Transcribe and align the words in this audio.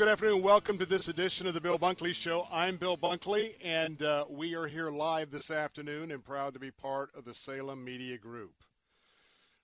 Good 0.00 0.08
afternoon. 0.08 0.42
Welcome 0.42 0.78
to 0.78 0.86
this 0.86 1.08
edition 1.08 1.46
of 1.46 1.52
the 1.52 1.60
Bill 1.60 1.78
Bunkley 1.78 2.14
Show. 2.14 2.46
I'm 2.50 2.78
Bill 2.78 2.96
Bunkley, 2.96 3.56
and 3.62 4.00
uh, 4.00 4.24
we 4.30 4.54
are 4.54 4.66
here 4.66 4.88
live 4.88 5.30
this 5.30 5.50
afternoon 5.50 6.10
and 6.10 6.24
proud 6.24 6.54
to 6.54 6.58
be 6.58 6.70
part 6.70 7.10
of 7.14 7.26
the 7.26 7.34
Salem 7.34 7.84
Media 7.84 8.16
Group. 8.16 8.54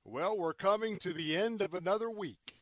Well, 0.04 0.36
we're 0.36 0.52
coming 0.52 0.98
to 0.98 1.14
the 1.14 1.34
end 1.34 1.62
of 1.62 1.72
another 1.72 2.10
week, 2.10 2.52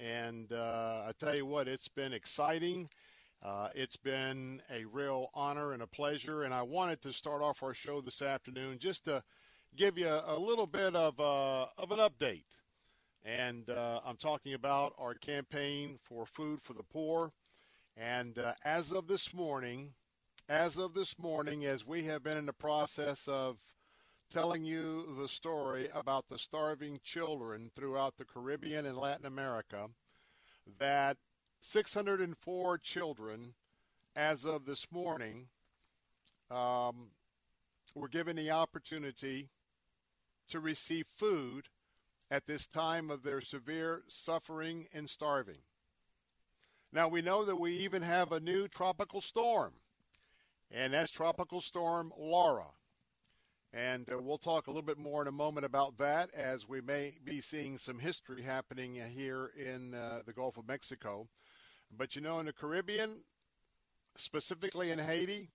and 0.00 0.52
uh, 0.52 1.04
I 1.06 1.12
tell 1.20 1.36
you 1.36 1.46
what, 1.46 1.68
it's 1.68 1.86
been 1.86 2.12
exciting. 2.12 2.88
Uh, 3.44 3.68
it's 3.76 3.94
been 3.94 4.60
a 4.68 4.84
real 4.86 5.30
honor 5.32 5.72
and 5.72 5.82
a 5.82 5.86
pleasure, 5.86 6.42
and 6.42 6.52
I 6.52 6.62
wanted 6.62 7.00
to 7.02 7.12
start 7.12 7.42
off 7.42 7.62
our 7.62 7.74
show 7.74 8.00
this 8.00 8.22
afternoon 8.22 8.80
just 8.80 9.04
to 9.04 9.22
give 9.76 9.96
you 9.96 10.08
a 10.08 10.36
little 10.36 10.66
bit 10.66 10.96
of, 10.96 11.20
uh, 11.20 11.66
of 11.78 11.92
an 11.92 12.00
update. 12.00 12.42
And 13.24 13.68
uh, 13.68 14.00
I'm 14.04 14.16
talking 14.16 14.54
about 14.54 14.94
our 14.98 15.14
campaign 15.14 15.98
for 16.02 16.24
food 16.24 16.60
for 16.62 16.72
the 16.72 16.82
poor. 16.82 17.32
And 17.96 18.38
uh, 18.38 18.54
as 18.64 18.92
of 18.92 19.06
this 19.06 19.34
morning, 19.34 19.92
as 20.48 20.78
of 20.78 20.94
this 20.94 21.18
morning, 21.18 21.66
as 21.66 21.86
we 21.86 22.04
have 22.04 22.22
been 22.22 22.38
in 22.38 22.46
the 22.46 22.52
process 22.52 23.28
of 23.28 23.58
telling 24.30 24.64
you 24.64 25.14
the 25.20 25.28
story 25.28 25.88
about 25.94 26.28
the 26.28 26.38
starving 26.38 26.98
children 27.04 27.70
throughout 27.74 28.16
the 28.16 28.24
Caribbean 28.24 28.86
and 28.86 28.96
Latin 28.96 29.26
America, 29.26 29.88
that 30.78 31.16
604 31.60 32.78
children, 32.78 33.52
as 34.16 34.44
of 34.46 34.64
this 34.64 34.86
morning, 34.90 35.46
um, 36.50 37.10
were 37.94 38.08
given 38.08 38.36
the 38.36 38.50
opportunity 38.50 39.48
to 40.48 40.60
receive 40.60 41.06
food 41.06 41.68
at 42.30 42.46
this 42.46 42.66
time 42.66 43.10
of 43.10 43.22
their 43.22 43.40
severe 43.40 44.02
suffering 44.08 44.86
and 44.94 45.08
starving. 45.08 45.58
Now, 46.92 47.08
we 47.08 47.22
know 47.22 47.44
that 47.44 47.56
we 47.56 47.72
even 47.72 48.02
have 48.02 48.32
a 48.32 48.40
new 48.40 48.68
tropical 48.68 49.20
storm, 49.20 49.72
and 50.70 50.92
that's 50.92 51.10
Tropical 51.10 51.60
Storm 51.60 52.12
Laura. 52.18 52.66
And 53.72 54.08
uh, 54.10 54.18
we'll 54.18 54.38
talk 54.38 54.66
a 54.66 54.70
little 54.70 54.82
bit 54.82 54.98
more 54.98 55.22
in 55.22 55.28
a 55.28 55.32
moment 55.32 55.64
about 55.64 55.96
that 55.98 56.34
as 56.34 56.68
we 56.68 56.80
may 56.80 57.14
be 57.24 57.40
seeing 57.40 57.78
some 57.78 58.00
history 58.00 58.42
happening 58.42 59.00
here 59.14 59.52
in 59.56 59.94
uh, 59.94 60.22
the 60.26 60.32
Gulf 60.32 60.56
of 60.58 60.66
Mexico. 60.66 61.28
But 61.96 62.16
you 62.16 62.22
know, 62.22 62.40
in 62.40 62.46
the 62.46 62.52
Caribbean, 62.52 63.20
specifically 64.16 64.90
in 64.90 64.98
Haiti, 64.98 65.50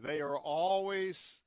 they 0.00 0.20
are 0.20 0.36
always 0.36 1.40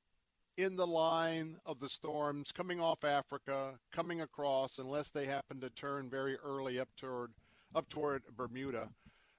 in 0.62 0.76
the 0.76 0.86
line 0.86 1.56
of 1.66 1.80
the 1.80 1.88
storms 1.88 2.52
coming 2.52 2.80
off 2.80 3.04
Africa, 3.04 3.78
coming 3.92 4.20
across, 4.20 4.78
unless 4.78 5.10
they 5.10 5.24
happen 5.24 5.60
to 5.60 5.70
turn 5.70 6.10
very 6.10 6.36
early 6.36 6.78
up 6.78 6.88
toward 6.96 7.32
up 7.74 7.88
toward 7.88 8.22
Bermuda. 8.36 8.88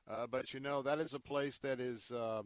Uh, 0.09 0.27
but 0.27 0.53
you 0.53 0.59
know 0.59 0.81
that 0.81 0.99
is 0.99 1.13
a 1.13 1.19
place 1.19 1.57
that 1.59 1.79
is 1.79 2.11
uh, 2.11 2.41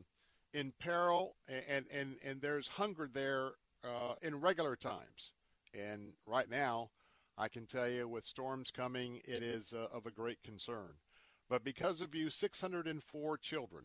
in 0.54 0.74
peril, 0.80 1.36
and 1.48 1.86
and 1.92 2.16
and 2.24 2.42
there's 2.42 2.68
hunger 2.68 3.08
there 3.12 3.52
uh, 3.84 4.16
in 4.22 4.40
regular 4.40 4.76
times. 4.76 5.32
And 5.74 6.14
right 6.26 6.50
now, 6.50 6.90
I 7.38 7.48
can 7.48 7.66
tell 7.66 7.90
you, 7.90 8.08
with 8.08 8.26
storms 8.26 8.72
coming, 8.72 9.22
it 9.26 9.44
is 9.44 9.74
uh, 9.74 9.88
of 9.96 10.06
a 10.06 10.12
great 10.12 10.42
concern. 10.44 10.94
But 11.50 11.64
because 11.64 12.02
of 12.02 12.16
you, 12.16 12.30
604 12.30 13.38
children 13.38 13.84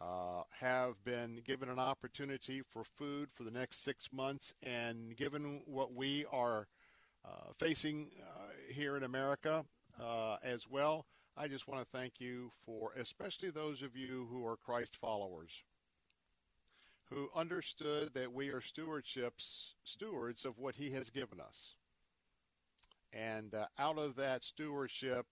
uh, 0.00 0.42
have 0.58 1.02
been 1.04 1.40
given 1.44 1.68
an 1.68 1.78
opportunity 1.78 2.62
for 2.72 2.84
food 2.84 3.28
for 3.34 3.44
the 3.44 3.50
next 3.50 3.84
six 3.84 4.08
months. 4.12 4.54
And 4.62 5.16
given 5.16 5.62
what 5.66 5.94
we 5.94 6.24
are 6.32 6.66
uh, 7.24 7.52
facing 7.58 8.10
uh, 8.20 8.50
here 8.72 8.96
in 8.96 9.02
America 9.02 9.64
uh, 10.00 10.36
as 10.42 10.68
well, 10.68 11.06
I 11.36 11.48
just 11.48 11.66
want 11.66 11.80
to 11.80 11.96
thank 11.96 12.20
you 12.20 12.50
for, 12.66 12.92
especially 12.98 13.50
those 13.50 13.82
of 13.82 13.96
you 13.96 14.26
who 14.30 14.46
are 14.46 14.56
Christ 14.56 14.96
followers, 14.96 15.62
who 17.10 17.28
understood 17.34 18.10
that 18.14 18.32
we 18.32 18.48
are 18.48 18.60
stewardships, 18.60 19.72
stewards 19.84 20.44
of 20.44 20.58
what 20.58 20.74
He 20.74 20.90
has 20.90 21.10
given 21.10 21.40
us. 21.40 21.74
And 23.12 23.54
uh, 23.54 23.66
out 23.78 23.98
of 23.98 24.16
that 24.16 24.44
stewardship, 24.44 25.26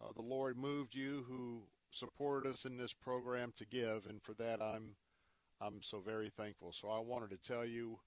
uh, 0.00 0.12
the 0.14 0.22
Lord 0.22 0.56
moved 0.56 0.94
you 0.94 1.24
who 1.28 1.62
supported 1.90 2.50
us 2.50 2.64
in 2.64 2.76
this 2.76 2.92
program 2.92 3.52
to 3.56 3.66
give, 3.66 4.06
and 4.06 4.22
for 4.22 4.34
that 4.34 4.62
I'm 4.62 4.96
I'm 5.60 5.82
so 5.82 6.00
very 6.00 6.30
thankful. 6.30 6.72
So 6.72 6.88
I 6.88 6.98
wanted 7.00 7.30
to 7.30 7.36
tell 7.38 7.64
you 7.64 7.98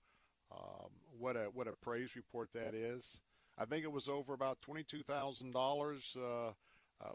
um, 0.52 0.90
what 1.18 1.36
a 1.36 1.46
what 1.54 1.68
a 1.68 1.74
praise 1.82 2.16
report 2.16 2.50
that 2.54 2.74
is. 2.74 3.20
I 3.58 3.66
think 3.66 3.84
it 3.84 3.92
was 3.92 4.08
over 4.08 4.34
about 4.34 4.62
twenty 4.62 4.84
two 4.84 5.04
thousand 5.04 5.50
uh, 5.50 5.60
dollars 5.60 6.16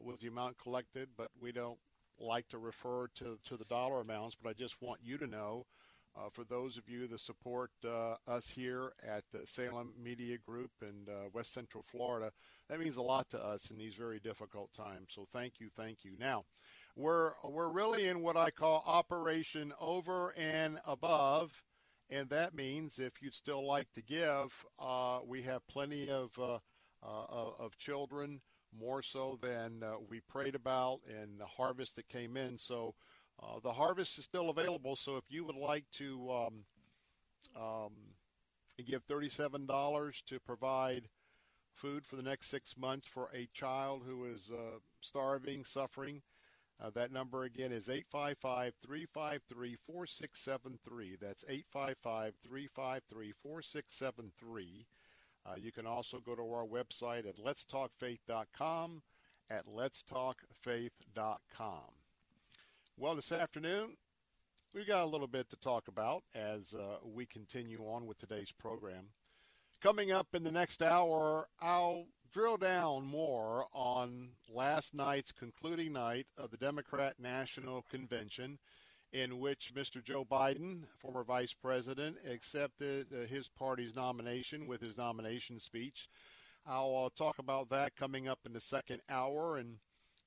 was 0.00 0.20
the 0.20 0.28
amount 0.28 0.58
collected, 0.58 1.08
but 1.16 1.30
we 1.40 1.52
don't 1.52 1.78
like 2.20 2.48
to 2.48 2.58
refer 2.58 3.08
to 3.16 3.38
to 3.44 3.56
the 3.56 3.64
dollar 3.64 4.00
amounts. 4.00 4.36
But 4.40 4.50
I 4.50 4.52
just 4.52 4.80
want 4.82 5.00
you 5.02 5.18
to 5.18 5.26
know. 5.26 5.66
Uh, 6.18 6.28
for 6.30 6.42
those 6.44 6.76
of 6.76 6.88
you 6.88 7.06
that 7.06 7.20
support 7.20 7.70
uh, 7.84 8.14
us 8.26 8.48
here 8.48 8.92
at 9.06 9.22
Salem 9.44 9.92
Media 10.02 10.36
Group 10.36 10.70
in 10.82 11.06
uh, 11.08 11.28
West 11.32 11.52
Central 11.52 11.84
Florida, 11.84 12.32
that 12.68 12.80
means 12.80 12.96
a 12.96 13.02
lot 13.02 13.28
to 13.31 13.38
us 13.38 13.70
in 13.70 13.78
these 13.78 13.94
very 13.94 14.19
difficult 14.19 14.72
times. 14.72 15.10
So 15.14 15.28
thank 15.32 15.60
you, 15.60 15.69
thank 15.76 16.04
you. 16.04 16.12
Now, 16.19 16.44
we're 16.96 17.32
we're 17.44 17.69
really 17.69 18.08
in 18.08 18.20
what 18.20 18.37
I 18.37 18.50
call 18.50 18.82
Operation 18.84 19.72
Over 19.81 20.34
and 20.37 20.81
Above, 20.87 21.62
and 22.10 22.28
that 22.31 22.52
means 22.54 22.98
if 22.98 23.22
you'd 23.22 23.34
still 23.34 23.64
like 23.64 23.90
to 23.93 24.02
give, 24.02 24.64
uh, 24.81 25.20
we 25.25 25.43
have 25.43 25.66
plenty 25.69 26.10
of 26.10 26.37
uh, 26.38 26.58
uh, 27.00 27.50
of 27.60 27.78
children, 27.78 28.40
more 28.76 29.02
so 29.02 29.38
than 29.40 29.84
we 30.10 30.20
prayed 30.20 30.56
about, 30.56 31.00
and 31.08 31.38
the 31.38 31.46
harvest 31.46 31.94
that 31.94 32.08
came 32.08 32.37
in. 32.37 32.58
So 32.58 32.94
uh, 33.43 33.61
the 33.62 33.73
harvest 33.73 34.19
is 34.19 34.25
still 34.25 34.50
available. 34.50 34.96
So 34.96 35.17
if 35.17 35.25
you 35.29 35.44
would 35.44 35.56
like 35.56 35.85
to 35.93 36.31
um, 36.31 36.64
um, 37.56 37.93
give 38.87 39.02
thirty-seven 39.05 39.67
dollars 39.67 40.23
to 40.26 40.38
provide 40.40 41.08
food 41.75 42.05
for 42.05 42.17
the 42.17 42.23
next 42.23 42.50
six 42.50 42.76
months 42.76 43.06
for 43.06 43.31
a 43.35 43.49
child 43.52 44.02
who 44.06 44.25
is 44.25 44.50
uh, 44.52 44.79
starving, 45.00 45.64
suffering. 45.64 46.20
Uh, 46.81 46.90
that 46.90 47.11
number 47.11 47.43
again 47.44 47.73
is 47.73 47.88
855 47.88 48.73
353 48.85 49.76
4673. 49.87 51.17
That's 51.20 51.44
855 51.49 52.34
353 52.44 53.32
4673. 53.43 54.87
Uh, 55.46 55.55
you 55.56 55.73
can 55.73 55.87
also 55.87 56.20
go 56.20 56.37
to 56.37 56.43
our 56.43 56.67
website 56.67 57.26
at 57.29 57.37
letstalkfaith.com, 57.37 59.02
at 59.50 59.67
letstalkfaith.com. 59.67 61.97
Well, 63.00 63.14
this 63.14 63.30
afternoon, 63.30 63.96
we've 64.74 64.88
got 64.88 65.04
a 65.04 65.08
little 65.08 65.28
bit 65.28 65.48
to 65.50 65.56
talk 65.58 65.86
about 65.86 66.24
as 66.34 66.74
uh, 66.74 66.96
we 67.04 67.26
continue 67.26 67.78
on 67.86 68.08
with 68.08 68.18
today's 68.18 68.50
program. 68.50 69.04
Coming 69.80 70.10
up 70.10 70.26
in 70.34 70.42
the 70.42 70.50
next 70.50 70.82
hour, 70.82 71.46
I'll 71.60 72.06
drill 72.32 72.56
down 72.56 73.06
more 73.06 73.66
on 73.72 74.30
last 74.52 74.94
night's 74.94 75.30
concluding 75.30 75.92
night 75.92 76.26
of 76.36 76.50
the 76.50 76.56
Democrat 76.56 77.14
National 77.20 77.82
Convention, 77.88 78.58
in 79.12 79.38
which 79.38 79.72
Mr. 79.76 80.02
Joe 80.02 80.24
Biden, 80.24 80.82
former 80.98 81.22
vice 81.22 81.54
president, 81.54 82.16
accepted 82.28 83.06
uh, 83.12 83.26
his 83.26 83.48
party's 83.48 83.94
nomination 83.94 84.66
with 84.66 84.80
his 84.80 84.98
nomination 84.98 85.60
speech. 85.60 86.08
I'll 86.66 87.04
uh, 87.06 87.10
talk 87.16 87.38
about 87.38 87.70
that 87.70 87.94
coming 87.94 88.26
up 88.26 88.40
in 88.44 88.52
the 88.52 88.60
second 88.60 89.02
hour 89.08 89.58
and 89.58 89.76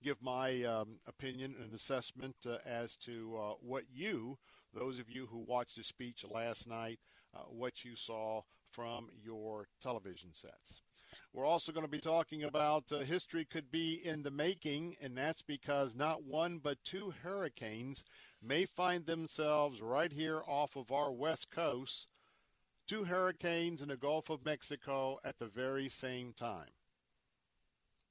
give 0.04 0.22
my 0.22 0.64
um, 0.64 1.00
opinion 1.08 1.56
and 1.62 1.74
assessment 1.74 2.36
uh, 2.48 2.58
as 2.66 2.98
to 2.98 3.38
uh, 3.38 3.54
what 3.62 3.84
you, 3.94 4.38
those 4.74 5.00
of 5.00 5.10
you 5.10 5.28
who 5.28 5.40
watched 5.40 5.76
the 5.76 5.84
speech 5.84 6.26
last 6.30 6.68
night, 6.68 7.00
uh, 7.36 7.40
what 7.50 7.84
you 7.84 7.96
saw 7.96 8.42
from 8.72 9.10
your 9.24 9.68
television 9.82 10.34
sets. 10.34 10.82
We're 11.34 11.46
also 11.46 11.72
going 11.72 11.86
to 11.86 11.92
be 11.92 12.00
talking 12.00 12.44
about 12.44 12.92
uh, 12.92 13.00
history 13.00 13.46
could 13.46 13.70
be 13.70 14.02
in 14.06 14.24
the 14.24 14.32
making, 14.32 14.96
and 15.02 15.18
that's 15.18 15.42
because 15.42 15.96
not 15.96 16.24
one 16.24 16.58
but 16.58 16.84
two 16.84 17.14
hurricanes 17.24 18.04
may 18.42 18.66
find 18.66 19.06
themselves 19.06 19.82
right 19.82 20.12
here 20.12 20.42
off 20.48 20.76
of 20.76 20.92
our 20.92 21.12
west 21.12 21.50
coast. 21.52 22.08
Two 22.88 23.04
hurricanes 23.04 23.82
in 23.82 23.90
the 23.90 23.98
Gulf 23.98 24.30
of 24.30 24.46
Mexico 24.46 25.20
at 25.24 25.38
the 25.38 25.48
very 25.48 25.90
same 25.90 26.34
time. 26.34 26.70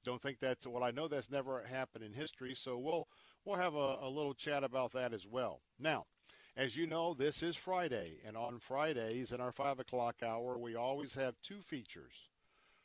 Don't 0.03 0.21
think 0.21 0.39
that's 0.39 0.65
well. 0.65 0.83
I 0.83 0.91
know 0.91 1.07
that's 1.07 1.29
never 1.29 1.63
happened 1.63 2.03
in 2.03 2.13
history, 2.13 2.55
so 2.55 2.77
we'll 2.77 3.07
we'll 3.45 3.57
have 3.57 3.75
a, 3.75 3.97
a 4.01 4.09
little 4.09 4.33
chat 4.33 4.63
about 4.63 4.93
that 4.93 5.13
as 5.13 5.27
well. 5.27 5.61
Now, 5.79 6.05
as 6.57 6.75
you 6.75 6.87
know, 6.87 7.13
this 7.13 7.43
is 7.43 7.55
Friday, 7.55 8.19
and 8.25 8.35
on 8.35 8.59
Fridays 8.59 9.31
in 9.31 9.39
our 9.39 9.51
five 9.51 9.79
o'clock 9.79 10.17
hour, 10.23 10.57
we 10.57 10.75
always 10.75 11.13
have 11.15 11.35
two 11.41 11.61
features. 11.61 12.29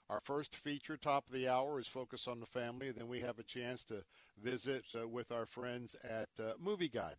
Our 0.09 0.21
first 0.21 0.55
feature, 0.55 0.97
top 0.97 1.27
of 1.27 1.33
the 1.33 1.49
hour, 1.49 1.81
is 1.81 1.89
focus 1.89 2.29
on 2.29 2.39
the 2.39 2.47
family. 2.47 2.93
Then 2.93 3.09
we 3.09 3.21
have 3.21 3.41
a 3.41 3.45
chance 3.45 3.85
to 3.87 4.05
visit 4.41 4.85
uh, 4.95 5.09
with 5.09 5.33
our 5.33 5.47
friends 5.47 5.97
at 6.05 6.29
uh, 6.39 6.53
Movie 6.61 6.89
Guide. 6.89 7.17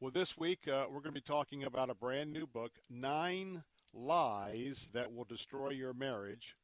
Well, 0.00 0.10
this 0.10 0.36
week 0.38 0.66
uh, 0.66 0.86
we're 0.88 1.00
going 1.00 1.14
to 1.14 1.20
be 1.20 1.20
talking 1.20 1.64
about 1.64 1.90
a 1.90 1.94
brand 1.94 2.32
new 2.32 2.46
book, 2.46 2.72
Nine 2.88 3.64
Lies 3.92 4.88
That 4.94 5.12
Will 5.12 5.24
Destroy 5.24 5.70
Your 5.70 5.92
Marriage. 5.92 6.56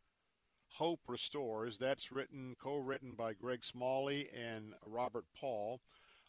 Hope 0.72 1.00
Restores. 1.08 1.78
That's 1.78 2.12
written, 2.12 2.54
co-written 2.58 3.12
by 3.12 3.34
Greg 3.34 3.64
Smalley 3.64 4.28
and 4.34 4.74
Robert 4.86 5.24
Paul. 5.38 5.80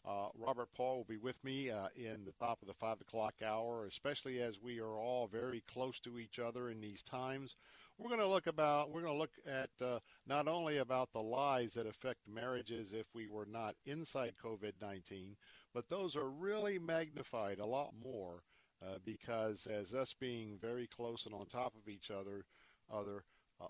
Uh, 0.03 0.29
Robert 0.33 0.69
Paul 0.75 0.97
will 0.97 1.03
be 1.03 1.17
with 1.17 1.41
me 1.43 1.69
uh, 1.69 1.88
in 1.95 2.25
the 2.25 2.33
top 2.39 2.59
of 2.61 2.67
the 2.67 2.73
five 2.73 2.99
o'clock 3.01 3.35
hour, 3.45 3.85
especially 3.85 4.41
as 4.41 4.59
we 4.59 4.79
are 4.79 4.97
all 4.97 5.27
very 5.27 5.61
close 5.67 5.99
to 5.99 6.17
each 6.17 6.39
other 6.39 6.69
in 6.69 6.81
these 6.81 7.03
times. 7.03 7.55
We're 7.99 8.09
going 8.09 8.19
to 8.19 8.27
look 8.27 8.47
about. 8.47 8.89
We're 8.89 9.01
going 9.01 9.13
to 9.13 9.19
look 9.19 9.38
at 9.45 9.69
uh, 9.79 9.99
not 10.25 10.47
only 10.47 10.79
about 10.79 11.13
the 11.13 11.21
lies 11.21 11.75
that 11.75 11.85
affect 11.85 12.27
marriages 12.27 12.93
if 12.93 13.05
we 13.13 13.27
were 13.27 13.45
not 13.45 13.75
inside 13.85 14.33
COVID-19, 14.43 15.35
but 15.71 15.88
those 15.88 16.15
are 16.15 16.29
really 16.29 16.79
magnified 16.79 17.59
a 17.59 17.65
lot 17.65 17.93
more 18.03 18.41
uh, 18.83 18.97
because 19.05 19.67
as 19.67 19.93
us 19.93 20.15
being 20.19 20.57
very 20.59 20.88
close 20.88 21.27
and 21.27 21.35
on 21.35 21.45
top 21.45 21.75
of 21.75 21.88
each 21.88 22.09
other, 22.09 22.43
other 22.91 23.23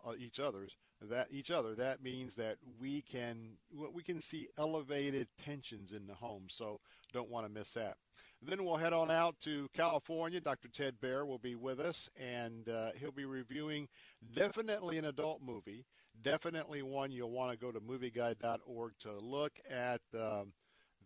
uh, 0.05 0.13
each 0.17 0.39
other's 0.39 0.75
that 1.01 1.27
each 1.31 1.51
other. 1.51 1.75
That 1.75 2.03
means 2.03 2.35
that 2.35 2.57
we 2.79 3.01
can 3.01 3.57
we 3.93 4.03
can 4.03 4.21
see 4.21 4.47
elevated 4.57 5.27
tensions 5.43 5.91
in 5.91 6.05
the 6.07 6.13
home 6.13 6.43
so 6.49 6.79
don't 7.13 7.29
want 7.29 7.45
to 7.45 7.51
miss 7.51 7.71
that. 7.73 7.97
Then 8.43 8.65
we'll 8.65 8.77
head 8.77 8.93
on 8.93 9.11
out 9.11 9.39
to 9.41 9.67
california. 9.73 10.39
Dr 10.39 10.67
Ted 10.69 10.95
Baehr 11.01 11.25
will 11.25 11.39
be 11.39 11.55
with 11.55 11.79
us 11.79 12.09
and 12.19 12.67
uh, 12.69 12.91
he'll 12.99 13.11
be 13.11 13.25
reviewing 13.25 13.87
definitely 14.33 14.97
an 14.97 15.05
adult 15.05 15.41
movie 15.41 15.85
definitely 16.21 16.81
one 16.81 17.11
you'll 17.11 17.31
want 17.31 17.51
to 17.51 17.57
go 17.57 17.71
to 17.71 17.79
movieguide.org 17.79 18.93
to 18.99 19.11
look 19.19 19.53
at 19.69 20.01
um, 20.13 20.53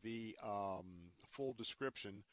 the 0.03 0.35
um, 0.43 0.85
full 1.31 1.53
description. 1.53 2.23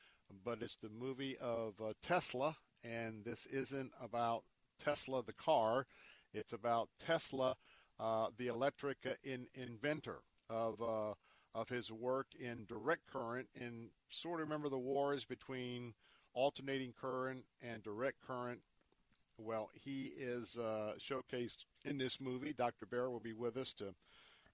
But 0.45 0.63
it's 0.63 0.77
the 0.77 0.89
movie 0.89 1.37
of 1.39 1.75
uh, 1.81 1.93
tesla 2.03 2.57
and 2.85 3.25
this 3.25 3.47
isn't 3.47 3.93
about 4.01 4.45
tesla 4.79 5.23
the 5.23 5.35
car 5.35 5.87
it's 6.35 6.53
about 6.53 6.89
Tesla, 6.99 7.57
uh, 8.01 8.29
the 8.37 8.49
electric 8.49 8.99
uh, 9.07 9.11
in, 9.23 9.47
inventor 9.55 10.21
of 10.49 10.81
uh, 10.83 11.15
of 11.55 11.69
his 11.69 11.93
work 11.93 12.29
in 12.39 12.65
direct 12.67 13.07
current. 13.07 13.49
And 13.61 13.89
sort 14.11 14.41
of 14.41 14.49
remember 14.49 14.69
the 14.69 14.79
wars 14.79 15.25
between 15.25 15.95
alternating 16.35 16.95
current 16.99 17.45
and 17.61 17.83
direct 17.83 18.21
current. 18.27 18.61
Well, 19.39 19.71
he 19.75 20.13
is 20.17 20.57
uh, 20.57 20.95
showcased 20.99 21.65
in 21.85 21.99
this 21.99 22.21
movie. 22.21 22.53
Dr. 22.53 22.87
Baehr 22.87 23.11
will 23.11 23.21
be 23.21 23.33
with 23.33 23.57
us 23.57 23.73
to 23.75 23.95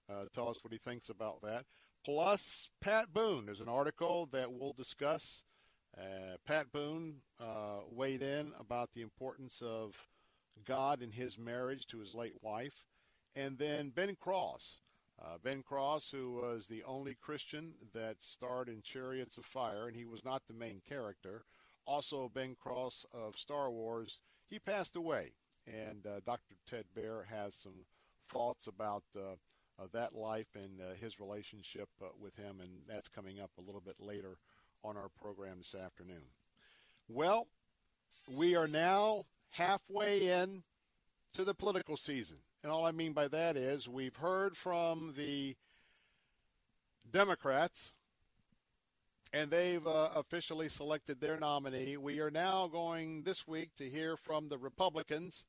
uh, 0.09 0.25
tell 0.33 0.49
us 0.49 0.63
what 0.63 0.73
he 0.73 0.79
thinks 0.79 1.09
about 1.09 1.41
that. 1.43 1.65
Plus, 2.03 2.69
Pat 2.81 3.13
Boone. 3.13 3.45
There's 3.45 3.59
an 3.59 3.69
article 3.69 4.27
that 4.31 4.51
we'll 4.51 4.73
discuss. 4.73 5.43
Uh, 5.97 6.37
Pat 6.45 6.71
Boone 6.71 7.15
weighed 7.91 8.21
in 8.21 8.51
about 8.59 8.91
the 8.93 9.01
importance 9.01 9.61
of 9.61 9.95
God 10.65 11.01
in 11.01 11.11
his 11.11 11.37
marriage 11.37 11.85
to 11.87 11.99
his 11.99 12.13
late 12.13 12.35
wife. 12.41 12.83
And 13.35 13.57
then 13.57 13.89
Ben 13.89 14.15
Cross. 14.19 14.77
Uh, 15.21 15.37
ben 15.43 15.61
Cross, 15.63 16.09
who 16.11 16.31
was 16.33 16.67
the 16.67 16.83
only 16.83 17.15
Christian 17.15 17.73
that 17.93 18.15
starred 18.19 18.69
in 18.69 18.81
Chariots 18.81 19.37
of 19.37 19.45
Fire, 19.45 19.87
and 19.87 19.95
he 19.95 20.05
was 20.05 20.23
not 20.23 20.41
the 20.47 20.53
main 20.53 20.79
character. 20.87 21.43
Also, 21.85 22.29
Ben 22.33 22.55
Cross 22.55 23.05
of 23.13 23.35
Star 23.35 23.69
Wars, 23.69 24.19
he 24.49 24.59
passed 24.59 24.95
away. 24.95 25.31
And 25.67 26.05
uh, 26.07 26.21
Dr. 26.25 26.55
Ted 26.67 26.85
Baehr 26.95 27.25
has 27.27 27.53
some 27.53 27.85
thoughts 28.29 28.67
about 28.67 29.03
uh, 29.15 29.35
uh 29.81 29.87
that 29.91 30.15
life 30.15 30.55
and 30.55 30.79
uh, 30.81 30.95
his 30.99 31.19
relationship 31.19 31.89
with 32.19 32.35
him, 32.35 32.61
and 32.61 32.71
that's 32.87 33.09
coming 33.09 33.39
up 33.39 33.51
a 33.57 33.61
little 33.61 33.81
bit 33.81 33.95
later 33.99 34.37
on 34.83 34.95
our 34.95 35.09
program 35.21 35.57
this 35.57 35.75
afternoon. 35.75 36.23
Well, 37.09 37.47
we 38.35 38.55
are 38.55 38.67
now 38.67 39.25
halfway 39.51 40.27
in 40.41 40.63
to 41.33 41.43
the 41.43 41.53
political 41.53 41.97
season. 41.97 42.37
And 42.63 42.71
all 42.71 42.85
I 42.85 42.91
mean 42.91 43.13
by 43.13 43.27
that 43.29 43.55
is 43.55 43.87
we've 43.87 44.15
heard 44.15 44.57
from 44.57 45.13
the 45.15 45.55
Democrats, 47.11 47.93
and 49.31 49.49
they've 49.49 49.85
uh, 49.85 50.09
officially 50.15 50.69
selected 50.69 51.21
their 51.21 51.39
nominee. 51.39 51.97
We 51.97 52.19
are 52.19 52.31
now 52.31 52.67
going 52.67 53.23
this 53.23 53.47
week 53.47 53.73
to 53.75 53.89
hear 53.89 54.17
from 54.17 54.49
the 54.49 54.57
Republicans, 54.57 55.45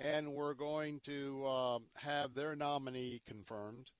and 0.00 0.34
we're 0.34 0.54
going 0.54 1.00
to 1.00 1.44
uh, 1.46 1.78
have 1.94 2.34
their 2.34 2.54
nominee 2.54 3.22
confirmed. 3.26 3.90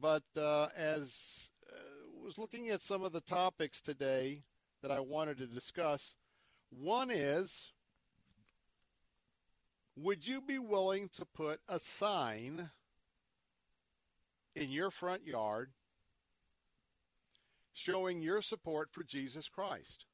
But 0.00 0.22
uh, 0.36 0.68
as 0.76 1.48
uh, 1.70 1.74
was 2.22 2.38
looking 2.38 2.70
at 2.70 2.80
some 2.80 3.02
of 3.02 3.12
the 3.12 3.20
topics 3.20 3.80
today 3.80 4.42
that 4.82 4.90
I 4.90 5.00
wanted 5.00 5.38
to 5.38 5.46
discuss, 5.46 6.16
one 6.70 7.10
is 7.10 7.71
would 9.96 10.26
you 10.26 10.40
be 10.40 10.58
willing 10.58 11.08
to 11.10 11.24
put 11.24 11.60
a 11.68 11.78
sign 11.78 12.70
in 14.54 14.70
your 14.70 14.90
front 14.90 15.26
yard 15.26 15.70
showing 17.72 18.22
your 18.22 18.42
support 18.42 18.90
for 18.92 19.02
Jesus 19.04 19.48
Christ? 19.48 20.06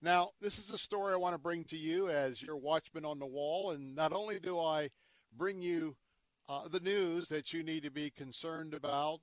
Now, 0.00 0.30
this 0.40 0.58
is 0.58 0.70
a 0.70 0.76
story 0.76 1.14
I 1.14 1.16
want 1.16 1.34
to 1.34 1.38
bring 1.38 1.64
to 1.64 1.76
you 1.76 2.10
as 2.10 2.42
your 2.42 2.58
watchman 2.58 3.06
on 3.06 3.18
the 3.18 3.26
wall, 3.26 3.70
and 3.70 3.94
not 3.94 4.12
only 4.12 4.38
do 4.38 4.60
I 4.60 4.90
bring 5.34 5.62
you 5.62 5.96
uh, 6.46 6.68
the 6.68 6.80
news 6.80 7.28
that 7.28 7.54
you 7.54 7.62
need 7.62 7.84
to 7.84 7.90
be 7.90 8.10
concerned 8.10 8.74
about 8.74 9.20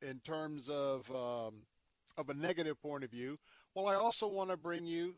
in 0.00 0.20
terms 0.20 0.68
of 0.68 1.10
um, 1.10 1.62
of 2.16 2.30
a 2.30 2.34
negative 2.34 2.80
point 2.80 3.02
of 3.02 3.10
view, 3.10 3.36
well, 3.74 3.88
I 3.88 3.94
also 3.94 4.28
want 4.28 4.50
to 4.50 4.56
bring 4.56 4.86
you 4.86 5.16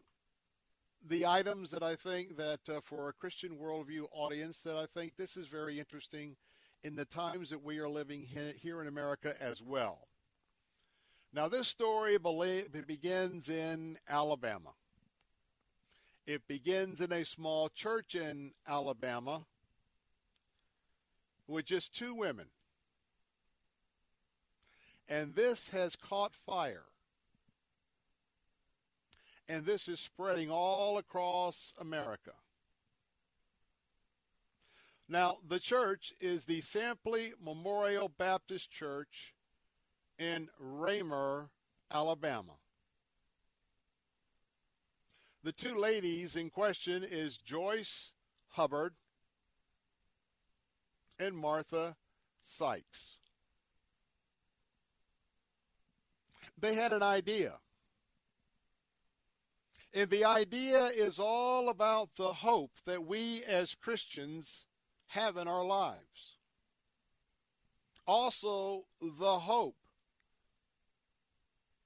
the 1.06 1.26
items 1.26 1.70
that 1.70 1.82
I 1.82 1.94
think 1.96 2.36
that 2.36 2.60
uh, 2.68 2.80
for 2.82 3.08
a 3.08 3.12
Christian 3.12 3.56
worldview 3.56 4.06
audience 4.12 4.60
that 4.62 4.76
I 4.76 4.86
think 4.86 5.16
this 5.16 5.36
is 5.36 5.46
very 5.46 5.78
interesting 5.78 6.36
in 6.82 6.94
the 6.94 7.04
times 7.04 7.50
that 7.50 7.62
we 7.62 7.78
are 7.78 7.88
living 7.88 8.22
here 8.22 8.80
in 8.80 8.88
America 8.88 9.34
as 9.40 9.62
well. 9.62 10.08
Now, 11.32 11.48
this 11.48 11.68
story 11.68 12.16
begins 12.86 13.48
in 13.48 13.98
Alabama. 14.08 14.70
It 16.26 16.46
begins 16.48 17.00
in 17.00 17.12
a 17.12 17.24
small 17.24 17.68
church 17.68 18.14
in 18.14 18.52
Alabama 18.66 19.44
with 21.46 21.64
just 21.64 21.94
two 21.94 22.14
women. 22.14 22.46
And 25.08 25.34
this 25.34 25.68
has 25.70 25.96
caught 25.96 26.34
fire 26.34 26.84
and 29.48 29.64
this 29.64 29.88
is 29.88 29.98
spreading 29.98 30.50
all 30.50 30.98
across 30.98 31.72
America. 31.80 32.32
Now, 35.08 35.36
the 35.48 35.58
church 35.58 36.12
is 36.20 36.44
the 36.44 36.60
Sampley 36.60 37.32
Memorial 37.42 38.10
Baptist 38.18 38.70
Church 38.70 39.34
in 40.18 40.48
Raymer, 40.58 41.48
Alabama. 41.90 42.52
The 45.44 45.52
two 45.52 45.76
ladies 45.76 46.36
in 46.36 46.50
question 46.50 47.06
is 47.08 47.38
Joyce 47.38 48.12
Hubbard 48.48 48.92
and 51.18 51.34
Martha 51.34 51.96
Sykes. 52.42 53.16
They 56.60 56.74
had 56.74 56.92
an 56.92 57.02
idea. 57.02 57.54
And 59.94 60.10
the 60.10 60.24
idea 60.24 60.86
is 60.86 61.18
all 61.18 61.70
about 61.70 62.14
the 62.16 62.32
hope 62.32 62.72
that 62.84 63.04
we 63.04 63.42
as 63.44 63.74
Christians 63.74 64.66
have 65.08 65.36
in 65.36 65.48
our 65.48 65.64
lives. 65.64 66.36
Also, 68.06 68.84
the 69.00 69.38
hope 69.38 69.76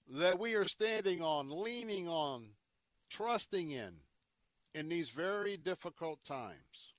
that 0.09 0.39
we 0.39 0.55
are 0.55 0.67
standing 0.67 1.23
on, 1.23 1.49
leaning 1.51 2.09
on, 2.09 2.45
trusting 3.09 3.71
in 3.71 3.93
in 4.75 4.89
these 4.89 5.11
very 5.11 5.57
difficult 5.57 6.23
times. 6.25 6.95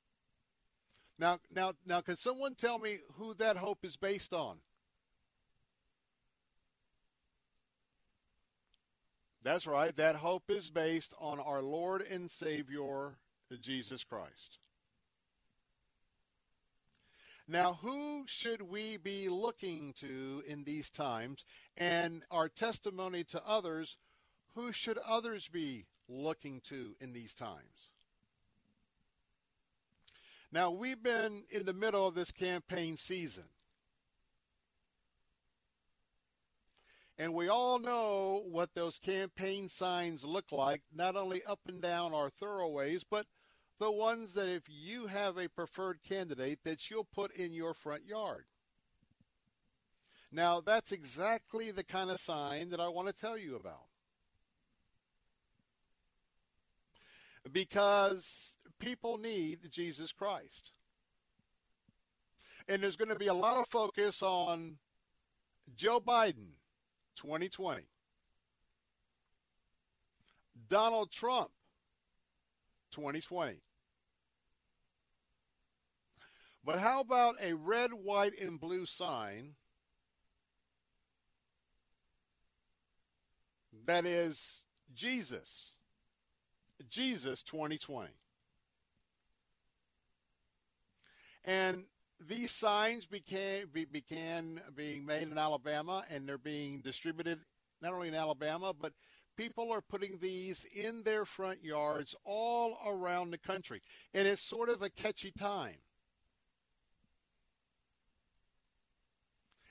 Now, 1.19 1.39
now, 1.53 1.73
now, 1.85 2.01
can 2.01 2.17
someone 2.17 2.55
tell 2.55 2.79
me 2.79 2.99
who 3.15 3.33
that 3.35 3.55
hope 3.55 3.85
is 3.85 3.95
based 3.95 4.33
on? 4.33 4.57
That's 9.43 9.67
right. 9.67 9.93
That 9.95 10.15
hope 10.15 10.49
is 10.49 10.69
based 10.69 11.13
on 11.19 11.39
our 11.39 11.61
Lord 11.61 12.01
and 12.01 12.31
Savior, 12.31 13.17
Jesus 13.61 14.03
Christ. 14.05 14.57
Now, 17.45 17.73
who 17.81 18.23
should 18.25 18.61
we 18.61 18.95
be 18.95 19.27
looking 19.27 19.93
to 19.99 20.43
in 20.47 20.63
these 20.63 20.89
times? 20.89 21.43
And 21.75 22.23
our 22.31 22.47
testimony 22.47 23.25
to 23.25 23.45
others, 23.45 23.97
who 24.55 24.71
should 24.71 24.97
others 24.97 25.49
be 25.49 25.85
looking 26.07 26.61
to 26.69 26.95
in 27.01 27.11
these 27.11 27.33
times? 27.33 27.91
Now, 30.53 30.71
we've 30.71 31.03
been 31.03 31.43
in 31.49 31.65
the 31.65 31.73
middle 31.73 32.07
of 32.07 32.15
this 32.15 32.31
campaign 32.31 32.95
season. 32.95 33.43
And 37.17 37.33
we 37.33 37.47
all 37.47 37.77
know 37.77 38.43
what 38.49 38.73
those 38.73 38.97
campaign 38.97 39.69
signs 39.69 40.23
look 40.23 40.51
like, 40.51 40.81
not 40.93 41.15
only 41.15 41.43
up 41.43 41.59
and 41.67 41.81
down 41.81 42.13
our 42.13 42.29
thoroughways, 42.29 43.03
but 43.03 43.27
the 43.79 43.91
ones 43.91 44.33
that 44.33 44.49
if 44.49 44.63
you 44.67 45.07
have 45.07 45.37
a 45.37 45.49
preferred 45.49 45.99
candidate 46.07 46.59
that 46.63 46.89
you'll 46.89 47.07
put 47.13 47.35
in 47.35 47.51
your 47.51 47.73
front 47.73 48.05
yard. 48.05 48.45
Now, 50.31 50.61
that's 50.61 50.91
exactly 50.91 51.69
the 51.69 51.83
kind 51.83 52.09
of 52.09 52.19
sign 52.19 52.71
that 52.71 52.79
I 52.79 52.87
want 52.87 53.07
to 53.07 53.13
tell 53.13 53.37
you 53.37 53.55
about. 53.55 53.85
Because 57.51 58.53
people 58.79 59.19
need 59.19 59.59
Jesus 59.69 60.11
Christ. 60.11 60.71
And 62.67 62.81
there's 62.81 62.95
going 62.95 63.09
to 63.09 63.15
be 63.15 63.27
a 63.27 63.33
lot 63.33 63.57
of 63.57 63.67
focus 63.67 64.23
on 64.23 64.77
Joe 65.75 65.99
Biden 65.99 66.53
2020. 67.15 67.83
Donald 70.67 71.11
Trump 71.11 71.49
2020. 72.91 73.61
But 76.65 76.79
how 76.79 77.01
about 77.01 77.35
a 77.41 77.53
red, 77.53 77.91
white, 77.91 78.39
and 78.39 78.59
blue 78.59 78.85
sign 78.85 79.55
that 83.85 84.05
is 84.05 84.63
Jesus? 84.93 85.71
Jesus 86.89 87.43
2020. 87.43 88.09
And 91.45 91.83
these 92.27 92.51
signs 92.51 93.05
became 93.05 93.67
be, 93.73 93.85
began 93.85 94.61
being 94.75 95.05
made 95.05 95.23
in 95.23 95.37
Alabama, 95.37 96.03
and 96.09 96.27
they're 96.27 96.37
being 96.37 96.81
distributed 96.81 97.39
not 97.81 97.93
only 97.93 98.07
in 98.07 98.15
Alabama, 98.15 98.73
but 98.79 98.93
people 99.35 99.71
are 99.71 99.81
putting 99.81 100.17
these 100.19 100.65
in 100.75 101.03
their 101.03 101.25
front 101.25 101.63
yards 101.63 102.15
all 102.23 102.77
around 102.87 103.31
the 103.31 103.37
country, 103.37 103.81
and 104.13 104.27
it's 104.27 104.41
sort 104.41 104.69
of 104.69 104.81
a 104.81 104.89
catchy 104.89 105.31
time. 105.37 105.75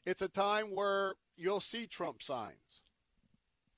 It's 0.04 0.23
a 0.23 0.28
time 0.28 0.75
where 0.75 1.14
you'll 1.37 1.61
see 1.61 1.87
Trump 1.87 2.23
signs, 2.23 2.82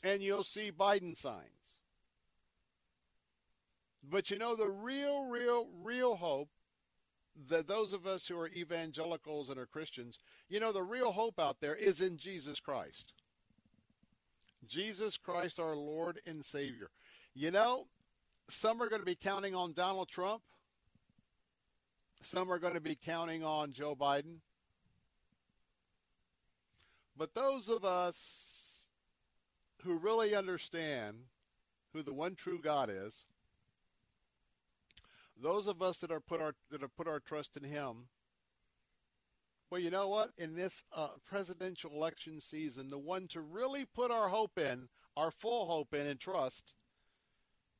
and 0.03 0.23
you'll 0.23 0.45
see 0.45 0.73
Biden 0.73 1.17
signs. 1.17 1.49
But 4.03 4.31
you 4.31 4.39
know, 4.39 4.55
the 4.55 4.71
real, 4.71 5.25
real, 5.25 5.69
real 5.83 6.17
hope 6.17 6.49
that 7.49 7.67
those 7.67 7.93
of 7.93 8.07
us 8.07 8.27
who 8.27 8.39
are 8.39 8.49
evangelicals 8.49 9.49
and 9.49 9.59
are 9.59 9.67
Christians, 9.67 10.19
you 10.49 10.61
know, 10.61 10.73
the 10.73 10.83
real 10.83 11.13
hope 11.13 11.41
out 11.41 11.61
there 11.61 11.75
is 11.75 12.01
in 12.01 12.17
Jesus 12.17 12.61
Christ. 12.61 13.13
Jesus 14.67 15.17
Christ, 15.17 15.59
our 15.59 15.77
Lord 15.77 16.21
and 16.27 16.45
Savior. 16.45 16.91
You 17.35 17.51
know, 17.51 17.87
some 18.49 18.81
are 18.83 18.89
going 18.89 19.03
to 19.03 19.07
be 19.07 19.17
counting 19.17 19.55
on 19.55 19.73
Donald 19.73 20.09
Trump. 20.09 20.43
Some 22.23 22.51
are 22.51 22.59
going 22.59 22.75
to 22.75 22.81
be 22.81 22.95
counting 22.95 23.45
on 23.45 23.73
Joe 23.73 23.95
Biden. 23.95 24.37
But 27.17 27.35
those 27.35 27.69
of 27.69 27.85
us 27.85 28.87
who 29.83 29.99
really 29.99 30.35
understand 30.35 31.17
who 31.93 32.03
the 32.03 32.15
one 32.15 32.35
true 32.35 32.59
God 32.61 32.91
is, 32.91 33.15
those 35.41 35.67
of 35.67 35.83
us 35.83 35.99
that 35.99 36.11
are 36.11 36.21
put 36.21 36.41
our 36.41 36.55
that 36.71 36.83
have 36.83 36.97
put 36.97 37.09
our 37.09 37.21
trust 37.21 37.57
in 37.57 37.65
Him. 37.65 38.09
Well, 39.71 39.81
you 39.81 39.91
know 39.91 40.09
what? 40.09 40.31
In 40.39 40.55
this 40.55 40.85
uh, 40.93 41.09
presidential 41.27 41.91
election 41.93 42.41
season, 42.41 42.89
the 42.89 42.99
one 42.99 43.27
to 43.29 43.41
really 43.41 43.87
put 43.95 44.11
our 44.11 44.29
hope 44.29 44.59
in, 44.59 44.89
our 45.17 45.31
full 45.31 45.67
hope 45.67 45.95
in 45.95 46.07
and 46.07 46.21
trust, 46.21 46.75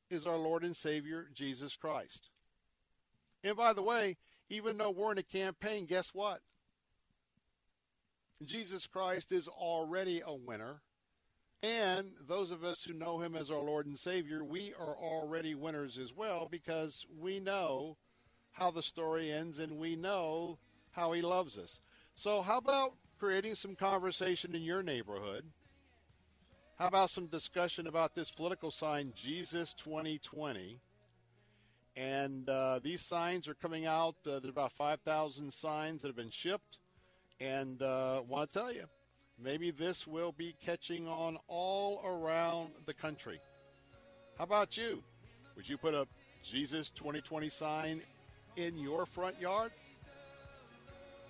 is 0.09 0.27
our 0.27 0.37
Lord 0.37 0.63
and 0.63 0.75
Savior 0.75 1.29
Jesus 1.33 1.75
Christ. 1.77 2.29
And 3.43 3.55
by 3.55 3.73
the 3.73 3.83
way, 3.83 4.17
even 4.49 4.77
though 4.77 4.91
we're 4.91 5.11
in 5.11 5.17
a 5.19 5.23
campaign, 5.23 5.85
guess 5.85 6.09
what? 6.13 6.41
Jesus 8.43 8.87
Christ 8.87 9.31
is 9.31 9.47
already 9.47 10.21
a 10.25 10.33
winner. 10.33 10.81
And 11.63 12.11
those 12.27 12.51
of 12.51 12.63
us 12.63 12.83
who 12.83 12.93
know 12.93 13.19
him 13.19 13.35
as 13.35 13.49
our 13.49 13.61
Lord 13.61 13.87
and 13.87 13.97
Savior, 13.97 14.43
we 14.43 14.73
are 14.79 14.95
already 14.95 15.55
winners 15.55 15.97
as 15.97 16.13
well 16.13 16.47
because 16.49 17.05
we 17.19 17.39
know 17.39 17.97
how 18.51 18.71
the 18.71 18.83
story 18.83 19.31
ends 19.31 19.59
and 19.59 19.77
we 19.77 19.95
know 19.95 20.57
how 20.91 21.11
he 21.11 21.21
loves 21.21 21.57
us. 21.57 21.79
So, 22.13 22.41
how 22.41 22.57
about 22.57 22.93
creating 23.19 23.55
some 23.55 23.75
conversation 23.75 24.55
in 24.55 24.61
your 24.61 24.83
neighborhood? 24.83 25.43
How 26.77 26.87
about 26.87 27.09
some 27.09 27.27
discussion 27.27 27.87
about 27.87 28.15
this 28.15 28.31
political 28.31 28.69
sign, 28.69 29.13
Jesus 29.15 29.73
2020? 29.73 30.79
And 31.95 32.49
uh, 32.49 32.79
these 32.83 33.01
signs 33.01 33.47
are 33.47 33.53
coming 33.53 33.85
out. 33.85 34.15
Uh, 34.25 34.39
there's 34.39 34.45
about 34.45 34.73
5,000 34.73 35.51
signs 35.51 36.01
that 36.01 36.09
have 36.09 36.17
been 36.17 36.29
shipped. 36.29 36.79
And 37.39 37.81
uh, 37.81 38.21
want 38.27 38.49
to 38.49 38.59
tell 38.59 38.73
you, 38.73 38.85
maybe 39.41 39.71
this 39.71 40.07
will 40.07 40.31
be 40.31 40.55
catching 40.63 41.07
on 41.07 41.37
all 41.47 42.01
around 42.05 42.69
the 42.85 42.93
country. 42.93 43.39
How 44.37 44.43
about 44.43 44.77
you? 44.77 45.03
Would 45.55 45.67
you 45.67 45.77
put 45.77 45.93
a 45.93 46.07
Jesus 46.43 46.89
2020 46.91 47.49
sign 47.49 48.01
in 48.55 48.77
your 48.77 49.05
front 49.05 49.39
yard? 49.39 49.71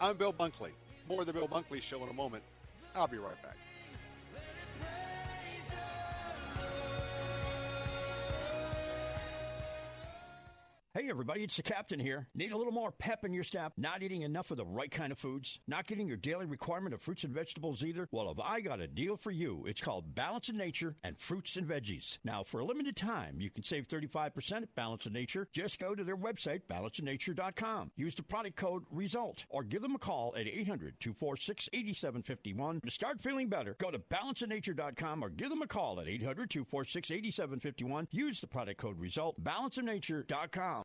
I'm 0.01 0.17
Bill 0.17 0.33
Bunkley. 0.33 0.71
More 1.07 1.21
of 1.21 1.27
the 1.27 1.33
Bill 1.33 1.47
Bunkley 1.47 1.81
Show 1.81 2.03
in 2.03 2.09
a 2.09 2.13
moment. 2.13 2.43
I'll 2.95 3.07
be 3.07 3.17
right 3.17 3.41
back. 3.43 3.57
Hey, 10.97 11.09
everybody, 11.09 11.43
it's 11.43 11.57
the 11.57 11.61
captain 11.61 11.99
here. 11.99 12.25
Need 12.35 12.53
a 12.53 12.57
little 12.57 12.71
more 12.71 12.89
pep 12.89 13.25
in 13.25 13.33
your 13.33 13.43
step? 13.43 13.73
Not 13.75 14.01
eating 14.01 14.21
enough 14.21 14.49
of 14.49 14.55
the 14.55 14.65
right 14.65 14.89
kind 14.89 15.11
of 15.11 15.17
foods? 15.17 15.59
Not 15.67 15.87
getting 15.87 16.07
your 16.07 16.15
daily 16.15 16.45
requirement 16.45 16.93
of 16.93 17.01
fruits 17.01 17.25
and 17.25 17.33
vegetables 17.33 17.83
either? 17.83 18.07
Well, 18.13 18.29
have 18.29 18.39
I 18.39 18.61
got 18.61 18.79
a 18.79 18.87
deal 18.87 19.17
for 19.17 19.29
you? 19.29 19.65
It's 19.67 19.81
called 19.81 20.15
Balance 20.15 20.47
of 20.47 20.55
Nature 20.55 20.95
and 21.03 21.19
Fruits 21.19 21.57
and 21.57 21.67
Veggies. 21.67 22.19
Now, 22.23 22.43
for 22.43 22.61
a 22.61 22.63
limited 22.63 22.95
time, 22.95 23.41
you 23.41 23.49
can 23.49 23.65
save 23.65 23.89
35% 23.89 24.61
at 24.61 24.73
Balance 24.73 25.05
of 25.05 25.11
Nature. 25.11 25.49
Just 25.51 25.79
go 25.79 25.95
to 25.95 26.03
their 26.05 26.15
website, 26.15 26.61
balanceofnature.com. 26.69 27.91
Use 27.97 28.15
the 28.15 28.23
product 28.23 28.55
code 28.55 28.85
RESULT 28.89 29.47
or 29.49 29.63
give 29.63 29.81
them 29.81 29.95
a 29.95 29.99
call 29.99 30.33
at 30.37 30.47
800 30.47 31.01
246 31.01 31.67
8751. 31.73 32.79
To 32.79 32.89
start 32.89 33.19
feeling 33.19 33.49
better, 33.49 33.75
go 33.81 33.91
to 33.91 33.99
balanceofnature.com 33.99 35.25
or 35.25 35.29
give 35.29 35.49
them 35.49 35.61
a 35.61 35.67
call 35.67 35.99
at 35.99 36.07
800 36.07 36.49
246 36.49 37.11
8751. 37.11 38.07
Use 38.11 38.39
the 38.39 38.47
product 38.47 38.79
code 38.79 38.97
RESULT, 38.97 39.43
balanceofnature.com. 39.43 40.84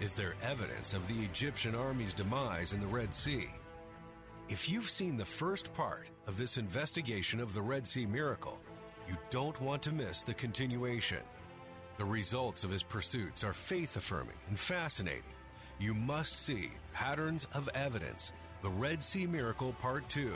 Is 0.00 0.14
there 0.14 0.34
evidence 0.42 0.94
of 0.94 1.06
the 1.06 1.22
Egyptian 1.24 1.74
army's 1.74 2.14
demise 2.14 2.72
in 2.72 2.80
the 2.80 2.86
Red 2.86 3.12
Sea? 3.12 3.48
If 4.48 4.70
you've 4.70 4.88
seen 4.88 5.18
the 5.18 5.26
first 5.26 5.74
part 5.74 6.08
of 6.26 6.38
this 6.38 6.56
investigation 6.56 7.38
of 7.38 7.52
the 7.52 7.60
Red 7.60 7.86
Sea 7.86 8.06
miracle, 8.06 8.58
you 9.06 9.14
don't 9.28 9.60
want 9.60 9.82
to 9.82 9.92
miss 9.92 10.22
the 10.22 10.32
continuation. 10.32 11.18
The 11.98 12.06
results 12.06 12.64
of 12.64 12.70
his 12.70 12.82
pursuits 12.82 13.44
are 13.44 13.52
faith 13.52 13.94
affirming 13.94 14.38
and 14.48 14.58
fascinating. 14.58 15.34
You 15.78 15.92
must 15.92 16.46
see 16.46 16.70
Patterns 16.94 17.46
of 17.52 17.68
Evidence 17.74 18.32
The 18.62 18.70
Red 18.70 19.02
Sea 19.02 19.26
Miracle 19.26 19.74
Part 19.82 20.08
2. 20.08 20.32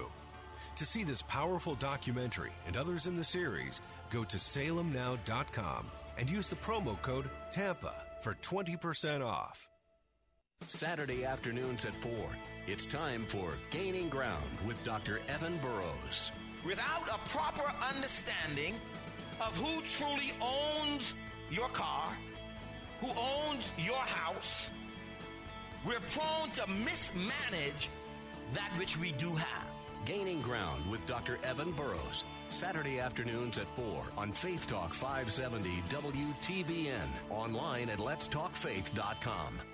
To 0.76 0.84
see 0.84 1.04
this 1.04 1.22
powerful 1.22 1.74
documentary 1.76 2.52
and 2.66 2.76
others 2.76 3.06
in 3.06 3.16
the 3.16 3.24
series, 3.24 3.80
go 4.10 4.24
to 4.24 4.36
salemnow.com 4.36 5.86
and 6.18 6.30
use 6.30 6.48
the 6.48 6.56
promo 6.56 7.00
code 7.00 7.30
TAMPA 7.50 7.94
for 8.24 8.34
20% 8.36 9.22
off. 9.22 9.68
Saturday 10.66 11.26
afternoons 11.26 11.84
at 11.84 11.94
4. 11.98 12.10
It's 12.66 12.86
time 12.86 13.26
for 13.28 13.52
Gaining 13.70 14.08
Ground 14.08 14.42
with 14.66 14.82
Dr. 14.82 15.20
Evan 15.28 15.58
Burrows. 15.58 16.32
Without 16.64 17.06
a 17.12 17.18
proper 17.28 17.70
understanding 17.86 18.76
of 19.42 19.54
who 19.58 19.82
truly 19.82 20.32
owns 20.40 21.14
your 21.50 21.68
car, 21.68 22.16
who 23.02 23.08
owns 23.08 23.70
your 23.76 23.98
house, 23.98 24.70
we're 25.86 26.00
prone 26.08 26.50
to 26.52 26.66
mismanage 26.66 27.90
that 28.54 28.70
which 28.78 28.96
we 28.96 29.12
do 29.12 29.34
have. 29.34 29.73
Gaining 30.04 30.40
Ground 30.42 30.88
with 30.90 31.06
Dr. 31.06 31.38
Evan 31.44 31.72
Burrows. 31.72 32.24
Saturday 32.48 33.00
afternoons 33.00 33.58
at 33.58 33.66
4 33.76 34.04
on 34.16 34.32
Faith 34.32 34.66
Talk 34.66 34.92
570 34.92 35.70
WTBN. 35.88 37.08
Online 37.30 37.90
at 37.90 37.98
letstalkfaith.com. 37.98 39.73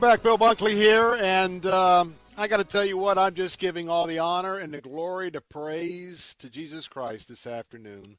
back. 0.00 0.22
Bill 0.22 0.38
Bunkley 0.38 0.72
here, 0.72 1.18
and 1.20 1.66
um, 1.66 2.16
I 2.38 2.48
got 2.48 2.56
to 2.56 2.64
tell 2.64 2.86
you 2.86 2.96
what, 2.96 3.18
I'm 3.18 3.34
just 3.34 3.58
giving 3.58 3.90
all 3.90 4.06
the 4.06 4.18
honor 4.18 4.56
and 4.56 4.72
the 4.72 4.80
glory 4.80 5.30
to 5.32 5.42
praise 5.42 6.34
to 6.38 6.48
Jesus 6.48 6.88
Christ 6.88 7.28
this 7.28 7.46
afternoon. 7.46 8.16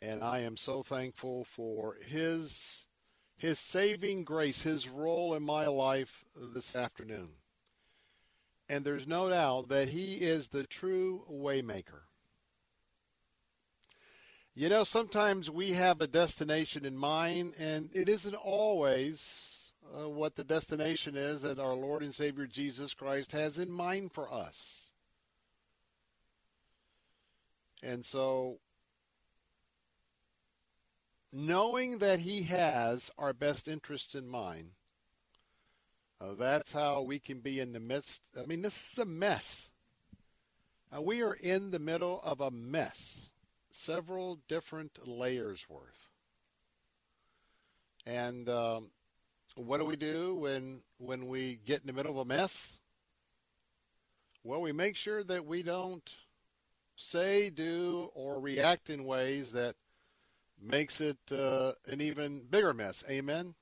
And 0.00 0.24
I 0.24 0.40
am 0.40 0.56
so 0.56 0.82
thankful 0.82 1.44
for 1.44 1.96
his 2.06 2.86
his 3.36 3.58
saving 3.58 4.24
grace, 4.24 4.62
his 4.62 4.88
role 4.88 5.34
in 5.34 5.42
my 5.42 5.66
life 5.66 6.24
this 6.54 6.74
afternoon. 6.74 7.28
And 8.70 8.82
there's 8.82 9.06
no 9.06 9.28
doubt 9.28 9.68
that 9.68 9.90
he 9.90 10.14
is 10.14 10.48
the 10.48 10.64
true 10.64 11.26
waymaker. 11.30 12.04
You 14.54 14.70
know, 14.70 14.84
sometimes 14.84 15.50
we 15.50 15.72
have 15.72 16.00
a 16.00 16.06
destination 16.06 16.86
in 16.86 16.96
mind, 16.96 17.52
and 17.58 17.90
it 17.92 18.08
isn't 18.08 18.34
always 18.34 19.55
uh, 19.94 20.08
what 20.08 20.34
the 20.34 20.44
destination 20.44 21.16
is 21.16 21.42
that 21.42 21.58
our 21.58 21.74
Lord 21.74 22.02
and 22.02 22.14
Savior 22.14 22.46
Jesus 22.46 22.94
Christ 22.94 23.32
has 23.32 23.58
in 23.58 23.70
mind 23.70 24.12
for 24.12 24.32
us. 24.32 24.90
And 27.82 28.04
so, 28.04 28.58
knowing 31.32 31.98
that 31.98 32.20
He 32.20 32.42
has 32.44 33.10
our 33.18 33.32
best 33.32 33.68
interests 33.68 34.14
in 34.14 34.26
mind, 34.26 34.70
uh, 36.20 36.34
that's 36.34 36.72
how 36.72 37.02
we 37.02 37.18
can 37.18 37.40
be 37.40 37.60
in 37.60 37.72
the 37.72 37.80
midst. 37.80 38.22
I 38.40 38.46
mean, 38.46 38.62
this 38.62 38.92
is 38.92 38.98
a 38.98 39.04
mess. 39.04 39.68
Uh, 40.94 41.02
we 41.02 41.22
are 41.22 41.34
in 41.34 41.70
the 41.70 41.78
middle 41.78 42.20
of 42.22 42.40
a 42.40 42.50
mess, 42.50 43.30
several 43.70 44.38
different 44.48 45.06
layers 45.06 45.66
worth. 45.68 46.10
And 48.06 48.48
um, 48.48 48.90
what 49.56 49.78
do 49.78 49.86
we 49.86 49.96
do 49.96 50.34
when 50.34 50.80
when 50.98 51.26
we 51.28 51.58
get 51.66 51.80
in 51.80 51.86
the 51.86 51.92
middle 51.92 52.12
of 52.12 52.18
a 52.18 52.24
mess? 52.24 52.78
Well, 54.44 54.60
we 54.60 54.72
make 54.72 54.96
sure 54.96 55.24
that 55.24 55.44
we 55.44 55.62
don't 55.64 56.08
say, 56.96 57.50
do, 57.50 58.10
or 58.14 58.40
react 58.40 58.90
in 58.90 59.04
ways 59.04 59.52
that 59.52 59.74
makes 60.62 61.00
it 61.00 61.18
uh, 61.32 61.72
an 61.86 62.00
even 62.00 62.42
bigger 62.48 62.72
mess. 62.72 63.02
Amen. 63.10 63.54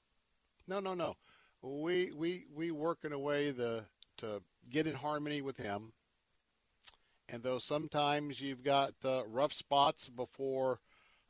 No, 0.69 0.81
no, 0.81 0.95
no. 0.95 1.17
We 1.63 2.13
we 2.13 2.45
we 2.55 2.71
work 2.71 2.99
in 3.05 3.13
a 3.13 3.19
way 3.19 3.51
the, 3.51 3.85
to 4.19 4.43
get 4.71 4.87
in 4.87 4.95
harmony 4.95 5.43
with 5.43 5.57
Him. 5.57 5.93
And 7.29 7.43
though 7.43 7.59
sometimes 7.59 8.41
you've 8.41 8.63
got 8.63 8.93
uh, 9.05 9.23
rough 9.27 9.53
spots 9.53 10.09
before 10.09 10.81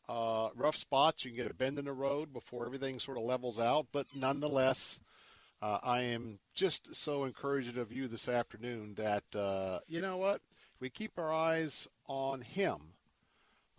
uh, 0.08 0.48
rough 0.56 0.76
spots. 0.76 1.24
You 1.24 1.30
can 1.30 1.42
get 1.42 1.50
a 1.50 1.54
bend 1.54 1.78
in 1.78 1.84
the 1.84 1.92
road 1.92 2.32
before 2.32 2.66
everything 2.66 2.98
sort 2.98 3.18
of 3.18 3.24
levels 3.24 3.60
out. 3.60 3.86
But 3.92 4.06
nonetheless, 4.14 5.00
uh, 5.62 5.78
I 5.82 6.02
am 6.02 6.38
just 6.54 6.94
so 6.94 7.24
encouraged 7.24 7.78
of 7.78 7.92
you 7.92 8.08
this 8.08 8.28
afternoon 8.28 8.94
that, 8.96 9.24
uh, 9.34 9.80
you 9.86 10.00
know 10.00 10.16
what? 10.16 10.36
If 10.74 10.80
we 10.80 10.90
keep 10.90 11.18
our 11.18 11.32
eyes 11.32 11.88
on 12.06 12.40
Him, 12.40 12.76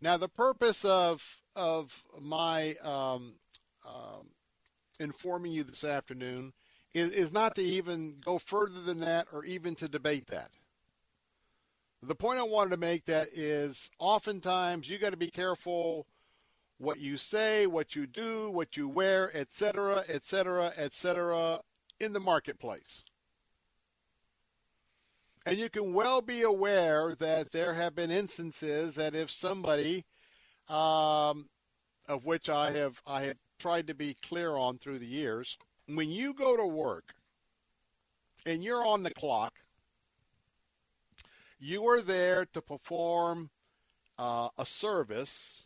Now, 0.01 0.17
the 0.17 0.29
purpose 0.29 0.85
of 0.85 1.41
of 1.55 2.03
my 2.21 2.75
um, 2.83 3.33
um, 3.85 4.27
informing 4.99 5.51
you 5.51 5.63
this 5.63 5.83
afternoon 5.83 6.53
is, 6.93 7.11
is 7.11 7.31
not 7.31 7.55
to 7.55 7.61
even 7.61 8.17
go 8.23 8.37
further 8.37 8.81
than 8.81 8.99
that 8.99 9.27
or 9.31 9.43
even 9.45 9.75
to 9.75 9.87
debate 9.87 10.27
that. 10.27 10.49
The 12.03 12.15
point 12.15 12.39
I 12.39 12.43
wanted 12.43 12.71
to 12.71 12.77
make 12.77 13.05
that 13.05 13.29
is 13.33 13.89
oftentimes 13.99 14.89
you 14.89 14.97
got 14.99 15.11
to 15.11 15.17
be 15.17 15.31
careful 15.31 16.05
what 16.77 16.99
you 16.99 17.17
say, 17.17 17.65
what 17.65 17.95
you 17.95 18.05
do, 18.05 18.51
what 18.51 18.77
you 18.77 18.87
wear, 18.87 19.35
etc., 19.35 20.03
etc., 20.07 20.73
etc., 20.77 21.61
in 21.99 22.13
the 22.13 22.19
marketplace. 22.19 23.03
And 25.45 25.57
you 25.57 25.69
can 25.69 25.93
well 25.93 26.21
be 26.21 26.41
aware 26.41 27.15
that 27.15 27.51
there 27.51 27.73
have 27.73 27.95
been 27.95 28.11
instances 28.11 28.95
that 28.95 29.15
if 29.15 29.31
somebody 29.31 30.03
um, 30.69 31.47
of 32.07 32.25
which 32.25 32.49
I 32.49 32.71
have 32.71 33.01
I 33.05 33.23
have 33.23 33.37
tried 33.59 33.87
to 33.87 33.95
be 33.95 34.15
clear 34.21 34.55
on 34.55 34.77
through 34.77 34.99
the 34.99 35.05
years. 35.05 35.57
When 35.87 36.09
you 36.09 36.33
go 36.33 36.57
to 36.57 36.65
work 36.65 37.13
and 38.45 38.63
you're 38.63 38.85
on 38.85 39.03
the 39.03 39.13
clock, 39.13 39.53
you 41.59 41.87
are 41.87 42.01
there 42.01 42.45
to 42.53 42.61
perform 42.61 43.49
uh, 44.19 44.49
a 44.57 44.65
service 44.65 45.63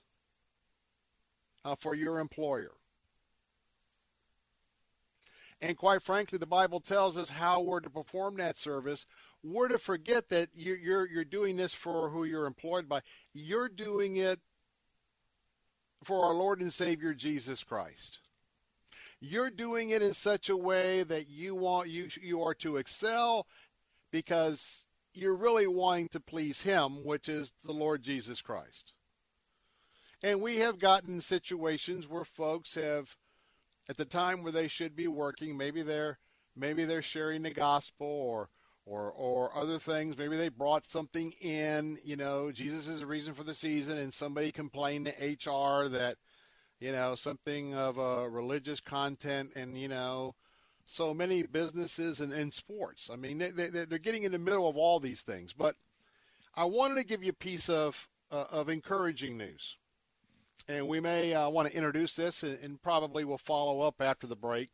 uh, 1.66 1.76
for 1.76 1.96
your 1.96 2.20
employer. 2.20 2.72
And 5.62 5.78
quite 5.78 6.02
frankly, 6.02 6.40
the 6.40 6.48
Bible 6.48 6.80
tells 6.80 7.18
us 7.18 7.30
how 7.30 7.62
we're 7.62 7.82
to 7.82 7.90
perform 7.90 8.38
that 8.38 8.58
service. 8.58 9.06
We're 9.44 9.68
to 9.68 9.78
forget 9.78 10.28
that 10.30 10.50
you're, 10.54 10.78
you're, 10.78 11.08
you're 11.08 11.24
doing 11.24 11.56
this 11.56 11.74
for 11.74 12.10
who 12.10 12.24
you're 12.24 12.48
employed 12.48 12.90
by. 12.90 13.02
You're 13.34 13.70
doing 13.70 14.16
it 14.16 14.40
for 16.04 16.26
our 16.26 16.34
Lord 16.34 16.62
and 16.62 16.74
Savior 16.74 17.14
Jesus 17.14 17.64
Christ. 17.64 18.20
You're 19.20 19.52
doing 19.52 19.92
it 19.92 20.02
in 20.02 20.16
such 20.16 20.50
a 20.50 20.58
way 20.58 21.04
that 21.04 21.30
you 21.30 21.54
want 21.54 21.90
you 21.90 22.08
you 22.20 22.42
are 22.42 22.56
to 22.56 22.78
excel 22.78 23.46
because 24.10 24.86
you're 25.14 25.36
really 25.36 25.68
wanting 25.68 26.08
to 26.10 26.20
please 26.20 26.60
him, 26.60 27.06
which 27.06 27.30
is 27.30 27.54
the 27.64 27.72
Lord 27.72 28.02
Jesus 28.02 28.42
Christ. 28.42 28.94
And 30.24 30.42
we 30.42 30.58
have 30.58 30.80
gotten 30.80 31.22
situations 31.22 32.08
where 32.08 32.26
folks 32.26 32.74
have 32.74 33.16
at 33.92 33.98
the 33.98 34.06
time 34.06 34.42
where 34.42 34.54
they 34.54 34.70
should 34.70 34.96
be 34.96 35.10
working, 35.10 35.58
maybe 35.58 35.82
they're 35.82 36.18
maybe 36.56 36.86
they're 36.86 37.02
sharing 37.02 37.42
the 37.42 37.52
gospel 37.52 38.08
or 38.08 38.50
or 38.86 39.12
or 39.12 39.54
other 39.54 39.80
things. 39.80 40.18
Maybe 40.18 40.38
they 40.38 40.48
brought 40.48 40.90
something 40.90 41.34
in. 41.42 42.00
You 42.02 42.16
know, 42.16 42.54
Jesus 42.54 42.88
is 42.88 43.02
the 43.02 43.06
reason 43.06 43.34
for 43.34 43.44
the 43.44 43.54
season, 43.54 43.98
and 43.98 44.14
somebody 44.14 44.50
complained 44.50 45.08
to 45.08 45.52
HR 45.52 45.90
that 45.90 46.16
you 46.80 46.94
know 46.94 47.16
something 47.16 47.76
of 47.76 47.98
a 47.98 48.30
religious 48.30 48.80
content, 48.80 49.52
and 49.58 49.78
you 49.78 49.90
know, 49.90 50.36
so 50.86 51.14
many 51.14 51.44
businesses 51.44 52.22
and, 52.22 52.32
and 52.32 52.54
sports. 52.54 53.10
I 53.12 53.18
mean, 53.18 53.40
they, 53.40 53.52
they, 53.52 53.68
they're 53.68 54.00
getting 54.00 54.24
in 54.24 54.32
the 54.32 54.40
middle 54.40 54.70
of 54.70 54.78
all 54.78 55.02
these 55.02 55.22
things. 55.22 55.52
But 55.52 55.76
I 56.56 56.64
wanted 56.64 56.96
to 56.96 57.04
give 57.04 57.26
you 57.26 57.32
a 57.32 57.44
piece 57.44 57.68
of 57.68 58.08
uh, 58.32 58.46
of 58.52 58.70
encouraging 58.70 59.38
news. 59.38 59.76
And 60.68 60.88
we 60.88 61.00
may 61.00 61.34
uh, 61.34 61.50
want 61.50 61.68
to 61.68 61.76
introduce 61.76 62.16
this, 62.16 62.44
and, 62.44 62.58
and 62.64 62.82
probably 62.82 63.26
we'll 63.26 63.38
follow 63.38 63.82
up 63.82 64.02
after 64.02 64.28
the 64.28 64.36
break. 64.36 64.70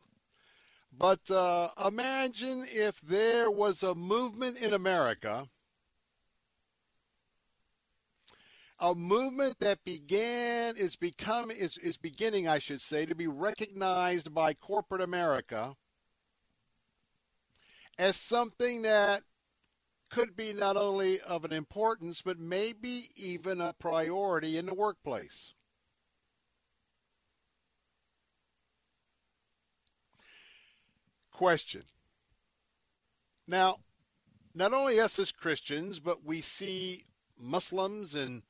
But 0.91 1.30
uh, 1.30 1.69
imagine 1.86 2.65
if 2.69 3.00
there 3.02 3.52
was 3.52 3.84
a 3.84 3.95
movement 3.95 4.58
in 4.58 4.73
America, 4.73 5.47
a 8.80 8.93
movement 8.93 9.60
that 9.60 9.84
began 9.84 10.76
is 10.78 10.95
become 10.95 11.52
is, 11.52 11.78
is 11.78 11.97
beginning, 11.97 12.47
I 12.47 12.60
should 12.60 12.82
say, 12.82 13.06
to 13.06 13.15
be 13.15 13.28
recognized 13.28 14.34
by 14.34 14.54
corporate 14.54 15.02
America 15.02 15.76
as 17.97 18.15
something 18.15 18.84
that 18.84 19.23
could 20.10 20.36
be 20.36 20.54
not 20.54 20.78
only 20.78 21.19
of 21.21 21.43
an 21.43 21.52
importance, 21.52 22.21
but 22.21 22.39
maybe 22.39 23.10
even 23.15 23.60
a 23.60 23.73
priority 23.73 24.58
in 24.58 24.65
the 24.67 24.73
workplace. 24.73 25.54
Question. 31.38 31.84
Now, 33.47 33.78
not 34.56 34.73
only 34.73 35.00
us 35.00 35.19
as 35.19 35.32
Christians, 35.32 36.00
but 36.00 36.26
we 36.26 36.41
see 36.41 37.06
Muslims 37.39 38.15
and 38.15 38.41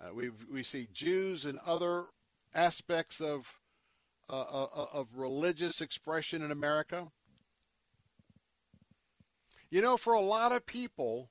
uh, 0.00 0.14
we 0.14 0.30
we 0.50 0.62
see 0.62 0.88
Jews 0.94 1.44
and 1.44 1.58
other 1.66 2.06
aspects 2.54 3.20
of 3.20 3.46
uh, 4.30 4.40
uh, 4.40 4.86
of 4.94 5.08
religious 5.14 5.82
expression 5.82 6.40
in 6.40 6.50
America. 6.50 7.08
You 9.68 9.82
know, 9.82 9.98
for 9.98 10.14
a 10.14 10.20
lot 10.20 10.52
of 10.52 10.64
people, 10.64 11.28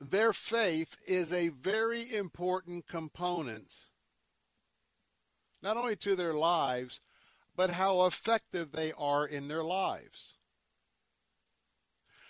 their 0.00 0.32
faith 0.32 0.96
is 1.06 1.32
a 1.32 1.50
very 1.50 2.12
important 2.12 2.88
component, 2.88 3.76
not 5.62 5.76
only 5.76 5.94
to 5.96 6.16
their 6.16 6.34
lives, 6.34 7.00
but 7.60 7.68
how 7.68 8.06
effective 8.06 8.72
they 8.72 8.90
are 8.96 9.26
in 9.26 9.46
their 9.46 9.62
lives. 9.62 10.32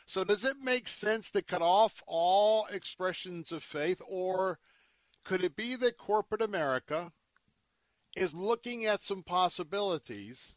So, 0.04 0.24
does 0.24 0.44
it 0.44 0.56
make 0.60 0.88
sense 0.88 1.30
to 1.30 1.40
cut 1.40 1.62
off 1.62 2.02
all 2.04 2.66
expressions 2.66 3.52
of 3.52 3.62
faith, 3.62 4.02
or 4.08 4.58
could 5.22 5.44
it 5.44 5.54
be 5.54 5.76
that 5.76 5.96
corporate 5.96 6.42
America 6.42 7.12
is 8.16 8.34
looking 8.34 8.86
at 8.86 9.04
some 9.04 9.22
possibilities 9.22 10.52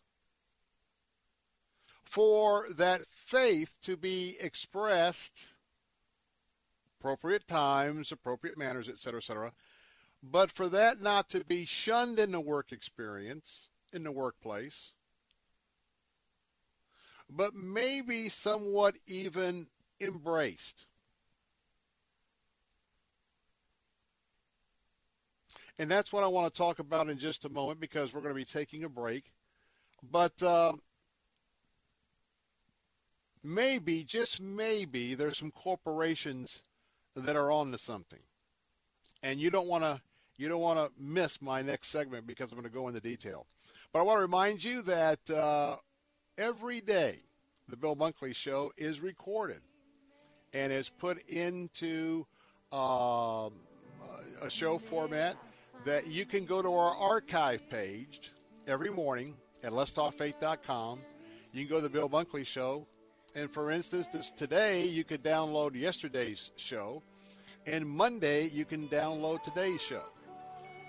for 2.03 2.65
that 2.71 3.05
faith 3.05 3.77
to 3.83 3.95
be 3.95 4.37
expressed 4.39 5.45
appropriate 6.99 7.47
times, 7.47 8.11
appropriate 8.11 8.57
manners, 8.57 8.89
et 8.89 8.97
cetera, 8.97 9.19
et 9.19 9.23
cetera, 9.23 9.53
but 10.23 10.51
for 10.51 10.67
that 10.67 10.99
not 10.99 11.29
to 11.29 11.45
be 11.45 11.63
shunned 11.63 12.17
in 12.17 12.31
the 12.31 12.41
work 12.41 12.71
experience 12.71 13.69
in 13.93 14.03
the 14.03 14.11
workplace, 14.11 14.93
but 17.29 17.55
maybe 17.55 18.29
somewhat 18.29 18.95
even 19.07 19.67
embraced. 20.01 20.85
And 25.79 25.91
that's 25.91 26.13
what 26.13 26.23
I 26.23 26.27
want 26.27 26.53
to 26.53 26.57
talk 26.57 26.79
about 26.79 27.09
in 27.09 27.17
just 27.17 27.45
a 27.45 27.49
moment 27.49 27.79
because 27.79 28.13
we're 28.13 28.21
going 28.21 28.35
to 28.35 28.39
be 28.41 28.45
taking 28.45 28.83
a 28.85 28.89
break. 28.89 29.31
But 30.03 30.41
uh, 30.43 30.73
maybe, 33.43 34.03
just 34.03 34.41
maybe, 34.41 35.15
there's 35.15 35.37
some 35.37 35.51
corporations 35.51 36.63
that 37.15 37.35
are 37.37 37.51
on 37.51 37.71
to 37.71 37.77
something. 37.77 38.19
and 39.23 39.39
you 39.39 39.49
don't 39.49 39.67
want 39.67 39.83
to 39.83 40.01
you 40.37 40.47
don't 40.49 40.61
want 40.61 40.79
to 40.79 40.91
miss 41.01 41.41
my 41.41 41.61
next 41.61 41.89
segment 41.89 42.25
because 42.25 42.51
I'm 42.51 42.57
going 42.57 42.69
to 42.69 42.73
go 42.73 42.87
into 42.87 42.99
detail. 43.01 43.45
But 43.93 43.99
I 43.99 44.01
want 44.01 44.17
to 44.17 44.21
remind 44.23 44.63
you 44.63 44.81
that 44.81 45.29
uh, 45.29 45.75
every 46.39 46.81
day 46.81 47.19
the 47.69 47.77
Bill 47.77 47.95
Bunkley 47.95 48.33
Show 48.35 48.71
is 48.75 48.99
recorded 48.99 49.61
and 50.51 50.73
is 50.73 50.89
put 50.89 51.21
into 51.29 52.25
um, 52.71 53.53
a 54.41 54.49
show 54.49 54.79
format 54.79 55.35
that 55.85 56.07
you 56.07 56.25
can 56.25 56.45
go 56.45 56.63
to 56.63 56.73
our 56.73 56.95
archive 56.95 57.69
page 57.69 58.31
every 58.65 58.89
morning 58.89 59.35
at 59.63 59.71
letstalkfaith.com. 59.71 60.99
You 61.53 61.65
can 61.65 61.69
go 61.69 61.75
to 61.75 61.83
the 61.83 61.89
Bill 61.89 62.09
Bunkley 62.09 62.47
Show, 62.47 62.87
and 63.35 63.47
for 63.51 63.69
instance, 63.69 64.07
this 64.07 64.31
today 64.31 64.85
you 64.85 65.03
could 65.03 65.21
download 65.21 65.75
yesterday's 65.75 66.49
show, 66.55 67.03
and 67.67 67.87
Monday 67.87 68.47
you 68.47 68.65
can 68.65 68.89
download 68.89 69.43
today's 69.43 69.81
show, 69.81 70.03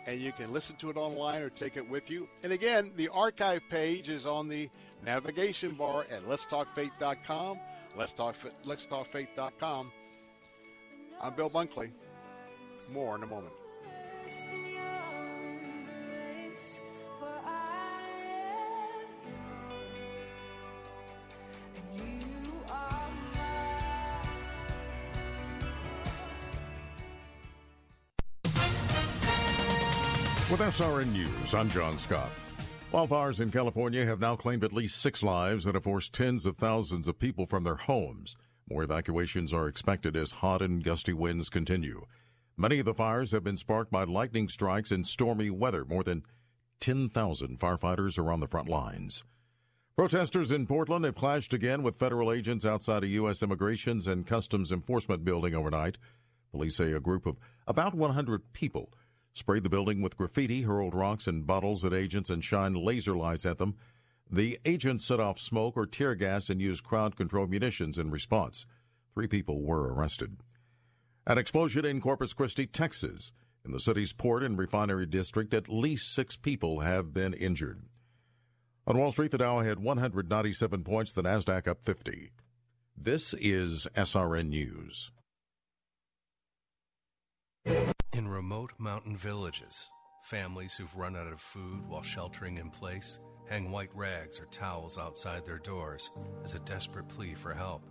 and 0.06 0.20
you 0.20 0.32
can 0.32 0.52
listen 0.52 0.76
to 0.76 0.90
it 0.90 0.96
online 0.96 1.42
or 1.42 1.50
take 1.50 1.76
it 1.76 1.88
with 1.88 2.10
you. 2.10 2.28
And 2.42 2.52
again, 2.52 2.92
the 2.96 3.08
archive 3.08 3.62
page 3.70 4.08
is 4.08 4.26
on 4.26 4.48
the 4.48 4.68
navigation 5.04 5.72
bar 5.72 6.06
at 6.10 6.24
letstalkfaith.com. 6.24 7.58
Let's 7.96 8.12
talk, 8.12 8.36
letstalkfaith.com. 8.64 9.92
I'm 11.22 11.34
Bill 11.34 11.50
Bunkley. 11.50 11.90
More 12.92 13.16
in 13.16 13.22
a 13.22 13.26
moment. 13.26 13.54
With 30.54 30.60
SRN 30.60 31.12
News, 31.12 31.52
I'm 31.52 31.68
John 31.68 31.98
Scott. 31.98 32.30
Wildfires 32.92 33.40
in 33.40 33.50
California 33.50 34.06
have 34.06 34.20
now 34.20 34.36
claimed 34.36 34.62
at 34.62 34.72
least 34.72 35.00
six 35.00 35.20
lives 35.20 35.66
and 35.66 35.74
have 35.74 35.82
forced 35.82 36.12
tens 36.12 36.46
of 36.46 36.56
thousands 36.56 37.08
of 37.08 37.18
people 37.18 37.44
from 37.44 37.64
their 37.64 37.74
homes. 37.74 38.36
More 38.70 38.84
evacuations 38.84 39.52
are 39.52 39.66
expected 39.66 40.16
as 40.16 40.30
hot 40.30 40.62
and 40.62 40.84
gusty 40.84 41.12
winds 41.12 41.48
continue. 41.48 42.06
Many 42.56 42.78
of 42.78 42.84
the 42.84 42.94
fires 42.94 43.32
have 43.32 43.42
been 43.42 43.56
sparked 43.56 43.90
by 43.90 44.04
lightning 44.04 44.48
strikes 44.48 44.92
and 44.92 45.04
stormy 45.04 45.50
weather. 45.50 45.84
More 45.84 46.04
than 46.04 46.22
10,000 46.78 47.58
firefighters 47.58 48.16
are 48.16 48.30
on 48.30 48.38
the 48.38 48.46
front 48.46 48.68
lines. 48.68 49.24
Protesters 49.96 50.52
in 50.52 50.68
Portland 50.68 51.04
have 51.04 51.16
clashed 51.16 51.52
again 51.52 51.82
with 51.82 51.98
federal 51.98 52.30
agents 52.30 52.64
outside 52.64 53.02
a 53.02 53.08
U.S. 53.08 53.42
Immigrations 53.42 54.06
and 54.06 54.24
Customs 54.24 54.70
Enforcement 54.70 55.24
building 55.24 55.56
overnight. 55.56 55.98
Police 56.52 56.76
say 56.76 56.92
a 56.92 57.00
group 57.00 57.26
of 57.26 57.38
about 57.66 57.96
100 57.96 58.52
people 58.52 58.92
sprayed 59.34 59.64
the 59.64 59.68
building 59.68 60.00
with 60.00 60.16
graffiti, 60.16 60.62
hurled 60.62 60.94
rocks 60.94 61.26
and 61.26 61.46
bottles 61.46 61.84
at 61.84 61.92
agents, 61.92 62.30
and 62.30 62.42
shined 62.42 62.76
laser 62.76 63.16
lights 63.16 63.44
at 63.44 63.58
them. 63.58 63.76
The 64.30 64.58
agents 64.64 65.04
set 65.04 65.20
off 65.20 65.38
smoke 65.38 65.76
or 65.76 65.86
tear 65.86 66.14
gas 66.14 66.48
and 66.48 66.60
used 66.60 66.84
crowd 66.84 67.16
control 67.16 67.46
munitions 67.46 67.98
in 67.98 68.10
response. 68.10 68.64
Three 69.12 69.26
people 69.26 69.62
were 69.62 69.92
arrested. 69.92 70.38
An 71.26 71.38
explosion 71.38 71.84
in 71.84 72.00
Corpus 72.00 72.32
Christi, 72.32 72.66
Texas. 72.66 73.32
In 73.64 73.72
the 73.72 73.80
city's 73.80 74.12
port 74.12 74.42
and 74.42 74.58
refinery 74.58 75.06
district, 75.06 75.54
at 75.54 75.68
least 75.68 76.12
six 76.12 76.36
people 76.36 76.80
have 76.80 77.14
been 77.14 77.32
injured. 77.32 77.82
On 78.86 78.98
Wall 78.98 79.10
Street, 79.10 79.30
the 79.30 79.38
Dow 79.38 79.60
had 79.60 79.78
197 79.78 80.84
points, 80.84 81.14
the 81.14 81.22
Nasdaq 81.22 81.66
up 81.66 81.82
50. 81.82 82.32
This 82.96 83.32
is 83.34 83.88
SRN 83.96 84.48
News. 84.50 85.10
In 87.66 88.28
remote 88.28 88.72
mountain 88.76 89.16
villages, 89.16 89.88
families 90.22 90.74
who've 90.74 90.94
run 90.94 91.16
out 91.16 91.32
of 91.32 91.40
food 91.40 91.86
while 91.88 92.02
sheltering 92.02 92.58
in 92.58 92.68
place 92.68 93.20
hang 93.48 93.70
white 93.70 93.94
rags 93.94 94.38
or 94.38 94.44
towels 94.46 94.98
outside 94.98 95.46
their 95.46 95.58
doors 95.58 96.10
as 96.44 96.54
a 96.54 96.60
desperate 96.60 97.08
plea 97.08 97.32
for 97.32 97.54
help. 97.54 97.82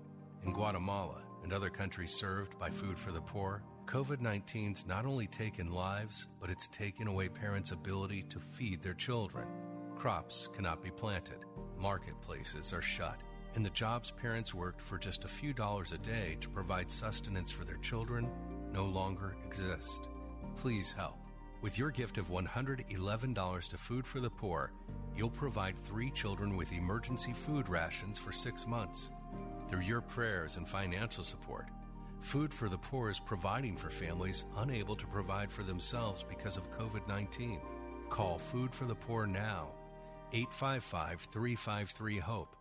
In 0.45 0.53
Guatemala 0.53 1.23
and 1.41 1.51
other 1.51 1.71
countries 1.71 2.11
served 2.11 2.59
by 2.59 2.69
Food 2.69 2.99
for 2.99 3.11
the 3.11 3.21
Poor, 3.21 3.63
COVID 3.85 4.17
19's 4.17 4.85
not 4.85 5.05
only 5.07 5.25
taken 5.25 5.71
lives, 5.71 6.27
but 6.39 6.51
it's 6.51 6.67
taken 6.67 7.07
away 7.07 7.27
parents' 7.27 7.71
ability 7.71 8.25
to 8.29 8.39
feed 8.39 8.79
their 8.79 8.93
children. 8.93 9.47
Crops 9.95 10.49
cannot 10.53 10.83
be 10.83 10.91
planted, 10.91 11.45
marketplaces 11.79 12.73
are 12.73 12.81
shut, 12.81 13.19
and 13.55 13.65
the 13.65 13.71
jobs 13.71 14.11
parents 14.11 14.53
worked 14.53 14.81
for 14.81 14.99
just 14.99 15.25
a 15.25 15.27
few 15.27 15.51
dollars 15.51 15.93
a 15.93 15.97
day 15.97 16.37
to 16.41 16.49
provide 16.49 16.91
sustenance 16.91 17.51
for 17.51 17.65
their 17.65 17.77
children 17.77 18.29
no 18.73 18.85
longer 18.85 19.35
exist. 19.45 20.09
Please 20.55 20.91
help. 20.91 21.17
With 21.61 21.77
your 21.77 21.91
gift 21.91 22.17
of 22.17 22.29
$111 22.29 23.69
to 23.69 23.77
Food 23.77 24.05
for 24.05 24.19
the 24.19 24.29
Poor, 24.29 24.71
you'll 25.15 25.29
provide 25.29 25.77
three 25.77 26.11
children 26.11 26.57
with 26.57 26.73
emergency 26.73 27.31
food 27.31 27.69
rations 27.69 28.19
for 28.19 28.33
six 28.33 28.67
months. 28.67 29.11
Through 29.69 29.81
your 29.81 30.01
prayers 30.01 30.57
and 30.57 30.67
financial 30.67 31.23
support, 31.23 31.67
Food 32.19 32.53
for 32.53 32.67
the 32.67 32.77
Poor 32.77 33.09
is 33.09 33.19
providing 33.19 33.77
for 33.77 33.89
families 33.89 34.45
unable 34.57 34.95
to 34.95 35.07
provide 35.07 35.51
for 35.51 35.63
themselves 35.63 36.23
because 36.23 36.57
of 36.57 36.71
COVID 36.77 37.07
19. 37.07 37.59
Call 38.09 38.37
Food 38.37 38.73
for 38.73 38.85
the 38.85 38.95
Poor 38.95 39.25
now. 39.25 39.71
855 40.33 41.21
353 41.31 42.17
HOPE. 42.19 42.55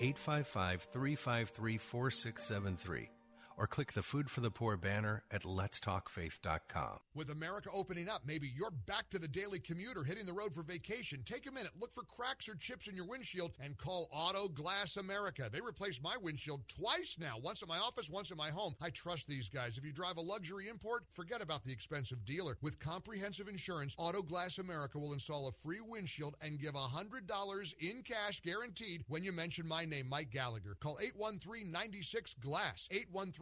855 0.00 0.82
353 0.82 1.78
4673 1.78 3.10
or 3.56 3.66
click 3.66 3.92
the 3.92 4.02
Food 4.02 4.30
for 4.30 4.40
the 4.40 4.50
Poor 4.50 4.76
banner 4.76 5.22
at 5.30 5.42
letstalkfaith.com. 5.42 6.98
With 7.14 7.30
America 7.30 7.68
opening 7.72 8.08
up, 8.08 8.22
maybe 8.26 8.50
you're 8.54 8.70
back 8.70 9.08
to 9.10 9.18
the 9.18 9.28
daily 9.28 9.58
commute 9.58 9.96
or 9.96 10.04
hitting 10.04 10.26
the 10.26 10.32
road 10.32 10.54
for 10.54 10.62
vacation. 10.62 11.22
Take 11.24 11.48
a 11.48 11.52
minute, 11.52 11.72
look 11.78 11.92
for 11.92 12.04
cracks 12.04 12.48
or 12.48 12.54
chips 12.54 12.88
in 12.88 12.96
your 12.96 13.06
windshield, 13.06 13.52
and 13.60 13.76
call 13.76 14.08
Auto 14.10 14.48
Glass 14.48 14.96
America. 14.96 15.48
They 15.52 15.60
replaced 15.60 16.02
my 16.02 16.16
windshield 16.16 16.62
twice 16.68 17.16
now, 17.18 17.36
once 17.42 17.62
at 17.62 17.68
my 17.68 17.78
office, 17.78 18.08
once 18.08 18.30
at 18.30 18.36
my 18.36 18.50
home. 18.50 18.74
I 18.80 18.90
trust 18.90 19.28
these 19.28 19.48
guys. 19.48 19.76
If 19.76 19.84
you 19.84 19.92
drive 19.92 20.16
a 20.16 20.22
luxury 20.22 20.68
import, 20.68 21.04
forget 21.12 21.42
about 21.42 21.64
the 21.64 21.72
expensive 21.72 22.24
dealer. 22.24 22.56
With 22.62 22.78
comprehensive 22.78 23.48
insurance, 23.48 23.94
Auto 23.98 24.22
Glass 24.22 24.58
America 24.58 24.98
will 24.98 25.12
install 25.12 25.48
a 25.48 25.52
free 25.52 25.80
windshield 25.80 26.36
and 26.40 26.60
give 26.60 26.74
$100 26.74 27.74
in 27.80 28.02
cash 28.02 28.40
guaranteed 28.40 29.04
when 29.08 29.22
you 29.22 29.32
mention 29.32 29.66
my 29.66 29.84
name, 29.84 30.08
Mike 30.08 30.30
Gallagher. 30.30 30.76
Call 30.80 30.98
813 31.02 31.70
96 31.70 32.34
Glass. 32.40 32.88
813 32.90 33.41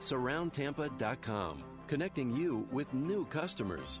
Surroundtampa.com, 0.00 1.64
connecting 1.86 2.34
you 2.34 2.66
with 2.72 2.92
new 2.94 3.24
customers. 3.26 4.00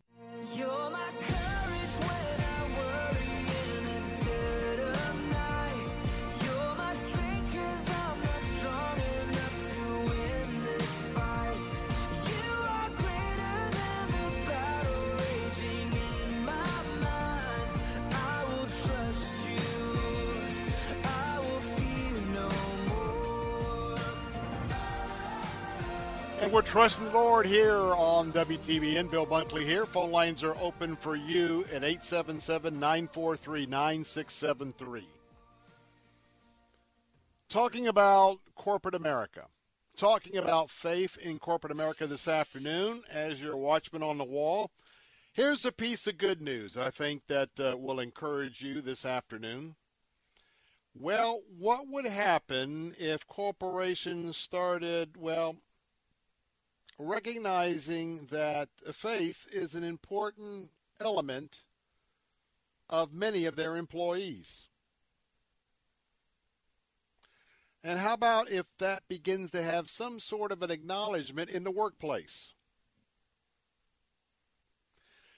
You're 0.49 0.89
my 0.89 1.07
courage 1.19 1.95
when 2.01 2.30
We're 26.51 26.61
trusting 26.61 27.05
the 27.05 27.11
Lord 27.11 27.45
here 27.45 27.77
on 27.77 28.33
WTBN. 28.33 29.09
Bill 29.09 29.25
Bunkley 29.25 29.63
here. 29.63 29.85
Phone 29.85 30.11
lines 30.11 30.43
are 30.43 30.57
open 30.57 30.97
for 30.97 31.15
you 31.15 31.61
at 31.71 31.85
877 31.85 32.73
943 32.73 33.65
9673. 33.67 35.07
Talking 37.47 37.87
about 37.87 38.39
corporate 38.53 38.95
America. 38.95 39.45
Talking 39.95 40.35
about 40.35 40.69
faith 40.69 41.17
in 41.19 41.39
corporate 41.39 41.71
America 41.71 42.05
this 42.05 42.27
afternoon 42.27 43.03
as 43.09 43.41
your 43.41 43.55
watchman 43.55 44.03
on 44.03 44.17
the 44.17 44.25
wall. 44.25 44.71
Here's 45.31 45.65
a 45.65 45.71
piece 45.71 46.05
of 46.05 46.17
good 46.17 46.41
news 46.41 46.75
I 46.75 46.89
think 46.89 47.27
that 47.27 47.57
uh, 47.61 47.77
will 47.77 48.01
encourage 48.01 48.61
you 48.61 48.81
this 48.81 49.05
afternoon. 49.05 49.75
Well, 50.93 51.43
what 51.57 51.87
would 51.87 52.05
happen 52.05 52.93
if 52.99 53.25
corporations 53.25 54.35
started, 54.35 55.15
well, 55.15 55.55
recognizing 57.01 58.27
that 58.27 58.69
faith 58.93 59.47
is 59.51 59.73
an 59.73 59.83
important 59.83 60.69
element 60.99 61.63
of 62.89 63.13
many 63.13 63.45
of 63.45 63.55
their 63.55 63.75
employees. 63.75 64.67
And 67.83 67.99
how 67.99 68.13
about 68.13 68.51
if 68.51 68.65
that 68.77 69.07
begins 69.07 69.49
to 69.51 69.63
have 69.63 69.89
some 69.89 70.19
sort 70.19 70.51
of 70.51 70.61
an 70.61 70.69
acknowledgement 70.69 71.49
in 71.49 71.63
the 71.63 71.71
workplace? 71.71 72.53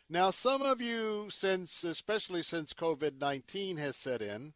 Now, 0.10 0.30
some 0.32 0.62
of 0.62 0.82
you, 0.82 1.30
since 1.32 1.84
especially 1.84 2.44
since 2.44 2.74
COVID 2.74 3.20
19 3.20 3.78
has 3.78 3.96
set 3.96 4.22
in, 4.22 4.54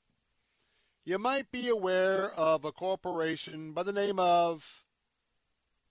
you 1.05 1.17
might 1.17 1.49
be 1.51 1.69
aware 1.69 2.31
of 2.33 2.65
a 2.65 2.73
corporation 2.73 3.71
by 3.71 3.83
the 3.83 3.93
name 3.93 4.19
of 4.19 4.83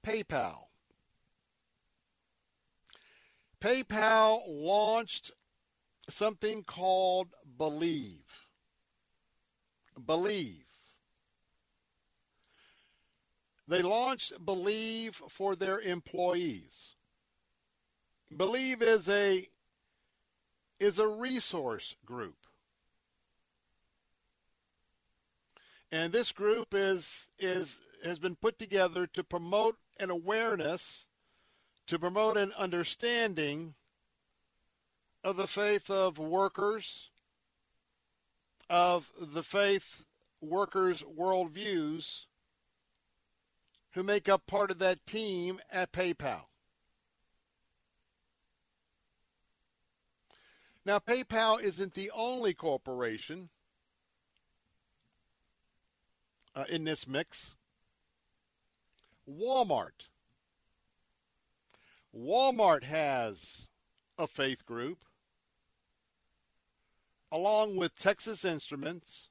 PayPal. 0.04 0.65
PayPal 3.66 4.42
launched 4.46 5.32
something 6.08 6.62
called 6.62 7.34
Believe. 7.58 8.46
Believe. 10.06 10.62
They 13.66 13.82
launched 13.82 14.34
Believe 14.44 15.20
for 15.28 15.56
their 15.56 15.80
employees. 15.80 16.92
Believe 18.36 18.82
is 18.82 19.08
a 19.08 19.48
is 20.78 21.00
a 21.00 21.08
resource 21.08 21.96
group. 22.04 22.36
And 25.90 26.12
this 26.12 26.30
group 26.30 26.68
is 26.72 27.30
is 27.40 27.80
has 28.04 28.20
been 28.20 28.36
put 28.36 28.60
together 28.60 29.08
to 29.08 29.24
promote 29.24 29.76
an 29.98 30.10
awareness 30.10 31.05
to 31.86 31.98
promote 31.98 32.36
an 32.36 32.52
understanding 32.58 33.74
of 35.22 35.36
the 35.36 35.46
faith 35.46 35.90
of 35.90 36.18
workers, 36.18 37.10
of 38.68 39.10
the 39.20 39.42
faith 39.42 40.06
workers' 40.40 41.02
worldviews 41.02 42.26
who 43.92 44.02
make 44.02 44.28
up 44.28 44.46
part 44.46 44.70
of 44.70 44.78
that 44.78 45.04
team 45.06 45.60
at 45.70 45.92
PayPal. 45.92 46.42
Now, 50.84 50.98
PayPal 51.00 51.60
isn't 51.60 51.94
the 51.94 52.10
only 52.12 52.54
corporation 52.54 53.48
uh, 56.54 56.64
in 56.68 56.84
this 56.84 57.08
mix. 57.08 57.56
Walmart 59.28 60.08
Walmart 62.16 62.84
has 62.84 63.68
a 64.18 64.26
faith 64.26 64.64
group, 64.64 65.04
along 67.30 67.76
with 67.76 67.98
Texas 67.98 68.42
Instruments, 68.42 69.28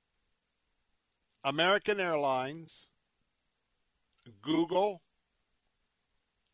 American 1.43 1.99
Airlines, 1.99 2.85
Google, 4.43 5.01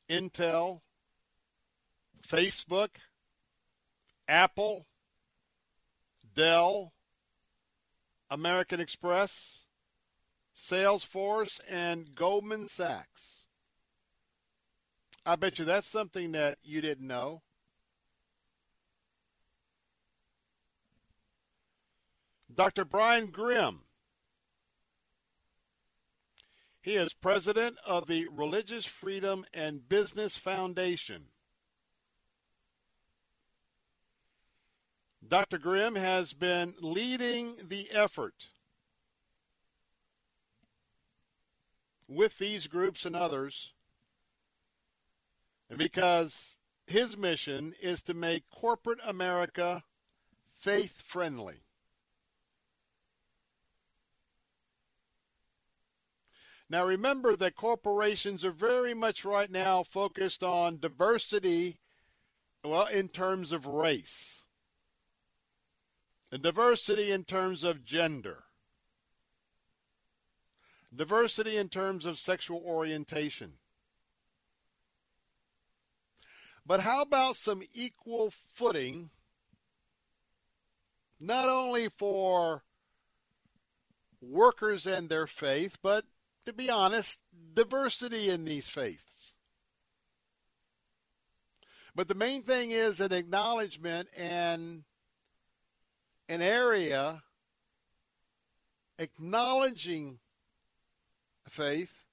Intel, 0.09 0.79
Facebook, 2.25 2.91
Apple, 4.29 4.85
Dell, 6.33 6.93
American 8.29 8.79
Express, 8.79 9.65
Salesforce, 10.55 11.59
and 11.69 12.15
Goldman 12.15 12.69
Sachs. 12.69 13.40
I 15.25 15.35
bet 15.35 15.59
you 15.59 15.65
that's 15.65 15.87
something 15.87 16.31
that 16.31 16.57
you 16.63 16.81
didn't 16.81 17.07
know. 17.07 17.43
Dr. 22.53 22.85
Brian 22.85 23.27
Grim. 23.27 23.81
He 26.81 26.95
is 26.95 27.13
president 27.13 27.77
of 27.85 28.07
the 28.07 28.27
Religious 28.31 28.85
Freedom 28.85 29.45
and 29.53 29.87
Business 29.87 30.35
Foundation. 30.35 31.27
Dr. 35.25 35.59
Grim 35.59 35.93
has 35.95 36.33
been 36.33 36.73
leading 36.79 37.55
the 37.69 37.91
effort 37.91 38.49
with 42.07 42.39
these 42.39 42.65
groups 42.65 43.05
and 43.05 43.15
others 43.15 43.73
because 45.77 46.57
his 46.87 47.17
mission 47.17 47.73
is 47.81 48.03
to 48.03 48.13
make 48.13 48.49
corporate 48.49 48.99
America 49.05 49.83
faith 50.51 51.01
friendly. 51.01 51.61
Now 56.69 56.85
remember 56.85 57.35
that 57.35 57.55
corporations 57.55 58.45
are 58.45 58.51
very 58.51 58.93
much 58.93 59.25
right 59.25 59.51
now 59.51 59.83
focused 59.83 60.41
on 60.41 60.79
diversity, 60.79 61.79
well, 62.63 62.85
in 62.85 63.09
terms 63.09 63.51
of 63.51 63.65
race, 63.65 64.45
and 66.31 66.41
diversity 66.41 67.11
in 67.11 67.25
terms 67.25 67.63
of 67.63 67.83
gender, 67.83 68.43
diversity 70.95 71.57
in 71.57 71.67
terms 71.67 72.05
of 72.05 72.17
sexual 72.19 72.61
orientation. 72.65 73.53
But 76.71 76.79
how 76.79 77.01
about 77.01 77.35
some 77.35 77.63
equal 77.73 78.31
footing, 78.53 79.09
not 81.19 81.49
only 81.49 81.89
for 81.89 82.63
workers 84.21 84.87
and 84.87 85.09
their 85.09 85.27
faith, 85.27 85.77
but 85.81 86.05
to 86.45 86.53
be 86.53 86.69
honest, 86.69 87.19
diversity 87.53 88.29
in 88.29 88.45
these 88.45 88.69
faiths. 88.69 89.33
But 91.93 92.07
the 92.07 92.15
main 92.15 92.41
thing 92.43 92.71
is 92.71 93.01
an 93.01 93.11
acknowledgement 93.11 94.07
and 94.15 94.85
an 96.29 96.41
area 96.41 97.21
acknowledging 98.97 100.19
faith, 101.49 102.05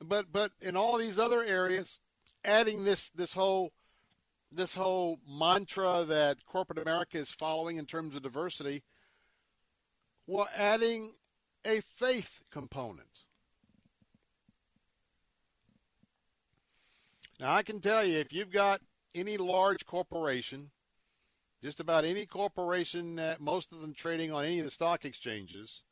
but 0.00 0.32
but 0.32 0.52
in 0.62 0.74
all 0.74 0.96
these 0.96 1.18
other 1.18 1.44
areas, 1.44 1.98
adding 2.44 2.84
this 2.84 3.10
this 3.10 3.32
whole 3.32 3.72
this 4.50 4.74
whole 4.74 5.18
mantra 5.28 6.04
that 6.04 6.44
corporate 6.44 6.78
America 6.78 7.18
is 7.18 7.30
following 7.30 7.78
in 7.78 7.86
terms 7.86 8.14
of 8.14 8.22
diversity, 8.22 8.82
while 10.26 10.48
adding 10.54 11.12
a 11.64 11.80
faith 11.80 12.40
component. 12.50 13.08
Now, 17.40 17.52
I 17.54 17.62
can 17.62 17.80
tell 17.80 18.04
you, 18.04 18.18
if 18.18 18.32
you've 18.32 18.50
got 18.50 18.80
any 19.14 19.36
large 19.36 19.86
corporation, 19.86 20.70
just 21.62 21.80
about 21.80 22.04
any 22.04 22.26
corporation 22.26 23.16
that 23.16 23.40
most 23.40 23.72
of 23.72 23.80
them 23.80 23.94
trading 23.94 24.32
on 24.32 24.44
any 24.44 24.58
of 24.58 24.64
the 24.64 24.70
stock 24.70 25.04
exchanges, 25.04 25.82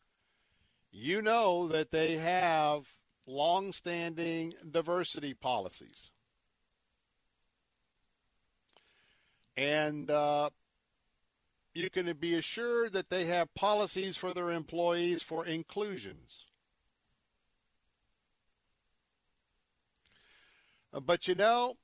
you 0.92 1.22
know 1.22 1.66
that 1.68 1.90
they 1.90 2.16
have 2.16 2.86
long-standing 3.26 4.54
diversity 4.70 5.34
policies. 5.34 6.10
And 9.56 10.10
uh, 10.10 10.50
you 11.74 11.90
can 11.90 12.12
be 12.16 12.34
assured 12.36 12.92
that 12.92 13.10
they 13.10 13.26
have 13.26 13.54
policies 13.54 14.16
for 14.16 14.32
their 14.32 14.50
employees 14.50 15.22
for 15.22 15.44
inclusions. 15.44 16.46
Uh, 20.92 21.00
But 21.00 21.28
you 21.28 21.34
know, 21.34 21.74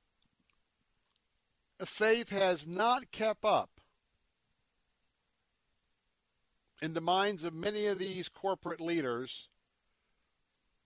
faith 1.84 2.30
has 2.30 2.66
not 2.66 3.10
kept 3.10 3.44
up 3.44 3.70
in 6.82 6.94
the 6.94 7.00
minds 7.00 7.44
of 7.44 7.54
many 7.54 7.86
of 7.86 7.98
these 7.98 8.28
corporate 8.28 8.80
leaders 8.80 9.48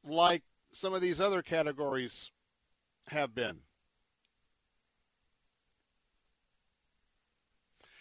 like 0.04 0.42
some 0.72 0.94
of 0.94 1.00
these 1.00 1.20
other 1.20 1.42
categories 1.42 2.30
have 3.08 3.34
been. 3.34 3.60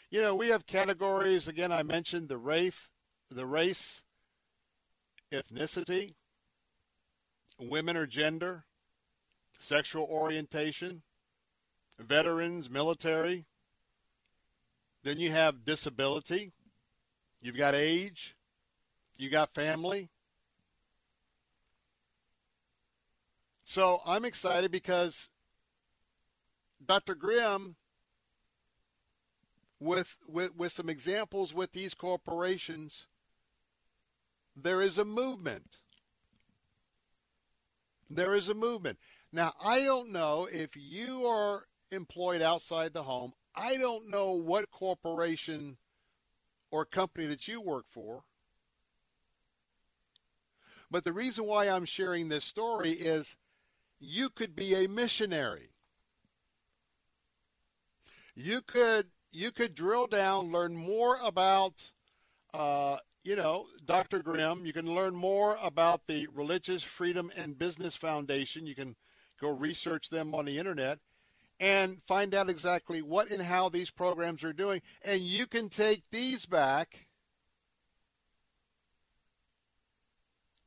You 0.10 0.22
know, 0.22 0.36
we 0.36 0.48
have 0.48 0.66
categories 0.66 1.48
again 1.48 1.72
I 1.72 1.84
mentioned 1.84 2.30
the 2.30 2.38
race, 2.38 2.90
the 3.30 3.46
race, 3.46 4.02
ethnicity, 5.32 6.14
women 7.60 7.96
or 7.96 8.08
gender, 8.08 8.64
sexual 9.60 10.06
orientation, 10.06 11.04
veterans, 12.00 12.72
military. 12.72 13.46
Then 15.04 15.20
you 15.20 15.32
have 15.32 15.64
disability. 15.64 16.54
You've 17.42 17.58
got 17.58 17.76
age. 17.76 18.36
You 19.18 19.30
got 19.30 19.54
family. 19.54 20.10
So 23.64 24.02
I'm 24.08 24.26
excited 24.26 24.72
because 24.72 25.30
Dr. 26.84 27.14
Grim, 27.14 27.76
with, 29.80 30.18
with, 30.28 30.56
with 30.56 30.72
some 30.72 30.90
examples 30.90 31.54
with 31.54 31.72
these 31.72 31.94
corporations, 31.94 33.08
there 34.56 34.82
is 34.82 34.98
a 34.98 35.06
movement. 35.06 35.78
There 38.10 38.36
is 38.36 38.50
a 38.50 38.56
movement. 38.56 39.00
Now, 39.32 39.54
I 39.64 39.84
don't 39.84 40.12
know 40.12 40.48
if 40.52 40.72
you 40.76 41.26
are 41.28 41.66
employed 41.92 42.42
outside 42.42 42.94
the 42.94 43.04
home. 43.04 43.34
I 43.56 43.78
don't 43.78 44.10
know 44.10 44.34
what 44.34 44.72
corporation 44.72 45.78
or 46.72 46.86
company 46.86 47.28
that 47.28 47.48
you 47.48 47.62
work 47.62 47.86
for. 47.90 48.24
But 50.92 51.04
the 51.04 51.14
reason 51.14 51.46
why 51.46 51.70
I'm 51.70 51.86
sharing 51.86 52.30
this 52.30 52.44
story 52.44 52.92
is 52.92 53.38
you 54.00 54.30
could 54.30 54.56
be 54.56 54.74
a 54.74 54.90
missionary. 54.90 55.70
You 58.36 58.62
could 58.62 59.08
you 59.32 59.52
could 59.52 59.76
drill 59.76 60.08
down, 60.08 60.52
learn 60.52 60.76
more 60.76 61.18
about, 61.24 61.92
uh, 62.54 62.98
you 63.24 63.36
know, 63.36 63.68
Dr. 63.86 64.20
Grim. 64.20 64.66
You 64.66 64.74
can 64.74 64.94
learn 64.94 65.16
more 65.16 65.58
about 65.62 66.08
the 66.08 66.28
Religious 66.34 66.84
Freedom 66.84 67.32
and 67.36 67.58
Business 67.58 67.96
Foundation. 67.96 68.66
You 68.66 68.76
can 68.76 68.96
go 69.40 69.50
research 69.50 70.10
them 70.10 70.34
on 70.34 70.46
the 70.46 70.58
internet 70.58 71.00
and 71.60 72.02
find 72.08 72.34
out 72.34 72.50
exactly 72.50 73.02
what 73.02 73.30
and 73.30 73.42
how 73.42 73.70
these 73.70 73.92
programs 73.92 74.44
are 74.44 74.54
doing. 74.54 74.82
And 75.04 75.22
you 75.22 75.46
can 75.46 75.70
take 75.70 76.10
these 76.10 76.46
back 76.46 77.08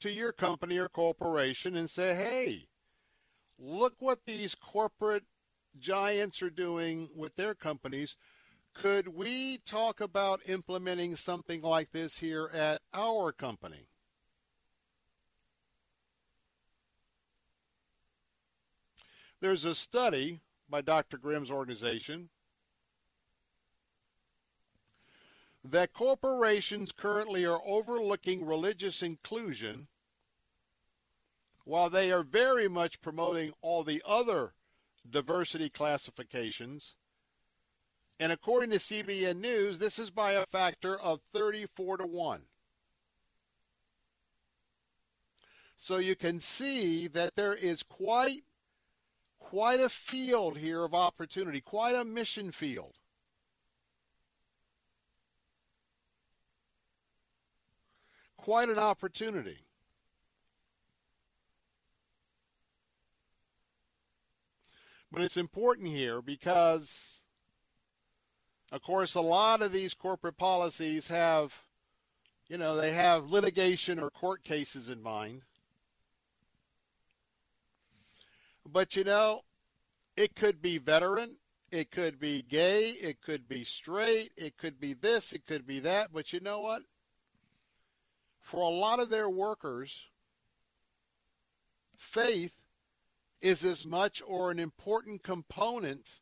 to 0.00 0.10
your 0.10 0.32
company 0.32 0.78
or 0.78 0.88
corporation 0.88 1.76
and 1.76 1.88
say, 1.88 2.14
hey, 2.14 2.66
look 3.58 3.94
what 4.00 4.20
these 4.26 4.54
corporate 4.54 5.24
giants 5.78 6.42
are 6.42 6.50
doing 6.50 7.08
with 7.14 7.34
their 7.36 7.54
companies. 7.54 8.16
Could 8.74 9.08
we 9.08 9.58
talk 9.58 10.00
about 10.00 10.48
implementing 10.48 11.14
something 11.16 11.62
like 11.62 11.92
this 11.92 12.18
here 12.18 12.50
at 12.52 12.80
our 12.92 13.32
company? 13.32 13.86
There's 19.40 19.64
a 19.64 19.74
study 19.74 20.40
by 20.68 20.80
Dr. 20.80 21.18
Grim's 21.18 21.50
organization 21.50 22.30
that 25.64 25.92
corporations 25.92 26.92
currently 26.92 27.44
are 27.44 27.60
overlooking 27.64 28.44
religious 28.44 29.02
inclusion 29.02 29.88
while 31.64 31.88
they 31.90 32.10
are 32.10 32.24
very 32.24 32.68
much 32.68 33.00
promoting 33.00 33.52
all 33.62 33.84
the 33.84 34.02
other 34.04 34.54
diversity 35.08 35.68
classifications. 35.68 36.96
And 38.22 38.30
according 38.30 38.70
to 38.70 38.76
CBN 38.76 39.40
News, 39.40 39.80
this 39.80 39.98
is 39.98 40.12
by 40.12 40.34
a 40.34 40.46
factor 40.46 40.96
of 40.96 41.18
34 41.34 41.96
to 41.96 42.06
1. 42.06 42.42
So 45.74 45.96
you 45.96 46.14
can 46.14 46.38
see 46.38 47.08
that 47.08 47.34
there 47.34 47.56
is 47.56 47.82
quite 47.82 48.44
quite 49.40 49.80
a 49.80 49.88
field 49.88 50.58
here 50.58 50.84
of 50.84 50.94
opportunity, 50.94 51.60
quite 51.60 51.96
a 51.96 52.04
mission 52.04 52.52
field. 52.52 52.94
Quite 58.36 58.68
an 58.68 58.78
opportunity. 58.78 59.66
But 65.10 65.22
it's 65.22 65.36
important 65.36 65.88
here 65.88 66.22
because, 66.22 67.21
of 68.72 68.82
course, 68.82 69.14
a 69.14 69.20
lot 69.20 69.60
of 69.60 69.70
these 69.70 69.92
corporate 69.92 70.38
policies 70.38 71.06
have, 71.08 71.54
you 72.48 72.56
know, 72.56 72.74
they 72.74 72.92
have 72.92 73.30
litigation 73.30 73.98
or 73.98 74.08
court 74.08 74.42
cases 74.42 74.88
in 74.88 75.02
mind. 75.02 75.42
But 78.64 78.96
you 78.96 79.04
know, 79.04 79.42
it 80.16 80.34
could 80.34 80.62
be 80.62 80.78
veteran, 80.78 81.36
it 81.70 81.90
could 81.90 82.18
be 82.18 82.42
gay, 82.42 82.90
it 82.90 83.20
could 83.20 83.46
be 83.46 83.62
straight, 83.62 84.30
it 84.38 84.56
could 84.56 84.80
be 84.80 84.94
this, 84.94 85.34
it 85.34 85.44
could 85.46 85.66
be 85.66 85.80
that. 85.80 86.10
But 86.10 86.32
you 86.32 86.40
know 86.40 86.60
what? 86.60 86.82
For 88.40 88.62
a 88.62 88.74
lot 88.74 89.00
of 89.00 89.10
their 89.10 89.28
workers, 89.28 90.06
faith 91.94 92.54
is 93.42 93.64
as 93.64 93.84
much 93.84 94.22
or 94.26 94.50
an 94.50 94.58
important 94.58 95.22
component 95.22 96.20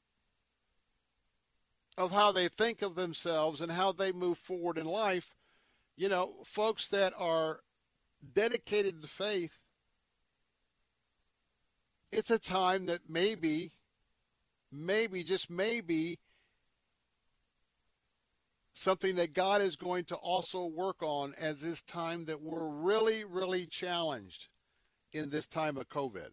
of 2.01 2.11
how 2.11 2.32
they 2.32 2.48
think 2.48 2.82
of 2.82 2.94
themselves 2.94 3.61
and 3.61 3.70
how 3.70 3.92
they 3.92 4.12
move 4.12 4.38
forward 4.38 4.78
in 4.78 4.86
life. 4.86 5.34
You 5.96 6.09
know, 6.09 6.34
folks 6.44 6.88
that 6.88 7.12
are 7.16 7.61
dedicated 8.34 9.03
to 9.03 9.09
faith 9.09 9.53
it's 12.12 12.30
a 12.30 12.38
time 12.38 12.86
that 12.86 13.03
maybe, 13.09 13.72
maybe, 14.72 15.22
just 15.22 15.48
maybe, 15.48 16.18
something 18.74 19.14
that 19.16 19.32
God 19.32 19.62
is 19.62 19.76
going 19.76 20.05
to 20.07 20.16
also 20.16 20.64
work 20.64 21.03
on 21.03 21.34
as 21.38 21.61
this 21.61 21.82
time 21.82 22.24
that 22.24 22.40
we're 22.40 22.68
really, 22.68 23.24
really 23.24 23.66
challenged 23.66 24.48
in 25.12 25.30
this 25.30 25.46
time 25.46 25.76
of 25.76 25.88
COVID. 25.88 26.30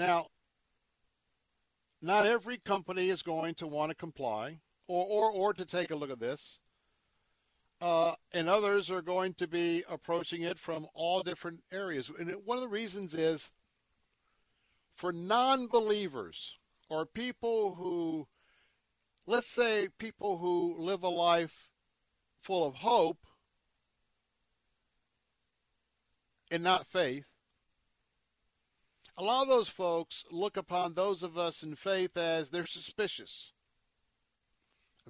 Now, 0.00 0.28
not 2.00 2.26
every 2.26 2.56
company 2.56 3.10
is 3.10 3.22
going 3.22 3.52
to 3.56 3.66
want 3.66 3.90
to 3.90 3.94
comply 3.94 4.60
or, 4.88 5.04
or, 5.06 5.30
or 5.30 5.52
to 5.52 5.66
take 5.66 5.90
a 5.90 5.94
look 5.94 6.10
at 6.10 6.18
this 6.18 6.58
uh, 7.82 8.14
and 8.32 8.48
others 8.48 8.90
are 8.90 9.02
going 9.02 9.34
to 9.34 9.46
be 9.46 9.84
approaching 9.90 10.40
it 10.40 10.58
from 10.58 10.86
all 10.94 11.22
different 11.22 11.60
areas. 11.70 12.10
And 12.18 12.30
one 12.46 12.56
of 12.56 12.62
the 12.62 12.68
reasons 12.68 13.12
is 13.12 13.50
for 14.94 15.12
non 15.12 15.66
believers 15.66 16.56
or 16.88 17.04
people 17.04 17.74
who, 17.74 18.26
let's 19.26 19.50
say, 19.50 19.88
people 19.98 20.38
who 20.38 20.76
live 20.78 21.02
a 21.02 21.10
life 21.10 21.68
full 22.40 22.66
of 22.66 22.76
hope 22.76 23.18
and 26.50 26.62
not 26.62 26.86
faith, 26.86 27.29
a 29.20 29.22
lot 29.22 29.42
of 29.42 29.48
those 29.48 29.68
folks 29.68 30.24
look 30.30 30.56
upon 30.56 30.94
those 30.94 31.22
of 31.22 31.36
us 31.36 31.62
in 31.62 31.74
faith 31.74 32.16
as 32.16 32.48
they're 32.48 32.64
suspicious. 32.64 33.52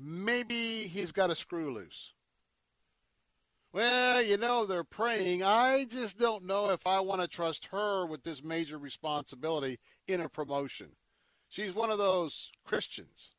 Maybe 0.00 0.88
he's 0.88 1.12
got 1.12 1.30
a 1.30 1.36
screw 1.36 1.72
loose. 1.72 2.12
Well, 3.72 4.20
you 4.20 4.36
know, 4.36 4.66
they're 4.66 4.82
praying. 4.82 5.44
I 5.44 5.84
just 5.84 6.18
don't 6.18 6.44
know 6.44 6.70
if 6.70 6.88
I 6.88 6.98
want 6.98 7.20
to 7.20 7.28
trust 7.28 7.66
her 7.66 8.04
with 8.04 8.24
this 8.24 8.42
major 8.42 8.78
responsibility 8.78 9.78
in 10.08 10.20
a 10.20 10.28
promotion. 10.28 10.88
She's 11.48 11.72
one 11.72 11.90
of 11.90 11.98
those 11.98 12.50
Christians. 12.64 13.30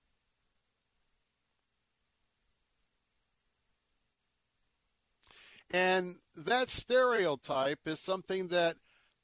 And 5.73 6.15
that 6.37 6.69
stereotype 6.69 7.79
is 7.85 7.99
something 7.99 8.47
that 8.49 8.77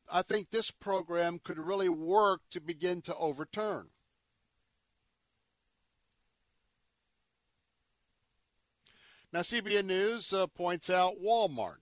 I 0.09 0.21
think 0.21 0.49
this 0.49 0.71
program 0.71 1.39
could 1.43 1.57
really 1.57 1.89
work 1.89 2.41
to 2.51 2.61
begin 2.61 3.01
to 3.03 3.15
overturn. 3.15 3.89
Now, 9.33 9.41
CBN 9.41 9.85
News 9.85 10.31
uh, 10.31 10.47
points 10.47 10.89
out 10.89 11.21
Walmart. 11.21 11.77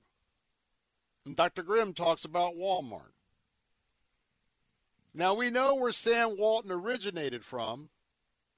And 1.26 1.36
Dr. 1.36 1.64
Grim 1.64 1.94
talks 1.94 2.26
about 2.26 2.56
Walmart. 2.56 3.14
Now, 5.14 5.34
we 5.34 5.50
know 5.50 5.76
where 5.76 5.92
Sam 5.92 6.38
Walton 6.38 6.72
originated 6.72 7.46
from 7.46 7.90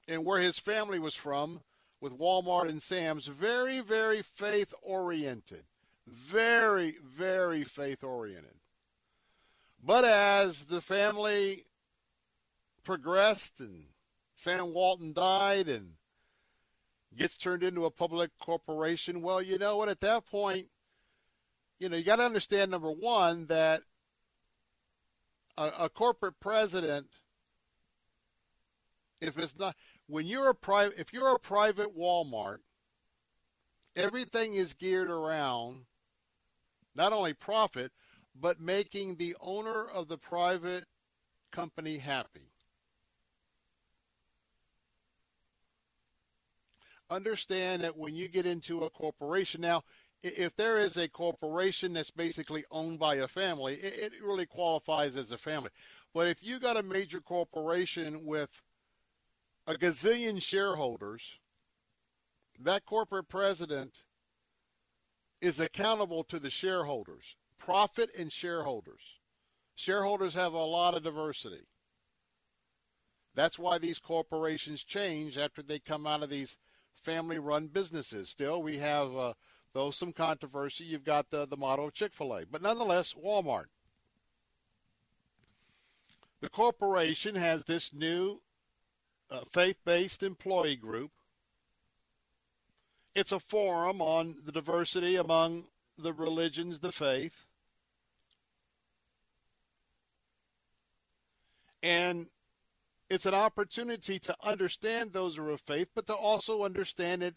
and 0.08 0.24
where 0.24 0.40
his 0.40 0.58
family 0.58 0.98
was 0.98 1.14
from 1.14 1.60
with 2.00 2.18
Walmart 2.18 2.68
and 2.68 2.82
Sam's. 2.82 3.26
Very, 3.26 3.80
very 3.80 4.22
faith 4.22 4.74
oriented. 4.82 5.64
Very, 6.06 6.96
very 7.04 7.64
faith 7.64 8.02
oriented. 8.02 8.57
But 9.82 10.04
as 10.04 10.64
the 10.64 10.80
family 10.80 11.64
progressed 12.82 13.60
and 13.60 13.84
Sam 14.34 14.72
Walton 14.72 15.12
died 15.12 15.68
and 15.68 15.92
gets 17.16 17.36
turned 17.38 17.62
into 17.62 17.84
a 17.84 17.90
public 17.90 18.30
corporation, 18.38 19.22
well, 19.22 19.40
you 19.40 19.58
know 19.58 19.76
what? 19.76 19.88
At 19.88 20.00
that 20.00 20.26
point, 20.26 20.68
you 21.78 21.88
know, 21.88 21.96
you 21.96 22.04
got 22.04 22.16
to 22.16 22.24
understand 22.24 22.70
number 22.70 22.90
one 22.90 23.46
that 23.46 23.82
a, 25.56 25.70
a 25.80 25.88
corporate 25.88 26.38
president, 26.40 27.06
if 29.20 29.38
it's 29.38 29.58
not 29.58 29.76
when 30.06 30.26
you're 30.26 30.50
a 30.50 30.54
private, 30.54 30.98
if 30.98 31.12
you're 31.12 31.34
a 31.34 31.38
private 31.38 31.96
Walmart, 31.96 32.58
everything 33.94 34.54
is 34.54 34.74
geared 34.74 35.10
around 35.10 35.84
not 36.94 37.12
only 37.12 37.32
profit 37.32 37.92
but 38.40 38.60
making 38.60 39.16
the 39.16 39.36
owner 39.40 39.84
of 39.84 40.08
the 40.08 40.18
private 40.18 40.84
company 41.50 41.98
happy. 41.98 42.52
Understand 47.10 47.82
that 47.82 47.96
when 47.96 48.14
you 48.14 48.28
get 48.28 48.44
into 48.44 48.84
a 48.84 48.90
corporation, 48.90 49.60
now, 49.62 49.82
if 50.22 50.54
there 50.56 50.78
is 50.78 50.96
a 50.96 51.08
corporation 51.08 51.94
that's 51.94 52.10
basically 52.10 52.64
owned 52.70 52.98
by 52.98 53.16
a 53.16 53.28
family, 53.28 53.74
it, 53.74 54.12
really 54.22 54.46
qualifies 54.46 55.16
as 55.16 55.32
a 55.32 55.38
family. 55.38 55.70
But 56.12 56.28
if 56.28 56.42
you 56.42 56.58
got 56.58 56.76
a 56.76 56.82
major 56.82 57.20
corporation 57.20 58.26
with 58.26 58.50
a 59.66 59.74
gazillion 59.74 60.42
shareholders, 60.42 61.38
that 62.60 62.84
corporate 62.84 63.28
president 63.28 64.02
is 65.40 65.60
accountable 65.60 66.24
to 66.24 66.38
the 66.38 66.50
shareholders 66.50 67.36
profit 67.68 68.08
and 68.18 68.32
shareholders. 68.32 69.02
Shareholders 69.74 70.32
have 70.32 70.54
a 70.54 70.56
lot 70.56 70.94
of 70.94 71.02
diversity. 71.02 71.66
That's 73.34 73.58
why 73.58 73.76
these 73.76 73.98
corporations 73.98 74.82
change 74.82 75.36
after 75.36 75.62
they 75.62 75.78
come 75.78 76.06
out 76.06 76.22
of 76.22 76.30
these 76.30 76.56
family 76.94 77.38
run 77.38 77.66
businesses. 77.66 78.30
Still, 78.30 78.62
we 78.62 78.78
have, 78.78 79.14
uh, 79.14 79.34
though 79.74 79.90
some 79.90 80.14
controversy, 80.14 80.84
you've 80.84 81.04
got 81.04 81.28
the, 81.28 81.46
the 81.46 81.58
model 81.58 81.88
of 81.88 81.92
Chick 81.92 82.14
fil 82.14 82.34
A. 82.36 82.46
But 82.46 82.62
nonetheless, 82.62 83.12
Walmart. 83.12 83.66
The 86.40 86.48
corporation 86.48 87.34
has 87.34 87.64
this 87.64 87.92
new 87.92 88.40
uh, 89.30 89.40
faith 89.52 89.76
based 89.84 90.22
employee 90.22 90.76
group. 90.76 91.10
It's 93.14 93.32
a 93.32 93.38
forum 93.38 94.00
on 94.00 94.36
the 94.46 94.52
diversity 94.52 95.16
among 95.16 95.66
the 95.98 96.14
religions, 96.14 96.78
the 96.78 96.92
faith. 96.92 97.44
And 101.82 102.26
it's 103.10 103.26
an 103.26 103.34
opportunity 103.34 104.18
to 104.18 104.36
understand 104.42 105.12
those 105.12 105.36
who 105.36 105.46
are 105.46 105.50
of 105.50 105.60
faith, 105.60 105.88
but 105.94 106.06
to 106.06 106.14
also 106.14 106.62
understand 106.62 107.22
that 107.22 107.34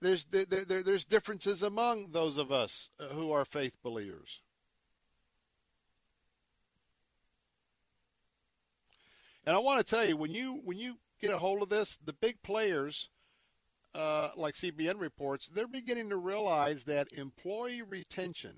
there's 0.00 0.24
there, 0.26 0.44
there, 0.44 0.82
there's 0.82 1.04
differences 1.04 1.62
among 1.62 2.10
those 2.10 2.36
of 2.36 2.52
us 2.52 2.90
uh, 2.98 3.06
who 3.08 3.32
are 3.32 3.44
faith 3.44 3.74
believers. 3.82 4.40
And 9.46 9.54
I 9.54 9.58
want 9.58 9.84
to 9.84 9.94
tell 9.94 10.06
you, 10.06 10.16
when 10.16 10.32
you 10.32 10.60
when 10.64 10.78
you 10.78 10.98
get 11.20 11.30
a 11.30 11.38
hold 11.38 11.62
of 11.62 11.68
this, 11.68 11.98
the 12.04 12.12
big 12.12 12.42
players, 12.42 13.08
uh, 13.94 14.30
like 14.36 14.54
CBN 14.54 14.98
reports, 15.00 15.48
they're 15.48 15.68
beginning 15.68 16.10
to 16.10 16.16
realize 16.16 16.84
that 16.84 17.12
employee 17.12 17.82
retention, 17.82 18.56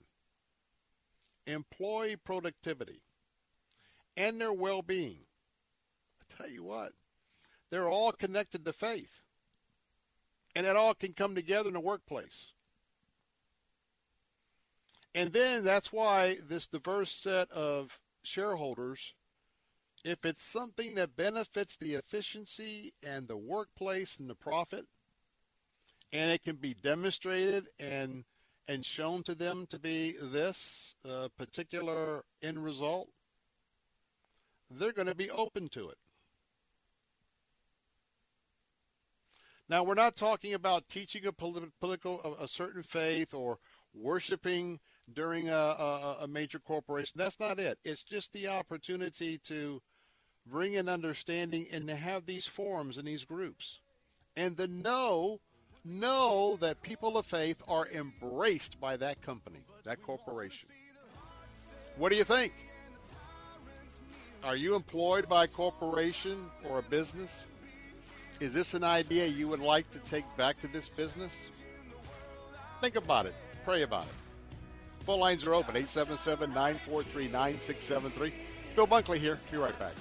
employee 1.46 2.16
productivity, 2.16 3.02
and 4.16 4.40
their 4.40 4.52
well 4.52 4.82
being. 4.82 5.20
I 6.20 6.36
tell 6.36 6.50
you 6.50 6.64
what, 6.64 6.92
they're 7.70 7.88
all 7.88 8.12
connected 8.12 8.64
to 8.64 8.72
faith. 8.72 9.22
And 10.54 10.66
it 10.66 10.76
all 10.76 10.94
can 10.94 11.12
come 11.12 11.34
together 11.34 11.68
in 11.68 11.74
the 11.74 11.80
workplace. 11.80 12.52
And 15.14 15.32
then 15.32 15.64
that's 15.64 15.92
why 15.92 16.36
this 16.46 16.66
diverse 16.66 17.12
set 17.12 17.50
of 17.50 17.98
shareholders, 18.22 19.14
if 20.04 20.24
it's 20.24 20.42
something 20.42 20.94
that 20.94 21.16
benefits 21.16 21.76
the 21.76 21.94
efficiency 21.94 22.92
and 23.02 23.26
the 23.26 23.36
workplace 23.36 24.16
and 24.18 24.28
the 24.28 24.34
profit, 24.34 24.86
and 26.12 26.30
it 26.30 26.42
can 26.42 26.56
be 26.56 26.74
demonstrated 26.74 27.66
and 27.78 28.24
and 28.68 28.84
shown 28.84 29.22
to 29.22 29.34
them 29.34 29.66
to 29.70 29.78
be 29.78 30.16
this 30.20 30.96
uh, 31.08 31.28
particular 31.38 32.24
end 32.42 32.62
result, 32.62 33.08
they're 34.70 34.92
going 34.92 35.08
to 35.08 35.14
be 35.14 35.30
open 35.30 35.68
to 35.70 35.88
it. 35.90 35.98
Now, 39.68 39.82
we're 39.82 39.94
not 39.94 40.14
talking 40.14 40.54
about 40.54 40.88
teaching 40.88 41.26
a 41.26 41.32
political, 41.32 42.36
a 42.40 42.46
certain 42.46 42.84
faith 42.84 43.34
or 43.34 43.58
worshiping 43.94 44.78
during 45.12 45.48
a, 45.48 45.52
a, 45.52 46.16
a, 46.22 46.28
major 46.28 46.60
corporation. 46.60 47.14
That's 47.16 47.40
not 47.40 47.58
it. 47.58 47.78
It's 47.84 48.02
just 48.02 48.32
the 48.32 48.48
opportunity 48.48 49.38
to 49.44 49.80
bring 50.46 50.76
an 50.76 50.88
understanding 50.88 51.66
and 51.72 51.88
to 51.88 51.96
have 51.96 52.26
these 52.26 52.46
forums 52.46 52.96
and 52.96 53.06
these 53.06 53.24
groups. 53.24 53.80
And 54.36 54.56
to 54.56 54.68
know, 54.68 55.40
know 55.84 56.56
that 56.60 56.82
people 56.82 57.16
of 57.16 57.26
faith 57.26 57.60
are 57.66 57.88
embraced 57.88 58.80
by 58.80 58.96
that 58.98 59.20
company, 59.22 59.64
that 59.84 60.02
corporation. 60.02 60.68
What 61.96 62.10
do 62.10 62.16
you 62.16 62.24
think? 62.24 62.52
Are 64.46 64.54
you 64.54 64.76
employed 64.76 65.28
by 65.28 65.44
a 65.44 65.48
corporation 65.48 66.48
or 66.70 66.78
a 66.78 66.82
business? 66.82 67.48
Is 68.38 68.52
this 68.52 68.74
an 68.74 68.84
idea 68.84 69.26
you 69.26 69.48
would 69.48 69.58
like 69.58 69.90
to 69.90 69.98
take 69.98 70.24
back 70.36 70.60
to 70.60 70.68
this 70.68 70.88
business? 70.88 71.48
Think 72.80 72.94
about 72.94 73.26
it. 73.26 73.34
Pray 73.64 73.82
about 73.82 74.04
it. 74.04 74.14
Phone 75.04 75.18
lines 75.18 75.44
are 75.46 75.54
open 75.54 75.74
877 75.74 76.50
943 76.50 77.24
9673. 77.24 78.34
Bill 78.76 78.86
Bunkley 78.86 79.18
here. 79.18 79.36
Be 79.50 79.56
right 79.56 79.76
back. 79.80 79.94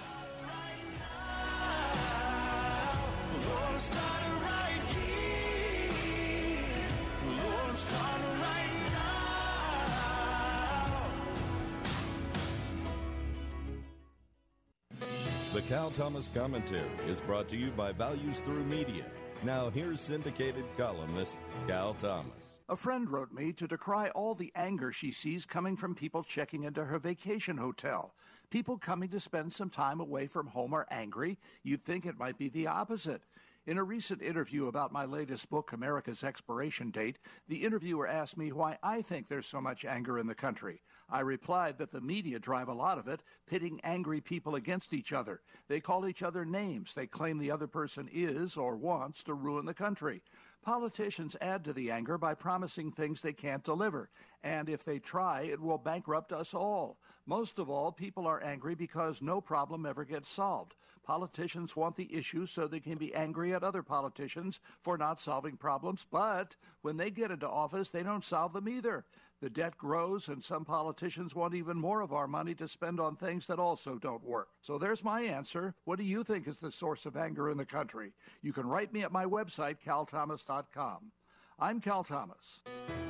The 15.56 15.62
Cal 15.62 15.90
Thomas 15.90 16.30
Commentary 16.34 16.84
is 17.08 17.22
brought 17.22 17.48
to 17.48 17.56
you 17.56 17.72
by 17.72 17.94
Values 17.94 18.40
Through 18.40 18.66
Media. 18.66 19.06
Now, 19.42 19.70
here's 19.70 20.02
syndicated 20.02 20.66
columnist 20.76 21.38
Cal 21.66 21.94
Thomas. 21.94 22.34
A 22.68 22.76
friend 22.76 23.10
wrote 23.10 23.32
me 23.32 23.54
to 23.54 23.66
decry 23.66 24.10
all 24.10 24.36
the 24.36 24.52
anger 24.54 24.92
she 24.92 25.14
sees 25.14 25.46
coming 25.46 25.78
from 25.78 25.96
people 25.96 26.24
checking 26.24 26.64
into 26.64 26.84
her 26.84 27.00
vacation 27.00 27.56
hotel. 27.56 28.14
People 28.50 28.78
coming 28.78 29.08
to 29.08 29.20
spend 29.22 29.54
some 29.54 29.70
time 29.70 30.02
away 30.02 30.28
from 30.28 30.48
home 30.48 30.74
are 30.74 30.88
angry. 30.92 31.38
You'd 31.64 31.86
think 31.86 32.06
it 32.06 32.20
might 32.20 32.38
be 32.38 32.50
the 32.50 32.68
opposite. 32.68 33.22
In 33.68 33.80
a 33.80 33.84
recent 33.84 34.22
interview 34.22 34.68
about 34.68 34.92
my 34.92 35.06
latest 35.06 35.50
book, 35.50 35.74
America's 35.74 36.24
Expiration 36.24 36.92
Date, 36.92 37.18
the 37.48 37.64
interviewer 37.64 38.08
asked 38.08 38.38
me 38.38 38.52
why 38.52 38.78
I 38.84 39.02
think 39.02 39.28
there's 39.28 39.48
so 39.48 39.60
much 39.60 39.86
anger 39.86 40.20
in 40.20 40.28
the 40.28 40.36
country. 40.36 40.84
I 41.10 41.22
replied 41.22 41.80
that 41.80 41.92
the 41.92 42.00
media 42.00 42.38
drive 42.38 42.68
a 42.68 42.76
lot 42.76 43.00
of 43.00 43.08
it, 43.08 43.24
pitting 43.48 43.82
angry 43.84 44.22
people 44.22 44.54
against 44.54 44.94
each 44.94 45.12
other. 45.12 45.42
They 45.68 45.80
call 45.80 46.08
each 46.08 46.22
other 46.22 46.46
names. 46.46 46.94
They 46.94 47.08
claim 47.08 47.40
the 47.40 47.50
other 47.50 47.66
person 47.66 48.08
is 48.14 48.56
or 48.56 48.76
wants 48.76 49.24
to 49.24 49.34
ruin 49.34 49.66
the 49.66 49.74
country. 49.74 50.22
Politicians 50.64 51.36
add 51.42 51.64
to 51.64 51.74
the 51.74 51.90
anger 51.90 52.20
by 52.20 52.36
promising 52.36 52.92
things 52.92 53.22
they 53.22 53.34
can't 53.34 53.64
deliver, 53.64 54.12
and 54.44 54.70
if 54.70 54.86
they 54.86 55.00
try, 55.00 55.42
it 55.42 55.60
will 55.60 55.80
bankrupt 55.80 56.32
us 56.32 56.54
all. 56.54 57.00
Most 57.26 57.58
of 57.58 57.72
all, 57.72 57.92
people 57.92 58.28
are 58.28 58.44
angry 58.44 58.76
because 58.76 59.24
no 59.24 59.42
problem 59.42 59.88
ever 59.88 60.06
gets 60.06 60.30
solved. 60.30 60.76
Politicians 61.06 61.76
want 61.76 61.96
the 61.96 62.12
issue 62.12 62.48
so 62.48 62.68
they 62.68 62.80
can 62.80 62.98
be 62.98 63.14
angry 63.14 63.54
at 63.54 63.64
other 63.64 63.84
politicians 63.84 64.60
for 64.82 64.98
not 64.98 65.22
solving 65.22 65.56
problems, 65.56 66.06
but 66.12 66.56
when 66.82 66.98
they 66.98 67.12
get 67.12 67.30
into 67.30 67.48
office, 67.48 67.90
they 67.90 68.02
don't 68.02 68.26
solve 68.26 68.54
them 68.54 68.68
either. 68.68 69.06
The 69.40 69.50
debt 69.52 69.78
grows, 69.78 70.28
and 70.28 70.44
some 70.44 70.66
politicians 70.66 71.36
want 71.36 71.54
even 71.54 71.78
more 71.78 72.02
of 72.02 72.12
our 72.12 72.28
money 72.28 72.56
to 72.56 72.68
spend 72.68 73.00
on 73.00 73.16
things 73.16 73.46
that 73.46 73.60
also 73.60 74.00
don't 74.00 74.24
work. 74.24 74.48
So 74.62 74.80
there's 74.80 75.04
my 75.04 75.22
answer. 75.22 75.76
What 75.84 76.00
do 76.00 76.06
you 76.06 76.24
think 76.24 76.48
is 76.48 76.58
the 76.58 76.72
source 76.72 77.06
of 77.06 77.16
anger 77.16 77.52
in 77.52 77.58
the 77.58 77.66
country? 77.66 78.14
You 78.42 78.54
can 78.54 78.66
write 78.66 78.92
me 78.92 79.04
at 79.04 79.12
my 79.12 79.26
website, 79.26 79.78
calthomas.com. 79.86 81.12
I'm 81.60 81.82
Cal 81.82 82.04
Thomas. 82.04 82.62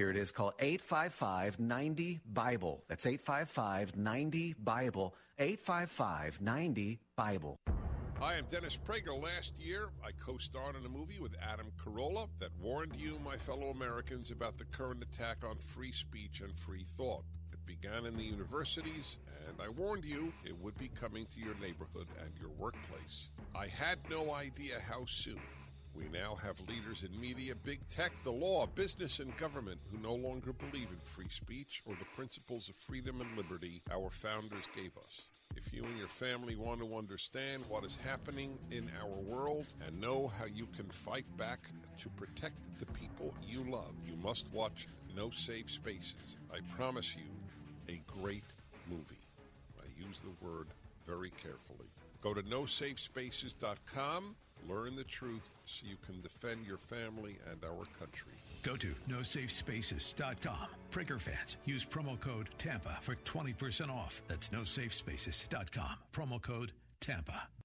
Here 0.00 0.08
it 0.08 0.16
is 0.16 0.30
called 0.30 0.54
855 0.60 1.60
90 1.60 2.20
Bible. 2.32 2.82
That's 2.88 3.04
855 3.04 3.98
90 3.98 4.54
Bible. 4.54 5.14
855 5.38 6.40
90 6.40 6.98
Bible. 7.16 7.58
Hi, 8.18 8.36
I'm 8.36 8.46
Dennis 8.46 8.78
Prager. 8.78 9.22
Last 9.22 9.58
year, 9.58 9.90
I 10.02 10.12
co 10.12 10.38
starred 10.38 10.76
in 10.76 10.86
a 10.86 10.88
movie 10.88 11.20
with 11.20 11.36
Adam 11.42 11.66
Carolla 11.76 12.28
that 12.38 12.48
warned 12.62 12.96
you, 12.96 13.18
my 13.22 13.36
fellow 13.36 13.66
Americans, 13.66 14.30
about 14.30 14.56
the 14.56 14.64
current 14.64 15.02
attack 15.02 15.44
on 15.46 15.58
free 15.58 15.92
speech 15.92 16.40
and 16.40 16.58
free 16.58 16.86
thought. 16.96 17.24
It 17.52 17.58
began 17.66 18.06
in 18.06 18.16
the 18.16 18.24
universities, 18.24 19.18
and 19.46 19.60
I 19.60 19.68
warned 19.68 20.06
you 20.06 20.32
it 20.46 20.58
would 20.62 20.78
be 20.78 20.88
coming 20.98 21.26
to 21.26 21.40
your 21.40 21.56
neighborhood 21.56 22.06
and 22.22 22.30
your 22.40 22.52
workplace. 22.58 23.28
I 23.54 23.66
had 23.66 23.98
no 24.08 24.32
idea 24.32 24.76
how 24.80 25.04
soon. 25.04 25.42
We 25.94 26.08
now 26.08 26.36
have 26.36 26.60
leaders 26.68 27.02
in 27.02 27.20
media, 27.20 27.54
big 27.64 27.80
tech, 27.88 28.12
the 28.24 28.32
law, 28.32 28.66
business, 28.66 29.18
and 29.18 29.36
government 29.36 29.80
who 29.90 29.98
no 29.98 30.14
longer 30.14 30.52
believe 30.52 30.88
in 30.90 30.98
free 30.98 31.28
speech 31.28 31.82
or 31.84 31.94
the 31.94 32.16
principles 32.16 32.68
of 32.68 32.76
freedom 32.76 33.20
and 33.20 33.36
liberty 33.36 33.82
our 33.90 34.10
founders 34.10 34.68
gave 34.74 34.96
us. 34.96 35.22
If 35.56 35.74
you 35.74 35.82
and 35.82 35.98
your 35.98 36.08
family 36.08 36.54
want 36.54 36.80
to 36.80 36.96
understand 36.96 37.64
what 37.68 37.84
is 37.84 37.96
happening 37.96 38.58
in 38.70 38.88
our 39.00 39.08
world 39.08 39.66
and 39.84 40.00
know 40.00 40.28
how 40.38 40.46
you 40.46 40.66
can 40.76 40.88
fight 40.88 41.26
back 41.36 41.58
to 41.98 42.08
protect 42.10 42.56
the 42.78 42.86
people 42.86 43.34
you 43.44 43.64
love, 43.68 43.94
you 44.06 44.14
must 44.22 44.46
watch 44.52 44.86
No 45.16 45.30
Safe 45.30 45.68
Spaces. 45.68 46.38
I 46.52 46.58
promise 46.76 47.16
you, 47.16 47.28
a 47.88 48.00
great 48.20 48.44
movie. 48.88 49.18
I 49.80 49.86
use 50.06 50.20
the 50.20 50.46
word 50.46 50.68
very 51.06 51.30
carefully. 51.30 51.90
Go 52.22 52.32
to 52.32 52.42
nosafespaces.com, 52.42 54.36
learn 54.68 54.96
the 54.96 55.04
truth 55.04 55.48
so 55.64 55.86
you 55.88 55.96
can 56.04 56.20
defend 56.20 56.66
your 56.66 56.78
family 56.78 57.38
and 57.50 57.64
our 57.64 57.84
country. 57.98 58.32
Go 58.62 58.76
to 58.76 58.94
nosafespaces.com. 59.08 60.66
Prager 60.90 61.20
fans, 61.20 61.56
use 61.64 61.84
promo 61.84 62.18
code 62.20 62.48
TAMPA 62.58 62.98
for 63.02 63.14
20% 63.24 63.90
off. 63.90 64.22
That's 64.28 64.50
nosafespaces.com. 64.50 65.96
Promo 66.12 66.40
code 66.42 66.72
TAMPA. 67.00 67.59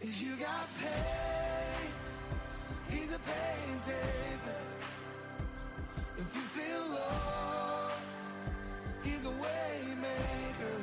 You 0.00 0.36
got 0.36 0.68
pain, 0.78 1.90
he's 2.90 3.12
a 3.14 3.18
pain 3.18 3.80
taker. 3.84 4.56
If 6.18 6.34
you 6.34 6.42
feel 6.42 6.86
lost, 6.88 7.94
he's 9.02 9.24
a 9.24 9.30
way 9.30 9.96
maker. 10.00 10.76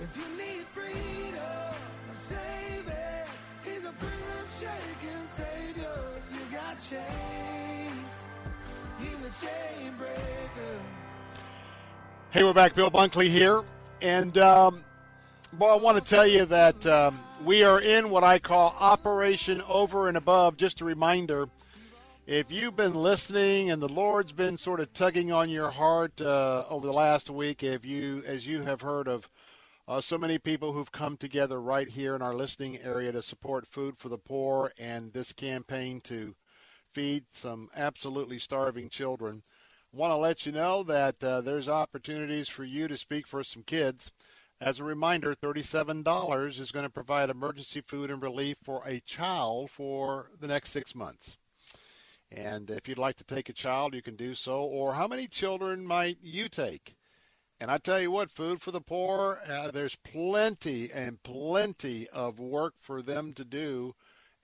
If 0.00 0.16
you 0.16 0.24
need 0.36 0.66
freedom, 0.72 1.42
a 2.10 2.14
savior, 2.14 3.24
he's 3.64 3.84
a 3.84 3.92
prison 3.92 4.46
shaking 4.60 5.26
savior. 5.36 5.98
If 6.18 6.38
you 6.38 6.56
got 6.56 6.76
chains, 6.90 8.12
he's 9.00 9.20
a 9.24 9.46
chain 9.46 9.94
breaker. 9.98 10.78
Hey, 12.30 12.44
we're 12.44 12.52
back. 12.52 12.74
Bill 12.74 12.90
Bunkley 12.90 13.28
here. 13.28 13.62
And, 14.02 14.36
um, 14.38 14.84
well, 15.58 15.70
I 15.70 15.76
want 15.76 15.96
to 15.96 16.04
tell 16.04 16.26
you 16.26 16.44
that 16.46 16.84
um, 16.86 17.18
we 17.44 17.62
are 17.62 17.80
in 17.80 18.10
what 18.10 18.24
I 18.24 18.38
call 18.38 18.74
Operation 18.80 19.62
Over 19.68 20.08
and 20.08 20.16
Above. 20.16 20.56
Just 20.56 20.80
a 20.80 20.84
reminder 20.84 21.48
if 22.26 22.50
you've 22.50 22.76
been 22.76 22.94
listening 22.94 23.70
and 23.70 23.80
the 23.80 23.88
Lord's 23.88 24.32
been 24.32 24.56
sort 24.56 24.80
of 24.80 24.92
tugging 24.92 25.32
on 25.32 25.48
your 25.48 25.70
heart 25.70 26.20
uh, 26.20 26.64
over 26.68 26.86
the 26.86 26.92
last 26.92 27.30
week, 27.30 27.62
if 27.62 27.84
you, 27.84 28.22
as 28.26 28.46
you 28.46 28.62
have 28.62 28.80
heard 28.80 29.06
of 29.06 29.28
uh, 29.86 30.00
so 30.00 30.18
many 30.18 30.38
people 30.38 30.72
who've 30.72 30.90
come 30.90 31.16
together 31.16 31.60
right 31.60 31.88
here 31.88 32.16
in 32.16 32.22
our 32.22 32.34
listening 32.34 32.80
area 32.82 33.12
to 33.12 33.22
support 33.22 33.66
food 33.66 33.96
for 33.96 34.08
the 34.08 34.18
poor 34.18 34.72
and 34.78 35.12
this 35.12 35.32
campaign 35.32 36.00
to 36.00 36.34
feed 36.92 37.24
some 37.32 37.68
absolutely 37.76 38.38
starving 38.38 38.88
children. 38.88 39.42
I 39.94 39.96
Want 39.96 40.10
to 40.10 40.16
let 40.16 40.46
you 40.46 40.52
know 40.52 40.82
that 40.84 41.22
uh, 41.22 41.40
there's 41.42 41.68
opportunities 41.68 42.48
for 42.48 42.64
you 42.64 42.88
to 42.88 42.96
speak 42.96 43.26
for 43.26 43.44
some 43.44 43.62
kids. 43.62 44.10
As 44.60 44.80
a 44.80 44.84
reminder, 44.84 45.34
$37 45.34 46.60
is 46.60 46.72
going 46.72 46.84
to 46.84 46.90
provide 46.90 47.28
emergency 47.28 47.82
food 47.82 48.10
and 48.10 48.22
relief 48.22 48.56
for 48.62 48.82
a 48.86 49.00
child 49.00 49.70
for 49.70 50.30
the 50.40 50.46
next 50.46 50.70
six 50.70 50.94
months. 50.94 51.36
And 52.32 52.70
if 52.70 52.88
you'd 52.88 52.98
like 52.98 53.16
to 53.16 53.24
take 53.24 53.50
a 53.50 53.52
child, 53.52 53.94
you 53.94 54.02
can 54.02 54.16
do 54.16 54.34
so. 54.34 54.62
Or 54.62 54.94
how 54.94 55.08
many 55.08 55.26
children 55.28 55.86
might 55.86 56.18
you 56.22 56.48
take? 56.48 56.96
And 57.60 57.70
I 57.70 57.78
tell 57.78 58.00
you 58.00 58.10
what, 58.10 58.30
food 58.30 58.62
for 58.62 58.70
the 58.70 58.80
poor, 58.80 59.40
uh, 59.46 59.70
there's 59.70 59.96
plenty 59.96 60.90
and 60.90 61.22
plenty 61.22 62.08
of 62.08 62.38
work 62.38 62.74
for 62.80 63.02
them 63.02 63.34
to 63.34 63.44
do 63.44 63.94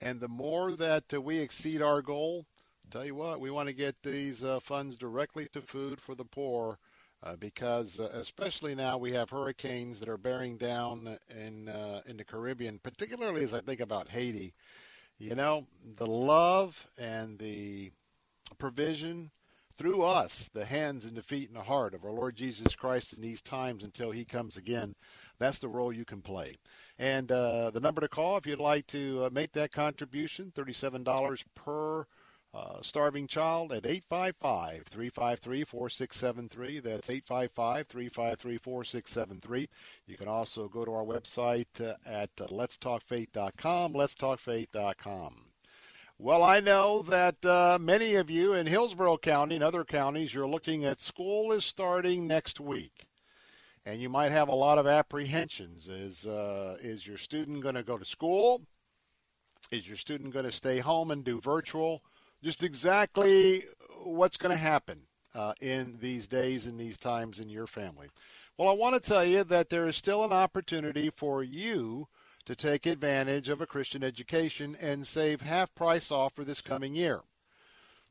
And 0.01 0.19
the 0.19 0.27
more 0.27 0.73
that 0.73 1.13
uh, 1.13 1.21
we 1.21 1.39
exceed 1.39 1.81
our 1.81 2.01
goal, 2.03 2.45
tell 2.91 3.05
you 3.05 3.15
what, 3.15 3.39
we 3.39 3.49
want 3.51 3.67
to 3.69 3.73
get 3.73 4.03
these 4.03 4.43
uh, 4.43 4.59
funds 4.59 4.97
directly 4.97 5.47
to 5.53 5.61
food 5.61 5.99
for 6.01 6.13
the 6.15 6.25
poor. 6.25 6.77
Uh, 7.23 7.37
because 7.37 8.01
uh, 8.01 8.09
especially 8.15 8.75
now 8.75 8.97
we 8.97 9.13
have 9.13 9.29
hurricanes 9.29 9.97
that 9.99 10.09
are 10.09 10.17
bearing 10.17 10.57
down 10.57 11.17
in 11.29 11.69
uh, 11.69 12.01
in 12.05 12.17
the 12.17 12.23
Caribbean, 12.23 12.79
particularly 12.83 13.43
as 13.43 13.53
I 13.53 13.61
think 13.61 13.79
about 13.79 14.09
Haiti. 14.09 14.53
You 15.19 15.35
know, 15.35 15.65
the 15.95 16.05
love 16.05 16.85
and 16.97 17.39
the 17.39 17.91
provision 18.57 19.31
through 19.77 20.01
us, 20.03 20.49
the 20.53 20.65
hands 20.65 21.05
and 21.05 21.15
the 21.15 21.23
feet 21.23 21.47
and 21.47 21.57
the 21.57 21.63
heart 21.63 21.93
of 21.93 22.03
our 22.03 22.11
Lord 22.11 22.35
Jesus 22.35 22.75
Christ 22.75 23.13
in 23.13 23.21
these 23.21 23.41
times 23.41 23.85
until 23.85 24.11
He 24.11 24.25
comes 24.25 24.57
again. 24.57 24.93
That's 25.39 25.59
the 25.59 25.69
role 25.69 25.93
you 25.93 26.05
can 26.05 26.21
play. 26.21 26.55
And 26.99 27.31
uh, 27.31 27.71
the 27.71 27.79
number 27.79 28.01
to 28.01 28.09
call 28.09 28.35
if 28.37 28.45
you'd 28.45 28.59
like 28.59 28.85
to 28.87 29.25
uh, 29.25 29.29
make 29.31 29.53
that 29.53 29.71
contribution, 29.71 30.51
$37 30.55 31.43
per 31.55 32.05
uh, 32.53 32.81
starving 32.81 33.27
child 33.27 33.71
at 33.71 33.85
855 33.85 34.85
353 34.85 35.63
4673. 35.63 36.79
That's 36.79 37.09
855 37.09 37.87
353 37.87 38.57
4673. 38.57 39.69
You 40.05 40.17
can 40.17 40.27
also 40.27 40.67
go 40.67 40.85
to 40.85 40.93
our 40.93 41.03
website 41.03 41.81
uh, 41.81 41.95
at 42.05 42.29
uh, 42.39 42.45
letstalkfaith.com. 42.47 43.93
Letstalkfaith.com. 43.93 45.35
Well, 46.19 46.43
I 46.43 46.59
know 46.59 47.01
that 47.01 47.43
uh, 47.43 47.79
many 47.81 48.15
of 48.15 48.29
you 48.29 48.53
in 48.53 48.67
Hillsborough 48.67 49.17
County 49.17 49.55
and 49.55 49.63
other 49.63 49.83
counties, 49.83 50.33
you're 50.33 50.47
looking 50.47 50.85
at 50.85 51.01
school 51.01 51.51
is 51.51 51.65
starting 51.65 52.27
next 52.27 52.59
week. 52.59 53.07
And 53.85 53.99
you 53.99 54.09
might 54.09 54.31
have 54.31 54.47
a 54.47 54.55
lot 54.55 54.77
of 54.77 54.87
apprehensions. 54.87 55.87
Is, 55.87 56.25
uh, 56.25 56.77
is 56.81 57.05
your 57.05 57.17
student 57.17 57.61
going 57.61 57.75
to 57.75 57.83
go 57.83 57.97
to 57.97 58.05
school? 58.05 58.61
Is 59.71 59.87
your 59.87 59.97
student 59.97 60.33
going 60.33 60.45
to 60.45 60.51
stay 60.51 60.79
home 60.79 61.09
and 61.09 61.25
do 61.25 61.41
virtual? 61.41 62.03
Just 62.43 62.61
exactly 62.61 63.63
what's 64.03 64.35
going 64.35 64.51
to 64.51 64.61
happen 64.61 65.03
uh, 65.33 65.53
in 65.61 65.97
these 66.01 66.27
days 66.27 66.65
and 66.65 66.77
these 66.77 66.97
times 66.97 67.39
in 67.39 67.47
your 67.47 67.67
family. 67.67 68.09
Well, 68.57 68.67
I 68.67 68.73
want 68.73 68.95
to 68.95 68.99
tell 68.99 69.23
you 69.23 69.45
that 69.45 69.69
there 69.69 69.87
is 69.87 69.95
still 69.95 70.25
an 70.25 70.33
opportunity 70.33 71.09
for 71.09 71.41
you 71.41 72.09
to 72.45 72.53
take 72.53 72.85
advantage 72.85 73.47
of 73.47 73.61
a 73.61 73.65
Christian 73.65 74.03
education 74.03 74.75
and 74.81 75.07
save 75.07 75.39
half 75.39 75.73
price 75.73 76.11
off 76.11 76.33
for 76.33 76.43
this 76.43 76.59
coming 76.59 76.93
year. 76.95 77.21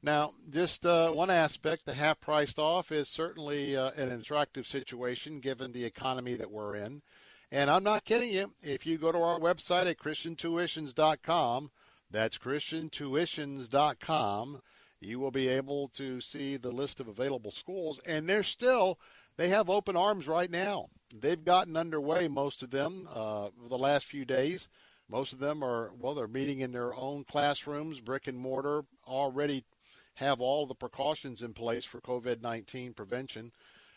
Now, 0.02 0.32
just 0.50 0.86
uh, 0.86 1.10
one 1.10 1.30
aspect, 1.30 1.84
the 1.84 1.92
half 1.92 2.18
priced 2.18 2.58
off 2.58 2.90
is 2.90 3.10
certainly 3.10 3.76
uh, 3.76 3.90
an 3.92 4.10
attractive 4.12 4.66
situation 4.66 5.40
given 5.40 5.72
the 5.72 5.84
economy 5.84 6.34
that 6.36 6.50
we're 6.50 6.76
in. 6.76 7.02
And 7.52 7.68
I'm 7.68 7.84
not 7.84 8.06
kidding 8.06 8.32
you. 8.32 8.54
If 8.62 8.86
you 8.86 8.96
go 8.96 9.12
to 9.12 9.18
our 9.18 9.38
website 9.38 9.86
at 9.86 9.98
ChristianTuitions.com, 9.98 11.70
that's 12.12 12.38
ChristianTuitions.com, 12.38 14.62
you 15.00 15.18
will 15.18 15.30
be 15.30 15.48
able 15.48 15.88
to 15.88 16.20
see 16.20 16.56
the 16.56 16.70
list 16.70 17.00
of 17.00 17.08
available 17.08 17.50
schools. 17.50 18.00
And 18.06 18.28
they're 18.28 18.44
still, 18.44 19.00
they 19.36 19.48
have 19.48 19.68
open 19.68 19.96
arms 19.96 20.28
right 20.28 20.50
now. 20.50 20.88
They've 21.12 21.44
gotten 21.44 21.76
underway, 21.76 22.28
most 22.28 22.62
of 22.62 22.70
them, 22.70 23.08
uh, 23.12 23.48
the 23.68 23.78
last 23.78 24.06
few 24.06 24.24
days. 24.24 24.68
Most 25.08 25.32
of 25.32 25.40
them 25.40 25.64
are, 25.64 25.92
well, 25.98 26.14
they're 26.14 26.28
meeting 26.28 26.60
in 26.60 26.70
their 26.72 26.94
own 26.94 27.24
classrooms, 27.24 28.00
brick 28.00 28.28
and 28.28 28.38
mortar, 28.38 28.84
already 29.06 29.64
have 30.14 30.40
all 30.40 30.66
the 30.66 30.74
precautions 30.74 31.42
in 31.42 31.54
place 31.54 31.84
for 31.84 32.00
COVID 32.00 32.42
19 32.42 32.94
prevention. 32.94 33.52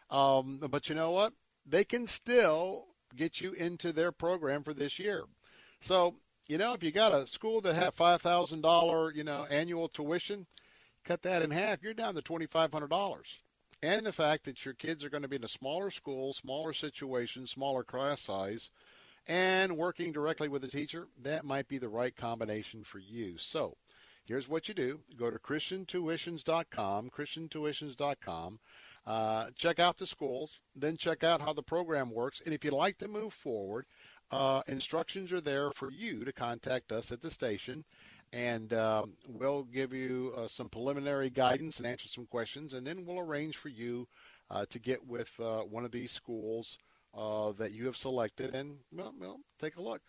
Um, 0.10 0.58
but 0.58 0.90
you 0.90 0.96
know 0.96 1.12
what? 1.12 1.34
They 1.66 1.84
can 1.84 2.08
still 2.08 2.88
get 3.16 3.42
you 3.42 3.54
into 3.54 3.92
their 3.92 4.12
program 4.12 4.64
for 4.64 4.74
this 4.74 5.00
year. 5.00 5.24
So, 5.80 6.16
you 6.48 6.58
know, 6.58 6.74
if 6.74 6.84
you 6.84 6.92
got 6.92 7.14
a 7.14 7.28
school 7.28 7.62
that 7.62 7.76
had 7.76 7.96
$5,000, 7.96 9.16
you 9.16 9.24
know, 9.24 9.46
annual 9.50 9.88
tuition, 9.90 10.46
cut 11.04 11.22
that 11.24 11.42
in 11.42 11.52
half, 11.52 11.82
you're 11.82 11.94
down 11.94 12.16
to 12.16 12.22
$2,500 12.22 13.22
and 13.84 14.06
the 14.06 14.14
fact 14.14 14.46
that 14.46 14.66
your 14.66 14.74
kids 14.74 15.04
are 15.04 15.10
going 15.10 15.22
to 15.22 15.28
be 15.28 15.36
in 15.36 15.44
a 15.44 15.50
smaller 15.50 15.92
school, 15.92 16.34
smaller 16.34 16.74
situation, 16.74 17.46
smaller 17.46 17.84
class 17.84 18.22
size, 18.22 18.72
and 19.28 19.76
working 19.78 20.12
directly 20.12 20.48
with 20.48 20.64
a 20.64 20.68
teacher, 20.68 21.08
that 21.22 21.46
might 21.46 21.68
be 21.68 21.78
the 21.78 21.90
right 21.90 22.16
combination 22.16 22.84
for 22.84 23.00
you. 23.00 23.38
So, 23.38 23.76
here's 24.26 24.48
what 24.48 24.68
you 24.68 24.74
do. 24.74 25.00
Go 25.18 25.30
to 25.30 25.38
christiantuitions.com 25.40 27.10
christiantuitions.com 27.10 28.60
uh, 29.06 29.50
check 29.56 29.80
out 29.80 29.98
the 29.98 30.08
schools 30.08 30.60
then 30.76 30.98
check 30.98 31.24
out 31.24 31.42
how 31.42 31.54
the 31.54 31.62
program 31.62 32.10
works 32.10 32.42
and 32.44 32.54
if 32.54 32.66
you'd 32.66 32.74
like 32.74 32.98
to 32.98 33.08
move 33.08 33.34
forward 33.34 33.86
uh, 34.32 34.62
instructions 34.68 35.32
are 35.32 35.42
there 35.42 35.72
for 35.72 35.92
you 35.92 36.26
to 36.26 36.34
contact 36.34 36.92
us 36.92 37.12
at 37.12 37.22
the 37.22 37.32
station 37.32 37.84
and 38.34 38.74
um, 38.74 39.14
we'll 39.28 39.64
give 39.64 39.94
you 39.94 40.34
uh, 40.36 40.48
some 40.48 40.68
preliminary 40.68 41.30
guidance 41.30 41.78
and 41.78 41.88
answer 41.88 42.10
some 42.10 42.26
questions, 42.26 42.74
and 42.74 42.86
then 42.86 43.06
we'll 43.06 43.20
arrange 43.20 43.56
for 43.56 43.70
you 43.70 44.08
uh, 44.52 44.66
to 44.70 44.80
get 44.80 45.06
with 45.08 45.32
uh, 45.40 45.62
one 45.62 45.86
of 45.86 45.92
these 45.92 46.12
schools 46.12 46.78
uh, 47.18 47.54
that 47.54 47.72
you 47.72 47.86
have 47.86 47.96
selected 47.96 48.54
and 48.54 48.78
well, 48.92 49.14
well, 49.20 49.40
take 49.60 49.78
a 49.78 49.82
look. 49.82 50.02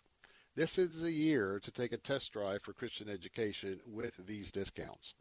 This 0.55 0.77
is 0.77 1.01
the 1.01 1.11
year 1.11 1.59
to 1.63 1.71
take 1.71 1.93
a 1.93 1.97
test 1.97 2.33
drive 2.33 2.63
for 2.63 2.73
Christian 2.73 3.09
education 3.09 3.79
with 3.85 4.13
these 4.25 4.51
discounts. 4.51 5.13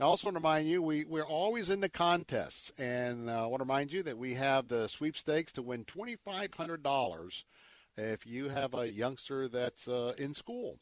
I 0.00 0.04
also 0.04 0.26
want 0.26 0.36
to 0.36 0.40
remind 0.40 0.68
you 0.68 0.82
we, 0.82 1.04
we're 1.04 1.22
always 1.22 1.70
in 1.70 1.80
the 1.80 1.88
contests, 1.88 2.72
and 2.78 3.28
uh, 3.28 3.44
I 3.44 3.46
want 3.46 3.60
to 3.60 3.64
remind 3.64 3.92
you 3.92 4.02
that 4.04 4.16
we 4.16 4.34
have 4.34 4.66
the 4.66 4.88
sweepstakes 4.88 5.52
to 5.52 5.62
win 5.62 5.84
$2,500 5.84 7.44
if 7.98 8.26
you 8.26 8.48
have 8.48 8.74
a 8.74 8.90
youngster 8.90 9.48
that's 9.48 9.88
uh, 9.88 10.14
in 10.18 10.32
school. 10.32 10.78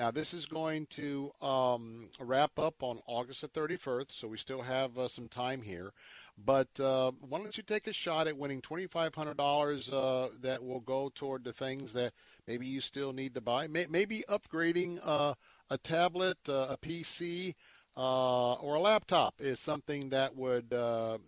Now, 0.00 0.10
this 0.10 0.34
is 0.34 0.46
going 0.46 0.86
to 0.86 1.30
um, 1.40 2.08
wrap 2.18 2.58
up 2.58 2.82
on 2.82 2.98
August 3.06 3.42
the 3.42 3.48
31st, 3.48 4.10
so 4.10 4.26
we 4.26 4.38
still 4.38 4.62
have 4.62 4.98
uh, 4.98 5.06
some 5.06 5.28
time 5.28 5.62
here. 5.62 5.92
But 6.36 6.80
uh, 6.80 7.12
why 7.20 7.38
don't 7.38 7.56
you 7.56 7.62
take 7.62 7.86
a 7.86 7.92
shot 7.92 8.26
at 8.26 8.36
winning 8.36 8.60
$2,500 8.60 9.92
uh, 9.92 10.30
that 10.40 10.64
will 10.64 10.80
go 10.80 11.12
toward 11.14 11.44
the 11.44 11.52
things 11.52 11.92
that 11.92 12.12
maybe 12.48 12.66
you 12.66 12.80
still 12.80 13.12
need 13.12 13.34
to 13.34 13.40
buy? 13.40 13.68
Maybe 13.68 14.24
upgrading 14.28 14.98
uh, 15.04 15.34
a 15.70 15.78
tablet, 15.78 16.38
uh, 16.48 16.66
a 16.70 16.76
PC, 16.76 17.54
uh, 17.96 18.54
or 18.54 18.74
a 18.74 18.80
laptop 18.80 19.40
is 19.40 19.60
something 19.60 20.08
that 20.08 20.34
would, 20.34 20.72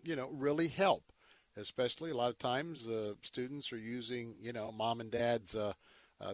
you 0.03 0.16
know, 0.16 0.29
really 0.33 0.66
help. 0.66 1.05
Especially 1.57 2.11
a 2.11 2.17
lot 2.17 2.31
of 2.31 2.39
times, 2.39 2.85
the 2.85 3.17
students 3.23 3.73
are 3.73 3.79
using, 3.79 4.35
you 4.41 4.53
know, 4.53 4.71
mom 4.73 5.01
and 5.01 5.11
dad's 5.11 5.55
a 5.55 5.75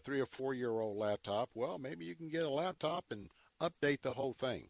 three 0.00 0.20
or 0.20 0.26
four 0.26 0.54
year 0.54 0.70
old 0.70 0.96
laptop, 0.96 1.50
well, 1.54 1.78
maybe 1.78 2.04
you 2.04 2.14
can 2.14 2.28
get 2.28 2.44
a 2.44 2.50
laptop 2.50 3.04
and 3.10 3.28
update 3.60 4.02
the 4.02 4.12
whole 4.12 4.32
thing. 4.32 4.68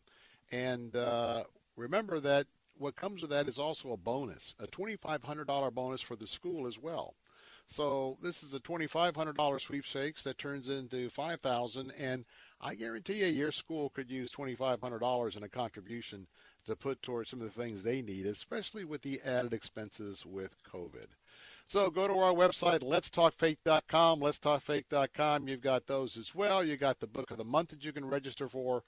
And 0.50 0.94
uh, 0.96 1.44
remember 1.76 2.20
that 2.20 2.46
what 2.78 2.96
comes 2.96 3.22
with 3.22 3.30
that 3.30 3.48
is 3.48 3.58
also 3.58 3.92
a 3.92 3.96
bonus, 3.96 4.54
a 4.58 4.66
$2,500 4.66 5.72
bonus 5.74 6.00
for 6.00 6.16
the 6.16 6.26
school 6.26 6.66
as 6.66 6.78
well. 6.78 7.14
So 7.66 8.18
this 8.22 8.42
is 8.42 8.54
a 8.54 8.60
$2,500 8.60 9.60
sweepstakes 9.60 10.24
that 10.24 10.36
turns 10.36 10.68
into 10.68 11.08
5000 11.10 11.92
and 11.98 12.24
I 12.60 12.74
guarantee 12.74 13.24
you 13.24 13.26
your 13.26 13.52
school 13.52 13.90
could 13.90 14.10
use 14.10 14.30
$2,500 14.32 15.36
in 15.36 15.42
a 15.42 15.48
contribution 15.48 16.26
to 16.66 16.76
put 16.76 17.02
towards 17.02 17.30
some 17.30 17.40
of 17.40 17.52
the 17.52 17.62
things 17.62 17.82
they 17.82 18.02
need, 18.02 18.26
especially 18.26 18.84
with 18.84 19.02
the 19.02 19.20
added 19.24 19.52
expenses 19.52 20.24
with 20.24 20.54
COVID. 20.64 21.06
So 21.66 21.90
go 21.90 22.06
to 22.06 22.18
our 22.18 22.34
website, 22.34 22.80
letstalkfaith.com, 22.80 24.20
letstalkfaith.com. 24.20 25.48
You've 25.48 25.60
got 25.60 25.86
those 25.86 26.16
as 26.16 26.34
well. 26.34 26.62
You 26.62 26.76
got 26.76 27.00
the 27.00 27.06
book 27.06 27.30
of 27.30 27.38
the 27.38 27.44
month 27.44 27.70
that 27.70 27.84
you 27.84 27.92
can 27.92 28.04
register 28.04 28.48
for. 28.48 28.84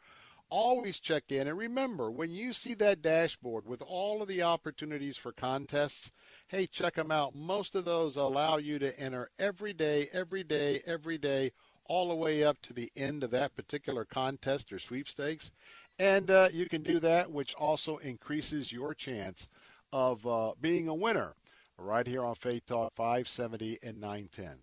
Always 0.50 1.00
check 1.00 1.32
in. 1.32 1.48
And 1.48 1.56
remember, 1.56 2.10
when 2.10 2.30
you 2.30 2.52
see 2.52 2.74
that 2.74 3.00
dashboard 3.00 3.64
with 3.64 3.80
all 3.80 4.20
of 4.20 4.28
the 4.28 4.42
opportunities 4.42 5.16
for 5.16 5.32
contests, 5.32 6.10
hey, 6.48 6.66
check 6.66 6.94
them 6.94 7.10
out. 7.10 7.34
Most 7.34 7.74
of 7.74 7.86
those 7.86 8.16
allow 8.16 8.58
you 8.58 8.78
to 8.78 9.00
enter 9.00 9.30
every 9.38 9.72
day, 9.72 10.08
every 10.12 10.44
day, 10.44 10.82
every 10.84 11.16
day, 11.16 11.52
all 11.86 12.08
the 12.08 12.14
way 12.14 12.42
up 12.44 12.60
to 12.62 12.72
the 12.72 12.90
end 12.96 13.22
of 13.22 13.30
that 13.30 13.54
particular 13.54 14.04
contest 14.04 14.72
or 14.72 14.78
sweepstakes. 14.78 15.52
And 15.98 16.30
uh, 16.30 16.48
you 16.52 16.68
can 16.68 16.82
do 16.82 16.98
that, 17.00 17.30
which 17.30 17.54
also 17.54 17.98
increases 17.98 18.72
your 18.72 18.94
chance 18.94 19.48
of 19.92 20.26
uh, 20.26 20.52
being 20.60 20.88
a 20.88 20.94
winner 20.94 21.34
right 21.78 22.06
here 22.06 22.24
on 22.24 22.34
Faith 22.34 22.66
Talk 22.66 22.92
570 22.94 23.78
and 23.82 24.00
910. 24.00 24.56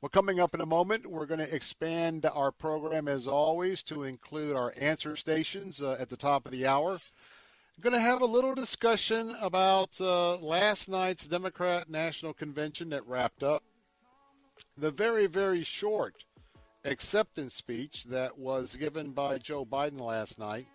Well, 0.00 0.10
coming 0.10 0.40
up 0.40 0.54
in 0.54 0.60
a 0.60 0.66
moment, 0.66 1.06
we're 1.06 1.26
going 1.26 1.40
to 1.40 1.54
expand 1.54 2.24
our 2.24 2.52
program 2.52 3.08
as 3.08 3.26
always 3.26 3.82
to 3.84 4.04
include 4.04 4.56
our 4.56 4.72
answer 4.78 5.16
stations 5.16 5.82
uh, 5.82 5.96
at 5.98 6.08
the 6.08 6.16
top 6.16 6.46
of 6.46 6.52
the 6.52 6.66
hour. 6.66 6.92
I'm 6.92 7.82
going 7.82 7.92
to 7.92 8.00
have 8.00 8.22
a 8.22 8.26
little 8.26 8.54
discussion 8.54 9.34
about 9.40 10.00
uh, 10.00 10.36
last 10.36 10.88
night's 10.88 11.26
Democrat 11.26 11.90
National 11.90 12.32
Convention 12.32 12.90
that 12.90 13.06
wrapped 13.06 13.42
up. 13.42 13.62
The 14.78 14.90
very, 14.90 15.26
very 15.26 15.64
short 15.64 16.24
acceptance 16.84 17.54
speech 17.54 18.04
that 18.04 18.38
was 18.38 18.76
given 18.76 19.10
by 19.10 19.38
Joe 19.38 19.64
Biden 19.64 20.00
last 20.00 20.38
night 20.38 20.66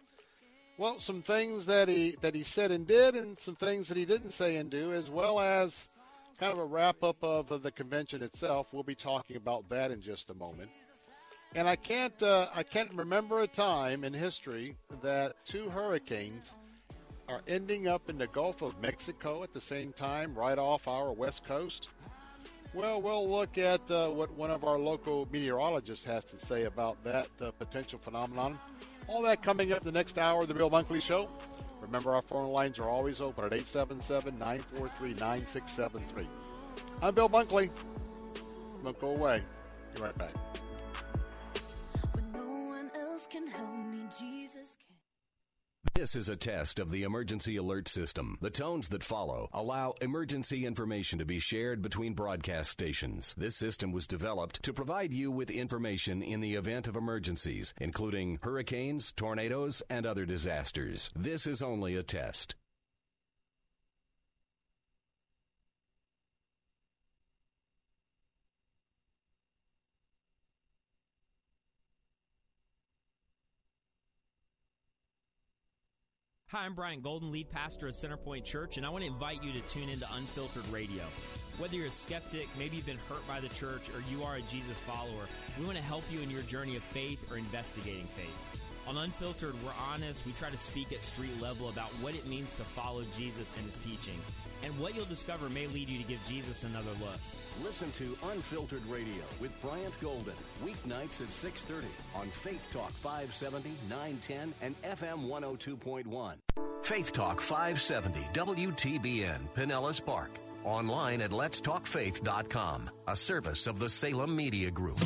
well, 0.77 0.99
some 0.99 1.21
things 1.21 1.65
that 1.67 1.87
he 1.87 2.15
that 2.21 2.35
he 2.35 2.43
said 2.43 2.71
and 2.71 2.85
did, 2.85 3.15
and 3.15 3.39
some 3.39 3.55
things 3.55 3.87
that 3.87 3.97
he 3.97 4.05
didn't 4.05 4.31
say 4.31 4.57
and 4.57 4.69
do, 4.69 4.91
as 4.91 5.09
well 5.09 5.39
as 5.39 5.87
kind 6.37 6.51
of 6.51 6.59
a 6.59 6.65
wrap 6.65 7.01
up 7.01 7.23
of, 7.23 7.63
the 7.63 7.71
convention 7.71 8.21
itself. 8.21 8.73
We'll 8.73 8.83
be 8.83 8.95
talking 8.95 9.37
about 9.37 9.69
that 9.69 9.91
in 9.91 10.01
just 10.01 10.29
a 10.31 10.33
moment. 10.33 10.69
And 11.55 11.69
I 11.69 11.77
can't 11.77 12.21
uh, 12.21 12.49
I 12.53 12.63
can't 12.63 12.93
remember 12.93 13.41
a 13.41 13.47
time 13.47 14.03
in 14.03 14.13
history 14.13 14.75
that 15.01 15.33
two 15.45 15.69
hurricanes 15.69 16.55
are 17.29 17.41
ending 17.47 17.87
up 17.87 18.09
in 18.09 18.17
the 18.17 18.27
Gulf 18.27 18.61
of 18.61 18.79
Mexico 18.81 19.43
at 19.43 19.53
the 19.53 19.61
same 19.61 19.93
time, 19.93 20.35
right 20.35 20.59
off 20.59 20.87
our 20.89 21.13
west 21.13 21.45
coast. 21.45 21.87
Well, 22.75 23.01
we'll 23.01 23.29
look 23.29 23.57
at 23.57 23.89
uh, 23.89 24.09
what 24.09 24.29
one 24.33 24.51
of 24.51 24.65
our 24.65 24.77
local 24.77 25.29
meteorologists 25.31 26.03
has 26.03 26.25
to 26.25 26.37
say 26.37 26.65
about 26.65 27.01
that 27.05 27.29
uh, 27.39 27.51
potential 27.51 27.97
phenomenon. 27.97 28.59
All 29.07 29.21
that 29.21 29.41
coming 29.41 29.71
up 29.71 29.81
the 29.81 29.93
next 29.93 30.17
hour 30.17 30.41
of 30.41 30.49
the 30.49 30.53
Bill 30.53 30.69
Bunkley 30.69 31.01
Show. 31.01 31.29
Remember, 31.79 32.13
our 32.13 32.21
phone 32.21 32.51
lines 32.51 32.77
are 32.77 32.89
always 32.89 33.21
open 33.21 33.45
at 33.45 33.53
877 33.53 34.37
943 34.37 35.13
9673. 35.13 36.27
I'm 37.01 37.15
Bill 37.15 37.29
Bunkley. 37.29 37.69
Don't 38.83 38.99
go 38.99 39.11
away. 39.11 39.41
Be 39.95 40.01
right 40.01 40.17
back. 40.17 40.33
This 45.93 46.15
is 46.15 46.29
a 46.29 46.35
test 46.35 46.79
of 46.79 46.89
the 46.89 47.03
emergency 47.03 47.57
alert 47.57 47.87
system. 47.87 48.37
The 48.41 48.49
tones 48.49 48.89
that 48.89 49.03
follow 49.03 49.49
allow 49.53 49.93
emergency 50.01 50.65
information 50.65 51.19
to 51.19 51.25
be 51.25 51.39
shared 51.39 51.81
between 51.81 52.13
broadcast 52.13 52.71
stations. 52.71 53.33
This 53.37 53.55
system 53.55 53.91
was 53.91 54.07
developed 54.07 54.63
to 54.63 54.73
provide 54.73 55.13
you 55.13 55.31
with 55.31 55.49
information 55.49 56.21
in 56.21 56.41
the 56.41 56.55
event 56.55 56.87
of 56.87 56.95
emergencies, 56.95 57.73
including 57.79 58.39
hurricanes, 58.41 59.11
tornadoes, 59.11 59.81
and 59.89 60.05
other 60.05 60.25
disasters. 60.25 61.09
This 61.15 61.47
is 61.47 61.61
only 61.61 61.95
a 61.95 62.03
test. 62.03 62.55
Hi, 76.55 76.63
I'm 76.63 76.73
Brian 76.73 77.01
Golden, 77.01 77.33
lead 77.33 77.51
pastor 77.51 77.89
of 77.89 77.95
Centerpoint 77.95 78.45
Church, 78.45 78.77
and 78.77 78.85
I 78.85 78.89
want 78.89 79.03
to 79.03 79.09
invite 79.09 79.43
you 79.43 79.51
to 79.51 79.59
tune 79.67 79.89
into 79.89 80.07
Unfiltered 80.15 80.65
Radio. 80.71 81.03
Whether 81.57 81.75
you're 81.75 81.87
a 81.87 81.91
skeptic, 81.91 82.47
maybe 82.57 82.77
you've 82.77 82.85
been 82.85 82.97
hurt 83.09 83.27
by 83.27 83.41
the 83.41 83.49
church, 83.49 83.89
or 83.89 84.01
you 84.09 84.23
are 84.23 84.37
a 84.37 84.41
Jesus 84.43 84.79
follower, 84.79 85.27
we 85.59 85.65
want 85.65 85.77
to 85.77 85.83
help 85.83 86.05
you 86.09 86.21
in 86.21 86.31
your 86.31 86.43
journey 86.43 86.77
of 86.77 86.83
faith 86.83 87.29
or 87.29 87.37
investigating 87.37 88.07
faith. 88.15 88.61
On 88.87 88.95
Unfiltered, 88.95 89.53
we're 89.65 89.73
honest. 89.91 90.25
We 90.25 90.31
try 90.31 90.49
to 90.49 90.55
speak 90.55 90.93
at 90.93 91.03
street 91.03 91.41
level 91.41 91.67
about 91.67 91.89
what 91.99 92.15
it 92.15 92.25
means 92.25 92.55
to 92.55 92.63
follow 92.63 93.03
Jesus 93.17 93.51
and 93.57 93.65
his 93.65 93.77
teaching. 93.77 94.17
And 94.63 94.77
what 94.79 94.95
you'll 94.95 95.05
discover 95.05 95.49
may 95.49 95.67
lead 95.67 95.89
you 95.89 95.97
to 95.97 96.03
give 96.03 96.23
Jesus 96.25 96.63
another 96.63 96.91
look. 96.99 97.19
Listen 97.63 97.91
to 97.91 98.17
Unfiltered 98.31 98.85
Radio 98.87 99.23
with 99.39 99.51
Brian 99.61 99.91
Golden, 100.01 100.33
weeknights 100.63 101.21
at 101.21 101.31
6:30 101.31 101.85
on 102.15 102.27
Faith 102.29 102.65
Talk 102.71 102.91
570, 102.91 103.71
910 103.89 104.53
and 104.61 104.75
FM 104.83 105.27
102.1. 105.27 106.35
Faith 106.83 107.13
Talk 107.13 107.39
570 107.39 108.19
WTBN 108.33 109.47
Pinellas 109.55 110.03
Park. 110.03 110.31
Online 110.65 111.21
at 111.21 111.31
letstalkfaith.com, 111.31 112.89
a 113.07 113.15
service 113.15 113.67
of 113.67 113.79
the 113.79 113.87
Salem 113.89 114.35
Media 114.35 114.71
Group. 114.71 114.99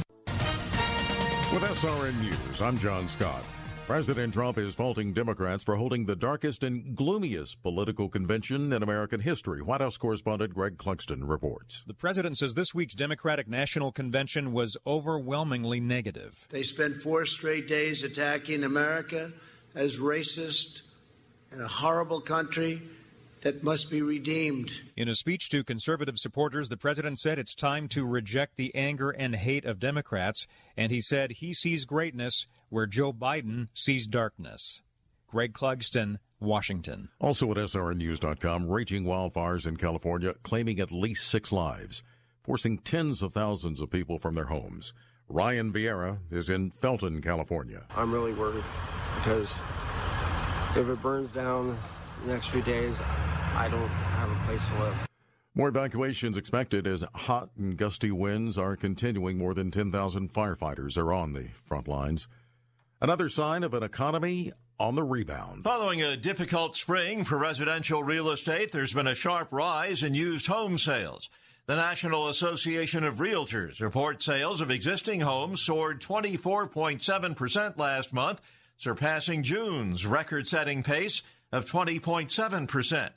With 1.51 1.63
SRN 1.63 2.21
News, 2.21 2.61
I'm 2.61 2.77
John 2.77 3.07
Scott. 3.07 3.43
President 3.89 4.31
Trump 4.35 4.59
is 4.59 4.75
faulting 4.75 5.13
Democrats 5.13 5.63
for 5.63 5.75
holding 5.75 6.05
the 6.05 6.15
darkest 6.15 6.63
and 6.63 6.95
gloomiest 6.95 7.59
political 7.63 8.07
convention 8.07 8.71
in 8.71 8.83
American 8.83 9.19
history. 9.19 9.63
White 9.63 9.81
House 9.81 9.97
correspondent 9.97 10.53
Greg 10.53 10.77
Clugston 10.77 11.27
reports. 11.27 11.83
The 11.87 11.95
president 11.95 12.37
says 12.37 12.53
this 12.53 12.75
week's 12.75 12.93
Democratic 12.93 13.47
National 13.47 13.91
Convention 13.91 14.53
was 14.53 14.77
overwhelmingly 14.85 15.79
negative. 15.79 16.47
They 16.51 16.61
spent 16.61 16.97
four 16.97 17.25
straight 17.25 17.67
days 17.67 18.03
attacking 18.03 18.63
America 18.63 19.33
as 19.73 19.97
racist 19.97 20.83
and 21.51 21.59
a 21.59 21.67
horrible 21.67 22.21
country 22.21 22.83
that 23.41 23.63
must 23.63 23.89
be 23.89 24.03
redeemed. 24.03 24.71
In 24.95 25.09
a 25.09 25.15
speech 25.15 25.49
to 25.49 25.63
conservative 25.63 26.19
supporters, 26.19 26.69
the 26.69 26.77
president 26.77 27.17
said 27.19 27.39
it's 27.39 27.55
time 27.55 27.87
to 27.89 28.05
reject 28.05 28.55
the 28.55 28.75
anger 28.75 29.09
and 29.09 29.35
hate 29.35 29.65
of 29.65 29.79
Democrats, 29.79 30.45
and 30.77 30.91
he 30.91 31.01
said 31.01 31.31
he 31.31 31.53
sees 31.53 31.85
greatness 31.85 32.45
where 32.70 32.86
Joe 32.86 33.13
Biden 33.13 33.67
sees 33.74 34.07
darkness. 34.07 34.82
Greg 35.28 35.53
Clugston, 35.53 36.17
Washington. 36.39 37.09
Also 37.20 37.51
at 37.51 37.57
SRNnews.com, 37.57 38.67
raging 38.67 39.03
wildfires 39.03 39.67
in 39.67 39.76
California 39.76 40.34
claiming 40.43 40.80
at 40.80 40.91
least 40.91 41.28
six 41.28 41.51
lives, 41.51 42.01
forcing 42.43 42.78
tens 42.80 43.22
of 43.22 43.34
thousands 43.34 43.80
of 43.80 43.91
people 43.91 44.17
from 44.17 44.36
their 44.36 44.45
homes. 44.45 44.93
Ryan 45.28 45.72
Vieira 45.72 46.17
is 46.32 46.49
in 46.49 46.72
Felton, 46.72 47.22
California. 47.22 47.86
I'm 47.95 48.11
really 48.11 48.34
worried 48.34 48.63
because 49.17 49.51
if 50.72 50.89
it 50.89 51.01
burns 51.01 51.30
down 51.32 51.78
the 52.26 52.34
next 52.34 52.47
few 52.47 52.63
days, 52.63 52.99
I 53.55 53.67
don't 53.70 53.88
have 53.88 54.32
a 54.32 54.45
place 54.45 54.67
to 54.70 54.84
live. 54.84 55.07
More 55.53 55.67
evacuations 55.67 56.38
expected 56.38 56.88
as 56.88 57.03
hot 57.13 57.49
and 57.57 57.76
gusty 57.76 58.11
winds 58.11 58.57
are 58.57 58.76
continuing. 58.76 59.38
More 59.38 59.53
than 59.53 59.72
10,000 59.72 60.34
firefighters 60.34 60.97
are 60.97 61.11
on 61.11 61.34
the 61.34 61.49
front 61.65 61.88
lines. 61.88 62.28
Another 63.01 63.29
sign 63.29 63.63
of 63.63 63.73
an 63.73 63.81
economy 63.81 64.51
on 64.77 64.95
the 64.95 65.03
rebound. 65.03 65.63
Following 65.63 66.01
a 66.01 66.17
difficult 66.17 66.75
spring 66.75 67.23
for 67.23 67.37
residential 67.37 68.03
real 68.03 68.29
estate, 68.29 68.73
there's 68.73 68.93
been 68.93 69.07
a 69.07 69.15
sharp 69.15 69.53
rise 69.53 70.03
in 70.03 70.13
used 70.13 70.47
home 70.47 70.77
sales. 70.77 71.29
The 71.65 71.77
National 71.77 72.27
Association 72.27 73.05
of 73.05 73.15
Realtors 73.15 73.79
reports 73.79 74.25
sales 74.25 74.59
of 74.59 74.69
existing 74.69 75.21
homes 75.21 75.61
soared 75.61 76.01
24.7% 76.01 77.77
last 77.77 78.13
month, 78.13 78.41
surpassing 78.75 79.43
June's 79.43 80.05
record 80.05 80.45
setting 80.45 80.83
pace 80.83 81.23
of 81.53 81.65
20.7%. 81.65 83.09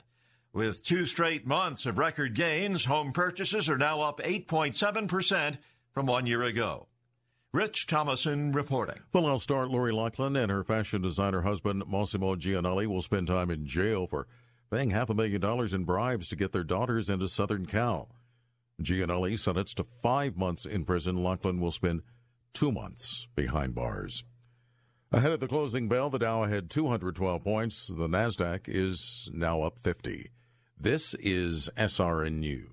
With 0.53 0.85
two 0.85 1.05
straight 1.05 1.45
months 1.45 1.85
of 1.85 1.97
record 1.97 2.35
gains, 2.35 2.85
home 2.85 3.11
purchases 3.11 3.67
are 3.67 3.77
now 3.77 3.99
up 3.99 4.21
8.7% 4.21 5.57
from 5.91 6.05
one 6.05 6.25
year 6.25 6.43
ago. 6.43 6.87
Rich 7.53 7.85
Thomason 7.85 8.51
reporting. 8.51 9.01
Full 9.11 9.39
star 9.39 9.67
Lori 9.67 9.91
Loughlin 9.91 10.35
and 10.35 10.49
her 10.49 10.63
fashion 10.63 11.03
designer 11.03 11.41
husband 11.41 11.83
Mossimo 11.83 12.35
Giannulli 12.35 12.87
will 12.87 13.03
spend 13.03 13.27
time 13.27 13.51
in 13.51 13.67
jail 13.67 14.07
for 14.07 14.25
paying 14.71 14.89
half 14.89 15.11
a 15.11 15.13
million 15.13 15.39
dollars 15.39 15.71
in 15.71 15.83
bribes 15.83 16.29
to 16.29 16.35
get 16.35 16.51
their 16.51 16.63
daughters 16.63 17.11
into 17.11 17.27
Southern 17.27 17.67
Cal. 17.67 18.09
Giannulli 18.81 19.37
sentenced 19.37 19.77
to 19.77 19.83
five 19.83 20.35
months 20.35 20.65
in 20.65 20.83
prison. 20.83 21.17
Loughlin 21.17 21.61
will 21.61 21.71
spend 21.71 22.01
two 22.53 22.71
months 22.71 23.27
behind 23.35 23.75
bars. 23.75 24.23
Ahead 25.11 25.31
of 25.31 25.39
the 25.39 25.47
closing 25.47 25.87
bell, 25.87 26.09
the 26.09 26.17
Dow 26.17 26.45
had 26.45 26.71
212 26.71 27.43
points. 27.43 27.85
The 27.85 28.07
Nasdaq 28.07 28.61
is 28.67 29.29
now 29.31 29.61
up 29.61 29.77
50. 29.83 30.31
This 30.75 31.13
is 31.19 31.69
SRN 31.77 32.39
News. 32.39 32.72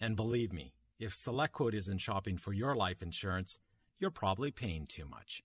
And 0.00 0.16
believe 0.16 0.52
me, 0.52 0.72
if 0.98 1.12
SelectQuote 1.12 1.74
isn't 1.74 1.98
shopping 1.98 2.38
for 2.38 2.52
your 2.52 2.74
life 2.74 3.02
insurance, 3.02 3.58
you're 3.98 4.10
probably 4.10 4.50
paying 4.50 4.86
too 4.86 5.06
much. 5.06 5.42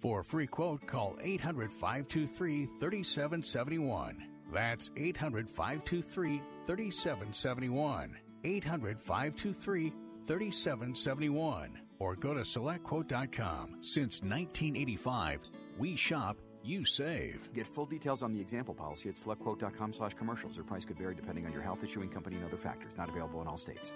For 0.00 0.20
a 0.20 0.24
free 0.24 0.46
quote, 0.46 0.86
call 0.86 1.16
800 1.22 1.72
523 1.72 2.66
3771. 2.66 4.26
That's 4.52 4.90
800 4.96 5.48
523 5.48 6.42
3771. 6.66 8.16
800 8.44 9.00
523 9.00 9.92
3771. 10.26 11.80
Or 11.98 12.14
go 12.14 12.34
to 12.34 12.40
selectquote.com. 12.40 13.76
Since 13.80 14.22
1985, 14.22 15.42
we 15.78 15.96
shop, 15.96 16.36
you 16.66 16.84
save. 16.84 17.52
Get 17.54 17.66
full 17.66 17.86
details 17.86 18.22
on 18.22 18.32
the 18.32 18.40
example 18.40 18.74
policy 18.74 19.08
at 19.08 19.14
selectquote.com 19.14 19.92
slash 19.92 20.14
commercials. 20.14 20.58
Or 20.58 20.64
price 20.64 20.84
could 20.84 20.98
vary 20.98 21.14
depending 21.14 21.46
on 21.46 21.52
your 21.52 21.62
health 21.62 21.82
issuing 21.84 22.08
company 22.08 22.36
and 22.36 22.44
other 22.44 22.56
factors. 22.56 22.92
Not 22.98 23.08
available 23.08 23.40
in 23.42 23.46
all 23.46 23.56
states. 23.56 23.92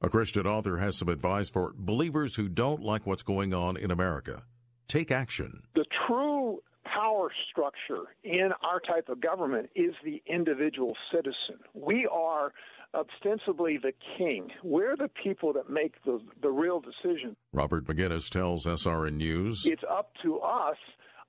A 0.00 0.08
Christian 0.08 0.46
author 0.46 0.76
has 0.76 0.96
some 0.96 1.08
advice 1.08 1.48
for 1.48 1.74
believers 1.76 2.36
who 2.36 2.48
don't 2.48 2.82
like 2.82 3.04
what's 3.04 3.24
going 3.24 3.52
on 3.52 3.76
in 3.76 3.90
America. 3.90 4.44
Take 4.86 5.10
action. 5.10 5.62
The 5.74 5.84
true 6.06 6.62
power 6.84 7.30
structure 7.50 8.04
in 8.22 8.50
our 8.62 8.78
type 8.80 9.08
of 9.08 9.20
government 9.20 9.70
is 9.74 9.94
the 10.04 10.22
individual 10.26 10.96
citizen. 11.12 11.58
We 11.74 12.06
are 12.10 12.52
ostensibly 12.94 13.78
the 13.78 13.92
king. 14.16 14.48
We're 14.62 14.96
the 14.96 15.10
people 15.22 15.52
that 15.54 15.70
make 15.70 16.02
the 16.04 16.20
the 16.42 16.50
real 16.50 16.80
decision. 16.80 17.36
Robert 17.52 17.86
Maginnis 17.86 18.28
tells 18.28 18.66
SRN 18.66 19.14
News. 19.14 19.62
It's 19.64 19.82
up 19.88 20.12
to 20.22 20.38
us 20.40 20.76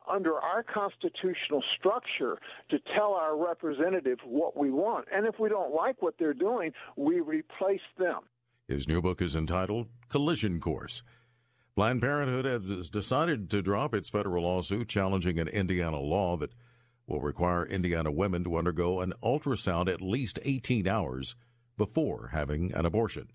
under 0.09 0.35
our 0.39 0.63
constitutional 0.63 1.63
structure 1.77 2.39
to 2.69 2.79
tell 2.95 3.13
our 3.13 3.37
representative 3.37 4.17
what 4.25 4.57
we 4.57 4.71
want. 4.71 5.05
And 5.13 5.27
if 5.27 5.39
we 5.39 5.49
don't 5.49 5.73
like 5.73 6.01
what 6.01 6.15
they're 6.17 6.33
doing, 6.33 6.71
we 6.95 7.19
replace 7.19 7.81
them. 7.97 8.21
His 8.67 8.87
new 8.87 9.01
book 9.01 9.21
is 9.21 9.35
entitled 9.35 9.87
Collision 10.09 10.59
Course. 10.59 11.03
Planned 11.75 12.01
Parenthood 12.01 12.45
has 12.45 12.89
decided 12.89 13.49
to 13.51 13.61
drop 13.61 13.93
its 13.93 14.09
federal 14.09 14.43
lawsuit 14.43 14.89
challenging 14.89 15.39
an 15.39 15.47
Indiana 15.47 15.99
law 15.99 16.35
that 16.37 16.53
will 17.07 17.21
require 17.21 17.65
Indiana 17.65 18.11
women 18.11 18.43
to 18.43 18.57
undergo 18.57 19.01
an 19.01 19.13
ultrasound 19.23 19.87
at 19.87 20.01
least 20.01 20.39
18 20.43 20.87
hours 20.87 21.35
before 21.79 22.29
having 22.31 22.71
an 22.75 22.85
abortion. 22.85 23.29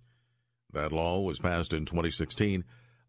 That 0.73 0.93
law 0.93 1.21
was 1.21 1.41
passed 1.41 1.73
in 1.73 1.87
2016 1.87 2.63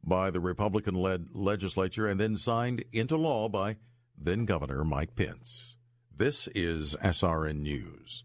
by 0.04 0.32
the 0.32 0.40
Republican 0.40 0.96
led 0.96 1.28
legislature 1.34 2.08
and 2.08 2.20
then 2.20 2.38
signed 2.38 2.84
into 2.92 3.18
law 3.18 3.50
by 3.50 3.76
then 4.18 4.46
Governor 4.46 4.84
Mike 4.84 5.16
Pence. 5.16 5.76
This 6.16 6.48
is 6.56 6.96
SRN 7.04 7.60
News. 7.60 8.24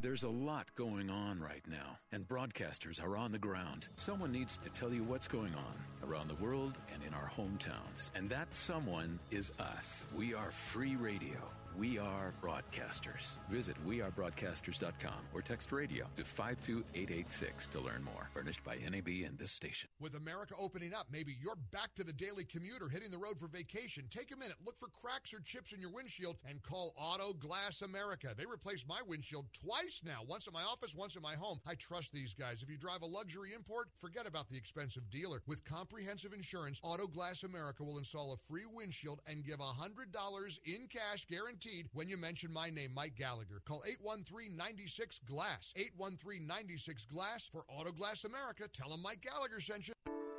There's 0.00 0.22
a 0.22 0.28
lot 0.28 0.72
going 0.76 1.10
on 1.10 1.40
right 1.40 1.64
now, 1.68 1.98
and 2.12 2.26
broadcasters 2.26 3.02
are 3.02 3.16
on 3.16 3.32
the 3.32 3.38
ground. 3.38 3.88
Someone 3.96 4.30
needs 4.30 4.56
to 4.58 4.70
tell 4.70 4.92
you 4.92 5.02
what's 5.02 5.26
going 5.26 5.52
on 5.54 6.08
around 6.08 6.28
the 6.28 6.36
world 6.36 6.74
and 6.94 7.02
in 7.02 7.12
our 7.14 7.28
hometowns. 7.28 8.10
And 8.14 8.30
that 8.30 8.54
someone 8.54 9.18
is 9.32 9.50
us. 9.58 10.06
We 10.14 10.34
are 10.34 10.52
free 10.52 10.94
radio. 10.94 11.36
We 11.78 11.96
are 11.96 12.34
broadcasters. 12.42 13.38
Visit 13.48 13.76
wearebroadcasters.com 13.86 15.28
or 15.32 15.42
text 15.42 15.70
radio 15.70 16.06
to 16.16 16.24
52886 16.24 17.68
to 17.68 17.78
learn 17.78 18.02
more. 18.02 18.28
Furnished 18.34 18.64
by 18.64 18.78
NAB 18.78 19.06
and 19.24 19.38
this 19.38 19.52
station. 19.52 19.88
With 20.00 20.16
America 20.16 20.54
opening 20.58 20.92
up, 20.92 21.06
maybe 21.12 21.36
you're 21.40 21.54
back 21.70 21.94
to 21.94 22.02
the 22.02 22.12
daily 22.12 22.42
commute 22.42 22.82
or 22.82 22.88
hitting 22.88 23.12
the 23.12 23.18
road 23.18 23.38
for 23.38 23.46
vacation. 23.46 24.06
Take 24.10 24.34
a 24.34 24.36
minute, 24.36 24.56
look 24.66 24.76
for 24.80 24.88
cracks 24.88 25.32
or 25.32 25.38
chips 25.38 25.72
in 25.72 25.78
your 25.78 25.92
windshield, 25.92 26.38
and 26.48 26.60
call 26.64 26.94
Auto 26.96 27.32
Glass 27.32 27.82
America. 27.82 28.34
They 28.36 28.44
replaced 28.46 28.88
my 28.88 29.00
windshield 29.06 29.46
twice 29.52 30.00
now, 30.04 30.22
once 30.26 30.48
in 30.48 30.52
my 30.52 30.64
office, 30.64 30.96
once 30.96 31.14
in 31.14 31.22
my 31.22 31.34
home. 31.34 31.60
I 31.64 31.76
trust 31.76 32.12
these 32.12 32.34
guys. 32.34 32.60
If 32.60 32.68
you 32.68 32.76
drive 32.76 33.02
a 33.02 33.06
luxury 33.06 33.54
import, 33.54 33.90
forget 34.00 34.26
about 34.26 34.48
the 34.48 34.56
expensive 34.56 35.08
dealer. 35.10 35.42
With 35.46 35.64
comprehensive 35.64 36.32
insurance, 36.32 36.80
Auto 36.82 37.06
Glass 37.06 37.44
America 37.44 37.84
will 37.84 37.98
install 37.98 38.32
a 38.32 38.52
free 38.52 38.66
windshield 38.66 39.20
and 39.28 39.44
give 39.44 39.58
$100 39.58 40.58
in 40.64 40.88
cash 40.88 41.24
guaranteed 41.68 41.88
when 41.92 42.08
you 42.08 42.16
mention 42.16 42.52
my 42.52 42.70
name, 42.70 42.92
Mike 42.94 43.14
Gallagher. 43.16 43.60
Call 43.66 43.82
813-96 44.04 45.20
Glass. 45.26 45.72
813-96 45.76 47.08
Glass 47.08 47.48
for 47.50 47.64
Auto 47.68 47.92
Glass 47.92 48.24
America. 48.24 48.64
Tell 48.72 48.90
them 48.90 49.02
Mike 49.02 49.20
Gallagher 49.22 49.60
sent 49.60 49.88
you. 49.88 49.94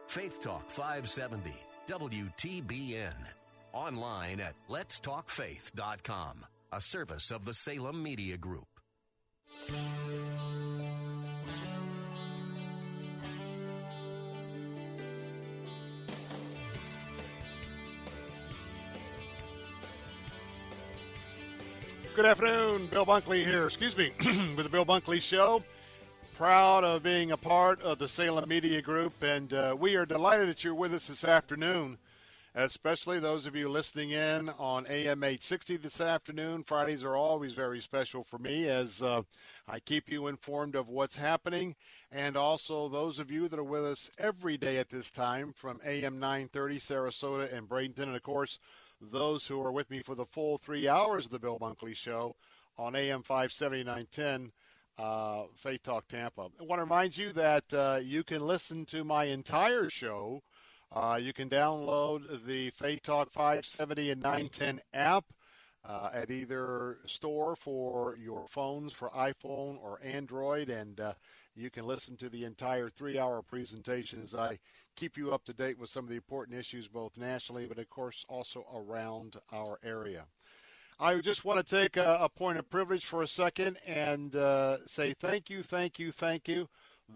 Faith 0.07 0.39
Talk 0.41 0.69
570, 0.71 1.53
WTBN. 1.87 3.13
Online 3.73 4.39
at 4.39 4.55
letstalkfaith.com, 4.69 6.45
a 6.71 6.81
service 6.81 7.31
of 7.31 7.45
the 7.45 7.53
Salem 7.53 8.01
Media 8.01 8.37
Group. 8.37 8.67
Good 22.19 22.25
afternoon, 22.25 22.87
Bill 22.87 23.05
Bunkley 23.05 23.45
here. 23.45 23.65
Excuse 23.65 23.95
me, 23.95 24.11
with 24.57 24.65
the 24.65 24.69
Bill 24.69 24.85
Bunkley 24.85 25.21
Show. 25.21 25.63
Proud 26.35 26.83
of 26.83 27.01
being 27.01 27.31
a 27.31 27.37
part 27.37 27.81
of 27.81 27.97
the 27.97 28.09
Salem 28.09 28.49
Media 28.49 28.81
Group, 28.81 29.13
and 29.23 29.53
uh, 29.53 29.73
we 29.79 29.95
are 29.95 30.05
delighted 30.05 30.49
that 30.49 30.61
you're 30.61 30.75
with 30.75 30.93
us 30.93 31.07
this 31.07 31.23
afternoon, 31.23 31.97
especially 32.55 33.21
those 33.21 33.45
of 33.45 33.55
you 33.55 33.69
listening 33.69 34.11
in 34.11 34.49
on 34.59 34.85
AM 34.89 35.23
860 35.23 35.77
this 35.77 36.01
afternoon. 36.01 36.61
Fridays 36.61 37.05
are 37.05 37.15
always 37.15 37.53
very 37.53 37.79
special 37.79 38.25
for 38.25 38.37
me 38.37 38.67
as 38.67 39.01
uh, 39.01 39.21
I 39.69 39.79
keep 39.79 40.11
you 40.11 40.27
informed 40.27 40.75
of 40.75 40.89
what's 40.89 41.15
happening, 41.15 41.73
and 42.11 42.35
also 42.35 42.89
those 42.89 43.19
of 43.19 43.31
you 43.31 43.47
that 43.47 43.59
are 43.59 43.63
with 43.63 43.85
us 43.85 44.11
every 44.17 44.57
day 44.57 44.77
at 44.77 44.89
this 44.89 45.09
time 45.09 45.53
from 45.53 45.79
AM 45.85 46.19
930 46.19 46.79
Sarasota 46.79 47.53
and 47.57 47.69
Bradenton, 47.69 47.99
and 47.99 48.15
of 48.17 48.23
course, 48.23 48.59
those 49.01 49.45
who 49.45 49.61
are 49.61 49.71
with 49.71 49.89
me 49.89 50.01
for 50.01 50.15
the 50.15 50.25
full 50.25 50.57
three 50.57 50.87
hours 50.87 51.25
of 51.25 51.31
the 51.31 51.39
Bill 51.39 51.57
Bunkley 51.59 51.95
Show 51.95 52.35
on 52.77 52.95
AM 52.95 53.23
57910, 53.23 54.51
uh, 54.97 55.43
Faith 55.55 55.83
Talk 55.83 56.07
Tampa. 56.07 56.47
I 56.59 56.63
want 56.63 56.79
to 56.79 56.83
remind 56.83 57.17
you 57.17 57.33
that 57.33 57.73
uh, 57.73 57.99
you 58.01 58.23
can 58.23 58.41
listen 58.41 58.85
to 58.87 59.03
my 59.03 59.25
entire 59.25 59.89
show. 59.89 60.41
Uh, 60.91 61.19
you 61.21 61.33
can 61.33 61.49
download 61.49 62.45
the 62.45 62.69
Faith 62.71 63.03
Talk 63.03 63.31
570 63.31 64.11
and 64.11 64.21
910 64.21 64.81
app 64.93 65.25
uh, 65.87 66.09
at 66.13 66.29
either 66.29 66.97
store 67.05 67.55
for 67.55 68.17
your 68.17 68.47
phones 68.49 68.91
for 68.91 69.09
iPhone 69.09 69.77
or 69.81 69.99
Android, 70.03 70.69
and 70.69 70.99
uh, 70.99 71.13
you 71.55 71.69
can 71.69 71.85
listen 71.85 72.17
to 72.17 72.29
the 72.29 72.43
entire 72.43 72.89
three-hour 72.89 73.41
presentation 73.43 74.21
as 74.23 74.35
I 74.35 74.59
keep 74.99 75.17
you 75.17 75.31
up 75.31 75.45
to 75.45 75.53
date 75.53 75.79
with 75.79 75.89
some 75.89 76.03
of 76.03 76.09
the 76.09 76.15
important 76.17 76.59
issues, 76.59 76.89
both 76.89 77.17
nationally, 77.17 77.65
but 77.65 77.79
of 77.79 77.89
course 77.89 78.25
also 78.27 78.65
around 78.75 79.37
our 79.53 79.79
area. 79.81 80.25
I 80.99 81.15
just 81.19 81.45
want 81.45 81.65
to 81.65 81.81
take 81.81 81.95
a, 81.95 82.17
a 82.19 82.27
point 82.27 82.57
of 82.57 82.69
privilege 82.69 83.05
for 83.05 83.21
a 83.21 83.27
second 83.27 83.77
and 83.87 84.35
uh, 84.35 84.85
say 84.85 85.13
thank 85.13 85.49
you, 85.49 85.63
thank 85.63 85.99
you, 85.99 86.11
thank 86.11 86.49
you. 86.49 86.67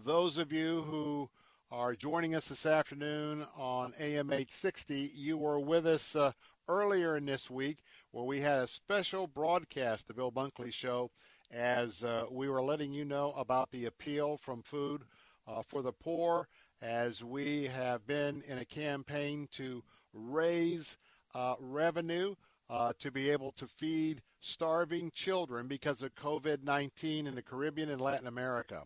Those 0.02 0.38
of 0.38 0.50
you 0.50 0.80
who 0.88 1.28
are 1.70 1.94
joining 1.94 2.34
us 2.34 2.48
this 2.48 2.64
afternoon 2.64 3.44
on 3.54 3.92
AM 4.00 4.28
860, 4.28 5.12
you 5.14 5.36
were 5.36 5.60
with 5.60 5.86
us 5.86 6.16
uh, 6.16 6.32
earlier 6.68 7.18
in 7.18 7.26
this 7.26 7.50
week 7.50 7.80
where 8.12 8.24
we 8.24 8.40
had 8.40 8.60
a 8.60 8.66
special 8.66 9.26
broadcast, 9.26 10.08
the 10.08 10.14
Bill 10.14 10.32
Bunkley 10.32 10.72
Show, 10.72 11.10
as 11.50 12.02
uh, 12.02 12.24
we 12.30 12.48
were 12.48 12.62
letting 12.62 12.94
you 12.94 13.04
know 13.04 13.34
about 13.36 13.70
the 13.72 13.84
appeal 13.84 14.38
from 14.38 14.62
Food 14.62 15.02
uh, 15.46 15.60
for 15.60 15.82
the 15.82 15.92
Poor 15.92 16.48
as 16.84 17.24
we 17.24 17.64
have 17.68 18.06
been 18.06 18.42
in 18.46 18.58
a 18.58 18.64
campaign 18.64 19.48
to 19.52 19.82
raise 20.12 20.98
uh, 21.34 21.54
revenue 21.58 22.34
uh, 22.68 22.92
to 22.98 23.10
be 23.10 23.30
able 23.30 23.52
to 23.52 23.66
feed 23.66 24.20
starving 24.40 25.10
children 25.14 25.66
because 25.66 26.02
of 26.02 26.14
COVID 26.14 26.62
19 26.62 27.26
in 27.26 27.34
the 27.34 27.42
Caribbean 27.42 27.88
and 27.88 28.00
Latin 28.00 28.26
America. 28.26 28.82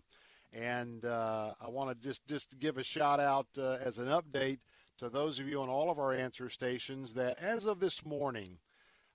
And 0.52 1.04
uh, 1.04 1.54
I 1.60 1.68
want 1.68 1.90
to 1.90 2.08
just, 2.08 2.24
just 2.26 2.58
give 2.60 2.78
a 2.78 2.84
shout 2.84 3.18
out 3.18 3.48
uh, 3.58 3.78
as 3.84 3.98
an 3.98 4.06
update 4.06 4.60
to 4.98 5.08
those 5.08 5.40
of 5.40 5.48
you 5.48 5.60
on 5.60 5.68
all 5.68 5.90
of 5.90 5.98
our 5.98 6.12
answer 6.12 6.48
stations 6.48 7.12
that 7.14 7.38
as 7.40 7.66
of 7.66 7.80
this 7.80 8.04
morning, 8.04 8.58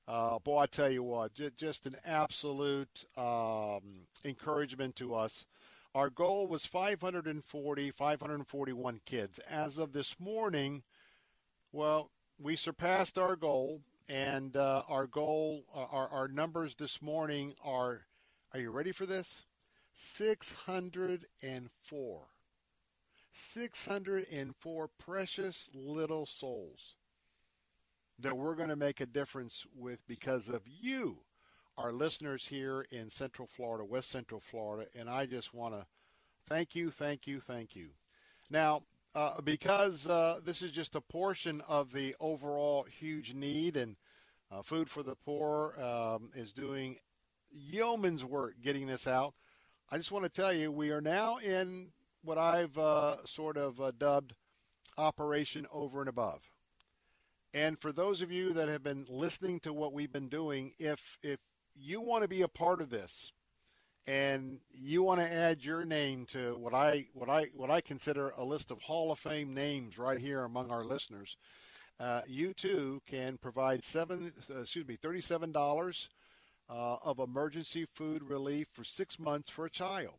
uh, 0.08 0.40
boy, 0.40 0.60
I 0.60 0.66
tell 0.66 0.90
you 0.90 1.04
what, 1.04 1.34
j- 1.34 1.52
just 1.56 1.86
an 1.86 1.96
absolute 2.06 3.06
um, 3.18 3.82
encouragement 4.26 4.98
to 4.98 5.16
us. 5.16 5.46
Our 5.96 6.10
goal 6.10 6.48
was 6.48 6.66
540, 6.66 7.92
541 7.92 9.00
kids. 9.06 9.38
As 9.48 9.78
of 9.78 9.94
this 9.94 10.20
morning, 10.20 10.82
well, 11.72 12.10
we 12.40 12.56
surpassed 12.56 13.20
our 13.20 13.36
goal, 13.36 13.84
and 14.10 14.58
uh, 14.58 14.82
our 14.88 15.06
goal, 15.06 15.66
uh, 15.76 15.86
our, 15.92 16.10
our 16.10 16.28
numbers 16.28 16.74
this 16.74 17.00
morning 17.00 17.54
are, 17.64 18.08
are 18.54 18.60
you 18.60 18.72
ready 18.72 18.92
for 18.92 19.06
this? 19.06 19.44
604. 19.94 22.28
604 23.36 24.90
precious 24.98 25.70
little 25.76 26.26
souls 26.26 26.96
that 28.18 28.36
we're 28.36 28.56
going 28.56 28.70
to 28.70 28.76
make 28.76 29.00
a 29.00 29.06
difference 29.06 29.64
with 29.76 30.00
because 30.08 30.48
of 30.48 30.64
you, 30.66 31.20
our 31.78 31.92
listeners 31.92 32.46
here 32.46 32.86
in 32.92 33.10
Central 33.10 33.48
Florida, 33.48 33.84
West 33.84 34.10
Central 34.10 34.40
Florida, 34.40 34.88
and 34.96 35.10
I 35.10 35.26
just 35.26 35.54
want 35.54 35.74
to 35.74 35.86
thank 36.48 36.76
you, 36.76 36.92
thank 36.92 37.26
you, 37.28 37.40
thank 37.40 37.76
you. 37.76 37.90
Now, 38.50 38.84
uh, 39.16 39.42
because 39.42 40.08
uh, 40.08 40.40
this 40.44 40.62
is 40.62 40.72
just 40.72 40.96
a 40.96 41.02
portion 41.02 41.62
of 41.68 41.92
the 41.92 42.16
overall 42.20 42.84
huge 42.84 43.34
need, 43.34 43.78
and 43.78 43.96
uh, 44.52 44.62
Food 44.62 44.90
for 44.90 45.04
the 45.04 45.16
Poor 45.26 45.76
um, 45.80 46.30
is 46.36 46.54
doing 46.54 46.98
yeoman's 47.52 48.24
work 48.24 48.56
getting 48.62 48.88
this 48.88 49.08
out. 49.08 49.34
I 49.92 49.98
just 49.98 50.12
want 50.12 50.26
to 50.26 50.30
tell 50.32 50.54
you, 50.54 50.72
we 50.72 50.92
are 50.92 51.02
now 51.02 51.38
in 51.38 51.90
what 52.24 52.38
I've 52.38 52.78
uh, 52.78 53.24
sort 53.26 53.58
of 53.58 53.80
uh, 53.82 53.92
dubbed 53.98 54.34
Operation 54.98 55.68
Over 55.72 56.00
and 56.00 56.10
Above. 56.10 56.42
And 57.54 57.80
for 57.80 57.92
those 57.92 58.22
of 58.22 58.32
you 58.32 58.54
that 58.54 58.70
have 58.70 58.84
been 58.84 59.06
listening 59.08 59.60
to 59.62 59.74
what 59.74 59.94
we've 59.94 60.12
been 60.12 60.30
doing, 60.30 60.72
if 60.80 61.20
if 61.22 61.40
you 61.76 62.02
want 62.02 62.24
to 62.24 62.28
be 62.28 62.42
a 62.42 62.48
part 62.48 62.82
of 62.82 62.90
this, 62.90 63.32
and 64.08 64.60
you 64.72 65.04
want 65.04 65.20
to 65.22 65.32
add 65.32 65.64
your 65.64 65.86
name 65.86 66.26
to 66.28 66.56
what 66.58 66.74
I 66.74 67.08
what 67.14 67.30
I 67.30 67.48
what 67.54 67.72
I 67.72 67.82
consider 67.82 68.30
a 68.32 68.44
list 68.44 68.72
of 68.72 68.82
Hall 68.82 69.12
of 69.12 69.20
Fame 69.20 69.54
names 69.54 69.98
right 69.98 70.20
here 70.20 70.44
among 70.44 70.72
our 70.72 70.84
listeners, 70.84 71.38
uh, 72.00 72.22
you 72.28 72.54
too 72.54 73.02
can 73.08 73.38
provide 73.38 73.84
seven 73.84 74.32
uh, 74.50 74.62
excuse 74.62 74.88
me 74.88 74.96
thirty 74.96 75.22
seven 75.22 75.52
dollars 75.52 76.10
uh, 76.70 76.98
of 77.04 77.20
emergency 77.20 77.86
food 77.94 78.24
relief 78.24 78.68
for 78.74 78.84
six 78.84 79.20
months 79.20 79.50
for 79.50 79.66
a 79.66 79.70
child. 79.70 80.16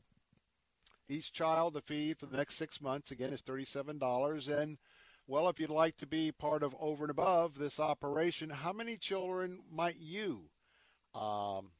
Each 1.08 1.32
child, 1.32 1.74
the 1.74 1.82
fee 1.82 2.14
for 2.14 2.26
the 2.26 2.36
next 2.36 2.54
six 2.54 2.80
months, 2.80 3.10
again, 3.10 3.32
is 3.32 3.42
$37. 3.42 4.48
And, 4.48 4.78
well, 5.26 5.48
if 5.48 5.60
you'd 5.60 5.70
like 5.70 5.96
to 5.98 6.06
be 6.06 6.32
part 6.32 6.62
of 6.62 6.74
over 6.80 7.04
and 7.04 7.10
above 7.10 7.58
this 7.58 7.78
operation, 7.78 8.48
how 8.50 8.72
many 8.72 8.96
children 8.96 9.60
might 9.70 9.96
you, 9.96 10.48
um, 11.14 11.70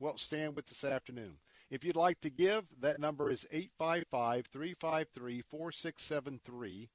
well, 0.00 0.16
stand 0.16 0.56
with 0.56 0.66
this 0.66 0.84
afternoon? 0.84 1.38
If 1.70 1.84
you'd 1.84 1.96
like 1.96 2.20
to 2.20 2.30
give, 2.30 2.64
that 2.80 3.00
number 3.00 3.30
is 3.30 3.46
855 3.50 4.46
353 4.46 5.42
4673. 5.42 6.88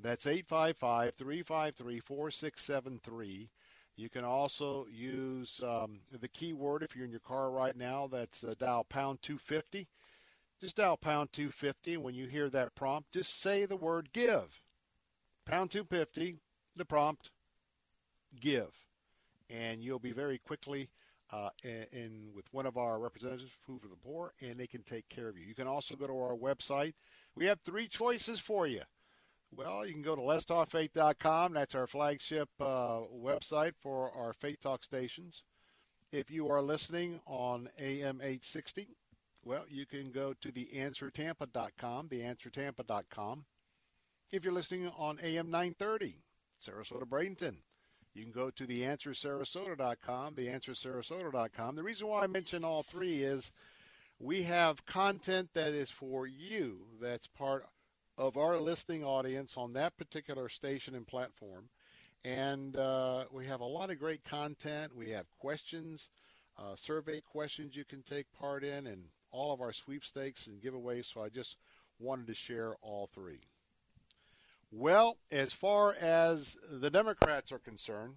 That's 0.00 0.26
855 0.26 1.14
353 1.14 2.00
4673. 2.00 3.50
You 3.96 4.08
can 4.08 4.24
also 4.24 4.86
use 4.90 5.60
um, 5.64 6.00
the 6.20 6.28
keyword 6.28 6.84
if 6.84 6.94
you're 6.94 7.04
in 7.04 7.10
your 7.10 7.20
car 7.20 7.50
right 7.50 7.76
now. 7.76 8.06
That's 8.06 8.44
uh, 8.44 8.54
dial 8.56 8.84
pound 8.84 9.22
250. 9.22 9.88
Just 10.60 10.76
dial 10.76 10.96
pound 10.96 11.32
250. 11.32 11.96
When 11.96 12.14
you 12.14 12.26
hear 12.26 12.48
that 12.50 12.74
prompt, 12.74 13.12
just 13.12 13.40
say 13.40 13.66
the 13.66 13.76
word 13.76 14.12
give. 14.12 14.62
Pound 15.44 15.70
250, 15.70 16.38
the 16.76 16.84
prompt, 16.84 17.30
give. 18.40 18.70
And 19.50 19.82
you'll 19.82 19.98
be 19.98 20.12
very 20.12 20.38
quickly 20.38 20.90
uh, 21.32 21.50
in, 21.62 21.86
in 21.92 22.28
with 22.34 22.46
one 22.52 22.66
of 22.66 22.76
our 22.76 22.98
representatives, 22.98 23.52
Food 23.66 23.82
for 23.82 23.88
the 23.88 23.96
Poor, 23.96 24.32
and 24.40 24.58
they 24.58 24.66
can 24.66 24.82
take 24.82 25.08
care 25.08 25.28
of 25.28 25.36
you. 25.36 25.44
You 25.46 25.54
can 25.54 25.66
also 25.66 25.94
go 25.94 26.06
to 26.06 26.18
our 26.18 26.36
website. 26.36 26.94
We 27.34 27.46
have 27.46 27.60
three 27.60 27.88
choices 27.88 28.38
for 28.40 28.66
you. 28.66 28.82
Well, 29.54 29.86
you 29.86 29.92
can 29.92 30.02
go 30.02 30.14
to 30.14 30.20
letstalkfaith.com. 30.22 31.54
That's 31.54 31.74
our 31.74 31.86
flagship 31.86 32.48
uh, 32.60 33.00
website 33.14 33.72
for 33.80 34.12
our 34.14 34.32
Faith 34.32 34.60
Talk 34.60 34.84
stations. 34.84 35.42
If 36.12 36.30
you 36.30 36.48
are 36.48 36.62
listening 36.62 37.20
on 37.26 37.68
AM 37.78 38.16
860, 38.20 38.88
well, 39.44 39.64
you 39.68 39.86
can 39.86 40.10
go 40.10 40.34
to 40.40 40.52
theanswertampa.com, 40.52 42.08
theanswertampa.com. 42.08 43.44
If 44.30 44.44
you're 44.44 44.52
listening 44.52 44.88
on 44.98 45.18
AM 45.22 45.50
930, 45.50 46.22
Sarasota 46.62 47.04
Bradenton, 47.04 47.56
you 48.18 48.24
can 48.24 48.32
go 48.32 48.50
to 48.50 48.66
theanswersarasota.com, 48.66 50.34
theanswersarasota.com. 50.34 51.76
The 51.76 51.82
reason 51.82 52.08
why 52.08 52.24
I 52.24 52.26
mention 52.26 52.64
all 52.64 52.82
three 52.82 53.22
is 53.22 53.52
we 54.18 54.42
have 54.42 54.84
content 54.86 55.48
that 55.54 55.72
is 55.72 55.90
for 55.90 56.26
you 56.26 56.80
that's 57.00 57.28
part 57.28 57.64
of 58.18 58.36
our 58.36 58.58
listening 58.58 59.04
audience 59.04 59.56
on 59.56 59.74
that 59.74 59.96
particular 59.96 60.48
station 60.48 60.96
and 60.96 61.06
platform. 61.06 61.68
And 62.24 62.76
uh, 62.76 63.26
we 63.30 63.46
have 63.46 63.60
a 63.60 63.64
lot 63.64 63.90
of 63.90 64.00
great 64.00 64.24
content. 64.24 64.94
We 64.96 65.10
have 65.10 65.26
questions, 65.38 66.10
uh, 66.58 66.74
survey 66.74 67.20
questions 67.20 67.76
you 67.76 67.84
can 67.84 68.02
take 68.02 68.26
part 68.32 68.64
in, 68.64 68.88
and 68.88 69.04
all 69.30 69.52
of 69.52 69.60
our 69.60 69.72
sweepstakes 69.72 70.48
and 70.48 70.60
giveaways. 70.60 71.04
So 71.04 71.22
I 71.22 71.28
just 71.28 71.56
wanted 72.00 72.26
to 72.26 72.34
share 72.34 72.74
all 72.82 73.08
three. 73.14 73.38
Well, 74.70 75.16
as 75.30 75.52
far 75.52 75.94
as 75.94 76.56
the 76.70 76.90
Democrats 76.90 77.52
are 77.52 77.58
concerned, 77.58 78.16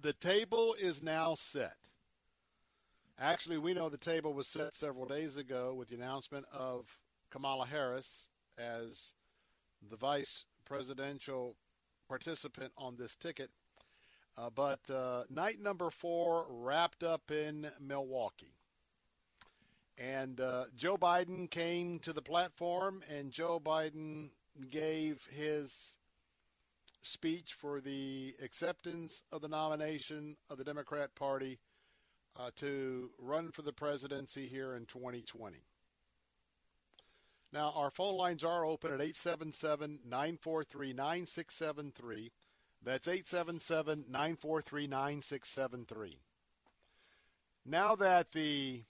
the 0.00 0.12
table 0.12 0.76
is 0.78 1.02
now 1.02 1.34
set. 1.34 1.76
Actually, 3.18 3.58
we 3.58 3.74
know 3.74 3.88
the 3.88 3.96
table 3.96 4.32
was 4.32 4.46
set 4.46 4.74
several 4.74 5.06
days 5.06 5.36
ago 5.36 5.74
with 5.74 5.88
the 5.88 5.96
announcement 5.96 6.46
of 6.52 6.98
Kamala 7.30 7.66
Harris 7.66 8.28
as 8.58 9.14
the 9.90 9.96
vice 9.96 10.44
presidential 10.64 11.56
participant 12.08 12.72
on 12.76 12.96
this 12.96 13.16
ticket. 13.16 13.50
Uh, 14.36 14.50
but 14.50 14.80
uh, 14.90 15.24
night 15.30 15.60
number 15.60 15.90
four 15.90 16.46
wrapped 16.48 17.02
up 17.02 17.30
in 17.30 17.70
Milwaukee. 17.80 18.55
And 19.98 20.40
uh, 20.40 20.64
Joe 20.76 20.96
Biden 20.96 21.50
came 21.50 21.98
to 22.00 22.12
the 22.12 22.22
platform, 22.22 23.02
and 23.08 23.30
Joe 23.30 23.60
Biden 23.64 24.28
gave 24.70 25.26
his 25.30 25.96
speech 27.02 27.54
for 27.54 27.80
the 27.80 28.34
acceptance 28.42 29.22
of 29.32 29.40
the 29.40 29.48
nomination 29.48 30.36
of 30.50 30.58
the 30.58 30.64
Democrat 30.64 31.14
Party 31.14 31.58
uh, 32.38 32.50
to 32.56 33.10
run 33.18 33.50
for 33.52 33.62
the 33.62 33.72
presidency 33.72 34.46
here 34.46 34.74
in 34.74 34.84
2020. 34.86 35.56
Now, 37.52 37.72
our 37.74 37.90
phone 37.90 38.16
lines 38.16 38.44
are 38.44 38.66
open 38.66 38.92
at 38.92 39.00
877 39.00 40.00
943 40.04 40.92
9673. 40.92 42.32
That's 42.84 43.08
877 43.08 44.04
943 44.10 44.86
9673. 44.86 46.18
Now 47.64 47.96
that 47.96 48.32
the 48.32 48.82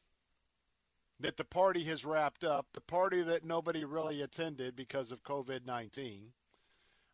that 1.21 1.37
the 1.37 1.45
party 1.45 1.83
has 1.85 2.05
wrapped 2.05 2.45
up, 2.45 2.67
the 2.73 2.81
party 2.81 3.23
that 3.23 3.45
nobody 3.45 3.85
really 3.85 4.23
attended 4.23 4.77
because 4.77 5.11
of 5.11 5.23
COVID 5.23 5.64
19, 5.67 6.33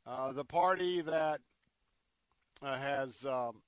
uh, 0.07 0.33
the 0.33 0.45
party 0.45 1.01
that 1.01 1.41
uh, 2.61 2.77
has 2.77 3.25
um, 3.25 3.63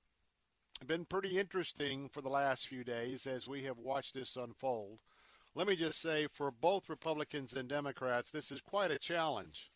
been 0.87 1.05
pretty 1.05 1.39
interesting 1.39 2.09
for 2.09 2.21
the 2.21 2.29
last 2.29 2.67
few 2.67 2.83
days 2.83 3.25
as 3.25 3.47
we 3.47 3.63
have 3.63 3.77
watched 3.77 4.13
this 4.13 4.35
unfold. 4.35 4.99
Let 5.55 5.67
me 5.67 5.75
just 5.77 6.01
say, 6.01 6.27
for 6.33 6.51
both 6.51 6.89
Republicans 6.89 7.53
and 7.53 7.69
Democrats, 7.69 8.29
this 8.29 8.51
is 8.51 8.59
quite 8.59 8.91
a 8.91 8.99
challenge. 8.99 9.71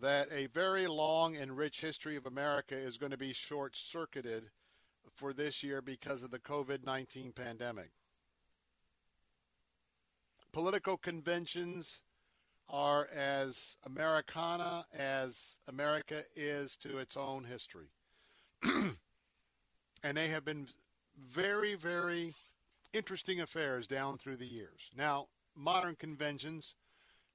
That 0.00 0.28
a 0.32 0.46
very 0.46 0.86
long 0.86 1.36
and 1.36 1.54
rich 1.54 1.82
history 1.82 2.16
of 2.16 2.24
America 2.24 2.74
is 2.74 2.96
going 2.96 3.12
to 3.12 3.18
be 3.18 3.34
short 3.34 3.76
circuited 3.76 4.44
for 5.14 5.34
this 5.34 5.62
year 5.62 5.82
because 5.82 6.22
of 6.22 6.30
the 6.30 6.38
COVID 6.38 6.86
19 6.86 7.32
pandemic. 7.32 7.90
Political 10.52 10.98
conventions 10.98 12.00
are 12.68 13.08
as 13.14 13.76
Americana 13.84 14.84
as 14.94 15.54
America 15.68 16.24
is 16.36 16.76
to 16.76 16.98
its 16.98 17.16
own 17.16 17.44
history. 17.44 17.88
and 18.62 20.16
they 20.16 20.28
have 20.28 20.44
been 20.44 20.68
very, 21.30 21.74
very 21.74 22.34
interesting 22.92 23.40
affairs 23.40 23.86
down 23.86 24.18
through 24.18 24.36
the 24.36 24.46
years. 24.46 24.90
Now, 24.96 25.28
modern 25.56 25.96
conventions, 25.96 26.74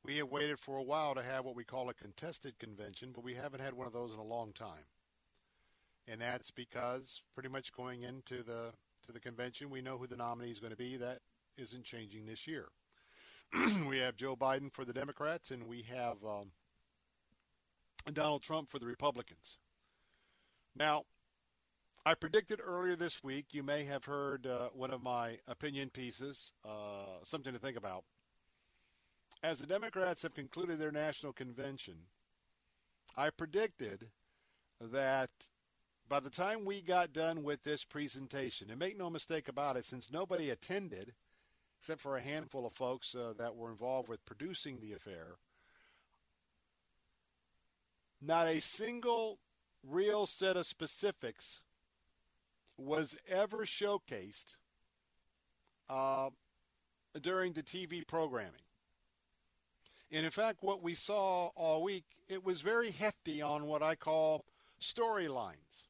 we 0.03 0.17
have 0.17 0.29
waited 0.29 0.59
for 0.59 0.77
a 0.77 0.83
while 0.83 1.15
to 1.15 1.23
have 1.23 1.45
what 1.45 1.55
we 1.55 1.63
call 1.63 1.89
a 1.89 1.93
contested 1.93 2.57
convention, 2.59 3.11
but 3.13 3.23
we 3.23 3.33
haven't 3.33 3.61
had 3.61 3.73
one 3.73 3.87
of 3.87 3.93
those 3.93 4.13
in 4.13 4.19
a 4.19 4.23
long 4.23 4.53
time. 4.53 4.85
And 6.07 6.21
that's 6.21 6.51
because 6.51 7.21
pretty 7.33 7.49
much 7.49 7.73
going 7.73 8.03
into 8.03 8.43
the 8.43 8.71
to 9.05 9.11
the 9.11 9.19
convention, 9.19 9.69
we 9.69 9.81
know 9.81 9.97
who 9.97 10.07
the 10.07 10.17
nominee 10.17 10.51
is 10.51 10.59
going 10.59 10.71
to 10.71 10.77
be. 10.77 10.97
That 10.97 11.19
isn't 11.57 11.83
changing 11.83 12.25
this 12.25 12.45
year. 12.47 12.67
we 13.87 13.99
have 13.99 14.17
Joe 14.17 14.35
Biden 14.35 14.71
for 14.71 14.85
the 14.85 14.93
Democrats, 14.93 15.51
and 15.51 15.67
we 15.67 15.83
have 15.83 16.17
um, 16.25 16.51
Donald 18.11 18.43
Trump 18.43 18.69
for 18.69 18.79
the 18.79 18.85
Republicans. 18.85 19.57
Now, 20.75 21.03
I 22.05 22.13
predicted 22.13 22.59
earlier 22.63 22.95
this 22.95 23.23
week, 23.23 23.47
you 23.51 23.63
may 23.63 23.83
have 23.85 24.05
heard 24.05 24.47
uh, 24.47 24.69
one 24.73 24.91
of 24.91 25.03
my 25.03 25.39
opinion 25.47 25.89
pieces, 25.89 26.53
uh, 26.65 27.23
something 27.23 27.53
to 27.53 27.59
think 27.59 27.77
about. 27.77 28.03
As 29.43 29.59
the 29.59 29.67
Democrats 29.67 30.21
have 30.23 30.33
concluded 30.33 30.79
their 30.79 30.91
national 30.91 31.33
convention, 31.33 31.95
I 33.15 33.29
predicted 33.29 34.09
that 34.79 35.29
by 36.09 36.19
the 36.19 36.29
time 36.29 36.65
we 36.65 36.81
got 36.81 37.13
done 37.13 37.43
with 37.43 37.63
this 37.63 37.83
presentation, 37.83 38.69
and 38.69 38.79
make 38.79 38.97
no 38.97 39.09
mistake 39.09 39.47
about 39.47 39.77
it, 39.77 39.85
since 39.85 40.11
nobody 40.11 40.49
attended, 40.49 41.13
except 41.79 42.01
for 42.01 42.17
a 42.17 42.21
handful 42.21 42.65
of 42.65 42.73
folks 42.73 43.15
uh, 43.15 43.33
that 43.37 43.55
were 43.55 43.69
involved 43.69 44.09
with 44.09 44.25
producing 44.25 44.79
the 44.79 44.93
affair, 44.93 45.35
not 48.21 48.47
a 48.47 48.59
single 48.59 49.39
real 49.83 50.25
set 50.25 50.57
of 50.57 50.65
specifics 50.65 51.61
was 52.77 53.17
ever 53.27 53.59
showcased 53.59 54.55
uh, 55.89 56.29
during 57.21 57.53
the 57.53 57.63
TV 57.63 58.05
programming. 58.05 58.53
And 60.11 60.25
in 60.25 60.31
fact, 60.31 60.59
what 60.61 60.81
we 60.81 60.95
saw 60.95 61.47
all 61.55 61.83
week, 61.83 62.05
it 62.27 62.43
was 62.43 62.61
very 62.61 62.91
hefty 62.91 63.41
on 63.41 63.65
what 63.65 63.83
I 63.83 63.95
call 63.95 64.45
storylines, 64.79 65.85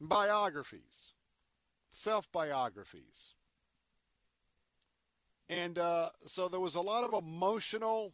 biographies, 0.00 1.12
self 1.92 2.30
biographies. 2.30 3.34
And 5.48 5.78
uh, 5.78 6.10
so 6.26 6.48
there 6.48 6.60
was 6.60 6.74
a 6.74 6.80
lot 6.80 7.04
of 7.04 7.12
emotional 7.12 8.12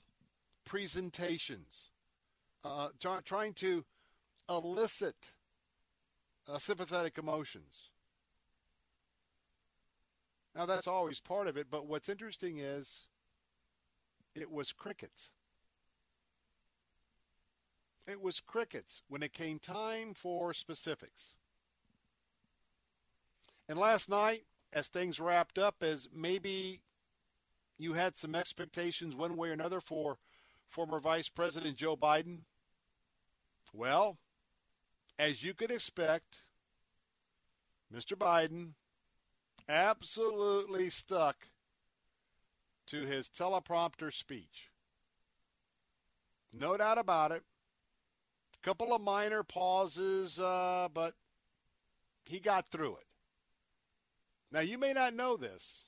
presentations, 0.64 1.90
uh, 2.64 2.88
try, 2.98 3.20
trying 3.24 3.54
to 3.54 3.84
elicit 4.48 5.16
uh, 6.48 6.58
sympathetic 6.58 7.18
emotions. 7.18 7.90
Now, 10.56 10.66
that's 10.66 10.88
always 10.88 11.20
part 11.20 11.46
of 11.46 11.56
it, 11.56 11.68
but 11.70 11.86
what's 11.86 12.08
interesting 12.08 12.58
is 12.58 13.04
it 14.34 14.50
was 14.50 14.72
crickets. 14.72 15.30
it 18.10 18.20
was 18.20 18.40
crickets 18.40 19.02
when 19.08 19.22
it 19.22 19.32
came 19.32 19.58
time 19.58 20.12
for 20.14 20.52
specifics. 20.52 21.34
And 23.68 23.78
last 23.78 24.08
night, 24.08 24.42
as 24.72 24.88
things 24.88 25.20
wrapped 25.20 25.58
up, 25.58 25.76
as 25.82 26.08
maybe 26.12 26.80
you 27.80 27.94
had 27.94 28.16
some 28.16 28.34
expectations 28.34 29.16
one 29.16 29.36
way 29.36 29.48
or 29.48 29.52
another 29.52 29.80
for 29.80 30.18
former 30.68 31.00
Vice 31.00 31.28
President 31.30 31.76
Joe 31.76 31.96
Biden, 31.96 32.40
well, 33.72 34.18
as 35.18 35.42
you 35.42 35.54
could 35.54 35.70
expect, 35.70 36.42
Mr. 37.92 38.16
Biden 38.16 38.72
absolutely 39.68 40.90
stuck 40.90 41.48
to 42.86 43.00
his 43.06 43.30
teleprompter 43.30 44.12
speech. 44.12 44.70
No 46.52 46.76
doubt 46.76 46.98
about 46.98 47.32
it. 47.32 47.42
A 48.54 48.64
couple 48.64 48.92
of 48.92 49.00
minor 49.00 49.42
pauses, 49.42 50.38
uh, 50.38 50.88
but 50.92 51.14
he 52.26 52.40
got 52.40 52.68
through 52.68 52.96
it. 52.96 53.06
Now, 54.52 54.60
you 54.60 54.76
may 54.76 54.92
not 54.92 55.14
know 55.14 55.36
this, 55.36 55.86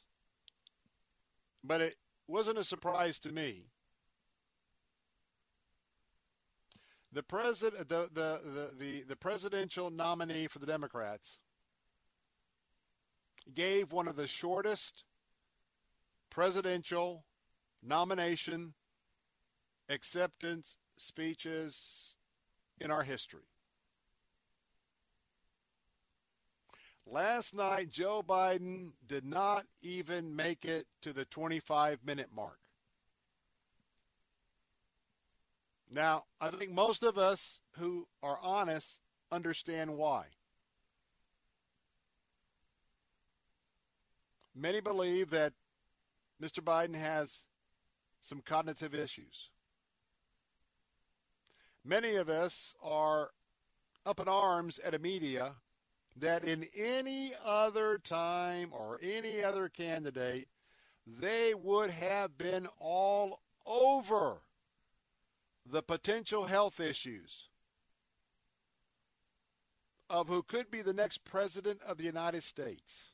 but 1.65 1.81
it 1.81 1.97
wasn't 2.27 2.59
a 2.59 2.65
surprise 2.65 3.19
to 3.21 3.33
me. 3.33 3.65
The 7.13 7.23
president, 7.23 7.89
the, 7.89 8.09
the, 8.13 8.71
the, 8.79 9.05
the, 9.07 9.17
presidential 9.17 9.91
nominee 9.91 10.47
for 10.47 10.61
the 10.61 10.67
Democrats 10.67 11.37
gave 13.55 13.93
one 13.93 14.09
of 14.09 14.17
the 14.17 14.27
shortest 14.27 15.05
presidential 16.31 17.25
nomination 17.83 18.73
acceptance 19.91 20.79
speeches 20.97 22.15
in 22.81 22.91
our 22.91 23.03
history. 23.03 23.52
Last 27.07 27.55
night, 27.55 27.91
Joe 27.91 28.23
Biden 28.27 28.93
did 29.07 29.25
not 29.25 29.67
even 29.83 30.35
make 30.35 30.65
it 30.65 30.87
to 31.03 31.13
the 31.13 31.25
25 31.25 31.99
minute 32.05 32.29
mark. 32.35 32.59
Now, 35.91 36.25
I 36.41 36.49
think 36.51 36.73
most 36.73 37.03
of 37.03 37.19
us 37.19 37.61
who 37.73 38.07
are 38.23 38.39
honest 38.43 39.01
understand 39.31 39.97
why. 39.97 40.27
Many 44.55 44.81
believe 44.81 45.31
that 45.31 45.53
Mr. 46.43 46.61
Biden 46.61 46.95
has 46.95 47.43
some 48.21 48.43
cognitive 48.45 48.95
issues. 48.95 49.51
Many 51.85 52.15
of 52.15 52.29
us 52.29 52.75
are 52.83 53.31
up 54.07 54.21
in 54.21 54.29
arms 54.29 54.79
at 54.79 54.95
a 54.95 54.99
media 54.99 55.55
that 56.17 56.45
in 56.45 56.67
any 56.77 57.33
other 57.45 57.99
time 57.99 58.71
or 58.73 58.99
any 59.03 59.43
other 59.43 59.69
candidate, 59.69 60.49
they 61.07 61.55
would 61.55 61.91
have 61.91 62.37
been 62.37 62.69
all 62.79 63.41
over 63.67 64.43
the 65.67 65.83
potential 65.83 66.45
health 66.45 66.81
issues 66.81 67.49
of 70.11 70.29
who 70.29 70.43
could 70.43 70.71
be 70.71 70.83
the 70.83 70.93
next 70.93 71.25
president 71.25 71.81
of 71.83 71.97
the 71.97 72.05
United 72.05 72.43
States. 72.43 73.13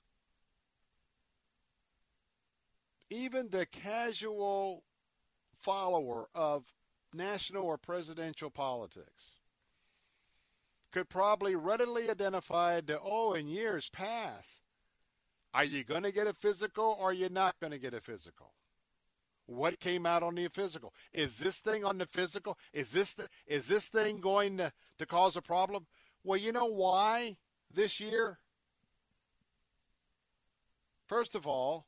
Even 3.11 3.49
the 3.49 3.67
casual 3.67 4.83
follower 5.61 6.29
of 6.35 6.65
national 7.15 7.65
or 7.65 7.79
presidential 7.79 8.51
politics 8.51 9.38
could 10.93 11.09
probably 11.09 11.55
readily 11.55 12.11
identify 12.11 12.81
that, 12.81 13.01
oh, 13.03 13.35
in 13.35 13.49
years 13.49 13.91
past, 13.91 14.63
are 15.55 15.65
you 15.65 15.85
going 15.85 16.03
to 16.03 16.13
get 16.13 16.27
a 16.27 16.33
physical 16.33 16.97
or 16.99 17.11
are 17.11 17.13
you 17.13 17.29
not 17.29 17.59
going 17.61 17.73
to 17.73 17.79
get 17.79 17.95
a 17.95 18.01
physical? 18.01 18.53
What 19.47 19.81
came 19.81 20.05
out 20.05 20.23
on 20.23 20.35
the 20.35 20.49
physical? 20.49 20.93
Is 21.13 21.39
this 21.39 21.61
thing 21.61 21.85
on 21.85 21.99
the 21.99 22.07
physical? 22.07 22.59
Is 22.73 22.93
this 22.93 23.15
the, 23.15 23.29
is 23.47 23.67
this 23.67 23.89
thing 23.89 24.21
going 24.21 24.59
to, 24.59 24.73
to 24.99 25.07
cause 25.07 25.37
a 25.37 25.43
problem? 25.43 25.87
Well, 26.23 26.39
you 26.39 26.53
know 26.53 26.67
why 26.67 27.39
this 27.73 27.99
year? 27.99 28.39
First 31.07 31.35
of 31.35 31.47
all, 31.47 31.87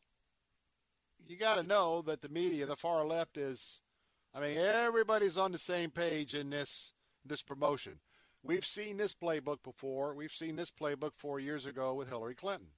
you 1.27 1.37
got 1.37 1.57
to 1.57 1.63
know 1.63 2.01
that 2.03 2.23
the 2.23 2.31
media, 2.31 2.65
the 2.67 2.77
far 2.77 3.05
left, 3.05 3.37
is. 3.37 3.81
I 4.35 4.41
mean, 4.41 4.57
everybody's 4.59 5.37
on 5.37 5.53
the 5.53 5.59
same 5.59 5.91
page 5.91 6.35
in 6.35 6.51
this 6.51 6.93
this 7.25 7.43
promotion. 7.43 7.99
We've 8.43 8.65
seen 8.65 8.97
this 8.97 9.15
playbook 9.15 9.63
before. 9.63 10.15
We've 10.15 10.33
seen 10.33 10.57
this 10.57 10.71
playbook 10.71 11.13
four 11.17 11.41
years 11.41 11.67
ago 11.67 11.95
with 11.95 12.09
Hillary 12.09 12.35
Clinton. 12.35 12.69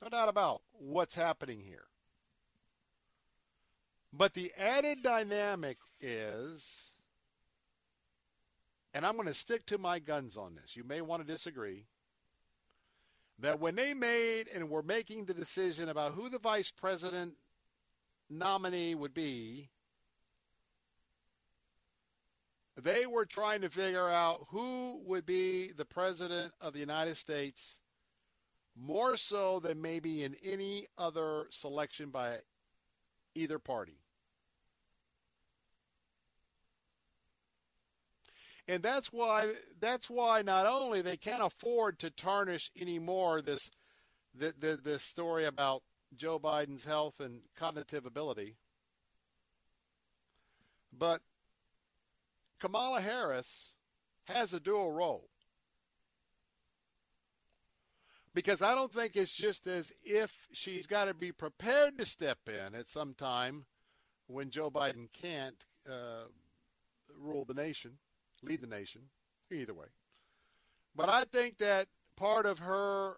No 0.00 0.08
doubt 0.08 0.28
about 0.28 0.62
what's 0.72 1.14
happening 1.14 1.60
here. 1.60 1.86
But 4.12 4.34
the 4.34 4.52
added 4.56 5.02
dynamic 5.02 5.76
is, 6.00 6.92
and 8.94 9.04
I'm 9.04 9.16
going 9.16 9.26
to 9.26 9.34
stick 9.34 9.66
to 9.66 9.78
my 9.78 9.98
guns 9.98 10.36
on 10.36 10.54
this. 10.54 10.76
You 10.76 10.84
may 10.84 11.00
want 11.00 11.26
to 11.26 11.32
disagree. 11.32 11.84
That 13.40 13.60
when 13.60 13.76
they 13.76 13.94
made 13.94 14.48
and 14.52 14.70
were 14.70 14.82
making 14.82 15.24
the 15.24 15.34
decision 15.34 15.88
about 15.88 16.14
who 16.14 16.28
the 16.28 16.38
vice 16.38 16.70
president 16.70 17.34
nominee 18.30 18.94
would 18.94 19.14
be, 19.14 19.68
they 22.82 23.06
were 23.06 23.26
trying 23.26 23.60
to 23.62 23.68
figure 23.68 24.08
out 24.08 24.46
who 24.50 25.00
would 25.04 25.26
be 25.26 25.72
the 25.72 25.84
president 25.84 26.52
of 26.60 26.72
the 26.72 26.78
United 26.78 27.16
States 27.16 27.80
more 28.80 29.16
so 29.16 29.58
than 29.58 29.82
maybe 29.82 30.22
in 30.22 30.36
any 30.44 30.86
other 30.96 31.46
selection 31.50 32.10
by 32.10 32.36
either 33.34 33.58
party. 33.58 33.98
And 38.68 38.82
that's 38.82 39.08
why 39.12 39.50
that's 39.80 40.10
why 40.10 40.42
not 40.42 40.66
only 40.66 41.00
they 41.00 41.16
can't 41.16 41.42
afford 41.42 41.98
to 42.00 42.10
tarnish 42.10 42.70
anymore 42.78 43.40
this 43.40 43.70
the, 44.34 44.54
the, 44.58 44.78
this 44.82 45.02
story 45.02 45.46
about 45.46 45.82
Joe 46.14 46.38
Biden's 46.38 46.84
health 46.84 47.18
and 47.18 47.40
cognitive 47.56 48.04
ability, 48.04 48.56
but 50.92 51.22
Kamala 52.60 53.00
Harris 53.00 53.72
has 54.24 54.52
a 54.52 54.60
dual 54.60 54.90
role. 54.92 55.28
Because 58.34 58.62
I 58.62 58.74
don't 58.74 58.92
think 58.92 59.16
it's 59.16 59.32
just 59.32 59.66
as 59.66 59.92
if 60.04 60.32
she's 60.52 60.86
got 60.86 61.06
to 61.06 61.14
be 61.14 61.32
prepared 61.32 61.98
to 61.98 62.04
step 62.04 62.38
in 62.46 62.74
at 62.74 62.88
some 62.88 63.14
time 63.14 63.64
when 64.26 64.50
Joe 64.50 64.70
Biden 64.70 65.08
can't 65.12 65.64
uh, 65.88 66.26
rule 67.18 67.44
the 67.44 67.54
nation, 67.54 67.92
lead 68.42 68.60
the 68.60 68.66
nation, 68.66 69.02
either 69.50 69.74
way. 69.74 69.86
But 70.94 71.08
I 71.08 71.24
think 71.24 71.58
that 71.58 71.88
part 72.16 72.46
of 72.46 72.58
her 72.58 73.16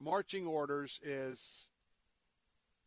marching 0.00 0.46
orders 0.46 1.00
is 1.02 1.66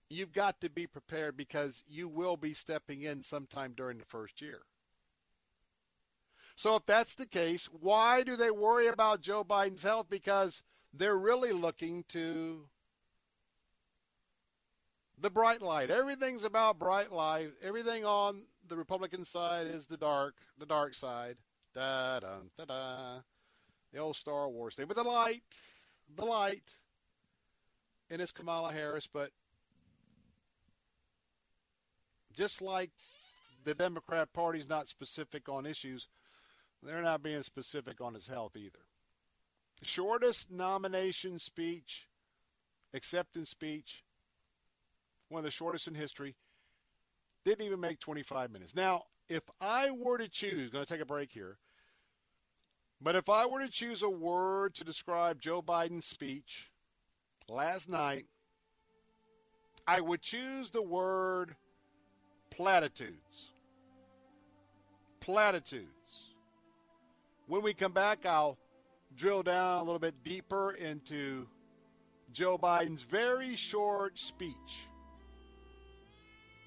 you've 0.09 0.34
got 0.34 0.61
to 0.61 0.69
be 0.69 0.88
prepared 0.88 1.35
because 1.35 1.84
you 1.88 2.07
will 2.07 2.38
be 2.38 2.53
stepping 2.53 3.03
in 3.03 3.23
sometime 3.23 3.73
during 3.76 3.97
the 3.97 4.05
first 4.05 4.41
year. 4.41 4.61
So 6.61 6.75
if 6.75 6.85
that's 6.85 7.15
the 7.15 7.25
case, 7.25 7.67
why 7.79 8.21
do 8.21 8.35
they 8.35 8.51
worry 8.51 8.85
about 8.85 9.21
Joe 9.21 9.43
Biden's 9.43 9.81
health? 9.81 10.05
Because 10.11 10.61
they're 10.93 11.17
really 11.17 11.53
looking 11.53 12.03
to 12.09 12.67
the 15.19 15.31
bright 15.31 15.63
light. 15.63 15.89
Everything's 15.89 16.45
about 16.45 16.77
bright 16.77 17.11
light. 17.11 17.49
Everything 17.63 18.05
on 18.05 18.43
the 18.67 18.75
Republican 18.75 19.25
side 19.25 19.65
is 19.65 19.88
the 19.88 19.97
dark, 19.97 20.35
the 20.59 20.67
dark 20.67 20.93
side. 20.93 21.35
Da 21.73 22.19
da 22.19 22.35
da 22.55 22.65
da. 22.65 23.21
The 23.91 23.97
old 23.97 24.15
Star 24.15 24.47
Wars 24.47 24.75
thing. 24.75 24.85
But 24.85 24.97
the 24.97 25.03
light, 25.03 25.41
the 26.15 26.25
light, 26.25 26.77
and 28.11 28.21
it's 28.21 28.31
Kamala 28.31 28.71
Harris. 28.71 29.07
But 29.11 29.31
just 32.35 32.61
like 32.61 32.91
the 33.63 33.73
Democrat 33.73 34.31
Party's 34.31 34.69
not 34.69 34.88
specific 34.88 35.49
on 35.49 35.65
issues, 35.65 36.07
they're 36.84 37.02
not 37.02 37.24
being 37.24 37.44
specific 37.44 38.02
on 38.02 38.14
his 38.14 38.28
health 38.28 38.56
either. 38.56 38.80
Shortest 39.84 40.52
nomination 40.52 41.40
speech, 41.40 42.08
acceptance 42.94 43.49
speech, 43.49 44.03
one 45.30 45.40
of 45.40 45.45
the 45.45 45.52
shortest 45.52 45.88
in 45.88 45.95
history, 45.95 46.36
didn't 47.45 47.66
even 47.66 47.80
make 47.80 47.99
25 47.99 48.52
minutes. 48.52 48.76
Now, 48.76 49.03
if 49.30 49.44
I 49.60 49.91
were 49.91 50.18
to 50.18 50.30
choose, 50.30 50.70
going 50.70 50.86
to 50.86 50.91
take 50.91 51.02
a 51.02 51.06
break 51.06 51.32
here, 51.32 51.58
but 53.02 53.16
if 53.16 53.30
I 53.30 53.48
were 53.48 53.62
to 53.62 53.72
choose 53.72 54.03
a 54.03 54.10
word 54.10 54.76
to 54.76 54.84
describe 54.84 55.41
Joe 55.41 55.62
Biden's 55.62 56.06
speech 56.06 56.72
last 57.48 57.90
night, 57.90 58.26
I 59.88 60.02
would 60.02 60.22
choose 60.22 60.70
the 60.70 60.84
word 60.84 61.56
platitudes 62.52 63.52
platitudes. 65.22 65.88
When 67.52 67.64
we 67.64 67.73
come 67.73 67.91
back, 67.91 68.26
I'll 68.26 68.57
drill 69.18 69.44
down 69.44 69.82
a 69.82 69.84
little 69.84 69.99
bit 69.99 70.23
deeper 70.23 70.72
into 70.72 71.45
Joe 72.32 72.57
Biden's 72.57 73.02
very 73.02 73.57
short 73.57 74.18
speech 74.18 74.88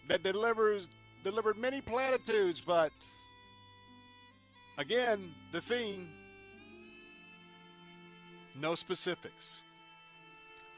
that 0.09 0.23
delivers 0.23 0.87
delivered 1.23 1.57
many 1.57 1.81
platitudes, 1.81 2.61
but 2.61 2.93
again, 4.77 5.33
the 5.53 5.63
theme 5.63 6.07
no 8.61 8.75
specifics. 8.75 9.57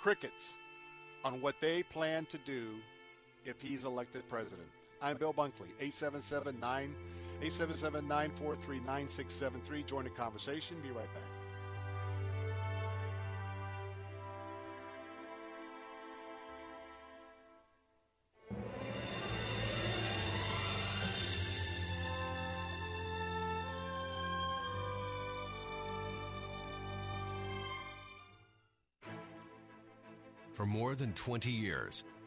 Crickets 0.04 0.52
on 1.24 1.40
what 1.40 1.56
they 1.60 1.82
plan 1.82 2.26
to 2.26 2.38
do 2.46 2.76
if 3.44 3.60
he's 3.60 3.84
elected 3.84 4.22
president. 4.28 4.68
I'm 5.06 5.16
Bill 5.16 5.32
Bunkley, 5.32 5.70
877 5.80 6.58
943 8.08 8.80
9673. 8.80 9.82
Join 9.84 10.02
the 10.02 10.10
conversation. 10.10 10.78
Be 10.82 10.88
right 10.88 11.06
back. 11.14 11.22
For 30.52 30.66
more 30.66 30.96
than 30.96 31.12
20 31.12 31.52
years, 31.52 32.02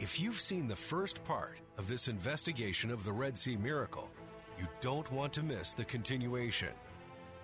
If 0.00 0.20
you've 0.20 0.40
seen 0.40 0.68
the 0.68 0.76
first 0.76 1.24
part 1.24 1.60
of 1.76 1.88
this 1.88 2.06
investigation 2.06 2.92
of 2.92 3.04
the 3.04 3.12
Red 3.12 3.36
Sea 3.36 3.56
miracle, 3.56 4.08
you 4.56 4.68
don't 4.80 5.10
want 5.10 5.32
to 5.32 5.42
miss 5.42 5.74
the 5.74 5.84
continuation. 5.84 6.68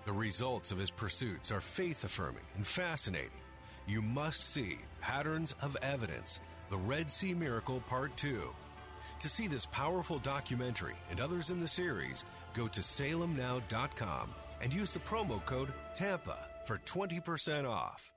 The 0.05 0.13
results 0.13 0.71
of 0.71 0.77
his 0.77 0.89
pursuits 0.89 1.51
are 1.51 1.59
faith 1.59 2.05
affirming 2.05 2.45
and 2.55 2.65
fascinating. 2.65 3.41
You 3.87 4.01
must 4.01 4.51
see 4.51 4.77
Patterns 5.01 5.53
of 5.61 5.75
Evidence, 5.81 6.39
the 6.69 6.77
Red 6.77 7.11
Sea 7.11 7.33
Miracle 7.33 7.81
Part 7.87 8.15
2. 8.15 8.41
To 9.19 9.29
see 9.29 9.47
this 9.47 9.65
powerful 9.65 10.19
documentary 10.19 10.95
and 11.11 11.19
others 11.19 11.49
in 11.49 11.59
the 11.59 11.67
series, 11.67 12.23
go 12.53 12.69
to 12.69 12.79
salemnow.com 12.79 14.33
and 14.61 14.73
use 14.73 14.93
the 14.93 14.99
promo 14.99 15.43
code 15.45 15.73
TAMPA 15.93 16.37
for 16.65 16.77
20% 16.85 17.69
off. 17.69 18.14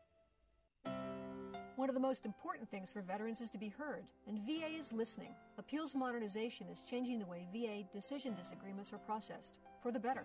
One 1.79 1.89
of 1.89 1.95
the 1.95 2.01
most 2.01 2.27
important 2.27 2.69
things 2.69 2.91
for 2.91 3.03
veterans 3.03 3.41
is 3.41 3.51
to 3.51 3.59
be 3.59 3.69
heard, 3.69 4.03
and 4.27 4.41
VA 4.41 4.77
is 4.77 4.93
listening. 4.93 5.33
Appeals 5.59 5.95
modernization 5.95 6.67
is 6.69 6.83
changing 6.83 7.21
the 7.21 7.27
way 7.27 7.47
VA 7.53 7.85
decision 7.93 8.35
disagreements 8.35 8.93
are 8.93 8.99
processed 8.99 9.61
for 9.81 9.93
the 9.93 10.01
better. 10.01 10.25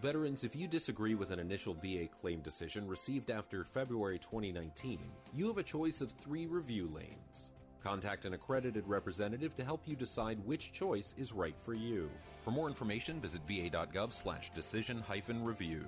Veterans, 0.00 0.44
if 0.44 0.56
you 0.56 0.66
disagree 0.66 1.14
with 1.14 1.30
an 1.30 1.40
initial 1.40 1.74
VA 1.74 2.08
claim 2.22 2.40
decision 2.40 2.88
received 2.88 3.30
after 3.30 3.64
February 3.64 4.18
2019, 4.18 4.98
you 5.34 5.46
have 5.48 5.58
a 5.58 5.62
choice 5.62 6.00
of 6.00 6.12
three 6.12 6.46
review 6.46 6.90
lanes. 6.94 7.52
Contact 7.84 8.24
an 8.24 8.32
accredited 8.32 8.88
representative 8.88 9.54
to 9.56 9.64
help 9.64 9.82
you 9.86 9.94
decide 9.94 10.38
which 10.46 10.72
choice 10.72 11.14
is 11.18 11.34
right 11.34 11.58
for 11.58 11.74
you. 11.74 12.08
For 12.42 12.50
more 12.50 12.66
information, 12.66 13.20
visit 13.20 13.42
va.gov 13.46 14.14
slash 14.14 14.54
decision 14.54 15.04
hyphen 15.06 15.44
reviews. 15.44 15.84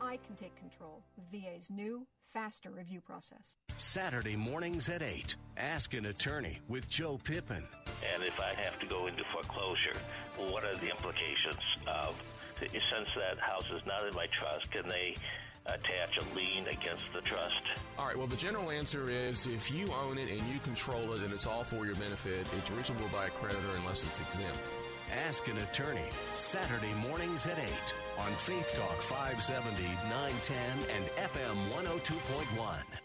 I 0.00 0.18
can 0.18 0.36
take 0.36 0.54
control 0.54 1.02
with 1.16 1.26
VA's 1.32 1.70
new, 1.70 2.06
faster 2.34 2.70
review 2.70 3.00
process. 3.00 3.56
Saturday 3.76 4.34
mornings 4.34 4.88
at 4.88 5.02
8. 5.02 5.36
Ask 5.56 5.94
an 5.94 6.06
attorney 6.06 6.58
with 6.68 6.88
Joe 6.90 7.20
Pippin. 7.22 7.62
And 8.12 8.24
if 8.24 8.40
I 8.40 8.52
have 8.60 8.78
to 8.80 8.86
go 8.86 9.06
into 9.06 9.22
foreclosure, 9.32 9.96
what 10.50 10.64
are 10.64 10.74
the 10.74 10.90
implications 10.90 11.62
of, 11.86 12.16
since 12.58 13.10
that 13.14 13.38
house 13.38 13.66
is 13.72 13.86
not 13.86 14.04
in 14.06 14.14
my 14.16 14.26
trust, 14.36 14.70
can 14.72 14.88
they 14.88 15.14
attach 15.66 16.18
a 16.18 16.34
lien 16.34 16.66
against 16.66 17.04
the 17.14 17.20
trust? 17.20 17.62
All 17.98 18.06
right, 18.06 18.18
well, 18.18 18.26
the 18.26 18.36
general 18.36 18.70
answer 18.72 19.08
is 19.08 19.46
if 19.46 19.70
you 19.70 19.86
own 19.92 20.18
it 20.18 20.28
and 20.28 20.40
you 20.52 20.58
control 20.64 21.12
it 21.12 21.22
and 21.22 21.32
it's 21.32 21.46
all 21.46 21.62
for 21.62 21.86
your 21.86 21.94
benefit, 21.94 22.46
it's 22.58 22.70
reachable 22.72 23.08
by 23.12 23.26
a 23.26 23.30
creditor 23.30 23.62
unless 23.78 24.02
it's 24.04 24.18
exempt. 24.18 24.74
Ask 25.12 25.48
an 25.48 25.58
attorney. 25.58 26.08
Saturday 26.34 26.92
mornings 26.94 27.46
at 27.46 27.58
8 27.58 27.64
on 28.18 28.32
Faith 28.32 28.74
Talk 28.76 29.00
570, 29.02 29.82
910, 30.08 30.56
and 30.96 31.04
FM 31.16 31.56
102.1. 31.70 33.03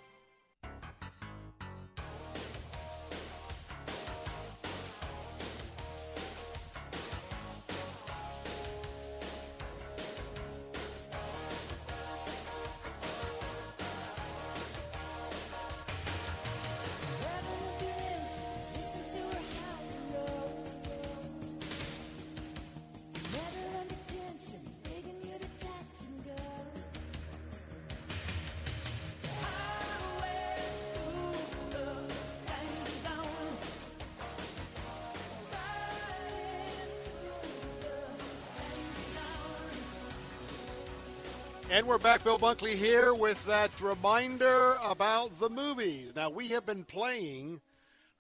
we're 41.90 41.98
back, 41.98 42.24
Bill 42.24 42.38
Bunkley 42.38 42.76
here 42.76 43.16
with 43.16 43.44
that 43.48 43.82
reminder 43.82 44.78
about 44.84 45.40
the 45.40 45.50
movies. 45.50 46.16
Now, 46.16 46.30
we 46.30 46.50
have 46.50 46.64
been 46.64 46.84
playing 46.84 47.62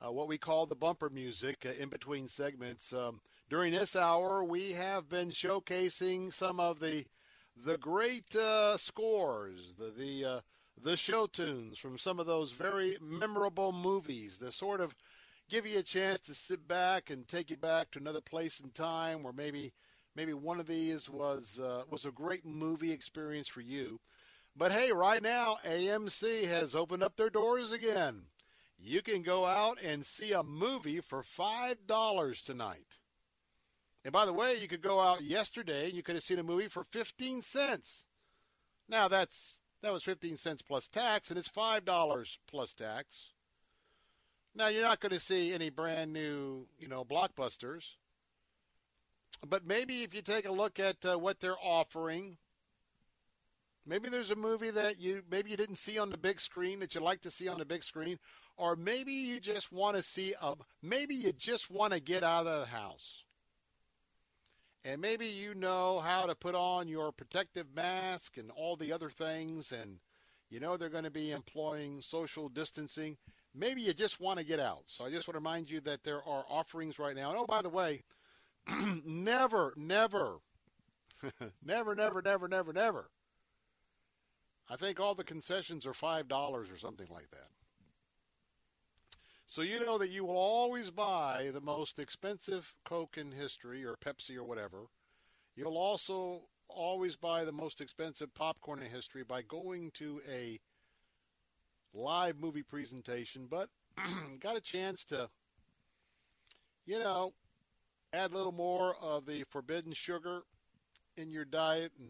uh, 0.03 0.11
what 0.11 0.27
we 0.27 0.39
call 0.39 0.65
the 0.65 0.73
bumper 0.73 1.11
music 1.11 1.67
uh, 1.67 1.79
in 1.79 1.87
between 1.87 2.27
segments. 2.27 2.91
Um, 2.91 3.21
during 3.47 3.71
this 3.73 3.95
hour, 3.95 4.43
we 4.43 4.71
have 4.71 5.07
been 5.07 5.29
showcasing 5.29 6.33
some 6.33 6.59
of 6.59 6.79
the 6.79 7.05
the 7.63 7.77
great 7.77 8.35
uh, 8.35 8.75
scores, 8.75 9.75
the 9.77 9.91
the 9.95 10.25
uh, 10.25 10.39
the 10.81 10.97
show 10.97 11.27
tunes 11.27 11.77
from 11.77 11.99
some 11.99 12.19
of 12.19 12.25
those 12.25 12.53
very 12.53 12.97
memorable 12.99 13.71
movies. 13.71 14.39
The 14.39 14.51
sort 14.51 14.81
of 14.81 14.95
give 15.47 15.67
you 15.67 15.77
a 15.77 15.83
chance 15.83 16.21
to 16.21 16.33
sit 16.33 16.67
back 16.67 17.11
and 17.11 17.27
take 17.27 17.51
you 17.51 17.57
back 17.57 17.91
to 17.91 17.99
another 17.99 18.21
place 18.21 18.61
in 18.61 18.71
time 18.71 19.21
where 19.21 19.33
maybe 19.33 19.73
maybe 20.19 20.33
one 20.33 20.59
of 20.59 20.67
these 20.67 21.09
was 21.09 21.57
uh, 21.63 21.83
was 21.89 22.03
a 22.03 22.11
great 22.11 22.45
movie 22.45 22.91
experience 22.91 23.47
for 23.47 23.61
you. 23.61 24.01
But 24.53 24.73
hey, 24.73 24.91
right 24.91 25.23
now 25.23 25.59
AMC 25.65 26.43
has 26.43 26.75
opened 26.75 27.03
up 27.03 27.15
their 27.15 27.29
doors 27.29 27.71
again. 27.71 28.23
You 28.77 29.01
can 29.01 29.21
go 29.21 29.45
out 29.45 29.81
and 29.81 30.05
see 30.05 30.33
a 30.33 30.43
movie 30.43 30.99
for 30.99 31.23
five 31.23 31.77
dollars 31.87 32.43
tonight. 32.43 32.97
And 34.03 34.11
by 34.11 34.25
the 34.25 34.33
way, 34.33 34.57
you 34.57 34.67
could 34.67 34.81
go 34.81 34.99
out 34.99 35.23
yesterday 35.23 35.85
and 35.85 35.93
you 35.93 36.03
could 36.03 36.15
have 36.15 36.23
seen 36.23 36.39
a 36.39 36.43
movie 36.43 36.67
for 36.67 36.83
fifteen 36.83 37.41
cents. 37.41 38.03
Now 38.89 39.07
that's 39.07 39.59
that 39.81 39.93
was 39.93 40.03
fifteen 40.03 40.35
cents 40.35 40.61
plus 40.61 40.89
tax, 40.89 41.29
and 41.29 41.39
it's 41.39 41.47
five 41.47 41.85
dollars 41.85 42.39
plus 42.45 42.73
tax. 42.73 43.29
Now 44.53 44.67
you're 44.67 44.83
not 44.83 44.99
going 44.99 45.13
to 45.13 45.19
see 45.21 45.53
any 45.53 45.69
brand 45.69 46.11
new, 46.11 46.67
you 46.77 46.89
know, 46.89 47.05
blockbusters 47.05 47.93
but 49.47 49.65
maybe 49.65 50.03
if 50.03 50.13
you 50.13 50.21
take 50.21 50.47
a 50.47 50.51
look 50.51 50.79
at 50.79 50.97
uh, 51.05 51.17
what 51.17 51.39
they're 51.39 51.59
offering, 51.63 52.37
maybe 53.85 54.09
there's 54.09 54.31
a 54.31 54.35
movie 54.35 54.69
that 54.71 54.99
you 54.99 55.23
maybe 55.29 55.51
you 55.51 55.57
didn't 55.57 55.77
see 55.77 55.97
on 55.97 56.09
the 56.09 56.17
big 56.17 56.39
screen 56.39 56.79
that 56.79 56.93
you 56.95 57.01
like 57.01 57.21
to 57.21 57.31
see 57.31 57.47
on 57.47 57.57
the 57.57 57.65
big 57.65 57.83
screen, 57.83 58.19
or 58.57 58.75
maybe 58.75 59.13
you 59.13 59.39
just 59.39 59.71
want 59.71 59.95
to 59.95 60.03
see 60.03 60.33
a 60.41 60.53
maybe 60.81 61.15
you 61.15 61.31
just 61.33 61.71
want 61.71 61.93
to 61.93 61.99
get 61.99 62.23
out 62.23 62.47
of 62.47 62.61
the 62.61 62.65
house. 62.65 63.23
And 64.85 65.01
maybe 65.01 65.25
you 65.25 65.55
know 65.55 65.99
how 65.99 66.25
to 66.25 66.35
put 66.35 66.55
on 66.55 66.87
your 66.87 67.11
protective 67.11 67.67
mask 67.75 68.37
and 68.37 68.49
all 68.51 68.77
the 68.77 68.93
other 68.93 69.09
things 69.09 69.73
and 69.73 69.99
you 70.49 70.59
know 70.59 70.77
they're 70.77 70.89
going 70.89 71.03
to 71.03 71.11
be 71.11 71.31
employing 71.31 72.01
social 72.01 72.49
distancing. 72.49 73.17
Maybe 73.53 73.81
you 73.81 73.93
just 73.93 74.19
want 74.19 74.39
to 74.39 74.45
get 74.45 74.59
out. 74.59 74.83
So 74.85 75.05
I 75.05 75.09
just 75.09 75.27
want 75.27 75.35
to 75.35 75.39
remind 75.39 75.69
you 75.69 75.81
that 75.81 76.03
there 76.03 76.23
are 76.25 76.45
offerings 76.49 76.99
right 76.99 77.15
now. 77.15 77.29
And 77.29 77.39
oh, 77.39 77.45
by 77.45 77.61
the 77.61 77.69
way, 77.69 78.03
never, 79.05 79.73
never 79.75 80.39
never, 81.65 81.95
never, 81.95 82.21
never, 82.21 82.47
never, 82.47 82.73
never. 82.73 83.09
I 84.69 84.75
think 84.75 84.99
all 84.99 85.15
the 85.15 85.23
concessions 85.23 85.85
are 85.85 85.93
$5 85.93 86.71
or 86.71 86.77
something 86.77 87.07
like 87.09 87.29
that. 87.31 87.49
So 89.47 89.61
you 89.61 89.79
know 89.83 89.97
that 89.97 90.11
you 90.11 90.25
will 90.25 90.37
always 90.37 90.91
buy 90.91 91.49
the 91.51 91.61
most 91.61 91.97
expensive 91.97 92.71
Coke 92.85 93.17
in 93.17 93.31
history 93.31 93.83
or 93.83 93.95
Pepsi 93.97 94.37
or 94.37 94.43
whatever. 94.43 94.85
You'll 95.55 95.77
also 95.77 96.43
always 96.67 97.15
buy 97.15 97.43
the 97.43 97.51
most 97.51 97.81
expensive 97.81 98.33
popcorn 98.35 98.81
in 98.83 98.91
history 98.91 99.23
by 99.23 99.41
going 99.41 99.89
to 99.95 100.21
a 100.31 100.59
live 101.93 102.39
movie 102.39 102.63
presentation, 102.63 103.47
but 103.49 103.69
got 104.39 104.55
a 104.55 104.61
chance 104.61 105.03
to, 105.05 105.27
you 106.85 106.99
know, 106.99 107.33
add 108.13 108.31
a 108.31 108.37
little 108.37 108.51
more 108.51 108.95
of 109.01 109.25
the 109.25 109.43
forbidden 109.43 109.93
sugar 109.93 110.41
in 111.17 111.31
your 111.31 111.45
diet 111.45 111.91
and 111.99 112.09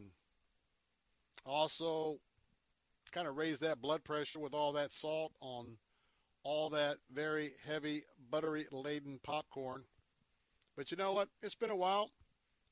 also 1.46 2.20
kind 3.12 3.28
of 3.28 3.38
raise 3.38 3.60
that 3.60 3.82
blood 3.82 4.04
pressure 4.04 4.40
with 4.40 4.54
all 4.54 4.74
that 4.74 4.94
salt 4.94 5.34
on 5.42 5.78
all 6.44 6.70
that 6.70 6.98
very 7.12 7.54
heavy, 7.66 8.04
buttery 8.32 8.66
laden 8.72 9.20
popcorn. 9.24 9.84
But 10.78 10.92
you 10.92 10.98
know 10.98 11.14
what? 11.14 11.30
It's 11.42 11.56
been 11.56 11.72
a 11.72 11.76
while. 11.76 12.12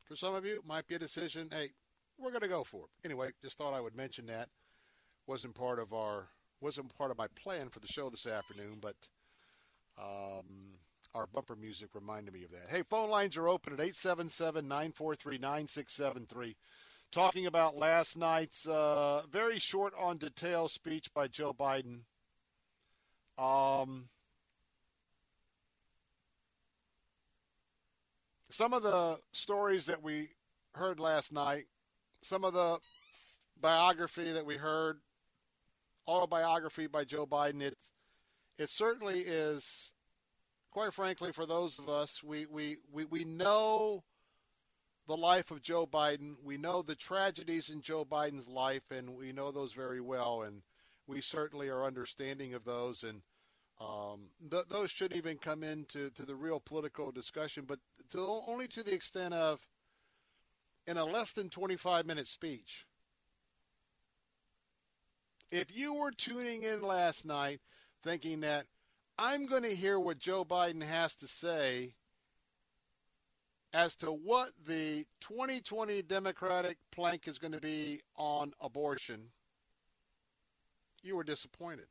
For 0.05 0.15
some 0.15 0.35
of 0.35 0.45
you, 0.45 0.55
it 0.55 0.65
might 0.65 0.87
be 0.87 0.95
a 0.95 0.99
decision. 0.99 1.49
Hey, 1.51 1.71
we're 2.17 2.31
going 2.31 2.41
to 2.41 2.47
go 2.47 2.63
for 2.63 2.85
it. 2.85 3.05
Anyway, 3.05 3.31
just 3.43 3.57
thought 3.57 3.73
I 3.73 3.81
would 3.81 3.95
mention 3.95 4.25
that. 4.27 4.49
wasn't 5.27 5.55
part 5.55 5.79
of 5.79 5.93
our 5.93 6.29
wasn't 6.61 6.95
part 6.97 7.11
of 7.11 7.17
my 7.17 7.27
plan 7.35 7.69
for 7.69 7.79
the 7.79 7.87
show 7.87 8.09
this 8.09 8.25
afternoon, 8.25 8.79
but 8.81 8.95
um, 10.01 10.76
our 11.17 11.27
bumper 11.33 11.55
music 11.55 11.89
reminded 11.95 12.31
me 12.33 12.43
of 12.43 12.51
that. 12.51 12.69
Hey, 12.69 12.83
phone 12.83 13.09
lines 13.09 13.35
are 13.37 13.49
open 13.49 13.73
at 13.73 13.79
877-943-9673. 13.79 16.55
Talking 17.11 17.47
about 17.47 17.75
last 17.75 18.15
night's 18.17 18.67
uh, 18.67 19.23
very 19.31 19.57
short 19.57 19.93
on 19.99 20.17
detail 20.17 20.67
speech 20.67 21.11
by 21.15 21.27
Joe 21.27 21.53
Biden. 21.53 22.01
Um, 23.39 24.09
some 28.51 28.73
of 28.73 28.83
the 28.83 29.17
stories 29.31 29.87
that 29.87 30.03
we 30.03 30.29
heard 30.75 30.99
last 30.99 31.31
night, 31.31 31.65
some 32.21 32.43
of 32.43 32.53
the 32.53 32.77
biography 33.59 34.33
that 34.33 34.45
we 34.45 34.55
heard, 34.55 34.99
autobiography 36.07 36.85
by 36.85 37.05
Joe 37.05 37.25
Biden, 37.25 37.63
it, 37.63 37.75
it 38.59 38.69
certainly 38.69 39.21
is, 39.21 39.93
quite 40.77 40.93
frankly, 40.93 41.31
for 41.31 41.47
those 41.47 41.79
of 41.79 41.89
us, 41.89 42.21
we, 42.23 42.45
we, 42.45 42.77
we, 42.91 43.03
we 43.05 43.23
know 43.23 44.03
the 45.07 45.17
life 45.17 45.49
of 45.49 45.63
Joe 45.63 45.87
Biden. 45.87 46.35
We 46.43 46.55
know 46.55 46.83
the 46.83 46.93
tragedies 46.93 47.71
in 47.71 47.81
Joe 47.81 48.05
Biden's 48.05 48.47
life, 48.47 48.83
and 48.91 49.15
we 49.17 49.31
know 49.31 49.51
those 49.51 49.73
very 49.73 50.01
well. 50.01 50.43
And 50.43 50.61
we 51.07 51.19
certainly 51.19 51.67
are 51.69 51.83
understanding 51.83 52.53
of 52.53 52.63
those. 52.63 53.01
And 53.01 53.23
um, 53.81 54.27
th- 54.51 54.65
those 54.69 54.91
shouldn't 54.91 55.17
even 55.17 55.39
come 55.39 55.63
into 55.63 56.11
to 56.11 56.23
the 56.27 56.35
real 56.35 56.59
political 56.59 57.11
discussion, 57.11 57.65
but 57.67 57.79
to, 58.11 58.19
only 58.19 58.67
to 58.67 58.83
the 58.83 58.93
extent 58.93 59.33
of 59.33 59.65
in 60.85 60.97
a 60.97 61.05
less 61.05 61.33
than 61.33 61.49
25 61.49 62.05
minute 62.05 62.27
speech. 62.27 62.85
If 65.49 65.75
you 65.75 65.95
were 65.95 66.11
tuning 66.11 66.61
in 66.61 66.83
last 66.83 67.25
night 67.25 67.61
thinking 68.03 68.41
that 68.41 68.67
I'm 69.19 69.47
going 69.47 69.63
to 69.63 69.75
hear 69.75 69.99
what 69.99 70.19
Joe 70.19 70.45
Biden 70.45 70.83
has 70.83 71.15
to 71.15 71.27
say 71.27 71.95
as 73.73 73.95
to 73.97 74.07
what 74.11 74.51
the 74.67 75.05
2020 75.21 76.03
Democratic 76.03 76.77
plank 76.91 77.27
is 77.27 77.39
going 77.39 77.51
to 77.51 77.59
be 77.59 78.01
on 78.15 78.53
abortion, 78.61 79.21
you 81.01 81.15
were 81.15 81.23
disappointed. 81.23 81.87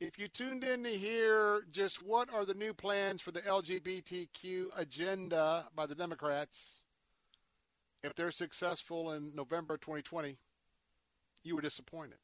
If 0.00 0.18
you 0.18 0.28
tuned 0.28 0.64
in 0.64 0.82
to 0.84 0.90
hear 0.90 1.64
just 1.70 2.02
what 2.02 2.32
are 2.32 2.44
the 2.44 2.54
new 2.54 2.74
plans 2.74 3.20
for 3.20 3.32
the 3.32 3.42
LGBTQ 3.42 4.66
agenda 4.76 5.66
by 5.76 5.86
the 5.86 5.94
Democrats, 5.94 6.80
if 8.02 8.14
they're 8.14 8.30
successful 8.30 9.12
in 9.12 9.32
November 9.34 9.76
2020, 9.76 10.36
you 11.44 11.54
were 11.54 11.62
disappointed. 11.62 12.18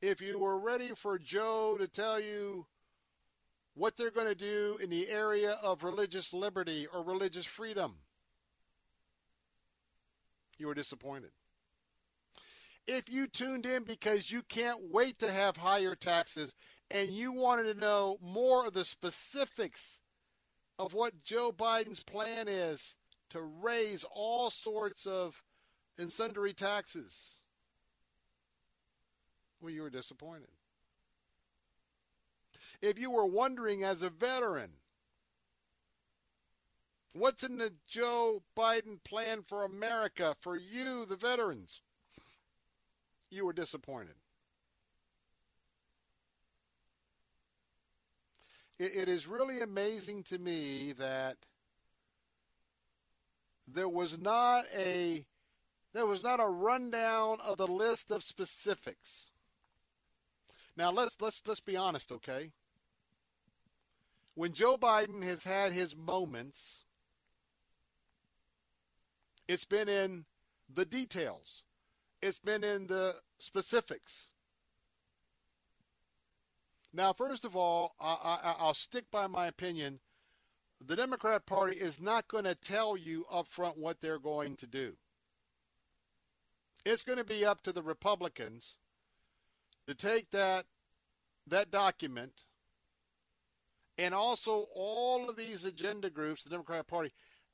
If 0.00 0.20
you 0.20 0.38
were 0.38 0.58
ready 0.58 0.90
for 0.94 1.18
Joe 1.18 1.76
to 1.78 1.88
tell 1.88 2.20
you 2.20 2.66
what 3.74 3.96
they're 3.96 4.10
going 4.10 4.28
to 4.28 4.34
do 4.34 4.78
in 4.82 4.90
the 4.90 5.08
area 5.08 5.58
of 5.62 5.82
religious 5.82 6.32
liberty 6.32 6.86
or 6.92 7.02
religious 7.02 7.46
freedom, 7.46 7.94
you 10.58 10.66
were 10.66 10.74
disappointed. 10.74 11.30
If 12.86 13.08
you 13.08 13.26
tuned 13.26 13.66
in 13.66 13.84
because 13.84 14.30
you 14.30 14.42
can't 14.42 14.92
wait 14.92 15.18
to 15.20 15.32
have 15.32 15.56
higher 15.56 15.94
taxes 15.94 16.54
and 16.90 17.08
you 17.08 17.32
wanted 17.32 17.72
to 17.72 17.80
know 17.80 18.18
more 18.20 18.66
of 18.66 18.74
the 18.74 18.84
specifics 18.84 19.98
of 20.78 20.92
what 20.92 21.24
Joe 21.24 21.50
Biden's 21.50 22.02
plan 22.02 22.46
is 22.46 22.96
to 23.30 23.40
raise 23.40 24.04
all 24.14 24.50
sorts 24.50 25.06
of 25.06 25.42
and 25.98 26.10
sundry 26.10 26.52
taxes, 26.52 27.36
well, 29.64 29.72
you 29.72 29.82
were 29.82 29.90
disappointed. 29.90 30.48
If 32.82 32.98
you 32.98 33.10
were 33.10 33.26
wondering 33.26 33.82
as 33.82 34.02
a 34.02 34.10
veteran, 34.10 34.70
what's 37.14 37.42
in 37.42 37.56
the 37.58 37.72
Joe 37.86 38.42
Biden 38.56 39.02
plan 39.04 39.42
for 39.46 39.64
America, 39.64 40.36
for 40.40 40.56
you, 40.56 41.06
the 41.06 41.16
veterans? 41.16 41.80
you 43.34 43.44
were 43.44 43.52
disappointed. 43.52 44.14
It, 48.78 48.96
it 48.96 49.08
is 49.08 49.26
really 49.26 49.60
amazing 49.60 50.22
to 50.24 50.38
me 50.38 50.92
that 50.98 51.36
there 53.66 53.88
was 53.88 54.18
not 54.18 54.66
a 54.74 55.24
there 55.92 56.06
was 56.06 56.24
not 56.24 56.40
a 56.40 56.46
rundown 56.46 57.38
of 57.40 57.56
the 57.56 57.68
list 57.68 58.10
of 58.10 58.24
specifics. 58.24 59.26
Now 60.76 60.90
let's 60.90 61.16
let's 61.20 61.42
let's 61.46 61.60
be 61.60 61.76
honest, 61.76 62.10
okay? 62.12 62.50
When 64.34 64.52
Joe 64.52 64.76
Biden 64.76 65.22
has 65.22 65.44
had 65.44 65.72
his 65.72 65.94
moments, 65.96 66.84
it's 69.46 69.64
been 69.64 69.88
in 69.88 70.24
the 70.72 70.84
details. 70.84 71.62
It's 72.20 72.40
been 72.40 72.64
in 72.64 72.86
the 72.86 73.14
specifics. 73.38 74.28
Now, 76.92 77.12
first 77.12 77.44
of 77.44 77.56
all, 77.56 77.94
I, 78.00 78.56
will 78.60 78.74
stick 78.74 79.04
by 79.10 79.26
my 79.26 79.46
opinion. 79.46 80.00
The 80.80 80.96
Democrat 80.96 81.44
Party 81.44 81.76
is 81.76 82.00
not 82.00 82.28
going 82.28 82.44
to 82.44 82.54
tell 82.54 82.96
you 82.96 83.26
up 83.30 83.48
front 83.48 83.76
what 83.76 84.00
they're 84.00 84.18
going 84.18 84.56
to 84.56 84.66
do. 84.66 84.96
It's 86.84 87.04
going 87.04 87.18
to 87.18 87.24
be 87.24 87.44
up 87.44 87.62
to 87.62 87.72
the 87.72 87.82
Republicans 87.82 88.76
to 89.86 89.94
take 89.94 90.30
that 90.30 90.64
that 91.46 91.70
document 91.70 92.44
and 93.98 94.14
also 94.14 94.66
all 94.74 95.28
of 95.28 95.36
these 95.36 95.64
agenda 95.64 96.10
groups, 96.10 96.42
the 96.42 96.50
Democratic 96.50 96.86
Party, 96.86 97.12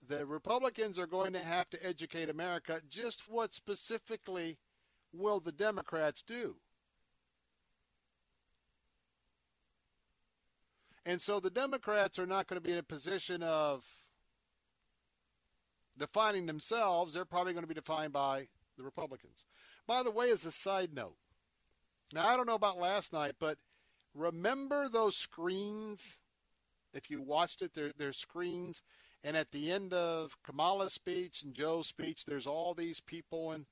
the 0.09 0.25
Republicans 0.25 0.99
are 0.99 1.07
going 1.07 1.33
to 1.33 1.41
have 1.41 1.69
to 1.71 1.87
educate 1.87 2.31
America 2.31 2.81
just 2.89 3.25
what 3.29 3.53
specifically 3.53 4.59
will 5.13 5.41
the 5.41 5.53
Democrats 5.53 6.23
do? 6.23 6.57
And 11.05 11.21
so 11.21 11.41
the 11.41 11.51
Democrats 11.51 12.19
are 12.19 12.27
not 12.27 12.47
going 12.47 12.61
to 12.61 12.67
be 12.67 12.73
in 12.73 12.79
a 12.79 12.83
position 12.83 13.43
of 13.43 13.85
defining 15.99 16.47
themselves. 16.47 17.15
They're 17.15 17.25
probably 17.25 17.53
going 17.53 17.65
to 17.65 17.69
be 17.69 17.75
defined 17.75 18.13
by 18.13 18.49
the 18.77 18.85
Republicans. 18.85 19.45
By 19.87 20.03
the 20.03 20.11
way, 20.11 20.31
as 20.31 20.45
a 20.45 20.53
side 20.53 20.95
note, 20.95 21.17
now 22.15 22.27
I 22.27 22.37
don't 22.37 22.47
know 22.47 22.55
about 22.55 22.79
last 22.79 23.13
night, 23.13 23.35
but 23.39 23.59
remember 24.15 24.89
those 24.89 25.17
screens? 25.17 26.19
If 26.93 27.11
you 27.11 27.23
watched 27.23 27.63
it, 27.63 27.73
there, 27.75 27.93
there's 27.97 28.17
screens 28.17 28.83
and 29.23 29.37
at 29.37 29.51
the 29.51 29.71
end 29.71 29.93
of 29.93 30.37
Kamala's 30.45 30.95
speech 30.95 31.43
and 31.43 31.55
Joe's 31.55 31.87
speech, 31.87 32.25
there's 32.25 32.47
all 32.47 32.75
these 32.75 33.01
people 33.01 33.53
and 33.53 33.67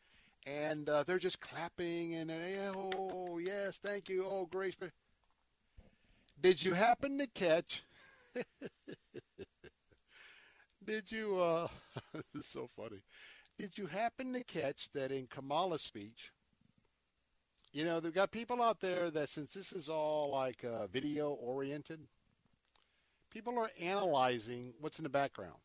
and 0.47 0.89
uh, 0.89 1.03
they're 1.03 1.19
just 1.19 1.41
clapping 1.41 2.15
and, 2.15 2.31
and 2.31 2.77
oh 2.77 3.39
yes, 3.39 3.79
thank 3.79 4.09
you, 4.09 4.25
oh 4.25 4.47
grace. 4.51 4.75
Did 6.41 6.65
you 6.65 6.73
happen 6.73 7.19
to 7.19 7.27
catch? 7.27 7.83
did 10.85 11.11
you? 11.11 11.39
Uh, 11.41 11.69
this 12.15 12.45
is 12.45 12.47
so 12.47 12.69
funny. 12.77 13.03
Did 13.59 13.77
you 13.77 13.87
happen 13.87 14.33
to 14.35 14.45
catch 14.45 14.91
that 14.93 15.11
in 15.11 15.27
Kamala's 15.27 15.83
speech? 15.83 16.31
You 17.79 17.85
know, 17.85 18.01
they've 18.01 18.13
got 18.13 18.33
people 18.33 18.61
out 18.61 18.81
there 18.81 19.09
that 19.11 19.29
since 19.29 19.55
this 19.55 19.73
is 19.73 19.89
all 19.89 20.33
like 20.33 20.65
uh, 20.65 20.89
video 20.89 21.31
oriented, 21.31 22.01
People 23.31 23.59
are 23.59 23.71
analyzing 23.81 24.73
what's 24.81 24.99
in 24.99 25.03
the 25.03 25.09
background. 25.09 25.57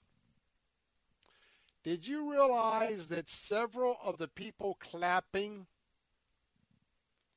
Did 1.83 2.07
you 2.07 2.31
realize 2.31 3.07
that 3.07 3.29
several 3.29 3.97
of 4.03 4.17
the 4.17 4.27
people 4.27 4.77
clapping 4.79 5.65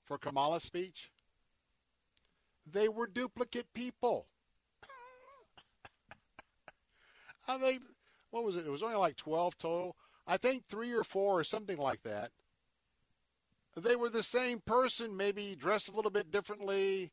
for 0.05 0.19
Kamala's 0.19 0.62
speech, 0.62 1.11
they 2.70 2.89
were 2.89 3.07
duplicate 3.07 3.73
people. 3.74 4.27
I 7.48 7.59
mean, 7.59 7.81
what 8.31 8.44
was 8.44 8.57
it? 8.57 8.66
It 8.66 8.70
was 8.70 8.82
only 8.82 8.97
like 8.97 9.16
12 9.16 9.59
total. 9.59 9.97
I 10.27 10.36
think 10.36 10.65
three 10.66 10.93
or 10.93 11.03
four 11.03 11.39
or 11.39 11.44
something 11.44 11.78
like 11.78 12.03
that. 12.03 12.31
They 13.77 13.94
were 13.94 14.09
the 14.09 14.23
same 14.23 14.61
person, 14.61 15.16
maybe 15.16 15.55
dressed 15.55 15.89
a 15.89 15.94
little 15.94 16.11
bit 16.11 16.31
differently. 16.31 17.12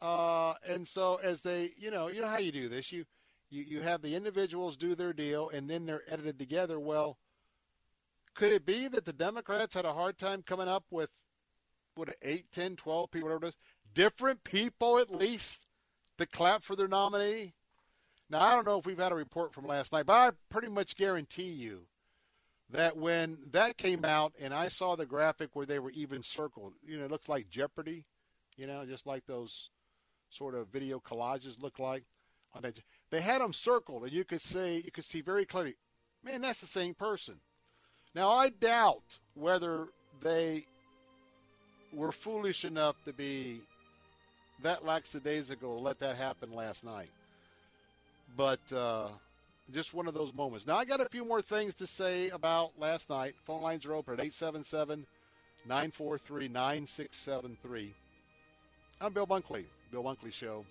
Uh, 0.00 0.54
and 0.68 0.86
so 0.86 1.20
as 1.22 1.42
they, 1.42 1.70
you 1.78 1.92
know, 1.92 2.08
you 2.08 2.20
know 2.20 2.26
how 2.26 2.38
you 2.38 2.50
do 2.50 2.68
this. 2.68 2.90
You, 2.90 3.04
you, 3.50 3.62
you 3.62 3.80
have 3.82 4.02
the 4.02 4.16
individuals 4.16 4.76
do 4.76 4.96
their 4.96 5.12
deal 5.12 5.48
and 5.50 5.70
then 5.70 5.86
they're 5.86 6.02
edited 6.08 6.40
together. 6.40 6.80
Well, 6.80 7.18
could 8.34 8.50
it 8.52 8.66
be 8.66 8.88
that 8.88 9.04
the 9.04 9.12
Democrats 9.12 9.74
had 9.74 9.84
a 9.84 9.92
hard 9.92 10.18
time 10.18 10.42
coming 10.42 10.68
up 10.68 10.84
with 10.90 11.10
what 11.94 12.12
8, 12.20 12.50
10, 12.50 12.76
12 12.76 13.10
people, 13.10 13.28
whatever 13.28 13.46
it 13.46 13.48
is, 13.50 13.56
different 13.94 14.42
people 14.42 14.98
at 14.98 15.10
least 15.10 15.66
to 16.18 16.26
clap 16.26 16.64
for 16.64 16.74
their 16.74 16.88
nominee? 16.88 17.52
Now, 18.28 18.40
I 18.40 18.54
don't 18.56 18.66
know 18.66 18.78
if 18.78 18.86
we've 18.86 18.98
had 18.98 19.12
a 19.12 19.16
report 19.16 19.52
from 19.52 19.66
last 19.66 19.92
night, 19.92 20.06
but 20.06 20.14
I 20.14 20.30
pretty 20.50 20.68
much 20.68 20.96
guarantee 20.96 21.50
you 21.50 21.86
that 22.72 22.96
when 22.96 23.38
that 23.52 23.76
came 23.76 24.04
out 24.04 24.32
and 24.40 24.52
I 24.52 24.68
saw 24.68 24.96
the 24.96 25.06
graphic 25.06 25.50
where 25.52 25.66
they 25.66 25.78
were 25.78 25.90
even 25.90 26.22
circled, 26.22 26.72
you 26.86 26.98
know, 26.98 27.04
it 27.04 27.10
looks 27.10 27.28
like 27.28 27.48
Jeopardy, 27.50 28.04
you 28.56 28.66
know, 28.66 28.84
just 28.86 29.06
like 29.06 29.24
those 29.26 29.70
sort 30.30 30.54
of 30.54 30.68
video 30.68 30.98
collages 30.98 31.60
look 31.62 31.78
like. 31.78 32.04
They 33.10 33.20
had 33.20 33.40
them 33.40 33.52
circled, 33.52 34.04
and 34.04 34.12
you 34.12 34.24
could 34.24 34.42
see 34.42 34.82
you 34.84 34.90
could 34.90 35.04
see 35.04 35.22
very 35.22 35.46
clearly, 35.46 35.76
man, 36.22 36.42
that's 36.42 36.60
the 36.60 36.66
same 36.66 36.94
person. 36.94 37.36
Now 38.14 38.30
I 38.30 38.50
doubt 38.50 39.18
whether 39.34 39.88
they 40.22 40.66
were 41.92 42.12
foolish 42.12 42.64
enough 42.64 42.96
to 43.04 43.12
be 43.12 43.60
that 44.62 44.84
lackadaisical 44.84 45.76
to 45.76 45.80
let 45.80 45.98
that 45.98 46.16
happen 46.16 46.52
last 46.52 46.84
night. 46.84 47.10
But 48.36 48.60
uh, 48.72 49.08
just 49.70 49.94
one 49.94 50.06
of 50.08 50.14
those 50.14 50.34
moments. 50.34 50.66
Now, 50.66 50.76
I 50.76 50.84
got 50.84 51.00
a 51.00 51.08
few 51.08 51.24
more 51.24 51.40
things 51.40 51.74
to 51.76 51.86
say 51.86 52.30
about 52.30 52.72
last 52.78 53.08
night. 53.10 53.34
Phone 53.44 53.62
lines 53.62 53.86
are 53.86 53.94
open 53.94 54.14
at 54.14 54.20
877 54.20 55.06
943 55.66 56.48
9673. 56.48 57.94
I'm 59.00 59.12
Bill 59.12 59.26
Bunkley, 59.26 59.64
Bill 59.90 60.02
Bunkley 60.02 60.32
Show. 60.32 60.64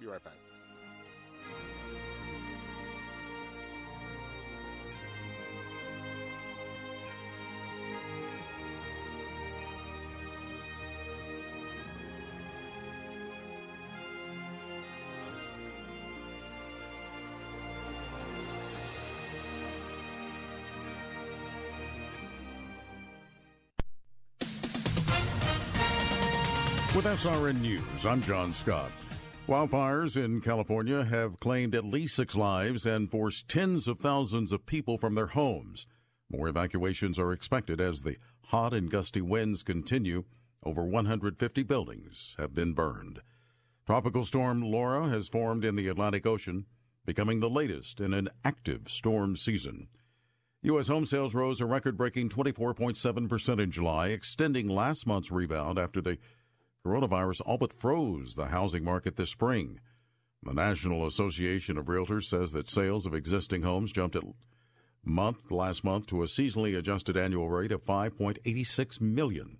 Be 0.00 0.06
right 0.06 0.22
back. 0.22 0.34
With 27.04 27.20
SRN 27.20 27.60
News, 27.60 28.06
I'm 28.06 28.22
John 28.22 28.54
Scott. 28.54 28.90
Wildfires 29.46 30.16
in 30.16 30.40
California 30.40 31.04
have 31.04 31.38
claimed 31.38 31.74
at 31.74 31.84
least 31.84 32.16
six 32.16 32.34
lives 32.34 32.86
and 32.86 33.10
forced 33.10 33.46
tens 33.46 33.86
of 33.86 34.00
thousands 34.00 34.52
of 34.52 34.64
people 34.64 34.96
from 34.96 35.14
their 35.14 35.26
homes. 35.26 35.86
More 36.30 36.48
evacuations 36.48 37.18
are 37.18 37.30
expected 37.30 37.78
as 37.78 38.00
the 38.00 38.16
hot 38.44 38.72
and 38.72 38.90
gusty 38.90 39.20
winds 39.20 39.62
continue. 39.62 40.24
Over 40.62 40.82
150 40.82 41.62
buildings 41.64 42.36
have 42.38 42.54
been 42.54 42.72
burned. 42.72 43.20
Tropical 43.84 44.24
storm 44.24 44.62
Laura 44.62 45.06
has 45.10 45.28
formed 45.28 45.62
in 45.62 45.76
the 45.76 45.88
Atlantic 45.88 46.24
Ocean, 46.24 46.64
becoming 47.04 47.40
the 47.40 47.50
latest 47.50 48.00
in 48.00 48.14
an 48.14 48.30
active 48.46 48.88
storm 48.88 49.36
season. 49.36 49.88
U.S. 50.62 50.88
home 50.88 51.04
sales 51.04 51.34
rose 51.34 51.60
a 51.60 51.66
record 51.66 51.98
breaking 51.98 52.30
24.7% 52.30 53.62
in 53.62 53.70
July, 53.70 54.06
extending 54.08 54.70
last 54.70 55.06
month's 55.06 55.30
rebound 55.30 55.78
after 55.78 56.00
the 56.00 56.16
Coronavirus 56.84 57.40
all 57.46 57.56
but 57.56 57.72
froze 57.72 58.34
the 58.34 58.46
housing 58.46 58.84
market 58.84 59.16
this 59.16 59.30
spring. 59.30 59.80
The 60.42 60.52
National 60.52 61.06
Association 61.06 61.78
of 61.78 61.86
Realtors 61.86 62.24
says 62.24 62.52
that 62.52 62.68
sales 62.68 63.06
of 63.06 63.14
existing 63.14 63.62
homes 63.62 63.90
jumped 63.90 64.16
at 64.16 64.24
month 65.02 65.50
last 65.50 65.82
month 65.82 66.06
to 66.08 66.22
a 66.22 66.26
seasonally 66.26 66.76
adjusted 66.76 67.16
annual 67.16 67.48
rate 67.48 67.72
of 67.72 67.84
5.86 67.84 69.00
million. 69.00 69.58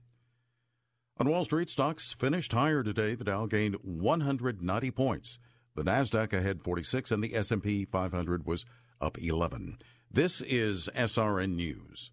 On 1.17 1.29
Wall 1.29 1.45
Street, 1.45 1.71
stocks 1.71 2.13
finished 2.13 2.53
higher 2.53 2.83
today. 2.83 3.15
The 3.15 3.25
Dow 3.25 3.47
gained 3.47 3.77
190 3.83 4.91
points. 4.91 5.39
The 5.77 5.85
Nasdaq 5.85 6.33
ahead 6.33 6.61
46 6.63 7.11
and 7.11 7.23
the 7.23 7.35
S&P 7.35 7.85
500 7.85 8.45
was 8.45 8.67
up 9.01 9.17
11. 9.19 9.79
This 10.11 10.41
is 10.43 10.91
SRN 10.95 11.55
News. 11.55 12.11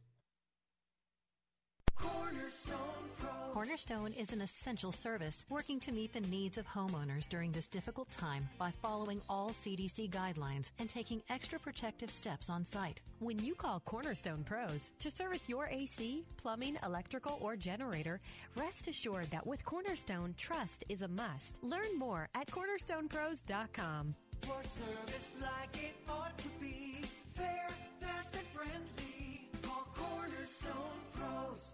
Cornerstone 3.61 4.11
is 4.13 4.33
an 4.33 4.41
essential 4.41 4.91
service 4.91 5.45
working 5.47 5.79
to 5.81 5.91
meet 5.91 6.11
the 6.11 6.27
needs 6.31 6.57
of 6.57 6.65
homeowners 6.65 7.29
during 7.29 7.51
this 7.51 7.67
difficult 7.67 8.09
time 8.09 8.49
by 8.57 8.73
following 8.81 9.21
all 9.29 9.51
CDC 9.51 10.09
guidelines 10.09 10.71
and 10.79 10.89
taking 10.89 11.21
extra 11.29 11.59
protective 11.59 12.09
steps 12.09 12.49
on 12.49 12.65
site. 12.65 13.01
When 13.19 13.37
you 13.37 13.53
call 13.53 13.79
Cornerstone 13.81 14.43
Pros 14.43 14.91
to 14.97 15.11
service 15.11 15.47
your 15.47 15.67
AC, 15.67 16.25
plumbing, 16.37 16.79
electrical, 16.83 17.37
or 17.39 17.55
generator, 17.55 18.19
rest 18.57 18.87
assured 18.87 19.25
that 19.25 19.45
with 19.45 19.63
Cornerstone, 19.63 20.33
trust 20.39 20.83
is 20.89 21.03
a 21.03 21.07
must. 21.07 21.59
Learn 21.61 21.99
more 21.99 22.29
at 22.33 22.47
cornerstonepros.com. 22.47 24.15
For 24.41 24.63
service 24.63 25.35
like 25.39 25.83
it 25.83 25.93
ought 26.09 26.35
to 26.35 26.47
be, 26.59 27.01
fair, 27.35 27.67
fast, 27.99 28.35
and 28.37 28.47
friendly. 28.47 29.49
Call 29.61 29.87
Cornerstone 29.93 30.97
Pros. 31.13 31.73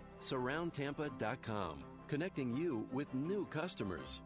Surroundtampa.com, 0.21 1.79
connecting 2.07 2.55
you 2.55 2.87
with 2.91 3.13
new 3.13 3.45
customers. 3.47 4.21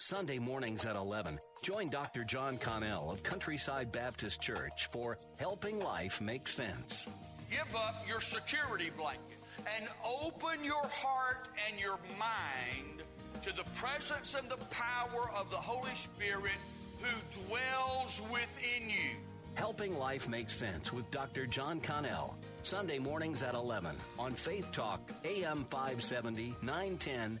Sunday 0.00 0.38
mornings 0.38 0.84
at 0.84 0.94
11. 0.94 1.38
Join 1.62 1.88
Dr. 1.88 2.22
John 2.22 2.58
Connell 2.58 3.10
of 3.10 3.22
Countryside 3.22 3.90
Baptist 3.90 4.40
Church 4.40 4.86
for 4.92 5.18
Helping 5.38 5.80
Life 5.80 6.20
Make 6.20 6.46
Sense. 6.46 7.08
Give 7.50 7.74
up 7.74 8.04
your 8.06 8.20
security 8.20 8.90
blanket 8.96 9.38
and 9.76 9.88
open 10.22 10.62
your 10.62 10.86
heart 10.86 11.48
and 11.68 11.80
your 11.80 11.98
mind 12.18 13.02
to 13.42 13.56
the 13.56 13.64
presence 13.74 14.34
and 14.34 14.48
the 14.48 14.64
power 14.66 15.30
of 15.36 15.50
the 15.50 15.56
Holy 15.56 15.94
Spirit 15.94 16.58
who 17.00 17.46
dwells 17.46 18.20
within 18.30 18.88
you. 18.88 19.16
Helping 19.54 19.96
Life 19.96 20.28
Make 20.28 20.50
Sense 20.50 20.92
with 20.92 21.10
Dr. 21.10 21.46
John 21.46 21.80
Connell. 21.80 22.36
Sunday 22.62 22.98
mornings 22.98 23.42
at 23.42 23.54
11 23.54 23.96
on 24.18 24.34
Faith 24.34 24.70
Talk, 24.72 25.00
AM 25.24 25.64
570, 25.70 26.54
910, 26.62 27.40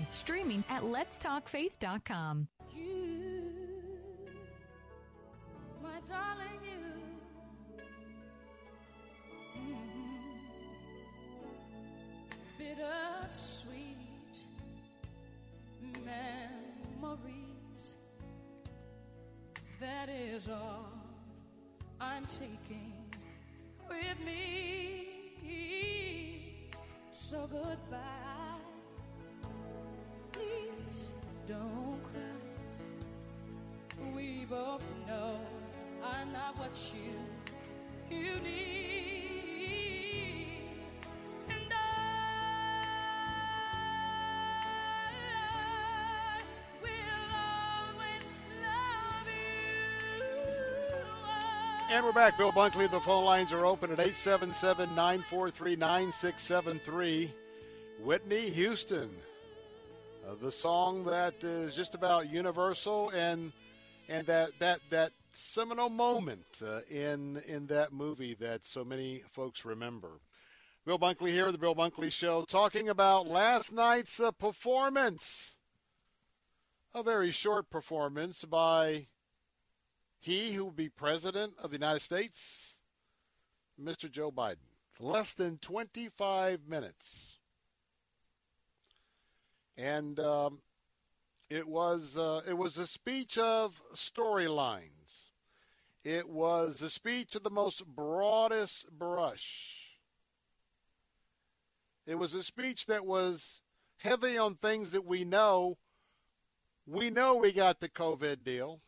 streaming 0.11 0.63
at 0.69 0.81
letstalkfaith.com. 0.83 2.47
You, 2.75 3.43
my 5.83 5.99
darling, 6.09 6.59
you. 6.63 6.79
Mhm. 9.57 9.77
Bittersweet 12.57 14.45
memories. 16.05 17.95
That 19.79 20.09
is 20.09 20.47
all 20.49 20.91
I'm 21.99 22.25
taking 22.25 22.93
with 23.89 24.19
me. 24.25 25.07
So 27.31 27.47
goodbye. 27.47 28.50
Please 30.31 31.13
don't 31.47 31.99
cry. 32.11 32.21
We 34.15 34.45
both 34.49 34.81
know 35.07 35.39
I'm 36.03 36.31
not 36.31 36.57
what 36.57 36.77
you 36.93 37.19
you 38.09 38.39
need, 38.41 40.47
and 41.47 41.71
I 41.71 41.73
will 46.81 46.89
always 47.33 48.23
love 48.61 49.27
you. 49.27 49.35
And 51.95 52.03
we're 52.05 52.11
back. 52.11 52.37
Bill 52.37 52.51
Bunkley. 52.51 52.89
The 52.91 52.99
phone 52.99 53.23
lines 53.23 53.53
are 53.53 53.65
open 53.65 53.91
at 53.91 53.99
877 53.99 54.89
943 54.89 55.75
9673. 55.77 57.33
Whitney 58.01 58.49
Houston. 58.49 59.09
Uh, 60.27 60.35
the 60.35 60.51
song 60.51 61.03
that 61.03 61.43
is 61.43 61.73
just 61.73 61.95
about 61.95 62.29
universal 62.29 63.09
and 63.09 63.51
and 64.07 64.27
that 64.27 64.51
that 64.59 64.79
that 64.91 65.11
seminal 65.33 65.89
moment 65.89 66.61
uh, 66.63 66.81
in 66.91 67.41
in 67.47 67.65
that 67.65 67.91
movie 67.91 68.35
that 68.35 68.63
so 68.63 68.83
many 68.83 69.23
folks 69.31 69.65
remember. 69.65 70.19
Bill 70.85 70.99
Bunkley 70.99 71.29
here, 71.31 71.51
the 71.51 71.57
Bill 71.57 71.75
Bunkley 71.75 72.11
Show, 72.11 72.43
talking 72.43 72.89
about 72.89 73.27
last 73.27 73.71
night's 73.71 74.19
uh, 74.19 74.31
performance. 74.31 75.55
A 76.93 77.01
very 77.01 77.31
short 77.31 77.69
performance 77.69 78.43
by 78.43 79.07
he 80.19 80.51
who 80.51 80.65
will 80.65 80.71
be 80.71 80.89
president 80.89 81.53
of 81.63 81.71
the 81.71 81.77
United 81.77 82.01
States, 82.01 82.77
Mr. 83.81 84.11
Joe 84.11 84.31
Biden. 84.31 84.57
Less 84.99 85.33
than 85.33 85.57
25 85.59 86.67
minutes. 86.67 87.30
And 89.77 90.19
um, 90.19 90.59
it 91.49 91.67
was 91.67 92.17
uh, 92.17 92.41
it 92.47 92.57
was 92.57 92.77
a 92.77 92.87
speech 92.87 93.37
of 93.37 93.81
storylines. 93.93 95.29
It 96.03 96.27
was 96.27 96.81
a 96.81 96.89
speech 96.89 97.35
of 97.35 97.43
the 97.43 97.49
most 97.49 97.85
broadest 97.85 98.89
brush. 98.91 99.81
It 102.07 102.15
was 102.15 102.33
a 102.33 102.43
speech 102.43 102.87
that 102.87 103.05
was 103.05 103.61
heavy 103.97 104.37
on 104.37 104.55
things 104.55 104.91
that 104.91 105.05
we 105.05 105.23
know. 105.23 105.77
We 106.87 107.09
know 107.09 107.35
we 107.35 107.51
got 107.51 107.79
the 107.79 107.89
COVID 107.89 108.43
deal. 108.43 108.81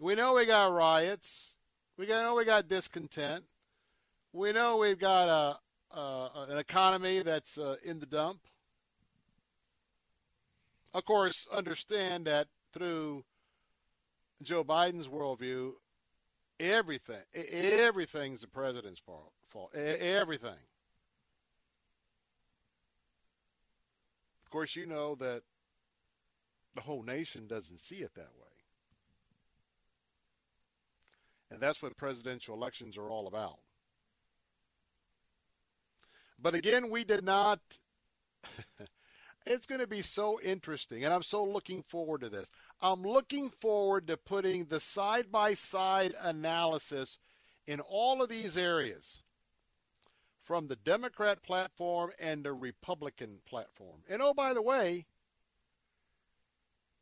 We 0.00 0.14
know 0.14 0.34
we 0.34 0.46
got 0.46 0.72
riots. 0.72 1.54
We 1.98 2.06
know 2.06 2.34
we 2.34 2.46
got 2.46 2.68
discontent. 2.68 3.44
We 4.32 4.52
know 4.52 4.78
we've 4.78 4.98
got 4.98 5.28
a, 5.28 5.58
a 5.92 6.46
an 6.48 6.58
economy 6.58 7.22
that's 7.22 7.58
uh, 7.58 7.76
in 7.84 8.00
the 8.00 8.06
dump. 8.06 8.40
Of 10.92 11.04
course, 11.04 11.46
understand 11.52 12.26
that 12.26 12.48
through 12.72 13.24
Joe 14.42 14.64
Biden's 14.64 15.08
worldview, 15.08 15.72
everything 16.58 17.22
everything's 17.34 18.40
the 18.40 18.48
president's 18.48 19.00
fault. 19.00 19.32
Everything. 19.74 20.50
Of 24.44 24.50
course, 24.50 24.74
you 24.74 24.86
know 24.86 25.14
that 25.16 25.42
the 26.74 26.80
whole 26.80 27.02
nation 27.02 27.46
doesn't 27.46 27.78
see 27.78 27.96
it 27.96 28.14
that 28.14 28.22
way. 28.22 28.50
And 31.50 31.60
that's 31.60 31.82
what 31.82 31.96
presidential 31.96 32.54
elections 32.54 32.96
are 32.96 33.10
all 33.10 33.26
about. 33.26 33.58
But 36.42 36.54
again, 36.54 36.90
we 36.90 37.04
did 37.04 37.24
not. 37.24 37.60
it's 39.46 39.66
going 39.66 39.80
to 39.80 39.86
be 39.86 40.02
so 40.02 40.40
interesting, 40.40 41.04
and 41.04 41.12
I'm 41.12 41.22
so 41.22 41.44
looking 41.44 41.82
forward 41.82 42.22
to 42.22 42.28
this. 42.28 42.48
I'm 42.80 43.02
looking 43.02 43.50
forward 43.50 44.06
to 44.06 44.16
putting 44.16 44.64
the 44.64 44.80
side 44.80 45.30
by 45.30 45.54
side 45.54 46.14
analysis 46.20 47.18
in 47.66 47.80
all 47.80 48.22
of 48.22 48.28
these 48.28 48.56
areas 48.56 49.18
from 50.44 50.66
the 50.66 50.76
Democrat 50.76 51.42
platform 51.42 52.10
and 52.18 52.42
the 52.42 52.52
Republican 52.52 53.38
platform. 53.46 54.02
And 54.08 54.22
oh, 54.22 54.34
by 54.34 54.54
the 54.54 54.62
way, 54.62 55.06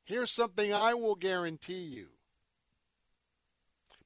here's 0.05 0.33
something 0.33 0.73
I 0.73 0.95
will 0.95 1.15
guarantee 1.15 1.73
you. 1.75 2.09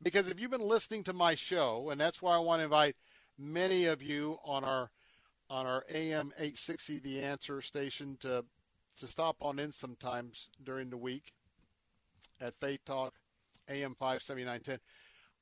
Because 0.03 0.29
if 0.29 0.39
you've 0.39 0.51
been 0.51 0.61
listening 0.61 1.05
to 1.05 1.13
my 1.13 1.35
show, 1.35 1.91
and 1.91 2.01
that's 2.01 2.21
why 2.21 2.35
I 2.35 2.41
want 2.41 2.61
to 2.61 2.65
invite 2.65 2.97
many 3.39 3.87
of 3.87 4.03
you 4.03 4.39
on 4.45 4.65
our 4.65 4.91
on 5.53 5.67
our 5.67 5.85
AM 5.91 6.33
860 6.39 7.01
The 7.01 7.21
Answer 7.21 7.61
station 7.61 8.17
to 8.21 8.43
to 8.99 9.07
stop 9.07 9.37
on 9.41 9.59
in 9.59 9.71
sometimes 9.71 10.49
during 10.65 10.89
the 10.89 10.97
week 10.97 11.33
at 12.41 12.55
Faith 12.59 12.81
Talk 12.87 13.15
AM 13.69 13.95
57910. 13.95 14.79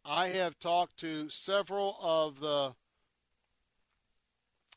I 0.05 0.29
have 0.29 0.59
talked 0.59 0.97
to 0.99 1.29
several 1.29 1.97
of 2.01 2.41
the 2.41 2.75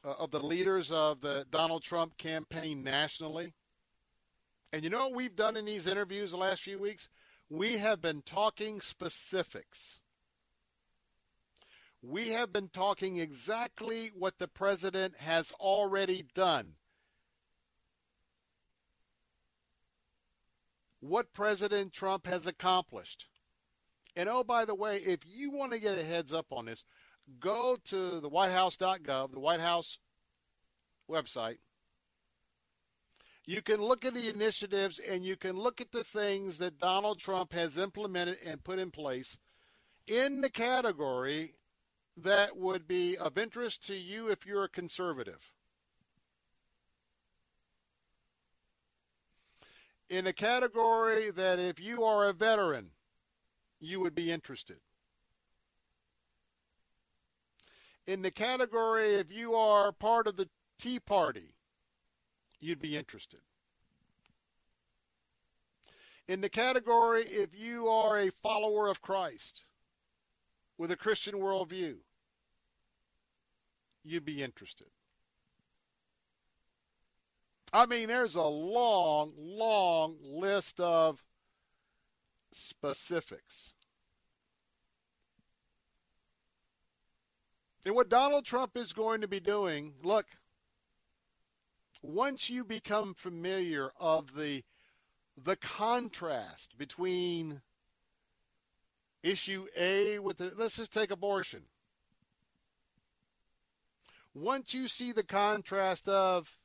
uh, 0.06 0.14
of 0.20 0.30
the 0.30 0.40
leaders 0.40 0.92
of 0.92 1.22
the 1.22 1.48
Donald 1.50 1.82
Trump 1.82 2.16
campaign 2.18 2.84
nationally. 2.84 3.54
And 4.72 4.84
you 4.84 4.92
know 4.92 5.08
what 5.08 5.16
we've 5.16 5.36
done 5.36 5.58
in 5.58 5.66
these 5.66 5.88
interviews 5.88 6.32
the 6.32 6.38
last 6.38 6.62
few 6.62 6.78
weeks? 6.78 7.10
We 7.50 7.78
have 7.78 8.02
been 8.02 8.22
talking 8.22 8.82
specifics. 8.82 10.00
We 12.06 12.30
have 12.32 12.52
been 12.52 12.68
talking 12.68 13.20
exactly 13.20 14.12
what 14.14 14.38
the 14.38 14.50
president 14.50 15.16
has 15.20 15.54
already 15.54 16.26
done. 16.34 16.76
What 21.00 21.34
President 21.34 21.94
Trump 21.94 22.28
has 22.28 22.46
accomplished. 22.46 23.26
And 24.18 24.28
oh, 24.28 24.44
by 24.44 24.66
the 24.66 24.76
way, 24.76 24.98
if 24.98 25.20
you 25.26 25.52
want 25.52 25.72
to 25.72 25.80
get 25.80 25.98
a 25.98 26.04
heads 26.04 26.34
up 26.34 26.48
on 26.52 26.66
this, 26.66 26.84
go 27.40 27.78
to 27.86 28.20
the 28.20 28.30
whitehouse.gov, 28.30 29.32
the 29.32 29.40
White 29.40 29.62
House 29.62 29.98
website. 31.10 31.58
You 33.46 33.62
can 33.62 33.82
look 33.82 34.04
at 34.04 34.14
the 34.14 34.28
initiatives 34.30 35.00
and 35.00 35.24
you 35.24 35.38
can 35.38 35.58
look 35.58 35.80
at 35.80 35.92
the 35.92 36.04
things 36.04 36.58
that 36.58 36.80
Donald 36.80 37.20
Trump 37.20 37.54
has 37.54 37.78
implemented 37.78 38.40
and 38.46 38.64
put 38.64 38.80
in 38.80 38.92
place 38.92 39.38
in 40.08 40.42
the 40.42 40.50
category 40.50 41.56
that 42.18 42.56
would 42.58 42.88
be 42.88 43.18
of 43.18 43.38
interest 43.38 43.86
to 43.88 43.96
you 43.96 44.30
if 44.30 44.46
you're 44.46 44.66
a 44.66 44.70
conservative. 44.70 45.52
in 50.14 50.28
a 50.28 50.34
category 50.34 51.32
that 51.32 51.58
if 51.58 51.80
you 51.80 52.04
are 52.04 52.30
a 52.30 52.34
veteran, 52.34 52.92
you 53.80 54.00
would 54.00 54.14
be 54.14 54.32
interested. 54.32 54.78
In 58.06 58.22
the 58.22 58.30
category 58.30 59.16
if 59.16 59.32
you 59.32 59.56
are 59.56 59.92
part 59.92 60.28
of 60.28 60.36
the 60.36 60.48
Tea 60.78 61.00
Party, 61.00 61.56
you'd 62.60 62.82
be 62.82 62.96
interested. 62.96 63.40
In 66.28 66.42
the 66.42 66.50
category 66.50 67.24
if 67.24 67.50
you 67.58 67.88
are 67.88 68.20
a 68.20 68.32
follower 68.44 68.90
of 68.90 69.02
Christ 69.02 69.64
with 70.78 70.92
a 70.92 70.98
Christian 70.98 71.36
worldview, 71.36 71.96
you'd 74.04 74.26
be 74.26 74.42
interested. 74.44 74.88
I 77.72 77.86
mean, 77.88 78.08
there's 78.08 78.36
a 78.36 78.44
long, 78.44 79.34
long 79.38 80.18
list 80.22 80.80
of 80.80 81.24
specifics. 82.52 83.74
And 87.86 87.96
what 87.96 88.10
Donald 88.10 88.46
Trump 88.46 88.78
is 88.78 88.94
going 88.94 89.22
to 89.22 89.28
be 89.28 89.40
doing, 89.40 89.94
look, 90.04 90.26
once 92.02 92.50
you 92.50 92.64
become 92.64 93.14
familiar 93.14 93.92
of 94.00 94.36
the 94.36 94.64
the 95.36 95.56
contrast 95.56 96.78
between 96.78 97.60
issue 99.24 99.66
A 99.78 100.20
with 100.20 100.38
the 100.38 100.52
let's 100.58 100.76
just 100.76 100.94
take 100.94 101.12
abortion. 101.12 101.64
Once 104.36 104.74
you 104.74 104.88
see 104.88 105.12
the 105.12 105.24
contrast 105.24 106.10
of 106.10 106.58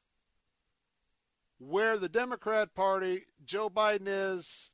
where 1.59 1.99
the 1.99 2.09
Democrat 2.09 2.75
Party, 2.75 3.25
Joe 3.45 3.69
Biden 3.69 4.07
is 4.07 4.71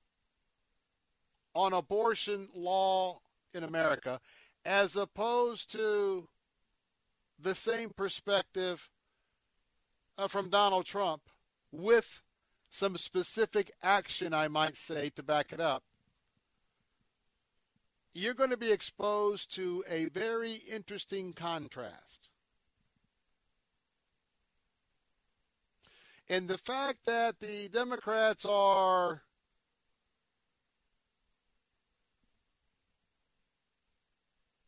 on 1.54 1.72
abortion 1.72 2.48
law 2.54 3.20
in 3.52 3.64
America, 3.64 4.20
as 4.64 4.96
opposed 4.96 5.70
to 5.72 6.28
the 7.38 7.54
same 7.54 7.90
perspective 7.90 8.88
uh, 10.18 10.28
from 10.28 10.48
Donald 10.48 10.86
Trump 10.86 11.22
with 11.72 12.20
some 12.70 12.96
specific 12.96 13.72
action, 13.82 14.32
I 14.32 14.48
might 14.48 14.76
say, 14.76 15.10
to 15.10 15.22
back 15.22 15.52
it 15.52 15.60
up. 15.60 15.82
You're 18.16 18.34
going 18.34 18.50
to 18.50 18.56
be 18.56 18.70
exposed 18.70 19.52
to 19.56 19.84
a 19.88 20.04
very 20.06 20.54
interesting 20.70 21.32
contrast. 21.32 22.28
And 26.28 26.48
the 26.48 26.56
fact 26.56 27.00
that 27.06 27.40
the 27.40 27.68
Democrats 27.68 28.46
are 28.46 29.22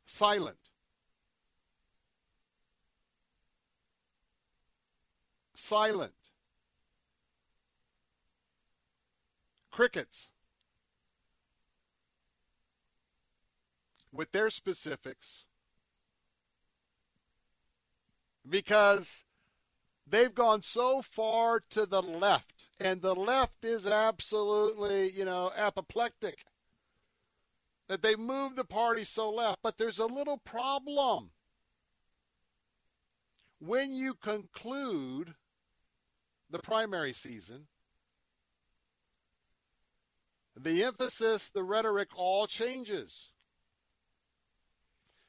silent. 0.05 0.59
Silent. 5.55 6.13
Crickets. 9.71 10.31
With 14.17 14.33
their 14.33 14.49
specifics. 14.49 15.45
Because 18.49 19.25
they've 20.07 20.35
gone 20.35 20.63
so 20.63 21.03
far 21.03 21.61
to 21.71 21.85
the 21.85 22.01
left, 22.01 22.69
and 22.81 23.03
the 23.03 23.15
left 23.15 23.65
is 23.65 23.87
absolutely, 23.87 25.11
you 25.11 25.25
know, 25.25 25.53
apoplectic 25.55 26.45
that 27.89 28.01
they 28.01 28.17
moved 28.17 28.57
the 28.57 28.65
party 28.65 29.05
so 29.05 29.31
left. 29.31 29.59
But 29.63 29.77
there's 29.77 29.99
a 29.99 30.07
little 30.07 30.39
problem. 30.39 31.31
When 33.59 33.93
you 33.93 34.15
conclude 34.15 35.35
the 36.49 36.59
primary 36.59 37.13
season, 37.13 37.67
the 40.59 40.85
emphasis, 40.85 41.51
the 41.51 41.63
rhetoric 41.63 42.09
all 42.17 42.47
changes. 42.47 43.31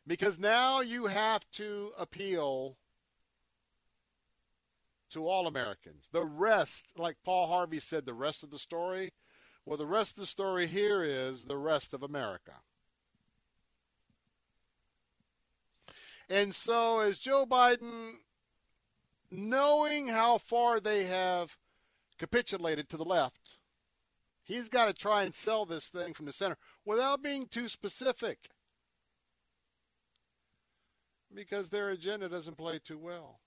Because 0.08 0.40
now 0.40 0.80
you 0.80 1.08
have 1.08 1.44
to 1.52 1.92
appeal 1.98 2.78
to 5.10 5.28
all 5.28 5.48
Americans. 5.48 6.08
The 6.12 6.24
rest, 6.24 6.94
like 6.98 7.18
Paul 7.26 7.48
Harvey 7.48 7.82
said, 7.82 8.06
the 8.06 8.14
rest 8.14 8.42
of 8.42 8.50
the 8.50 8.58
story, 8.58 9.12
well, 9.66 9.78
the 9.78 9.86
rest 9.86 10.14
of 10.14 10.22
the 10.22 10.28
story 10.28 10.66
here 10.66 11.04
is 11.04 11.44
the 11.44 11.58
rest 11.58 11.94
of 11.94 12.04
America. 12.04 12.54
And 16.30 16.56
so, 16.56 17.02
as 17.02 17.20
Joe 17.20 17.46
Biden, 17.46 18.14
knowing 19.30 20.08
how 20.08 20.38
far 20.38 20.80
they 20.80 21.04
have 21.06 21.58
capitulated 22.18 22.90
to 22.90 22.98
the 22.98 23.06
left, 23.06 23.58
he's 24.44 24.70
got 24.70 24.86
to 24.86 24.94
try 24.94 25.24
and 25.24 25.36
sell 25.36 25.66
this 25.66 25.90
thing 25.90 26.14
from 26.14 26.26
the 26.26 26.34
center 26.34 26.58
without 26.86 27.22
being 27.22 27.46
too 27.46 27.68
specific 27.68 28.50
because 31.34 31.70
their 31.70 31.90
agenda 31.90 32.30
doesn't 32.30 32.58
play 32.58 32.80
too 32.80 32.98
well. 32.98 33.40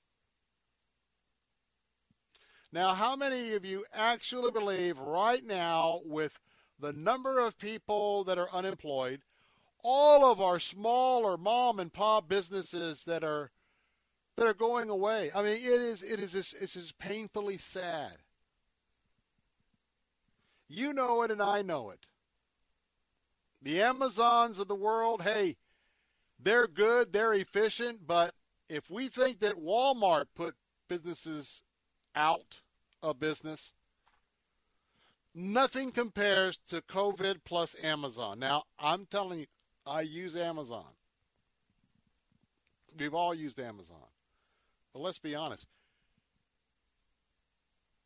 Now, 2.72 2.94
how 2.94 3.16
many 3.16 3.54
of 3.54 3.64
you 3.64 3.84
actually 3.92 4.52
believe 4.52 4.98
right 4.98 5.44
now, 5.44 6.00
with 6.04 6.38
the 6.78 6.92
number 6.92 7.40
of 7.40 7.58
people 7.58 8.24
that 8.24 8.38
are 8.38 8.50
unemployed, 8.52 9.22
all 9.82 10.30
of 10.30 10.40
our 10.40 10.60
small 10.60 11.24
or 11.24 11.36
mom 11.36 11.80
and 11.80 11.92
pop 11.92 12.28
businesses 12.28 13.04
that 13.04 13.24
are 13.24 13.50
that 14.36 14.46
are 14.46 14.54
going 14.54 14.88
away? 14.88 15.30
I 15.34 15.42
mean, 15.42 15.54
it 15.54 15.64
is 15.64 16.02
it 16.02 16.20
is 16.20 16.34
it's 16.34 16.74
just 16.74 16.98
painfully 16.98 17.56
sad. 17.56 18.16
You 20.68 20.92
know 20.92 21.22
it, 21.22 21.32
and 21.32 21.42
I 21.42 21.62
know 21.62 21.90
it. 21.90 22.06
The 23.62 23.82
Amazons 23.82 24.60
of 24.60 24.68
the 24.68 24.76
world, 24.76 25.22
hey, 25.22 25.56
they're 26.42 26.66
good, 26.66 27.12
they're 27.12 27.34
efficient, 27.34 28.06
but 28.06 28.34
if 28.68 28.90
we 28.90 29.08
think 29.08 29.40
that 29.40 29.56
Walmart 29.56 30.26
put 30.34 30.54
businesses 30.88 31.62
out 32.14 32.60
of 33.02 33.18
business. 33.18 33.72
Nothing 35.34 35.92
compares 35.92 36.58
to 36.68 36.82
COVID 36.82 37.36
plus 37.44 37.76
Amazon. 37.82 38.38
Now, 38.38 38.64
I'm 38.78 39.06
telling 39.06 39.40
you, 39.40 39.46
I 39.86 40.02
use 40.02 40.36
Amazon. 40.36 40.84
We've 42.98 43.14
all 43.14 43.32
used 43.32 43.60
Amazon. 43.60 43.96
But 44.92 45.00
let's 45.00 45.20
be 45.20 45.36
honest. 45.36 45.66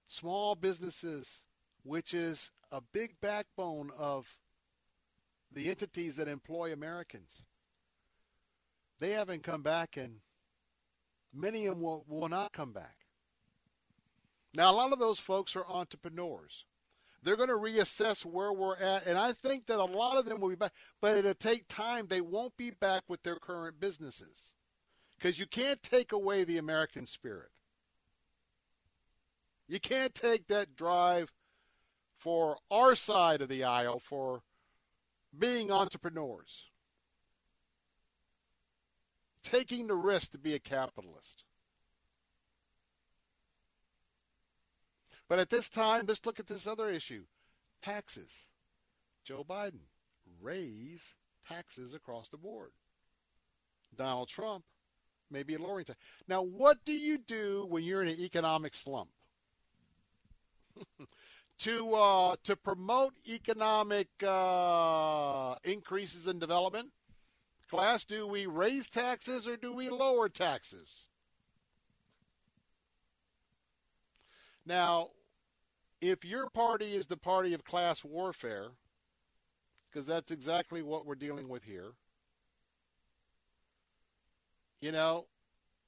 Small 0.06 0.54
businesses, 0.54 1.42
which 1.82 2.12
is 2.12 2.50
a 2.70 2.82
big 2.92 3.14
backbone 3.22 3.90
of 3.96 4.28
the 5.50 5.70
entities 5.70 6.16
that 6.16 6.28
employ 6.28 6.72
Americans, 6.72 7.42
they 8.98 9.10
haven't 9.10 9.42
come 9.42 9.62
back, 9.62 9.96
and 9.96 10.16
many 11.32 11.66
of 11.66 11.74
them 11.74 11.82
will, 11.82 12.04
will 12.08 12.28
not 12.28 12.52
come 12.52 12.72
back. 12.72 12.96
Now, 14.54 14.70
a 14.70 14.76
lot 14.76 14.92
of 14.92 14.98
those 14.98 15.18
folks 15.18 15.56
are 15.56 15.66
entrepreneurs. 15.66 16.64
They're 17.22 17.36
going 17.36 17.48
to 17.48 17.54
reassess 17.54 18.24
where 18.24 18.52
we're 18.52 18.76
at, 18.76 19.06
and 19.06 19.18
I 19.18 19.32
think 19.32 19.66
that 19.66 19.78
a 19.78 19.84
lot 19.84 20.18
of 20.18 20.26
them 20.26 20.40
will 20.40 20.50
be 20.50 20.54
back, 20.54 20.72
but 21.00 21.16
it'll 21.16 21.34
take 21.34 21.66
time. 21.68 22.06
They 22.06 22.20
won't 22.20 22.56
be 22.56 22.70
back 22.70 23.02
with 23.08 23.22
their 23.22 23.36
current 23.36 23.80
businesses 23.80 24.50
because 25.16 25.38
you 25.38 25.46
can't 25.46 25.82
take 25.82 26.12
away 26.12 26.44
the 26.44 26.58
American 26.58 27.06
spirit. 27.06 27.48
You 29.66 29.80
can't 29.80 30.14
take 30.14 30.46
that 30.48 30.76
drive 30.76 31.32
for 32.18 32.58
our 32.70 32.94
side 32.94 33.40
of 33.40 33.48
the 33.48 33.64
aisle 33.64 33.98
for 33.98 34.42
being 35.36 35.70
entrepreneurs, 35.70 36.66
taking 39.44 39.86
the 39.86 39.94
risk 39.94 40.32
to 40.32 40.38
be 40.38 40.54
a 40.54 40.58
capitalist. 40.58 41.44
But 45.28 45.38
at 45.38 45.50
this 45.50 45.68
time, 45.68 46.04
let's 46.06 46.26
look 46.26 46.40
at 46.40 46.46
this 46.46 46.66
other 46.66 46.88
issue 46.90 47.24
taxes. 47.82 48.32
Joe 49.24 49.44
Biden, 49.48 49.80
raise 50.40 51.14
taxes 51.48 51.94
across 51.94 52.28
the 52.28 52.36
board. 52.36 52.70
Donald 53.96 54.28
Trump, 54.28 54.64
maybe 55.30 55.56
lowering 55.56 55.84
tax. 55.84 55.98
Now, 56.28 56.42
what 56.42 56.84
do 56.84 56.92
you 56.92 57.18
do 57.18 57.66
when 57.68 57.84
you're 57.84 58.02
in 58.02 58.08
an 58.08 58.20
economic 58.20 58.74
slump? 58.74 59.10
to 61.58 61.94
uh, 61.94 62.36
to 62.44 62.56
promote 62.56 63.14
economic 63.28 64.08
uh, 64.22 65.54
increases 65.64 66.26
in 66.26 66.38
development, 66.38 66.90
class, 67.74 68.04
do 68.04 68.26
we 68.26 68.46
raise 68.46 68.88
taxes 68.88 69.46
or 69.46 69.56
do 69.56 69.72
we 69.72 69.88
lower 69.88 70.28
taxes? 70.28 71.06
Now, 74.66 75.08
if 76.00 76.24
your 76.24 76.48
party 76.50 76.94
is 76.94 77.06
the 77.06 77.16
party 77.16 77.54
of 77.54 77.64
class 77.64 78.04
warfare, 78.04 78.68
because 79.90 80.06
that's 80.06 80.30
exactly 80.30 80.82
what 80.82 81.04
we're 81.04 81.14
dealing 81.14 81.48
with 81.48 81.64
here, 81.64 81.92
you 84.80 84.92
know, 84.92 85.26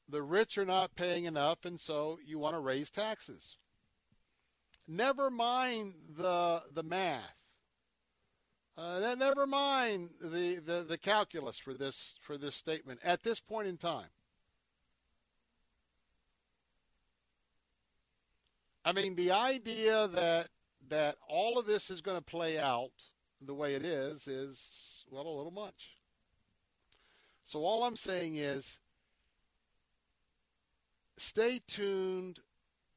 the 0.08 0.22
rich 0.22 0.58
are 0.58 0.64
not 0.64 0.94
paying 0.94 1.24
enough, 1.24 1.64
and 1.64 1.80
so 1.80 2.18
you 2.24 2.38
want 2.38 2.54
to 2.54 2.60
raise 2.60 2.90
taxes. 2.90 3.56
Never 4.88 5.30
mind 5.30 5.94
the 6.16 6.62
the 6.72 6.82
math. 6.82 7.45
Uh, 8.78 9.14
never 9.16 9.46
mind 9.46 10.10
the, 10.20 10.56
the, 10.56 10.84
the 10.86 10.98
calculus 10.98 11.58
for 11.58 11.72
this 11.72 12.18
for 12.20 12.36
this 12.36 12.54
statement 12.54 13.00
at 13.02 13.22
this 13.22 13.40
point 13.40 13.66
in 13.66 13.78
time. 13.78 14.08
I 18.84 18.92
mean, 18.92 19.14
the 19.14 19.32
idea 19.32 20.08
that 20.08 20.48
that 20.90 21.16
all 21.26 21.58
of 21.58 21.66
this 21.66 21.90
is 21.90 22.00
going 22.00 22.18
to 22.18 22.22
play 22.22 22.58
out 22.58 22.92
the 23.40 23.54
way 23.54 23.74
it 23.74 23.84
is 23.84 24.28
is 24.28 25.04
well 25.10 25.26
a 25.26 25.36
little 25.36 25.50
much. 25.50 25.96
So 27.44 27.60
all 27.60 27.84
I'm 27.84 27.96
saying 27.96 28.36
is 28.36 28.78
stay 31.16 31.60
tuned. 31.66 32.40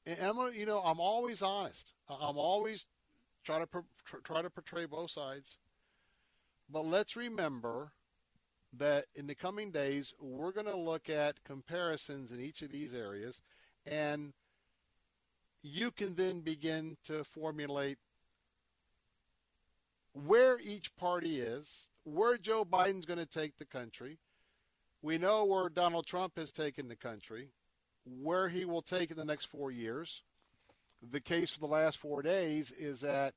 And 0.05 0.19
I'm, 0.21 0.53
you 0.53 0.65
know, 0.65 0.79
I'm 0.79 0.99
always 0.99 1.41
honest. 1.41 1.93
I'm 2.09 2.37
always 2.37 2.85
try 3.43 3.59
to 3.59 3.67
try 4.23 4.41
to 4.41 4.49
portray 4.49 4.85
both 4.85 5.11
sides. 5.11 5.57
But 6.71 6.85
let's 6.85 7.15
remember 7.15 7.91
that 8.73 9.05
in 9.15 9.25
the 9.25 9.35
coming 9.35 9.71
days 9.71 10.13
we're 10.19 10.51
going 10.51 10.67
to 10.67 10.77
look 10.77 11.09
at 11.09 11.43
comparisons 11.43 12.31
in 12.31 12.39
each 12.39 12.61
of 12.61 12.71
these 12.71 12.93
areas 12.93 13.41
and 13.85 14.33
you 15.63 15.91
can 15.91 16.15
then 16.15 16.41
begin 16.41 16.95
to 17.05 17.23
formulate 17.23 17.97
where 20.13 20.59
each 20.59 20.95
party 20.95 21.39
is, 21.39 21.87
where 22.03 22.37
Joe 22.37 22.65
Biden's 22.65 23.05
going 23.05 23.19
to 23.19 23.25
take 23.25 23.57
the 23.57 23.65
country. 23.65 24.17
We 25.01 25.17
know 25.17 25.45
where 25.45 25.69
Donald 25.69 26.05
Trump 26.05 26.37
has 26.37 26.51
taken 26.51 26.87
the 26.87 26.95
country, 26.95 27.49
where 28.05 28.49
he 28.49 28.65
will 28.65 28.81
take 28.81 29.11
in 29.11 29.17
the 29.17 29.25
next 29.25 29.45
four 29.45 29.71
years. 29.71 30.21
The 31.11 31.21
case 31.21 31.51
for 31.51 31.59
the 31.59 31.67
last 31.67 31.97
four 31.99 32.21
days 32.21 32.71
is 32.71 33.01
that 33.01 33.33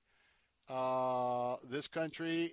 uh, 0.68 1.56
this 1.68 1.88
country, 1.88 2.52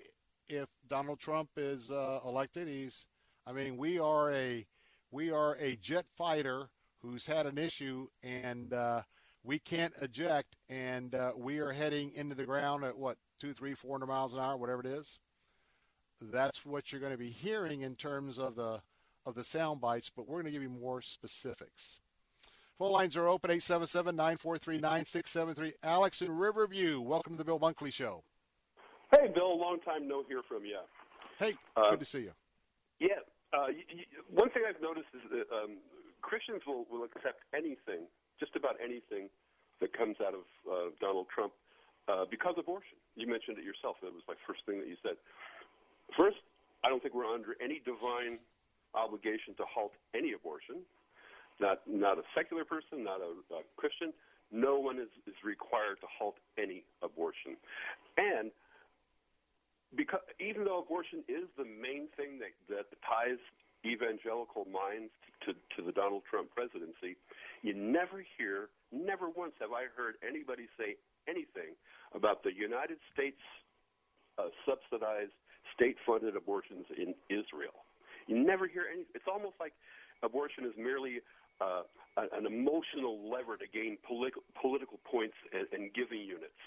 if 0.49 0.67
Donald 0.88 1.19
Trump 1.19 1.49
is 1.55 1.91
uh, 1.91 2.19
elected, 2.26 2.67
he's, 2.67 3.05
I 3.45 3.53
mean, 3.53 3.77
we 3.77 3.99
are 3.99 4.34
a, 4.34 4.65
we 5.11 5.31
are 5.31 5.55
a 5.55 5.76
jet 5.77 6.05
fighter 6.17 6.69
who's 7.01 7.26
had 7.26 7.45
an 7.45 7.57
issue, 7.57 8.07
and 8.23 8.73
uh, 8.73 9.01
we 9.43 9.59
can't 9.59 9.93
eject, 10.01 10.57
and 10.69 11.15
uh, 11.15 11.31
we 11.38 11.59
are 11.59 11.71
heading 11.71 12.11
into 12.15 12.35
the 12.35 12.45
ground 12.45 12.84
at 12.84 12.97
what 12.97 13.17
two, 13.39 13.53
three, 13.53 13.73
four 13.73 13.93
hundred 13.93 14.07
miles 14.07 14.34
an 14.34 14.39
hour, 14.39 14.57
whatever 14.57 14.81
it 14.81 14.88
is. 14.88 15.17
That's 16.21 16.65
what 16.65 16.91
you're 16.91 16.99
going 16.99 17.13
to 17.13 17.17
be 17.17 17.30
hearing 17.30 17.84
in 17.84 17.95
terms 17.95 18.38
of 18.38 18.55
the 18.55 18.81
of 19.26 19.35
the 19.35 19.43
sound 19.43 19.80
bites, 19.80 20.11
but 20.13 20.27
we're 20.27 20.41
going 20.41 20.45
to 20.45 20.51
give 20.51 20.63
you 20.63 20.69
more 20.69 21.01
specifics. 21.01 21.99
Phone 22.77 22.91
lines 22.93 23.17
are 23.17 23.27
open 23.27 23.51
877-943-9673. 23.51 25.73
Alex 25.84 26.21
in 26.21 26.31
Riverview, 26.31 27.01
welcome 27.01 27.34
to 27.34 27.38
the 27.38 27.43
Bill 27.43 27.59
Bunkley 27.59 27.91
Show. 27.91 28.23
Hey, 29.11 29.27
Bill, 29.34 29.57
long 29.57 29.80
time 29.81 30.07
no 30.07 30.23
hear 30.27 30.41
from 30.48 30.65
you. 30.65 30.77
Hey, 31.40 31.56
uh, 31.76 31.91
good 31.91 31.99
to 31.99 32.06
see 32.06 32.30
you. 32.30 32.34
Yeah, 32.99 33.23
uh, 33.53 33.73
y- 33.73 33.88
y- 33.90 34.06
one 34.30 34.49
thing 34.52 34.64
I've 34.68 34.81
noticed 34.81 35.10
is 35.15 35.23
that 35.31 35.48
um, 35.49 35.77
Christians 36.22 36.61
will, 36.68 36.86
will 36.91 37.03
accept 37.03 37.41
anything 37.56 38.06
just 38.40 38.56
about 38.56 38.76
anything 38.84 39.30
that 39.81 39.94
comes 39.98 40.18
out 40.22 40.36
of 40.36 40.45
uh, 40.69 40.91
Donald 41.02 41.27
Trump 41.34 41.53
uh, 42.07 42.26
because 42.30 42.53
abortion. 42.57 42.98
You 43.15 43.26
mentioned 43.27 43.57
it 43.57 43.64
yourself. 43.64 43.98
That 44.03 44.14
was 44.14 44.22
my 44.27 44.36
first 44.45 44.61
thing 44.65 44.77
that 44.80 44.88
you 44.88 44.98
said. 45.02 45.18
First, 46.15 46.38
I 46.84 46.90
don't 46.90 47.02
think 47.02 47.15
we're 47.15 47.26
under 47.26 47.56
any 47.64 47.81
divine 47.81 48.38
obligation 48.94 49.56
to 49.57 49.64
halt 49.65 49.94
any 50.14 50.34
abortion. 50.34 50.86
Not 51.60 51.81
not 51.88 52.18
a 52.18 52.23
secular 52.36 52.64
person, 52.64 53.03
not 53.03 53.19
a, 53.22 53.34
a 53.53 53.61
Christian. 53.76 54.14
No 54.52 54.80
one 54.80 54.98
is, 54.98 55.10
is 55.27 55.36
required 55.44 55.99
to 56.02 56.07
halt 56.07 56.36
any 56.57 56.84
abortion. 57.03 57.57
And 58.18 58.52
because 59.95 60.21
even 60.39 60.65
though 60.65 60.79
abortion 60.81 61.23
is 61.27 61.49
the 61.57 61.65
main 61.65 62.09
thing 62.13 62.37
that, 62.39 62.53
that 62.69 62.85
ties 63.01 63.41
evangelical 63.85 64.67
minds 64.69 65.09
to, 65.47 65.55
to 65.75 65.79
the 65.81 65.91
Donald 65.91 66.23
Trump 66.29 66.51
presidency, 66.53 67.17
you 67.63 67.73
never 67.73 68.21
hear, 68.37 68.69
never 68.91 69.29
once 69.29 69.53
have 69.59 69.71
I 69.71 69.89
heard 69.95 70.15
anybody 70.21 70.67
say 70.77 70.99
anything 71.27 71.73
about 72.13 72.43
the 72.43 72.53
United 72.53 72.97
States 73.13 73.39
uh, 74.37 74.53
subsidized, 74.65 75.33
state 75.73 75.97
funded 76.05 76.35
abortions 76.35 76.85
in 76.95 77.13
Israel. 77.29 77.85
You 78.27 78.37
never 78.37 78.67
hear 78.67 78.85
any. 78.91 79.03
It's 79.15 79.27
almost 79.31 79.55
like 79.59 79.73
abortion 80.23 80.65
is 80.65 80.73
merely 80.77 81.19
uh, 81.61 81.83
an 82.15 82.45
emotional 82.45 83.29
lever 83.29 83.57
to 83.57 83.67
gain 83.67 83.97
politi- 84.05 84.43
political 84.59 84.99
points 85.09 85.35
and, 85.51 85.67
and 85.73 85.93
giving 85.93 86.19
units. 86.19 86.59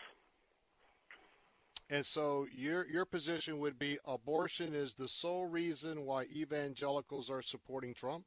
And 1.93 2.06
so 2.06 2.47
your 2.56 2.86
your 2.89 3.05
position 3.05 3.59
would 3.59 3.78
be 3.78 3.98
abortion 4.06 4.74
is 4.74 4.94
the 4.94 5.06
sole 5.06 5.47
reason 5.47 6.06
why 6.06 6.24
evangelicals 6.35 7.31
are 7.31 7.43
supporting 7.43 7.93
Trump. 7.93 8.24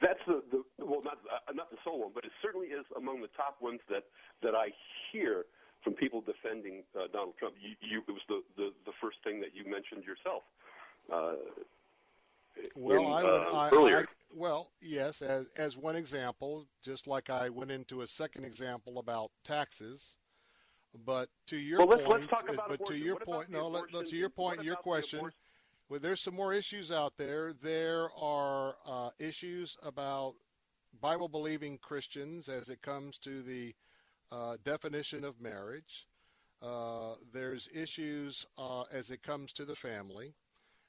That's 0.00 0.18
the, 0.26 0.42
the 0.50 0.62
well, 0.78 1.02
not 1.04 1.18
uh, 1.30 1.52
not 1.52 1.70
the 1.70 1.76
sole 1.84 2.00
one, 2.00 2.12
but 2.14 2.24
it 2.24 2.32
certainly 2.40 2.68
is 2.68 2.86
among 2.96 3.20
the 3.20 3.28
top 3.36 3.58
ones 3.60 3.80
that 3.90 4.04
that 4.42 4.54
I 4.54 4.68
hear 5.12 5.44
from 5.82 5.92
people 5.92 6.22
defending 6.22 6.84
uh, 6.96 7.08
Donald 7.12 7.34
Trump. 7.38 7.54
You, 7.60 7.76
you, 7.86 8.02
it 8.08 8.12
was 8.12 8.22
the, 8.28 8.40
the 8.56 8.72
the 8.86 8.92
first 8.98 9.18
thing 9.22 9.40
that 9.40 9.50
you 9.54 9.70
mentioned 9.70 10.04
yourself. 10.04 10.42
Uh, 11.12 11.34
Well, 12.74 13.00
in, 13.00 13.12
I 13.12 13.22
would. 13.24 13.30
uh, 13.30 13.50
I, 13.52 13.70
earlier. 13.70 13.98
I, 13.98 14.04
well, 14.34 14.70
yes, 14.80 15.20
as 15.20 15.50
as 15.56 15.76
one 15.76 15.96
example, 15.96 16.66
just 16.82 17.06
like 17.06 17.28
I 17.28 17.50
went 17.50 17.70
into 17.70 18.00
a 18.00 18.06
second 18.06 18.44
example 18.44 18.98
about 18.98 19.30
taxes. 19.44 20.16
But 21.04 21.28
to 21.46 21.56
your 21.56 21.80
Well, 21.80 21.88
let's- 21.88 22.02
point, 22.02 22.20
let's 22.22 22.30
talk 22.30 22.48
about 22.48 22.68
but 22.68 22.86
to 22.86 22.96
your 22.96 23.16
point, 23.16 23.48
no, 23.50 23.66
let, 23.68 23.92
let- 23.92 24.06
to 24.06 24.16
your 24.16 24.30
point, 24.30 24.62
your 24.62 24.76
question. 24.76 25.30
Well, 25.88 26.00
there's 26.00 26.20
some 26.20 26.34
more 26.34 26.54
issues 26.54 26.90
out 26.90 27.16
there. 27.16 27.52
There 27.52 28.10
are 28.16 28.76
uh, 28.86 29.10
issues 29.18 29.76
about 29.82 30.34
Bible 31.00 31.28
believing 31.28 31.78
Christians 31.78 32.48
as 32.48 32.68
it 32.68 32.80
comes 32.80 33.18
to 33.18 33.42
the 33.42 33.74
uh, 34.30 34.56
definition 34.64 35.24
of 35.24 35.40
marriage. 35.40 36.06
Uh, 36.62 37.16
there's 37.32 37.68
issues 37.74 38.46
uh, 38.56 38.84
as 38.90 39.10
it 39.10 39.22
comes 39.22 39.52
to 39.54 39.64
the 39.64 39.74
family. 39.76 40.34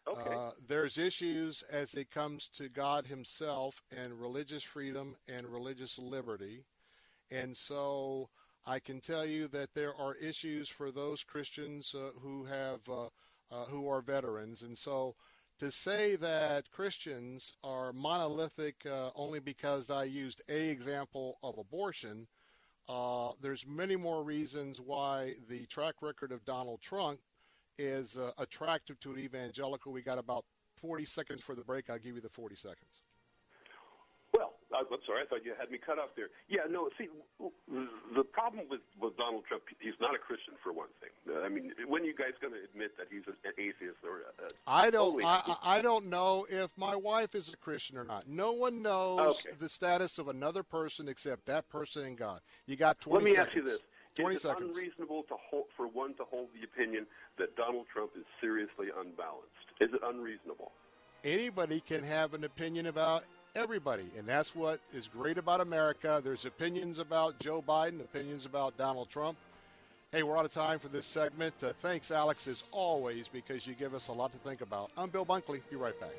Okay. 0.07 0.33
Uh, 0.33 0.51
there's 0.67 0.97
issues 0.97 1.63
as 1.63 1.95
it 1.95 2.09
comes 2.11 2.47
to 2.49 2.69
God 2.69 3.05
Himself 3.05 3.81
and 3.91 4.19
religious 4.21 4.63
freedom 4.63 5.15
and 5.27 5.47
religious 5.49 5.97
liberty. 5.97 6.63
And 7.31 7.57
so 7.57 8.29
I 8.67 8.79
can 8.79 8.99
tell 8.99 9.25
you 9.25 9.47
that 9.49 9.73
there 9.75 9.93
are 9.95 10.15
issues 10.15 10.69
for 10.69 10.91
those 10.91 11.23
Christians 11.23 11.93
uh, 11.93 12.09
who 12.19 12.45
have 12.45 12.79
uh, 12.89 13.09
uh, 13.51 13.65
who 13.65 13.87
are 13.87 14.01
veterans. 14.01 14.63
And 14.63 14.75
so 14.75 15.15
to 15.59 15.69
say 15.69 16.15
that 16.15 16.71
Christians 16.71 17.53
are 17.63 17.93
monolithic 17.93 18.83
uh, 18.85 19.11
only 19.15 19.39
because 19.39 19.91
I 19.91 20.05
used 20.05 20.41
a 20.49 20.69
example 20.69 21.37
of 21.43 21.59
abortion, 21.59 22.27
uh, 22.89 23.31
there's 23.39 23.67
many 23.67 23.95
more 23.95 24.23
reasons 24.23 24.81
why 24.81 25.35
the 25.47 25.67
track 25.67 25.95
record 26.01 26.31
of 26.31 26.43
Donald 26.43 26.81
Trump 26.81 27.19
is 27.77 28.17
attractive 28.37 28.99
to 29.01 29.11
an 29.11 29.19
evangelical. 29.19 29.91
We 29.91 30.01
got 30.01 30.17
about 30.17 30.45
40 30.77 31.05
seconds 31.05 31.41
for 31.41 31.55
the 31.55 31.63
break. 31.63 31.89
I'll 31.89 31.99
give 31.99 32.15
you 32.15 32.21
the 32.21 32.29
40 32.29 32.55
seconds. 32.55 33.04
I'm 34.79 34.99
sorry. 35.05 35.23
I 35.23 35.25
thought 35.25 35.45
you 35.45 35.53
had 35.57 35.71
me 35.71 35.77
cut 35.77 35.99
off 35.99 36.09
there. 36.15 36.27
Yeah, 36.49 36.61
no. 36.69 36.89
See, 36.97 37.07
the 38.15 38.23
problem 38.23 38.65
with 38.69 38.81
with 38.99 39.15
Donald 39.17 39.43
Trump, 39.47 39.63
he's 39.79 39.93
not 39.99 40.15
a 40.15 40.17
Christian 40.17 40.53
for 40.63 40.73
one 40.73 40.89
thing. 40.99 41.11
I 41.43 41.49
mean, 41.49 41.71
when 41.87 42.03
are 42.03 42.05
you 42.05 42.15
guys 42.15 42.33
going 42.41 42.53
to 42.53 42.59
admit 42.63 42.97
that 42.97 43.07
he's 43.09 43.23
an 43.27 43.35
atheist 43.57 43.97
or? 44.03 44.27
A, 44.27 44.45
a 44.45 44.49
I 44.67 44.89
don't. 44.89 45.23
I, 45.23 45.57
I 45.63 45.77
I 45.79 45.81
don't 45.81 46.07
know 46.07 46.45
if 46.49 46.69
my 46.77 46.95
wife 46.95 47.35
is 47.35 47.49
a 47.53 47.57
Christian 47.57 47.97
or 47.97 48.03
not. 48.03 48.27
No 48.27 48.51
one 48.53 48.81
knows 48.81 49.39
Okay. 49.45 49.55
the 49.59 49.69
status 49.69 50.17
of 50.17 50.27
another 50.27 50.63
person 50.63 51.07
except 51.07 51.45
that 51.45 51.67
person 51.69 52.05
and 52.05 52.17
God. 52.17 52.41
You 52.65 52.75
got 52.75 52.99
20 52.99 53.15
Let 53.15 53.23
me 53.23 53.35
seconds. 53.35 53.47
ask 53.47 53.55
you 53.55 53.63
this: 53.63 53.79
20 54.15 54.35
Is 54.35 54.39
it 54.39 54.47
seconds. 54.47 54.75
unreasonable 54.77 55.23
to 55.23 55.35
hold, 55.49 55.65
for 55.75 55.87
one 55.87 56.13
to 56.15 56.23
hold 56.23 56.47
the 56.53 56.63
opinion 56.63 57.05
that 57.37 57.55
Donald 57.55 57.85
Trump 57.91 58.11
is 58.17 58.25
seriously 58.41 58.87
unbalanced? 58.97 59.51
Is 59.81 59.89
it 59.93 60.01
unreasonable? 60.03 60.71
Anybody 61.23 61.79
can 61.81 62.03
have 62.03 62.33
an 62.33 62.43
opinion 62.43 62.85
about 62.85 63.23
everybody, 63.55 64.05
and 64.17 64.27
that's 64.27 64.53
what 64.53 64.79
is 64.93 65.07
great 65.07 65.37
about 65.37 65.61
America. 65.61 66.21
There's 66.23 66.45
opinions 66.45 66.99
about 66.99 67.39
Joe 67.39 67.63
Biden, 67.65 68.01
opinions 68.01 68.45
about 68.45 68.77
Donald 68.77 69.09
Trump. 69.09 69.37
Hey, 70.11 70.23
we're 70.23 70.37
out 70.37 70.45
of 70.45 70.53
time 70.53 70.79
for 70.79 70.89
this 70.89 71.05
segment. 71.05 71.53
Uh, 71.63 71.73
thanks, 71.81 72.11
Alex, 72.11 72.47
as 72.47 72.63
always, 72.71 73.27
because 73.27 73.65
you 73.65 73.73
give 73.73 73.93
us 73.93 74.09
a 74.09 74.11
lot 74.11 74.31
to 74.33 74.37
think 74.39 74.61
about. 74.61 74.91
I'm 74.97 75.09
Bill 75.09 75.25
Bunkley. 75.25 75.61
Be 75.69 75.77
right 75.77 75.99
back. 75.99 76.11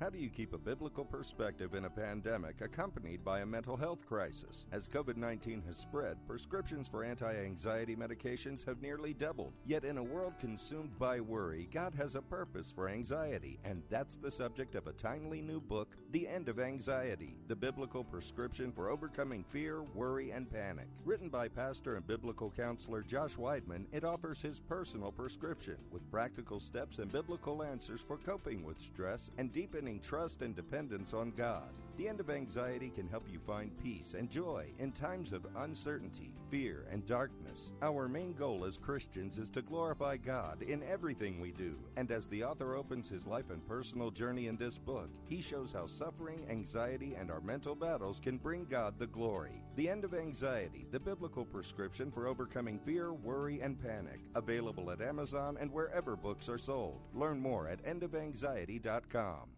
How 0.00 0.10
do 0.10 0.18
you 0.18 0.30
keep 0.30 0.52
a 0.52 0.58
biblical 0.58 1.04
perspective 1.04 1.74
in 1.74 1.86
a 1.86 1.90
pandemic 1.90 2.60
accompanied 2.60 3.24
by 3.24 3.40
a 3.40 3.46
mental 3.46 3.76
health 3.76 4.06
crisis? 4.06 4.64
As 4.70 4.86
COVID 4.86 5.16
19 5.16 5.60
has 5.66 5.76
spread, 5.76 6.16
prescriptions 6.28 6.86
for 6.86 7.02
anti 7.02 7.34
anxiety 7.34 7.96
medications 7.96 8.64
have 8.64 8.80
nearly 8.80 9.12
doubled. 9.12 9.54
Yet, 9.66 9.84
in 9.84 9.98
a 9.98 10.02
world 10.02 10.34
consumed 10.38 10.96
by 11.00 11.18
worry, 11.18 11.68
God 11.74 11.94
has 11.96 12.14
a 12.14 12.22
purpose 12.22 12.70
for 12.70 12.88
anxiety, 12.88 13.58
and 13.64 13.82
that's 13.90 14.18
the 14.18 14.30
subject 14.30 14.76
of 14.76 14.86
a 14.86 14.92
timely 14.92 15.42
new 15.42 15.60
book, 15.60 15.96
The 16.12 16.28
End 16.28 16.48
of 16.48 16.60
Anxiety 16.60 17.34
The 17.48 17.56
Biblical 17.56 18.04
Prescription 18.04 18.70
for 18.70 18.90
Overcoming 18.90 19.42
Fear, 19.42 19.82
Worry, 19.94 20.30
and 20.30 20.48
Panic. 20.48 20.86
Written 21.04 21.28
by 21.28 21.48
pastor 21.48 21.96
and 21.96 22.06
biblical 22.06 22.52
counselor 22.56 23.02
Josh 23.02 23.34
Weidmann, 23.34 23.86
it 23.90 24.04
offers 24.04 24.40
his 24.40 24.60
personal 24.60 25.10
prescription 25.10 25.76
with 25.90 26.08
practical 26.08 26.60
steps 26.60 26.98
and 26.98 27.10
biblical 27.10 27.64
answers 27.64 28.00
for 28.00 28.16
coping 28.18 28.62
with 28.62 28.78
stress 28.78 29.30
and 29.38 29.52
deepening 29.52 29.87
trust 29.96 30.42
and 30.42 30.54
dependence 30.54 31.14
on 31.14 31.30
God. 31.30 31.72
The 31.98 32.08
end 32.08 32.20
of 32.20 32.30
anxiety 32.30 32.92
can 32.94 33.08
help 33.08 33.26
you 33.28 33.40
find 33.40 33.76
peace 33.82 34.14
and 34.16 34.30
joy 34.30 34.66
in 34.78 34.92
times 34.92 35.32
of 35.32 35.44
uncertainty, 35.56 36.32
fear, 36.48 36.86
and 36.92 37.04
darkness. 37.04 37.72
Our 37.82 38.06
main 38.06 38.34
goal 38.34 38.64
as 38.64 38.78
Christians 38.78 39.36
is 39.36 39.50
to 39.50 39.62
glorify 39.62 40.16
God 40.16 40.62
in 40.62 40.84
everything 40.84 41.40
we 41.40 41.50
do. 41.50 41.74
And 41.96 42.12
as 42.12 42.28
the 42.28 42.44
author 42.44 42.76
opens 42.76 43.08
his 43.08 43.26
life 43.26 43.50
and 43.50 43.66
personal 43.66 44.12
journey 44.12 44.46
in 44.46 44.56
this 44.56 44.78
book, 44.78 45.10
he 45.24 45.40
shows 45.40 45.72
how 45.72 45.88
suffering, 45.88 46.46
anxiety, 46.48 47.16
and 47.18 47.32
our 47.32 47.40
mental 47.40 47.74
battles 47.74 48.20
can 48.20 48.38
bring 48.38 48.66
God 48.66 48.94
the 48.96 49.08
glory. 49.08 49.64
The 49.74 49.88
End 49.88 50.04
of 50.04 50.14
Anxiety, 50.14 50.86
the 50.92 51.00
biblical 51.00 51.44
prescription 51.44 52.12
for 52.12 52.28
overcoming 52.28 52.78
fear, 52.78 53.12
worry, 53.12 53.60
and 53.60 53.76
panic. 53.76 54.20
Available 54.36 54.92
at 54.92 55.00
Amazon 55.00 55.56
and 55.60 55.72
wherever 55.72 56.14
books 56.14 56.48
are 56.48 56.58
sold. 56.58 57.00
Learn 57.12 57.40
more 57.40 57.66
at 57.66 57.84
endofanxiety.com. 57.84 59.57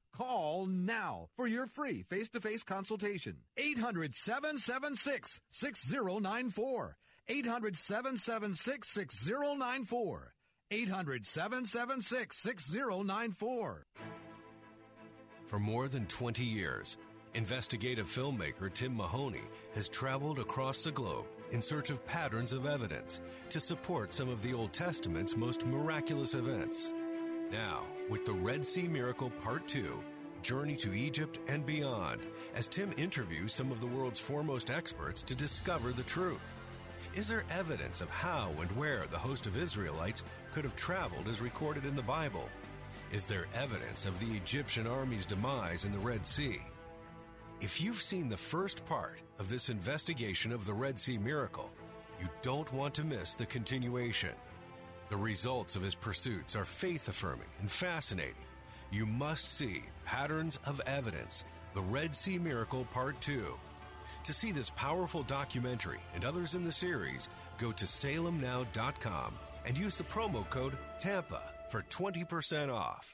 Call 0.15 0.65
now 0.65 1.27
for 1.35 1.47
your 1.47 1.67
free 1.67 2.03
face 2.03 2.29
to 2.29 2.41
face 2.41 2.63
consultation. 2.63 3.37
800 3.57 4.13
776 4.15 5.39
6094. 5.51 6.97
800 7.27 7.77
776 7.77 8.93
6094. 8.93 10.33
800 10.69 11.25
776 11.25 12.41
6094. 12.41 13.85
For 15.45 15.59
more 15.59 15.87
than 15.89 16.05
20 16.05 16.43
years, 16.43 16.97
investigative 17.33 18.05
filmmaker 18.05 18.73
Tim 18.73 18.95
Mahoney 18.95 19.43
has 19.75 19.89
traveled 19.89 20.39
across 20.39 20.83
the 20.83 20.91
globe 20.91 21.25
in 21.51 21.61
search 21.61 21.89
of 21.89 22.05
patterns 22.05 22.53
of 22.53 22.65
evidence 22.65 23.21
to 23.49 23.59
support 23.59 24.13
some 24.13 24.29
of 24.29 24.41
the 24.41 24.53
Old 24.53 24.71
Testament's 24.71 25.35
most 25.35 25.65
miraculous 25.65 26.35
events. 26.35 26.93
Now, 27.51 27.83
with 28.09 28.25
the 28.25 28.33
Red 28.33 28.65
Sea 28.65 28.87
Miracle 28.87 29.29
Part 29.43 29.67
2, 29.67 30.01
Journey 30.41 30.75
to 30.77 30.93
Egypt 30.93 31.39
and 31.47 31.65
beyond, 31.65 32.21
as 32.55 32.67
Tim 32.67 32.91
interviews 32.97 33.53
some 33.53 33.71
of 33.71 33.79
the 33.79 33.87
world's 33.87 34.19
foremost 34.19 34.71
experts 34.71 35.21
to 35.23 35.35
discover 35.35 35.91
the 35.91 36.03
truth. 36.03 36.55
Is 37.13 37.27
there 37.27 37.43
evidence 37.51 38.01
of 38.01 38.09
how 38.09 38.51
and 38.59 38.71
where 38.73 39.03
the 39.11 39.17
host 39.17 39.47
of 39.47 39.57
Israelites 39.57 40.23
could 40.53 40.63
have 40.63 40.75
traveled 40.75 41.27
as 41.27 41.41
recorded 41.41 41.85
in 41.85 41.95
the 41.95 42.01
Bible? 42.01 42.49
Is 43.11 43.25
there 43.27 43.47
evidence 43.53 44.05
of 44.05 44.19
the 44.19 44.35
Egyptian 44.37 44.87
army's 44.87 45.25
demise 45.25 45.85
in 45.85 45.91
the 45.91 45.99
Red 45.99 46.25
Sea? 46.25 46.59
If 47.59 47.81
you've 47.81 48.01
seen 48.01 48.29
the 48.29 48.37
first 48.37 48.85
part 48.85 49.21
of 49.37 49.49
this 49.49 49.69
investigation 49.69 50.51
of 50.51 50.65
the 50.65 50.73
Red 50.73 50.99
Sea 50.99 51.17
miracle, 51.17 51.69
you 52.19 52.27
don't 52.41 52.71
want 52.73 52.93
to 52.95 53.03
miss 53.03 53.35
the 53.35 53.45
continuation. 53.45 54.31
The 55.11 55.17
results 55.17 55.75
of 55.75 55.81
his 55.81 55.93
pursuits 55.93 56.55
are 56.55 56.63
faith 56.63 57.09
affirming 57.09 57.49
and 57.59 57.69
fascinating. 57.69 58.45
You 58.93 59.05
must 59.05 59.57
see 59.57 59.81
Patterns 60.05 60.57
of 60.65 60.79
Evidence 60.87 61.43
The 61.75 61.81
Red 61.81 62.15
Sea 62.15 62.39
Miracle 62.39 62.87
Part 62.93 63.19
2. 63.19 63.53
To 64.23 64.33
see 64.33 64.53
this 64.53 64.69
powerful 64.69 65.23
documentary 65.23 65.99
and 66.15 66.23
others 66.23 66.55
in 66.55 66.63
the 66.63 66.71
series, 66.71 67.27
go 67.57 67.73
to 67.73 67.83
salemnow.com 67.83 69.33
and 69.65 69.77
use 69.77 69.97
the 69.97 70.05
promo 70.05 70.49
code 70.49 70.77
TAMPA 70.99 71.41
for 71.69 71.81
20% 71.89 72.73
off. 72.73 73.13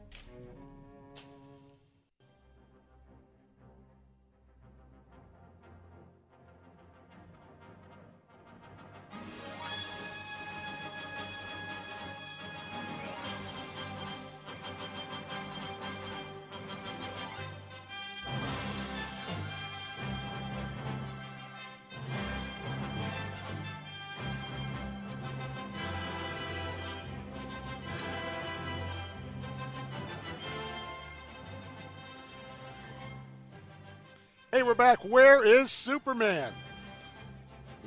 We're 34.71 34.75
back. 34.75 34.99
Where 35.03 35.43
is 35.43 35.69
Superman? 35.69 36.53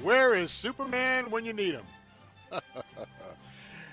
Where 0.03 0.35
is 0.35 0.51
Superman 0.51 1.31
when 1.31 1.47
you 1.47 1.55
need 1.55 1.73
him? 1.73 1.87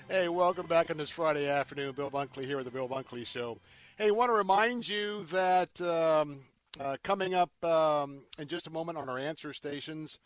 hey, 0.08 0.28
welcome 0.28 0.66
back 0.66 0.90
on 0.90 0.98
this 0.98 1.08
Friday 1.08 1.48
afternoon. 1.48 1.92
Bill 1.92 2.10
Bunkley 2.10 2.44
here 2.44 2.58
with 2.58 2.66
the 2.66 2.70
Bill 2.70 2.90
Bunkley 2.90 3.26
Show. 3.26 3.56
Hey, 3.96 4.10
want 4.10 4.28
to 4.28 4.34
remind 4.34 4.86
you 4.86 5.24
that 5.30 5.80
um, 5.80 6.40
uh, 6.78 6.98
coming 7.02 7.32
up 7.32 7.50
um, 7.64 8.26
in 8.38 8.46
just 8.46 8.66
a 8.66 8.70
moment 8.70 8.98
on 8.98 9.08
our 9.08 9.18
answer 9.18 9.54
stations, 9.54 10.18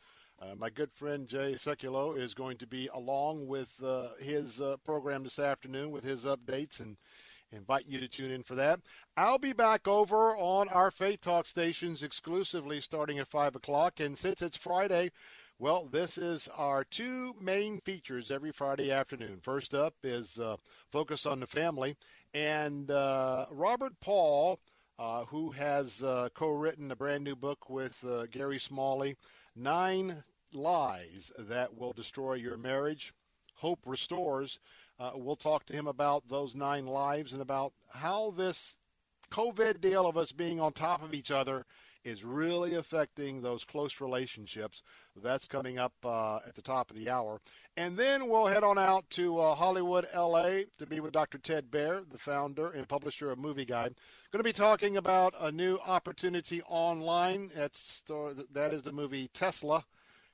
uh, 0.42 0.56
my 0.56 0.68
good 0.68 0.90
friend 0.90 1.28
Jay 1.28 1.54
Sekulow 1.54 2.18
is 2.18 2.34
going 2.34 2.56
to 2.56 2.66
be 2.66 2.88
along 2.94 3.46
with 3.46 3.80
uh, 3.80 4.08
his 4.18 4.60
uh, 4.60 4.76
program 4.84 5.22
this 5.22 5.38
afternoon 5.38 5.92
with 5.92 6.02
his 6.02 6.24
updates 6.24 6.80
and 6.80 6.96
invite 7.52 7.86
you 7.86 8.00
to 8.00 8.08
tune 8.08 8.30
in 8.30 8.42
for 8.42 8.54
that. 8.56 8.80
I'll 9.16 9.38
be 9.38 9.52
back 9.52 9.86
over 9.88 10.36
on 10.36 10.68
our 10.68 10.90
Faith 10.90 11.20
Talk 11.20 11.46
stations 11.46 12.02
exclusively 12.02 12.80
starting 12.80 13.18
at 13.18 13.28
5 13.28 13.56
o'clock. 13.56 14.00
And 14.00 14.16
since 14.16 14.42
it's 14.42 14.56
Friday, 14.56 15.10
well, 15.58 15.86
this 15.86 16.18
is 16.18 16.48
our 16.56 16.84
two 16.84 17.34
main 17.40 17.80
features 17.80 18.30
every 18.30 18.52
Friday 18.52 18.90
afternoon. 18.90 19.38
First 19.40 19.74
up 19.74 19.94
is 20.02 20.38
uh, 20.38 20.56
Focus 20.90 21.24
on 21.24 21.40
the 21.40 21.46
Family. 21.46 21.96
And 22.34 22.90
uh, 22.90 23.46
Robert 23.50 23.98
Paul, 24.00 24.60
uh, 24.98 25.24
who 25.24 25.50
has 25.52 26.02
uh, 26.02 26.28
co 26.34 26.48
written 26.48 26.90
a 26.90 26.96
brand 26.96 27.24
new 27.24 27.36
book 27.36 27.70
with 27.70 27.96
uh, 28.04 28.26
Gary 28.26 28.58
Smalley, 28.58 29.16
Nine 29.54 30.22
Lies 30.52 31.32
That 31.38 31.74
Will 31.74 31.92
Destroy 31.92 32.34
Your 32.34 32.58
Marriage. 32.58 33.14
Hope 33.54 33.80
Restores. 33.86 34.58
Uh, 34.98 35.12
we'll 35.14 35.36
talk 35.36 35.64
to 35.66 35.74
him 35.74 35.86
about 35.86 36.28
those 36.28 36.54
nine 36.54 36.86
lives 36.86 37.32
and 37.32 37.42
about 37.42 37.72
how 37.90 38.30
this 38.30 38.76
COVID 39.30 39.80
deal 39.80 40.06
of 40.06 40.16
us 40.16 40.32
being 40.32 40.60
on 40.60 40.72
top 40.72 41.02
of 41.02 41.12
each 41.12 41.30
other 41.30 41.66
is 42.06 42.24
really 42.24 42.74
affecting 42.76 43.42
those 43.42 43.64
close 43.64 44.00
relationships. 44.00 44.82
That's 45.22 45.48
coming 45.48 45.78
up 45.78 45.92
uh, 46.04 46.36
at 46.46 46.54
the 46.54 46.62
top 46.62 46.90
of 46.90 46.96
the 46.96 47.10
hour. 47.10 47.40
And 47.76 47.96
then 47.96 48.28
we'll 48.28 48.46
head 48.46 48.62
on 48.62 48.78
out 48.78 49.10
to 49.10 49.38
uh, 49.38 49.54
Hollywood, 49.56 50.06
LA 50.14 50.60
to 50.78 50.86
be 50.88 51.00
with 51.00 51.12
Dr. 51.12 51.38
Ted 51.38 51.68
Baehr, 51.70 52.08
the 52.08 52.18
founder 52.18 52.70
and 52.70 52.88
publisher 52.88 53.32
of 53.32 53.38
Movie 53.38 53.64
Guide. 53.64 53.96
Going 54.30 54.38
to 54.38 54.44
be 54.44 54.52
talking 54.52 54.96
about 54.96 55.34
a 55.40 55.50
new 55.50 55.78
opportunity 55.84 56.62
online. 56.62 57.50
That's 57.54 58.04
that 58.52 58.72
is 58.72 58.82
the 58.82 58.92
movie 58.92 59.28
Tesla. 59.32 59.84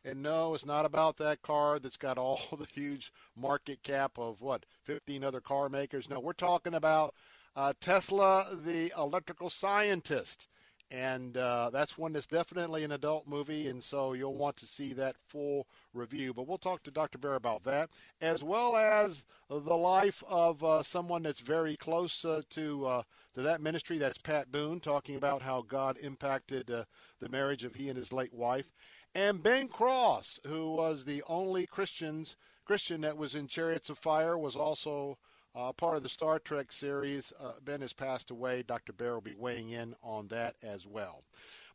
And 0.05 0.21
no, 0.21 0.55
it's 0.55 0.67
not 0.67 0.85
about 0.85 1.17
that 1.19 1.43
car 1.43 1.79
that's 1.79 1.97
got 1.97 2.19
all 2.19 2.41
the 2.59 2.67
huge 2.67 3.13
market 3.37 3.83
cap 3.83 4.19
of 4.19 4.41
what 4.41 4.67
15 4.85 5.23
other 5.23 5.41
car 5.41 5.69
makers. 5.69 6.11
No, 6.11 6.19
we're 6.19 6.33
talking 6.33 6.75
about 6.75 7.15
uh, 7.55 7.73
Tesla, 7.81 8.59
the 8.65 8.93
electrical 8.99 9.49
scientist. 9.49 10.49
And 10.91 11.39
uh, 11.39 11.71
that's 11.71 11.97
one 11.97 12.13
that's 12.13 12.27
definitely 12.27 12.85
an 12.85 12.93
adult 12.93 13.27
movie, 13.27 13.69
and 13.69 13.83
so 13.83 14.13
you'll 14.13 14.35
want 14.35 14.57
to 14.57 14.67
see 14.67 14.93
that 14.93 15.17
full 15.29 15.67
review. 15.95 16.35
But 16.35 16.47
we'll 16.47 16.59
talk 16.59 16.83
to 16.83 16.91
Dr. 16.91 17.17
Baehr 17.17 17.37
about 17.37 17.65
that, 17.65 17.89
as 18.21 18.45
well 18.45 18.77
as 18.77 19.25
the 19.49 19.75
life 19.75 20.23
of 20.29 20.63
uh, 20.63 20.83
someone 20.83 21.23
that's 21.23 21.41
very 21.41 21.77
close 21.77 22.27
uh, 22.27 22.43
to 22.51 22.87
uh, 22.87 23.03
to 23.33 23.41
that 23.41 23.63
ministry. 23.63 23.97
That's 23.97 24.19
Pat 24.19 24.53
Boone, 24.53 24.81
talking 24.81 25.17
about 25.17 25.41
how 25.41 25.63
God 25.63 25.97
impacted 25.97 26.71
uh, 26.71 26.85
the 27.21 27.31
marriage 27.31 27.65
of 27.65 27.75
he 27.75 27.89
and 27.89 27.97
his 27.97 28.13
late 28.13 28.35
wife 28.35 28.71
and 29.15 29.43
Ben 29.43 29.69
Cross, 29.69 30.41
who 30.47 30.73
was 30.73 31.05
the 31.05 31.23
only 31.27 31.67
Christians 31.67 32.37
Christian 32.65 33.03
that 33.03 33.17
was 33.17 33.35
in 33.35 33.47
Chariots 33.47 33.91
of 33.91 33.99
Fire, 33.99 34.39
was 34.39 34.57
also 34.57 35.19
uh, 35.55 35.73
part 35.73 35.97
of 35.97 36.03
the 36.03 36.09
Star 36.09 36.39
Trek 36.39 36.73
series. 36.73 37.33
Uh, 37.39 37.53
ben 37.63 37.83
has 37.83 37.93
passed 37.93 38.31
away. 38.31 38.63
Dr. 38.63 38.93
Baehr 38.93 39.15
will 39.15 39.21
be 39.21 39.35
weighing 39.35 39.71
in 39.71 39.95
on 40.03 40.29
that 40.29 40.57
as 40.63 40.87
well. 40.87 41.25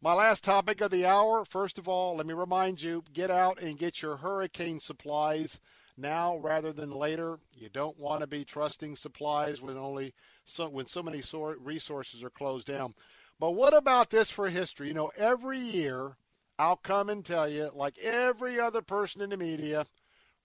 My 0.01 0.13
last 0.13 0.43
topic 0.43 0.81
of 0.81 0.89
the 0.89 1.05
hour. 1.05 1.45
First 1.45 1.77
of 1.77 1.87
all, 1.87 2.15
let 2.15 2.25
me 2.25 2.33
remind 2.33 2.81
you: 2.81 3.03
get 3.13 3.29
out 3.29 3.59
and 3.61 3.77
get 3.77 4.01
your 4.01 4.17
hurricane 4.17 4.79
supplies 4.79 5.59
now 5.95 6.37
rather 6.37 6.73
than 6.73 6.91
later. 6.91 7.39
You 7.53 7.69
don't 7.69 7.99
want 7.99 8.21
to 8.21 8.27
be 8.27 8.45
trusting 8.45 8.95
supplies 8.95 9.61
when 9.61 9.77
only 9.77 10.13
so, 10.45 10.69
when 10.69 10.87
so 10.87 11.03
many 11.03 11.21
resources 11.59 12.23
are 12.23 12.29
closed 12.29 12.67
down. 12.67 12.95
But 13.39 13.51
what 13.51 13.75
about 13.75 14.09
this 14.09 14.31
for 14.31 14.49
history? 14.49 14.87
You 14.87 14.95
know, 14.95 15.11
every 15.15 15.59
year 15.59 16.17
I'll 16.59 16.77
come 16.77 17.09
and 17.09 17.23
tell 17.23 17.47
you, 17.47 17.69
like 17.73 17.99
every 17.99 18.59
other 18.59 18.81
person 18.81 19.21
in 19.21 19.29
the 19.29 19.37
media, 19.37 19.85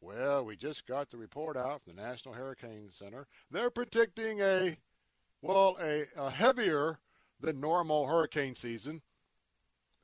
well, 0.01 0.44
we 0.44 0.56
just 0.56 0.86
got 0.86 1.09
the 1.09 1.16
report 1.16 1.56
out 1.56 1.82
from 1.82 1.94
the 1.94 2.02
National 2.02 2.34
Hurricane 2.34 2.90
Center. 2.90 3.26
They're 3.51 3.70
predicting 3.70 4.40
a, 4.40 4.76
well, 5.40 5.78
a, 5.80 6.06
a 6.16 6.30
heavier 6.30 6.98
than 7.40 7.60
normal 7.60 8.06
hurricane 8.06 8.55
season. 8.55 9.01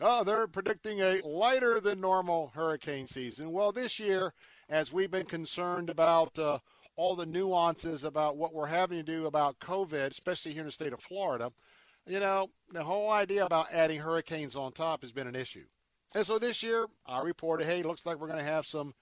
Oh, 0.01 0.24
they're 0.24 0.47
predicting 0.47 1.01
a 1.01 1.20
lighter 1.22 1.80
than 1.80 2.01
normal 2.01 2.52
hurricane 2.55 3.06
season. 3.06 3.52
Well, 3.52 3.72
this 3.72 3.98
year, 3.98 4.32
as 4.68 4.93
we've 4.93 5.10
been 5.10 5.26
concerned 5.26 5.90
about 5.90 6.39
uh, 6.39 6.59
all 6.97 7.16
the 7.16 7.26
nuances 7.26 8.05
about 8.05 8.36
what 8.36 8.55
we're 8.55 8.66
having 8.66 8.98
to 8.98 9.02
do 9.02 9.26
about 9.26 9.59
COVID, 9.59 10.10
especially 10.10 10.52
here 10.52 10.62
in 10.62 10.66
the 10.66 10.72
state 10.72 10.93
of 10.93 11.01
Florida, 11.01 11.52
you 12.06 12.20
know, 12.20 12.48
the 12.72 12.82
whole 12.82 13.10
idea 13.10 13.44
about 13.44 13.66
adding 13.72 14.01
hurricanes 14.01 14.56
on 14.56 14.72
top 14.72 15.02
has 15.02 15.12
been 15.12 15.26
an 15.26 15.36
issue. 15.36 15.66
And 16.14 16.26
so 16.26 16.39
this 16.39 16.62
year, 16.62 16.86
I 17.06 17.20
reported, 17.20 17.66
hey, 17.66 17.82
looks 17.82 18.06
like 18.06 18.18
we're 18.18 18.28
going 18.28 18.39
to 18.39 18.44
have 18.44 18.66
some 18.66 18.94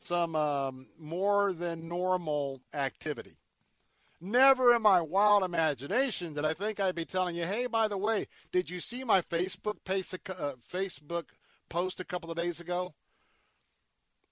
some 0.00 0.34
um, 0.34 0.86
more 0.98 1.52
than 1.52 1.88
normal 1.88 2.60
activity. 2.74 3.36
Never 4.20 4.74
in 4.74 4.82
my 4.82 5.00
wild 5.00 5.44
imagination 5.44 6.34
did 6.34 6.44
I 6.44 6.54
think 6.54 6.80
I'd 6.80 6.94
be 6.94 7.04
telling 7.04 7.36
you, 7.36 7.44
hey, 7.44 7.66
by 7.66 7.88
the 7.88 7.98
way, 7.98 8.26
did 8.52 8.68
you 8.68 8.80
see 8.80 9.04
my 9.04 9.20
Facebook 9.22 9.76
pace, 9.84 10.14
uh, 10.14 10.54
Facebook 10.72 11.26
post 11.68 12.00
a 12.00 12.04
couple 12.04 12.30
of 12.30 12.36
days 12.36 12.60
ago? 12.60 12.94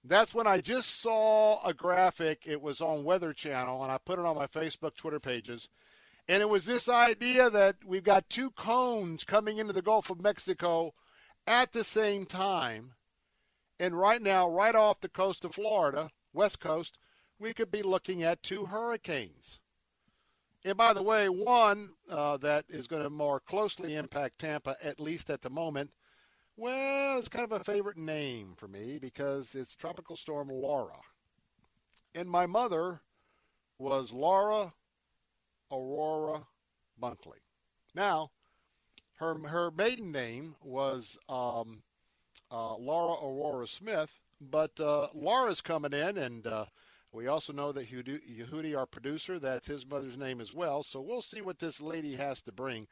That's 0.04 0.32
when 0.32 0.46
I 0.46 0.60
just 0.60 1.00
saw 1.00 1.62
a 1.64 1.74
graphic. 1.74 2.44
It 2.46 2.60
was 2.60 2.80
on 2.80 3.04
Weather 3.04 3.32
Channel, 3.32 3.82
and 3.82 3.92
I 3.92 3.98
put 3.98 4.18
it 4.18 4.24
on 4.24 4.36
my 4.36 4.46
Facebook, 4.46 4.94
Twitter 4.94 5.20
pages. 5.20 5.68
And 6.28 6.40
it 6.40 6.48
was 6.48 6.64
this 6.64 6.88
idea 6.88 7.50
that 7.50 7.76
we've 7.84 8.04
got 8.04 8.30
two 8.30 8.50
cones 8.52 9.24
coming 9.24 9.58
into 9.58 9.72
the 9.72 9.82
Gulf 9.82 10.10
of 10.10 10.20
Mexico 10.20 10.94
at 11.46 11.72
the 11.72 11.84
same 11.84 12.26
time. 12.26 12.94
And 13.78 13.98
right 13.98 14.20
now, 14.20 14.50
right 14.50 14.74
off 14.74 15.00
the 15.00 15.08
coast 15.08 15.44
of 15.44 15.54
Florida, 15.54 16.10
west 16.32 16.60
coast, 16.60 16.98
we 17.38 17.54
could 17.54 17.70
be 17.70 17.82
looking 17.82 18.22
at 18.22 18.42
two 18.42 18.66
hurricanes. 18.66 19.58
And 20.64 20.76
by 20.76 20.92
the 20.92 21.02
way, 21.02 21.28
one 21.28 21.94
uh, 22.10 22.36
that 22.38 22.66
is 22.68 22.86
going 22.86 23.02
to 23.02 23.10
more 23.10 23.40
closely 23.40 23.96
impact 23.96 24.38
Tampa, 24.38 24.76
at 24.82 25.00
least 25.00 25.30
at 25.30 25.40
the 25.40 25.48
moment, 25.48 25.90
well, 26.56 27.18
it's 27.18 27.28
kind 27.28 27.50
of 27.50 27.58
a 27.58 27.64
favorite 27.64 27.96
name 27.96 28.54
for 28.56 28.68
me 28.68 28.98
because 28.98 29.54
it's 29.54 29.74
Tropical 29.74 30.16
Storm 30.16 30.48
Laura. 30.48 31.00
And 32.14 32.28
my 32.28 32.44
mother 32.44 33.00
was 33.78 34.12
Laura 34.12 34.74
Aurora 35.72 36.46
Bunkley. 37.00 37.40
Now, 37.94 38.30
her 39.20 39.36
her 39.48 39.70
maiden 39.72 40.10
name 40.10 40.56
was 40.62 41.18
um, 41.28 41.82
uh, 42.50 42.74
Laura 42.76 43.22
Aurora 43.22 43.66
Smith, 43.66 44.18
but 44.40 44.80
uh, 44.80 45.08
Laura's 45.12 45.60
coming 45.60 45.92
in, 45.92 46.16
and 46.16 46.46
uh, 46.46 46.64
we 47.12 47.26
also 47.26 47.52
know 47.52 47.70
that 47.70 47.90
Yehudi, 47.90 48.74
our 48.74 48.86
producer, 48.86 49.38
that's 49.38 49.66
his 49.66 49.84
mother's 49.84 50.16
name 50.16 50.40
as 50.40 50.54
well. 50.54 50.82
So 50.82 51.02
we'll 51.02 51.20
see 51.20 51.42
what 51.42 51.58
this 51.58 51.82
lady 51.82 52.16
has 52.16 52.40
to 52.42 52.52
bring. 52.52 52.88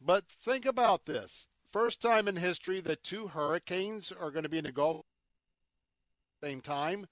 But 0.00 0.28
think 0.28 0.64
about 0.64 1.06
this: 1.06 1.48
first 1.72 2.00
time 2.00 2.28
in 2.28 2.36
history 2.36 2.80
that 2.82 3.02
two 3.02 3.26
hurricanes 3.26 4.12
are 4.12 4.30
going 4.30 4.44
to 4.44 4.48
be 4.48 4.58
in 4.58 4.64
the 4.64 4.72
Gulf 4.72 4.98
at 4.98 6.40
the 6.40 6.48
same 6.50 6.60
time. 6.60 7.08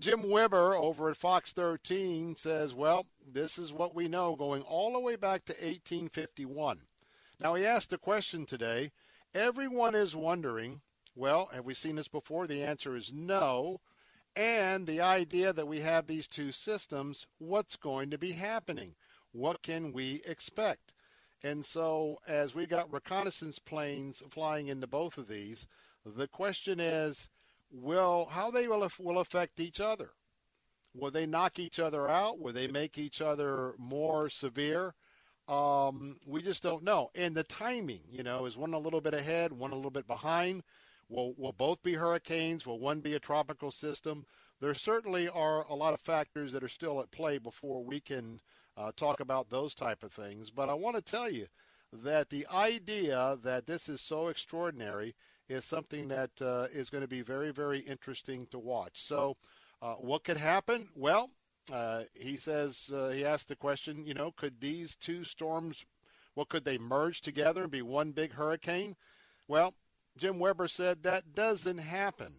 Jim 0.00 0.28
Weber 0.28 0.74
over 0.74 1.10
at 1.10 1.16
Fox 1.16 1.52
13 1.52 2.34
says, 2.34 2.74
well, 2.74 3.06
this 3.24 3.56
is 3.56 3.72
what 3.72 3.94
we 3.94 4.08
know 4.08 4.34
going 4.34 4.62
all 4.62 4.92
the 4.92 4.98
way 4.98 5.14
back 5.14 5.44
to 5.44 5.52
1851. 5.52 6.80
Now, 7.40 7.54
he 7.54 7.66
asked 7.66 7.92
a 7.92 7.98
question 7.98 8.46
today. 8.46 8.92
Everyone 9.34 9.94
is 9.94 10.14
wondering, 10.14 10.82
well, 11.16 11.46
have 11.46 11.64
we 11.64 11.74
seen 11.74 11.96
this 11.96 12.06
before? 12.06 12.46
The 12.46 12.62
answer 12.62 12.96
is 12.96 13.12
no. 13.12 13.80
And 14.36 14.86
the 14.86 15.00
idea 15.00 15.52
that 15.52 15.66
we 15.66 15.80
have 15.80 16.06
these 16.06 16.28
two 16.28 16.52
systems, 16.52 17.26
what's 17.38 17.76
going 17.76 18.10
to 18.10 18.18
be 18.18 18.32
happening? 18.32 18.94
What 19.32 19.62
can 19.62 19.92
we 19.92 20.22
expect? 20.26 20.92
And 21.42 21.64
so, 21.64 22.18
as 22.26 22.54
we 22.54 22.66
got 22.66 22.92
reconnaissance 22.92 23.58
planes 23.58 24.22
flying 24.30 24.68
into 24.68 24.86
both 24.86 25.18
of 25.18 25.26
these, 25.26 25.66
the 26.04 26.28
question 26.28 26.78
is, 26.78 27.28
will 27.70 28.26
how 28.26 28.50
they 28.50 28.68
will, 28.68 28.88
will 29.00 29.18
affect 29.18 29.58
each 29.58 29.80
other? 29.80 30.12
Will 30.94 31.10
they 31.10 31.26
knock 31.26 31.58
each 31.58 31.80
other 31.80 32.08
out? 32.08 32.38
Will 32.38 32.52
they 32.52 32.68
make 32.68 32.96
each 32.96 33.20
other 33.20 33.74
more 33.76 34.30
severe? 34.30 34.94
Um, 35.48 36.16
we 36.26 36.40
just 36.42 36.62
don't 36.62 36.84
know. 36.84 37.10
And 37.14 37.34
the 37.34 37.44
timing, 37.44 38.00
you 38.10 38.22
know, 38.22 38.46
is 38.46 38.56
one 38.56 38.72
a 38.72 38.78
little 38.78 39.00
bit 39.00 39.14
ahead, 39.14 39.52
one 39.52 39.72
a 39.72 39.76
little 39.76 39.90
bit 39.90 40.06
behind. 40.06 40.62
Will 41.08 41.34
will 41.36 41.52
both 41.52 41.82
be 41.82 41.94
hurricanes? 41.94 42.66
Will 42.66 42.78
one 42.78 43.00
be 43.00 43.14
a 43.14 43.20
tropical 43.20 43.70
system? 43.70 44.24
There 44.60 44.74
certainly 44.74 45.28
are 45.28 45.64
a 45.64 45.74
lot 45.74 45.92
of 45.92 46.00
factors 46.00 46.52
that 46.52 46.64
are 46.64 46.68
still 46.68 47.00
at 47.00 47.10
play 47.10 47.38
before 47.38 47.84
we 47.84 48.00
can 48.00 48.40
uh, 48.76 48.92
talk 48.96 49.20
about 49.20 49.50
those 49.50 49.74
type 49.74 50.02
of 50.02 50.12
things. 50.12 50.50
But 50.50 50.70
I 50.70 50.74
want 50.74 50.96
to 50.96 51.02
tell 51.02 51.28
you 51.30 51.46
that 51.92 52.30
the 52.30 52.46
idea 52.46 53.38
that 53.42 53.66
this 53.66 53.88
is 53.88 54.00
so 54.00 54.28
extraordinary 54.28 55.14
is 55.48 55.64
something 55.64 56.08
that 56.08 56.30
uh, 56.40 56.68
is 56.72 56.88
going 56.90 57.02
to 57.02 57.08
be 57.08 57.20
very, 57.20 57.52
very 57.52 57.80
interesting 57.80 58.46
to 58.46 58.58
watch. 58.58 59.02
So, 59.02 59.36
uh, 59.82 59.94
what 59.94 60.24
could 60.24 60.38
happen? 60.38 60.88
Well, 60.94 61.30
uh, 61.72 62.02
he 62.14 62.36
says 62.36 62.90
uh, 62.94 63.08
he 63.10 63.24
asked 63.24 63.48
the 63.48 63.56
question, 63.56 64.06
you 64.06 64.14
know, 64.14 64.32
could 64.32 64.60
these 64.60 64.96
two 64.96 65.24
storms, 65.24 65.84
well, 66.34 66.46
could 66.46 66.64
they 66.64 66.78
merge 66.78 67.20
together 67.20 67.62
and 67.62 67.72
be 67.72 67.82
one 67.82 68.12
big 68.12 68.32
hurricane? 68.32 68.96
Well, 69.48 69.74
Jim 70.16 70.38
Weber 70.38 70.68
said 70.68 71.02
that 71.02 71.34
doesn't 71.34 71.78
happen. 71.78 72.34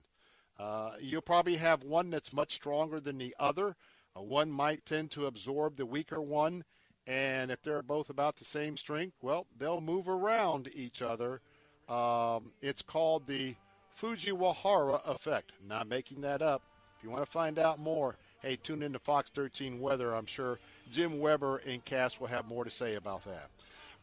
Uh, 0.57 0.91
you'll 1.02 1.22
probably 1.22 1.57
have 1.57 1.84
one 1.84 2.10
that's 2.10 2.34
much 2.34 2.53
stronger 2.53 2.99
than 2.99 3.18
the 3.18 3.35
other. 3.39 3.76
Uh, 4.18 4.22
one 4.22 4.52
might 4.52 4.85
tend 4.85 5.11
to 5.11 5.26
absorb 5.27 5.76
the 5.76 5.85
weaker 5.85 6.22
one, 6.22 6.64
And 7.07 7.52
if 7.52 7.61
they're 7.61 7.84
both 7.84 8.10
about 8.10 8.35
the 8.35 8.45
same 8.45 8.77
strength, 8.77 9.18
well, 9.22 9.45
they'll 9.57 9.81
move 9.81 10.10
around 10.10 10.69
each 10.73 11.02
other. 11.02 11.41
Um, 11.88 12.52
it's 12.61 12.81
called 12.81 13.27
the 13.27 13.56
Fujiwara 13.99 15.06
effect. 15.07 15.52
Not 15.68 15.88
making 15.88 16.22
that 16.22 16.41
up. 16.41 16.64
If 16.97 17.03
you 17.03 17.11
want 17.11 17.23
to 17.23 17.31
find 17.31 17.60
out 17.60 17.80
more, 17.80 18.18
hey, 18.41 18.56
tune 18.57 18.84
in 18.84 18.94
to 18.94 18.99
Fox 18.99 19.30
13 19.32 19.80
Weather. 19.80 20.14
I'm 20.14 20.26
sure 20.26 20.60
Jim 20.91 21.20
Weber 21.20 21.57
and 21.68 21.84
Cass 21.86 22.20
will 22.20 22.28
have 22.28 22.48
more 22.48 22.64
to 22.64 22.72
say 22.72 22.95
about 22.95 23.24
that. 23.26 23.49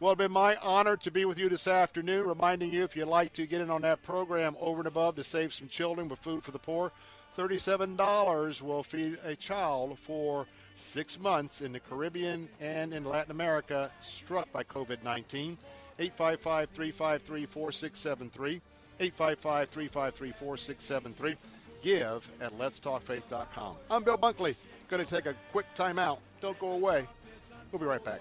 Well, 0.01 0.13
it's 0.13 0.19
been 0.19 0.33
my 0.33 0.57
honor 0.57 0.97
to 0.97 1.11
be 1.11 1.25
with 1.25 1.39
you 1.39 1.49
this 1.49 1.69
afternoon, 1.69 2.27
reminding 2.27 2.73
you 2.73 2.83
if 2.83 2.97
you'd 2.97 3.07
like 3.07 3.33
to 3.35 3.47
get 3.47 3.61
in 3.61 3.71
on 3.71 3.83
that 3.83 4.03
program 4.03 4.57
over 4.61 4.81
and 4.81 4.89
above 4.89 5.15
to 5.17 5.25
save 5.25 5.55
some 5.55 5.69
children 5.69 6.09
with 6.09 6.19
food 6.19 6.43
for 6.43 6.51
the 6.51 6.59
poor, 6.59 6.91
$37 7.37 8.63
will 8.63 8.83
feed 8.83 9.19
a 9.25 9.37
child 9.37 9.99
for 9.99 10.47
six 10.77 11.19
months 11.19 11.61
in 11.61 11.73
the 11.73 11.81
Caribbean 11.81 12.49
and 12.61 12.93
in 12.93 13.05
Latin 13.05 13.31
America 13.31 13.91
struck 14.01 14.51
by 14.53 14.65
COVID 14.65 15.03
19. 15.03 15.57
855 15.99 16.71
353 16.71 17.47
4673. 17.47 18.61
855 18.99 19.69
353 19.69 20.33
4673. 20.33 21.37
Give 21.83 22.27
at 22.41 22.57
letstalkfaith.com. 22.59 23.77
I'm 23.91 24.05
Bill 24.05 24.17
Bunkley. 24.17 24.55
Going 24.89 25.05
to 25.05 25.11
take 25.11 25.27
a 25.27 25.35
quick 25.51 25.67
time 25.75 25.99
out. 25.99 26.21
Don't 26.41 26.59
go 26.59 26.73
away. 26.73 27.07
We'll 27.71 27.81
be 27.81 27.87
right 27.87 28.05
back. 28.05 28.21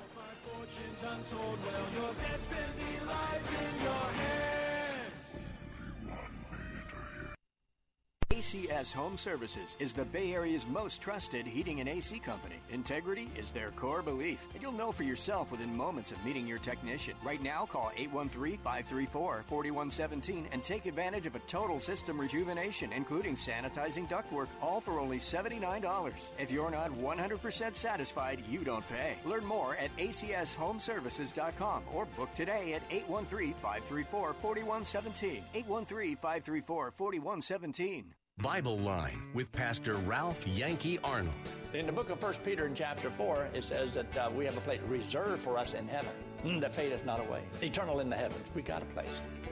ACS 8.42 8.92
Home 8.94 9.18
Services 9.18 9.76
is 9.78 9.94
the 9.94 10.06
Bay 10.06 10.34
Area's 10.34 10.66
most 10.66 11.00
trusted 11.00 11.46
heating 11.46 11.80
and 11.80 11.88
AC 11.88 12.18
company. 12.18 12.56
Integrity 12.72 13.30
is 13.38 13.52
their 13.52 13.70
core 13.70 14.02
belief, 14.02 14.48
and 14.56 14.64
you'll 14.64 14.72
know 14.72 14.92
for 14.92 15.04
yourself 15.04 15.52
within 15.52 15.78
moments 15.78 16.12
of 16.12 16.26
meeting 16.26 16.48
your 16.48 16.58
technician. 16.58 17.14
Right 17.24 17.44
now, 17.44 17.68
call 17.68 17.92
813-534-4117 18.00 20.46
and 20.52 20.64
take 20.64 20.88
advantage 20.88 21.28
of 21.28 21.36
a 21.36 21.40
total 21.42 21.80
system 21.80 22.20
rejuvenation, 22.20 22.92
including 22.92 23.36
sanitizing 23.36 24.10
ductwork, 24.10 24.48
all 24.60 24.82
for 24.82 25.00
only 25.00 25.20
$79. 25.20 26.12
If 26.40 26.50
you're 26.50 26.72
not 26.72 26.90
100% 26.90 27.76
satisfied, 27.76 28.42
you 28.50 28.64
don't 28.64 28.90
pay. 28.90 29.18
Learn 29.24 29.46
more 29.46 29.76
at 29.76 29.96
acshomeservices.com 29.98 31.84
or 31.94 32.06
book 32.18 32.34
today 32.34 32.74
at 32.74 32.90
813-534-4117. 32.90 35.44
813-534-4117. 35.54 38.06
Bible 38.42 38.80
Line 38.80 39.22
with 39.36 39.52
Pastor 39.52 39.96
Ralph 39.98 40.48
Yankee 40.48 40.98
Arnold. 41.04 41.36
In 41.74 41.86
the 41.86 41.92
book 41.92 42.10
of 42.10 42.22
1 42.22 42.34
Peter 42.44 42.66
in 42.66 42.74
chapter 42.74 43.12
4, 43.12 43.50
it 43.54 43.64
says 43.64 43.94
that 43.94 44.18
uh, 44.18 44.32
we 44.36 44.46
have 44.46 44.58
a 44.58 44.62
place 44.62 44.82
reserved 44.88 45.44
for 45.44 45.60
us 45.60 45.74
in 45.74 45.88
heaven 45.88 46.12
mm, 46.44 46.60
that 46.60 46.74
fadeth 46.74 47.06
not 47.06 47.20
away. 47.20 47.42
Eternal 47.62 48.00
in 48.00 48.10
the 48.10 48.16
heavens. 48.16 48.44
We 48.56 48.64
got 48.64 48.82
a 48.82 48.86
place. 48.86 49.10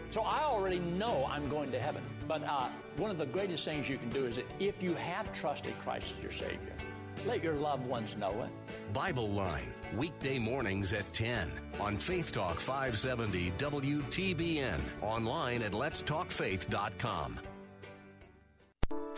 So 0.10 0.22
I 0.22 0.44
already 0.44 0.80
know 0.80 1.28
I'm 1.30 1.48
going 1.50 1.72
to 1.72 1.80
heaven. 1.80 2.04
But 2.28 2.44
uh, 2.44 2.70
one 2.98 3.12
of 3.12 3.20
the 3.20 3.28
greatest 3.28 3.64
things 3.64 3.88
you 3.88 4.00
can 4.00 4.10
do 4.10 4.26
is 4.26 4.38
that 4.38 4.46
if 4.60 4.82
you 4.82 4.96
have 4.96 5.32
trusted 5.34 5.80
Christ 5.82 6.16
as 6.18 6.24
your 6.24 6.32
Savior, 6.32 6.74
let 7.28 7.44
your 7.44 7.56
loved 7.56 7.86
ones 7.86 8.16
know 8.18 8.42
it. 8.42 8.50
Bible 8.92 9.30
Line, 9.30 9.72
weekday 9.96 10.40
mornings 10.40 10.94
at 10.94 11.12
10 11.14 11.52
on 11.80 11.96
Faith 11.96 12.32
Talk 12.32 12.60
570 12.60 13.52
WTBN, 13.60 14.80
online 15.02 15.62
at 15.62 15.74
letstalkfaith.com. 15.74 17.40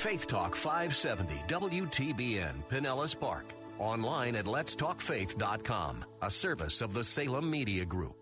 Faith 0.02 0.26
Talk 0.26 0.56
570 0.56 1.44
WTBN 1.48 2.64
Pinellas 2.72 3.18
Park. 3.18 3.46
Online 3.78 4.36
at 4.36 4.46
letstalkfaith.com, 4.46 6.06
a 6.24 6.32
service 6.32 6.82
of 6.82 6.96
the 6.96 7.04
Salem 7.04 7.52
Media 7.52 7.86
Group. 7.86 8.16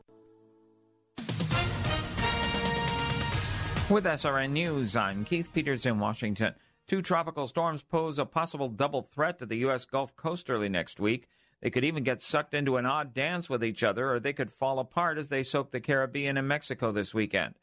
With 3.90 4.04
SRN 4.04 4.50
News, 4.50 4.98
I'm 4.98 5.24
Keith 5.24 5.54
Peters 5.54 5.86
in 5.86 6.00
Washington. 6.00 6.54
Two 6.86 7.02
tropical 7.02 7.48
storms 7.48 7.82
pose 7.82 8.20
a 8.20 8.26
possible 8.26 8.68
double 8.68 9.04
threat 9.04 9.40
to 9.40 9.46
the 9.46 9.60
U.S. 9.60 9.86
Gulf 9.86 10.14
Coast 10.18 10.50
early 10.50 10.68
next 10.68 11.00
week. 11.00 11.30
They 11.62 11.70
could 11.70 11.86
even 11.86 12.04
get 12.04 12.22
sucked 12.22 12.54
into 12.54 12.76
an 12.76 12.86
odd 12.86 13.14
dance 13.14 13.50
with 13.50 13.64
each 13.64 13.84
other, 13.84 14.12
or 14.12 14.20
they 14.20 14.34
could 14.34 14.52
fall 14.52 14.80
apart 14.80 15.18
as 15.18 15.30
they 15.30 15.44
soak 15.44 15.72
the 15.72 15.80
Caribbean 15.80 16.36
and 16.36 16.46
Mexico 16.46 16.92
this 16.92 17.14
weekend. 17.14 17.56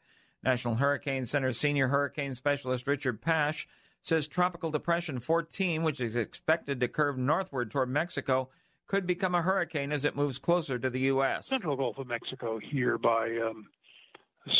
National 0.43 0.73
Hurricane 0.73 1.25
Center 1.25 1.51
senior 1.53 1.89
hurricane 1.89 2.33
specialist 2.33 2.87
Richard 2.87 3.21
Pasch 3.21 3.67
says 4.07 4.27
Tropical 4.27 4.71
Depression 4.71 5.19
14, 5.19 5.83
which 5.83 5.99
is 5.99 6.15
expected 6.15 6.79
to 6.79 6.87
curve 6.87 7.17
northward 7.17 7.69
toward 7.69 7.89
Mexico, 7.89 8.49
could 8.87 9.05
become 9.05 9.35
a 9.35 9.41
hurricane 9.41 9.91
as 9.91 10.05
it 10.05 10.15
moves 10.15 10.39
closer 10.39 10.79
to 10.79 10.89
the 10.89 11.01
U.S. 11.01 11.47
Central 11.47 11.75
Gulf 11.75 11.97
of 11.97 12.07
Mexico 12.07 12.57
here 12.57 12.97
by 12.97 13.37
um, 13.37 13.65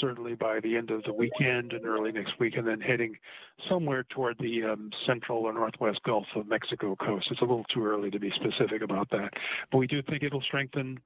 certainly 0.01 0.35
by 0.35 0.59
the 0.59 0.75
end 0.75 0.91
of 0.91 1.01
the 1.03 1.13
weekend 1.13 1.71
and 1.71 1.85
early 1.85 2.11
next 2.11 2.37
week, 2.39 2.57
and 2.57 2.67
then 2.67 2.81
heading 2.81 3.15
somewhere 3.69 4.05
toward 4.09 4.37
the 4.39 4.63
um, 4.63 4.89
central 5.05 5.39
or 5.39 5.53
northwest 5.53 6.01
Gulf 6.03 6.25
of 6.35 6.47
Mexico 6.47 6.97
coast. 6.97 7.27
It's 7.31 7.39
a 7.39 7.45
little 7.45 7.65
too 7.73 7.85
early 7.85 8.11
to 8.11 8.19
be 8.19 8.31
specific 8.31 8.81
about 8.81 9.09
that, 9.11 9.31
but 9.71 9.77
we 9.77 9.87
do 9.87 10.01
think 10.01 10.23
it'll 10.23 10.41
strengthen 10.41 10.99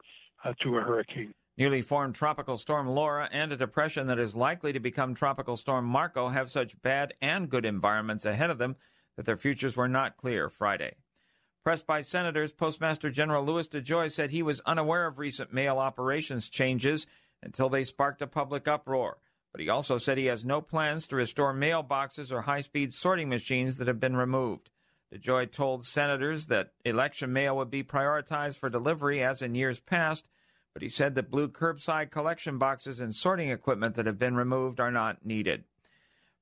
uh, 0.44 0.54
to 0.64 0.78
a 0.78 0.82
hurricane. 0.82 1.34
Newly 1.58 1.82
formed 1.82 2.16
Tropical 2.16 2.58
Storm 2.58 2.88
Laura 2.88 3.30
and 3.32 3.52
a 3.52 3.58
depression 3.58 4.08
that 4.08 4.20
is 4.20 4.36
likely 4.36 4.74
to 4.74 4.80
become 4.80 5.14
Tropical 5.14 5.58
Storm 5.58 5.86
Marco 5.86 6.30
have 6.30 6.50
such 6.50 6.82
bad 6.82 7.14
and 7.22 7.50
good 7.50 7.66
environments 7.66 8.26
ahead 8.26 8.50
of 8.50 8.58
them 8.58 8.78
that 9.18 9.26
their 9.26 9.38
futures 9.38 9.76
were 9.76 9.90
not 9.90 10.18
clear 10.18 10.50
Friday. 10.50 10.96
Pressed 11.64 11.86
by 11.86 12.02
senators, 12.02 12.52
Postmaster 12.52 13.12
General 13.12 13.46
Louis 13.46 13.68
DeJoy 13.68 14.12
said 14.12 14.32
he 14.32 14.42
was 14.42 14.62
unaware 14.62 15.06
of 15.06 15.20
recent 15.20 15.54
mail 15.54 15.78
operations 15.78 16.50
changes 16.50 17.06
until 17.44 17.70
they 17.70 17.84
sparked 17.84 18.22
a 18.22 18.28
public 18.28 18.68
uproar. 18.68 19.18
But 19.52 19.62
he 19.62 19.70
also 19.70 19.98
said 19.98 20.18
he 20.18 20.26
has 20.26 20.46
no 20.46 20.62
plans 20.62 21.06
to 21.08 21.18
restore 21.18 21.54
mailboxes 21.54 22.32
or 22.32 22.42
high 22.42 22.62
speed 22.62 22.94
sorting 22.94 23.30
machines 23.30 23.78
that 23.78 23.88
have 23.88 24.00
been 24.00 24.16
removed. 24.16 24.70
DeJoy 25.14 25.52
told 25.52 25.86
senators 25.86 26.46
that 26.48 26.72
election 26.86 27.34
mail 27.34 27.58
would 27.58 27.70
be 27.70 27.84
prioritized 27.84 28.58
for 28.58 28.70
delivery 28.70 29.22
as 29.22 29.42
in 29.42 29.54
years 29.54 29.80
past, 29.80 30.28
but 30.74 30.82
he 30.82 30.90
said 30.90 31.16
that 31.16 31.32
blue 31.32 31.48
curbside 31.48 32.12
collection 32.12 32.58
boxes 32.58 33.00
and 33.00 33.14
sorting 33.14 33.50
equipment 33.50 33.96
that 33.96 34.06
have 34.06 34.20
been 34.20 34.36
removed 34.36 34.80
are 34.80 34.92
not 34.92 35.26
needed. 35.26 35.64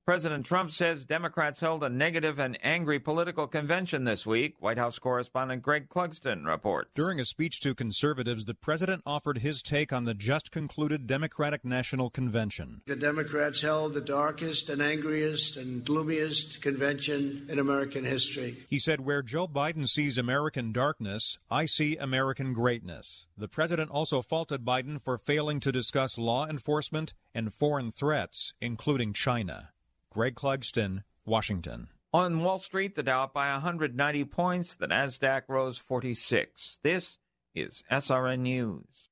President 0.06 0.44
Trump 0.44 0.72
says 0.72 1.04
Democrats 1.04 1.60
held 1.60 1.84
a 1.84 1.88
negative 1.88 2.40
and 2.40 2.58
angry 2.64 2.98
political 2.98 3.46
convention 3.46 4.02
this 4.04 4.26
week. 4.26 4.56
White 4.58 4.78
House 4.78 4.98
correspondent 4.98 5.62
Greg 5.62 5.88
Clugston 5.88 6.46
reports. 6.46 6.92
During 6.94 7.20
a 7.20 7.24
speech 7.24 7.60
to 7.60 7.76
conservatives, 7.76 8.44
the 8.44 8.54
president 8.54 9.02
offered 9.06 9.38
his 9.38 9.62
take 9.62 9.92
on 9.92 10.06
the 10.06 10.14
just 10.14 10.50
concluded 10.50 11.06
Democratic 11.06 11.64
National 11.64 12.10
Convention. 12.10 12.80
The 12.86 12.96
Democrats 12.96 13.60
held 13.60 13.94
the 13.94 14.00
darkest 14.00 14.68
and 14.68 14.82
angriest 14.82 15.56
and 15.56 15.84
gloomiest 15.84 16.60
convention 16.60 17.46
in 17.48 17.60
American 17.60 18.04
history. 18.04 18.64
He 18.68 18.80
said, 18.80 19.02
Where 19.02 19.22
Joe 19.22 19.46
Biden 19.46 19.88
sees 19.88 20.18
American 20.18 20.72
darkness, 20.72 21.38
I 21.50 21.66
see 21.66 21.96
American 21.96 22.52
greatness. 22.52 23.26
The 23.36 23.48
president 23.48 23.90
also 23.92 24.22
faulted 24.22 24.64
Biden 24.64 25.00
for 25.00 25.18
failing 25.18 25.60
to 25.60 25.70
discuss 25.70 26.18
law 26.18 26.48
enforcement 26.48 27.14
and 27.32 27.54
foreign 27.54 27.92
threats, 27.92 28.54
including 28.60 29.12
China. 29.12 29.70
Greg 30.12 30.34
Clugston, 30.34 31.04
Washington. 31.24 31.88
On 32.12 32.42
Wall 32.42 32.58
Street, 32.58 32.96
the 32.96 33.04
Dow 33.04 33.24
up 33.24 33.32
by 33.32 33.52
190 33.52 34.24
points, 34.24 34.74
the 34.74 34.88
Nasdaq 34.88 35.42
rose 35.46 35.78
46. 35.78 36.80
This 36.82 37.18
is 37.54 37.84
SRN 37.90 38.40
News. 38.40 39.10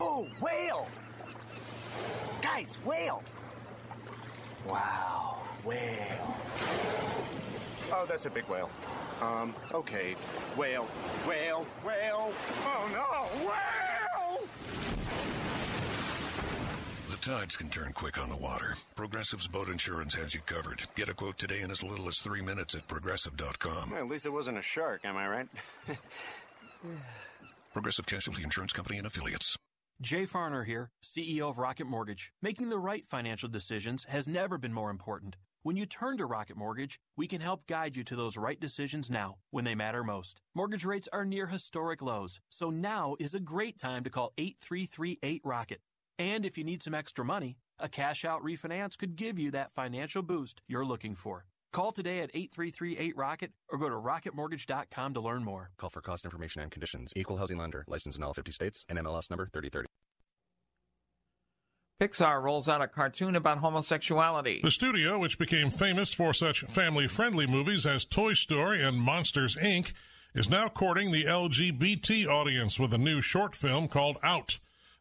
Oh, 0.00 0.26
whale! 0.40 0.88
Guys, 2.42 2.76
whale! 2.84 3.22
Wow, 4.66 5.38
whale. 5.64 6.36
Oh, 7.92 8.06
that's 8.08 8.26
a 8.26 8.30
big 8.30 8.44
whale. 8.46 8.70
Um, 9.20 9.54
okay. 9.72 10.16
Whale, 10.56 10.88
whale, 11.28 11.66
whale. 11.84 12.32
Oh 12.64 12.88
no, 12.92 13.46
whale! 13.46 13.89
Tides 17.20 17.56
can 17.56 17.68
turn 17.68 17.92
quick 17.92 18.18
on 18.20 18.28
the 18.28 18.36
water. 18.36 18.74
Progressive's 18.96 19.46
boat 19.46 19.68
insurance 19.68 20.14
has 20.14 20.34
you 20.34 20.40
covered. 20.46 20.82
Get 20.94 21.08
a 21.08 21.14
quote 21.14 21.38
today 21.38 21.60
in 21.60 21.70
as 21.70 21.82
little 21.82 22.08
as 22.08 22.18
three 22.18 22.40
minutes 22.40 22.74
at 22.74 22.88
progressive.com. 22.88 23.90
Well, 23.90 24.00
at 24.00 24.08
least 24.08 24.26
it 24.26 24.32
wasn't 24.32 24.58
a 24.58 24.62
shark, 24.62 25.02
am 25.04 25.16
I 25.16 25.28
right? 25.28 25.48
Progressive 27.72 28.06
Casualty 28.06 28.42
Insurance 28.42 28.72
Company 28.72 28.98
and 28.98 29.06
affiliates. 29.06 29.56
Jay 30.00 30.24
Farner 30.24 30.64
here, 30.64 30.90
CEO 31.02 31.50
of 31.50 31.58
Rocket 31.58 31.86
Mortgage. 31.86 32.32
Making 32.40 32.70
the 32.70 32.78
right 32.78 33.06
financial 33.06 33.48
decisions 33.48 34.04
has 34.08 34.26
never 34.26 34.56
been 34.56 34.72
more 34.72 34.90
important. 34.90 35.36
When 35.62 35.76
you 35.76 35.84
turn 35.84 36.16
to 36.16 36.24
Rocket 36.24 36.56
Mortgage, 36.56 36.98
we 37.18 37.26
can 37.26 37.42
help 37.42 37.66
guide 37.66 37.94
you 37.94 38.04
to 38.04 38.16
those 38.16 38.38
right 38.38 38.58
decisions 38.58 39.10
now, 39.10 39.36
when 39.50 39.66
they 39.66 39.74
matter 39.74 40.02
most. 40.02 40.40
Mortgage 40.54 40.86
rates 40.86 41.08
are 41.12 41.26
near 41.26 41.48
historic 41.48 42.00
lows, 42.00 42.40
so 42.48 42.70
now 42.70 43.14
is 43.20 43.34
a 43.34 43.40
great 43.40 43.78
time 43.78 44.02
to 44.04 44.10
call 44.10 44.32
8338 44.38 45.42
Rocket. 45.44 45.82
And 46.20 46.44
if 46.44 46.58
you 46.58 46.64
need 46.64 46.82
some 46.82 46.94
extra 46.94 47.24
money, 47.24 47.56
a 47.78 47.88
cash 47.88 48.26
out 48.26 48.44
refinance 48.44 48.98
could 48.98 49.16
give 49.16 49.38
you 49.38 49.52
that 49.52 49.72
financial 49.72 50.20
boost 50.20 50.60
you're 50.68 50.84
looking 50.84 51.14
for. 51.14 51.46
Call 51.72 51.92
today 51.92 52.18
at 52.20 52.30
8338-ROCKET 52.34 53.52
or 53.70 53.78
go 53.78 53.88
to 53.88 53.94
rocketmortgage.com 53.94 55.14
to 55.14 55.20
learn 55.20 55.42
more. 55.42 55.70
Call 55.78 55.88
for 55.88 56.02
cost 56.02 56.26
information 56.26 56.60
and 56.60 56.70
conditions. 56.70 57.14
Equal 57.16 57.38
housing 57.38 57.56
lender. 57.56 57.86
Licensed 57.88 58.18
in 58.18 58.22
all 58.22 58.34
50 58.34 58.52
states. 58.52 58.84
NMLS 58.90 59.30
number 59.30 59.48
3030. 59.50 59.88
Pixar 61.98 62.42
rolls 62.42 62.68
out 62.68 62.82
a 62.82 62.88
cartoon 62.88 63.34
about 63.34 63.58
homosexuality. 63.58 64.60
The 64.62 64.70
studio, 64.70 65.18
which 65.18 65.38
became 65.38 65.70
famous 65.70 66.12
for 66.12 66.34
such 66.34 66.60
family 66.64 67.08
friendly 67.08 67.46
movies 67.46 67.86
as 67.86 68.04
Toy 68.04 68.34
Story 68.34 68.82
and 68.82 69.00
Monsters, 69.00 69.56
Inc., 69.56 69.94
is 70.34 70.50
now 70.50 70.68
courting 70.68 71.12
the 71.12 71.24
LGBT 71.24 72.26
audience 72.26 72.78
with 72.78 72.92
a 72.92 72.98
new 72.98 73.22
short 73.22 73.56
film 73.56 73.88
called 73.88 74.18
Out. 74.22 74.60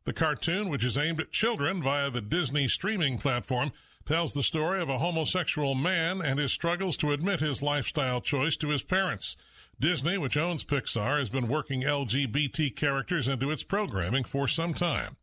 The 0.09 0.13
cartoon, 0.13 0.69
which 0.69 0.83
is 0.83 0.97
aimed 0.97 1.21
at 1.21 1.31
children 1.31 1.83
via 1.83 2.09
the 2.09 2.19
Disney 2.19 2.67
streaming 2.67 3.19
platform, 3.19 3.71
tells 4.07 4.33
the 4.33 4.41
story 4.41 4.81
of 4.81 4.89
a 4.89 4.97
homosexual 4.97 5.75
man 5.75 6.19
and 6.19 6.39
his 6.39 6.51
struggles 6.51 6.97
to 6.97 7.11
admit 7.11 7.41
his 7.41 7.61
lifestyle 7.61 8.19
choice 8.19 8.57
to 8.57 8.69
his 8.69 8.81
parents. 8.81 9.37
Disney, 9.79 10.17
which 10.17 10.35
owns 10.35 10.65
Pixar, 10.65 11.19
has 11.19 11.29
been 11.29 11.47
working 11.47 11.83
LGBT 11.83 12.75
characters 12.75 13.27
into 13.27 13.51
its 13.51 13.61
programming 13.61 14.23
for 14.23 14.47
some 14.47 14.73
time. 14.73 15.15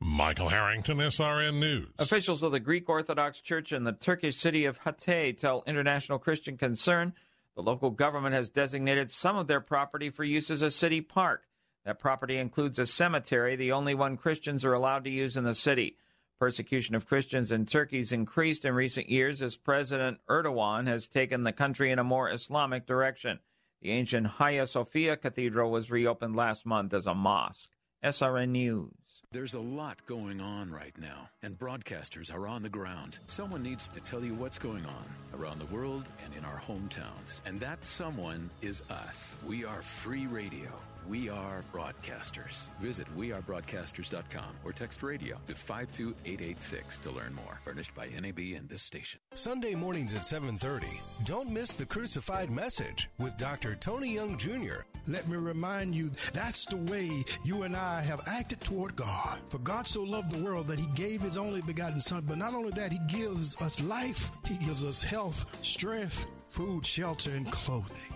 Michael 0.00 0.48
Harrington, 0.48 0.98
SRN 0.98 1.60
News. 1.60 1.90
Officials 2.00 2.42
of 2.42 2.50
the 2.50 2.58
Greek 2.58 2.88
Orthodox 2.88 3.40
Church 3.40 3.70
in 3.70 3.84
the 3.84 3.92
Turkish 3.92 4.38
city 4.38 4.64
of 4.64 4.80
Hatay 4.80 5.38
tell 5.38 5.62
International 5.68 6.18
Christian 6.18 6.58
Concern 6.58 7.12
the 7.54 7.62
local 7.62 7.90
government 7.90 8.34
has 8.34 8.50
designated 8.50 9.08
some 9.08 9.36
of 9.36 9.46
their 9.46 9.60
property 9.60 10.10
for 10.10 10.24
use 10.24 10.50
as 10.50 10.62
a 10.62 10.70
city 10.72 11.00
park. 11.00 11.44
That 11.84 11.98
property 11.98 12.38
includes 12.38 12.78
a 12.78 12.86
cemetery, 12.86 13.56
the 13.56 13.72
only 13.72 13.94
one 13.94 14.16
Christians 14.16 14.64
are 14.64 14.72
allowed 14.72 15.04
to 15.04 15.10
use 15.10 15.36
in 15.36 15.44
the 15.44 15.54
city. 15.54 15.96
Persecution 16.38 16.94
of 16.94 17.06
Christians 17.06 17.52
in 17.52 17.66
Turkey 17.66 17.98
has 17.98 18.12
increased 18.12 18.64
in 18.64 18.74
recent 18.74 19.08
years 19.08 19.42
as 19.42 19.56
President 19.56 20.18
Erdogan 20.28 20.86
has 20.86 21.08
taken 21.08 21.42
the 21.42 21.52
country 21.52 21.90
in 21.90 21.98
a 21.98 22.04
more 22.04 22.30
Islamic 22.30 22.86
direction. 22.86 23.38
The 23.80 23.90
ancient 23.90 24.26
Hagia 24.26 24.66
Sophia 24.66 25.16
Cathedral 25.16 25.70
was 25.70 25.90
reopened 25.90 26.36
last 26.36 26.64
month 26.64 26.94
as 26.94 27.06
a 27.06 27.14
mosque. 27.14 27.70
SRN 28.04 28.50
News. 28.50 28.90
There's 29.30 29.54
a 29.54 29.60
lot 29.60 30.04
going 30.06 30.40
on 30.40 30.70
right 30.70 30.96
now, 30.98 31.28
and 31.42 31.58
broadcasters 31.58 32.32
are 32.32 32.46
on 32.46 32.62
the 32.62 32.68
ground. 32.68 33.20
Someone 33.28 33.62
needs 33.62 33.88
to 33.88 34.00
tell 34.00 34.22
you 34.22 34.34
what's 34.34 34.58
going 34.58 34.84
on 34.84 35.40
around 35.40 35.58
the 35.58 35.74
world 35.74 36.04
and 36.24 36.34
in 36.34 36.44
our 36.44 36.60
hometowns. 36.60 37.40
And 37.46 37.58
that 37.60 37.84
someone 37.84 38.50
is 38.60 38.82
us. 38.90 39.36
We 39.46 39.64
are 39.64 39.80
free 39.80 40.26
radio. 40.26 40.68
We 41.08 41.28
are 41.28 41.64
broadcasters. 41.72 42.68
Visit 42.80 43.06
wearebroadcasters.com 43.16 44.56
or 44.64 44.72
text 44.72 45.02
radio 45.02 45.36
to 45.46 45.54
52886 45.54 46.98
to 46.98 47.10
learn 47.10 47.34
more. 47.34 47.60
Furnished 47.64 47.94
by 47.94 48.08
NAB 48.08 48.38
and 48.56 48.68
this 48.68 48.82
station. 48.82 49.20
Sunday 49.34 49.74
mornings 49.74 50.14
at 50.14 50.24
7:30. 50.24 51.00
Don't 51.24 51.50
miss 51.50 51.74
the 51.74 51.86
crucified 51.86 52.50
message 52.50 53.08
with 53.18 53.36
Dr. 53.36 53.74
Tony 53.74 54.14
Young 54.14 54.38
Jr. 54.38 54.82
Let 55.08 55.26
me 55.28 55.36
remind 55.36 55.94
you 55.94 56.10
that's 56.32 56.64
the 56.66 56.76
way 56.76 57.24
you 57.44 57.64
and 57.64 57.76
I 57.76 58.00
have 58.02 58.22
acted 58.28 58.60
toward 58.60 58.94
God. 58.94 59.40
For 59.48 59.58
God 59.58 59.86
so 59.88 60.02
loved 60.02 60.30
the 60.30 60.42
world 60.42 60.68
that 60.68 60.78
he 60.78 60.86
gave 60.94 61.20
his 61.20 61.36
only 61.36 61.62
begotten 61.62 62.00
son, 62.00 62.24
but 62.28 62.38
not 62.38 62.54
only 62.54 62.70
that, 62.72 62.92
he 62.92 63.00
gives 63.08 63.60
us 63.60 63.82
life, 63.82 64.30
he 64.44 64.54
gives 64.58 64.84
us 64.84 65.02
health, 65.02 65.44
strength, 65.64 66.26
food, 66.48 66.86
shelter 66.86 67.30
and 67.30 67.50
clothing. 67.50 68.11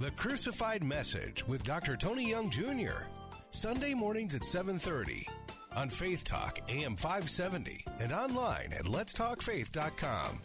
The 0.00 0.10
Crucified 0.12 0.82
Message 0.82 1.46
with 1.46 1.62
Dr. 1.62 1.96
Tony 1.96 2.28
Young 2.28 2.50
Jr. 2.50 3.04
Sunday 3.52 3.94
mornings 3.94 4.34
at 4.34 4.42
7:30 4.42 5.24
on 5.76 5.88
Faith 5.88 6.24
Talk 6.24 6.58
AM 6.68 6.96
570 6.96 7.84
and 8.00 8.12
online 8.12 8.72
at 8.72 8.86
letstalkfaith.com. 8.86 10.40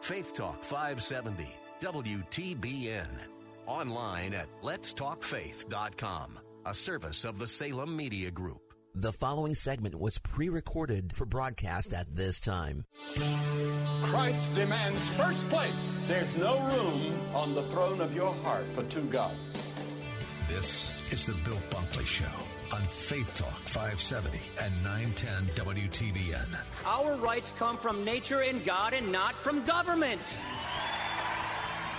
Faith 0.00 0.32
Talk 0.32 0.64
570, 0.64 1.54
WTBN. 1.80 3.08
Online 3.66 4.32
at 4.32 4.48
letstalkfaith.com, 4.62 6.38
a 6.64 6.74
service 6.74 7.26
of 7.26 7.38
the 7.38 7.46
Salem 7.46 7.94
Media 7.94 8.30
Group. 8.30 8.69
The 8.94 9.12
following 9.12 9.54
segment 9.54 9.94
was 9.94 10.18
pre 10.18 10.48
recorded 10.48 11.14
for 11.14 11.24
broadcast 11.24 11.94
at 11.94 12.16
this 12.16 12.40
time. 12.40 12.84
Christ 14.02 14.54
demands 14.54 15.10
first 15.10 15.48
place. 15.48 16.02
There's 16.08 16.36
no 16.36 16.58
room 16.58 17.20
on 17.32 17.54
the 17.54 17.62
throne 17.68 18.00
of 18.00 18.14
your 18.14 18.34
heart 18.34 18.66
for 18.74 18.82
two 18.84 19.04
gods. 19.04 19.64
This 20.48 20.92
is 21.12 21.24
the 21.24 21.34
Bill 21.44 21.60
Bunkley 21.70 22.04
Show 22.04 22.74
on 22.74 22.82
Faith 22.82 23.32
Talk 23.32 23.56
570 23.60 24.40
and 24.64 24.74
910 24.82 25.46
WTBN. 25.54 26.58
Our 26.84 27.14
rights 27.16 27.52
come 27.58 27.76
from 27.78 28.04
nature 28.04 28.40
and 28.40 28.64
God 28.64 28.92
and 28.92 29.12
not 29.12 29.36
from 29.44 29.64
government. 29.64 30.20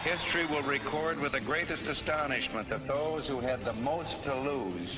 History 0.03 0.45
will 0.45 0.63
record 0.63 1.19
with 1.19 1.31
the 1.31 1.39
greatest 1.39 1.87
astonishment 1.87 2.67
that 2.69 2.85
those 2.85 3.27
who 3.27 3.39
had 3.39 3.63
the 3.63 3.73
most 3.73 4.21
to 4.23 4.35
lose 4.35 4.97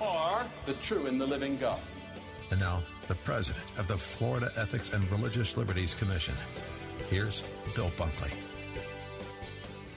or 0.00 0.42
the 0.66 0.72
true 0.74 1.06
and 1.06 1.20
the 1.20 1.26
living 1.26 1.56
God. 1.58 1.80
And 2.50 2.58
now, 2.58 2.82
the 3.06 3.14
president 3.16 3.64
of 3.78 3.86
the 3.86 3.96
Florida 3.96 4.50
Ethics 4.56 4.92
and 4.92 5.08
Religious 5.10 5.56
Liberties 5.56 5.94
Commission. 5.94 6.34
Here's 7.08 7.42
Bill 7.74 7.90
Bunkley. 7.96 8.32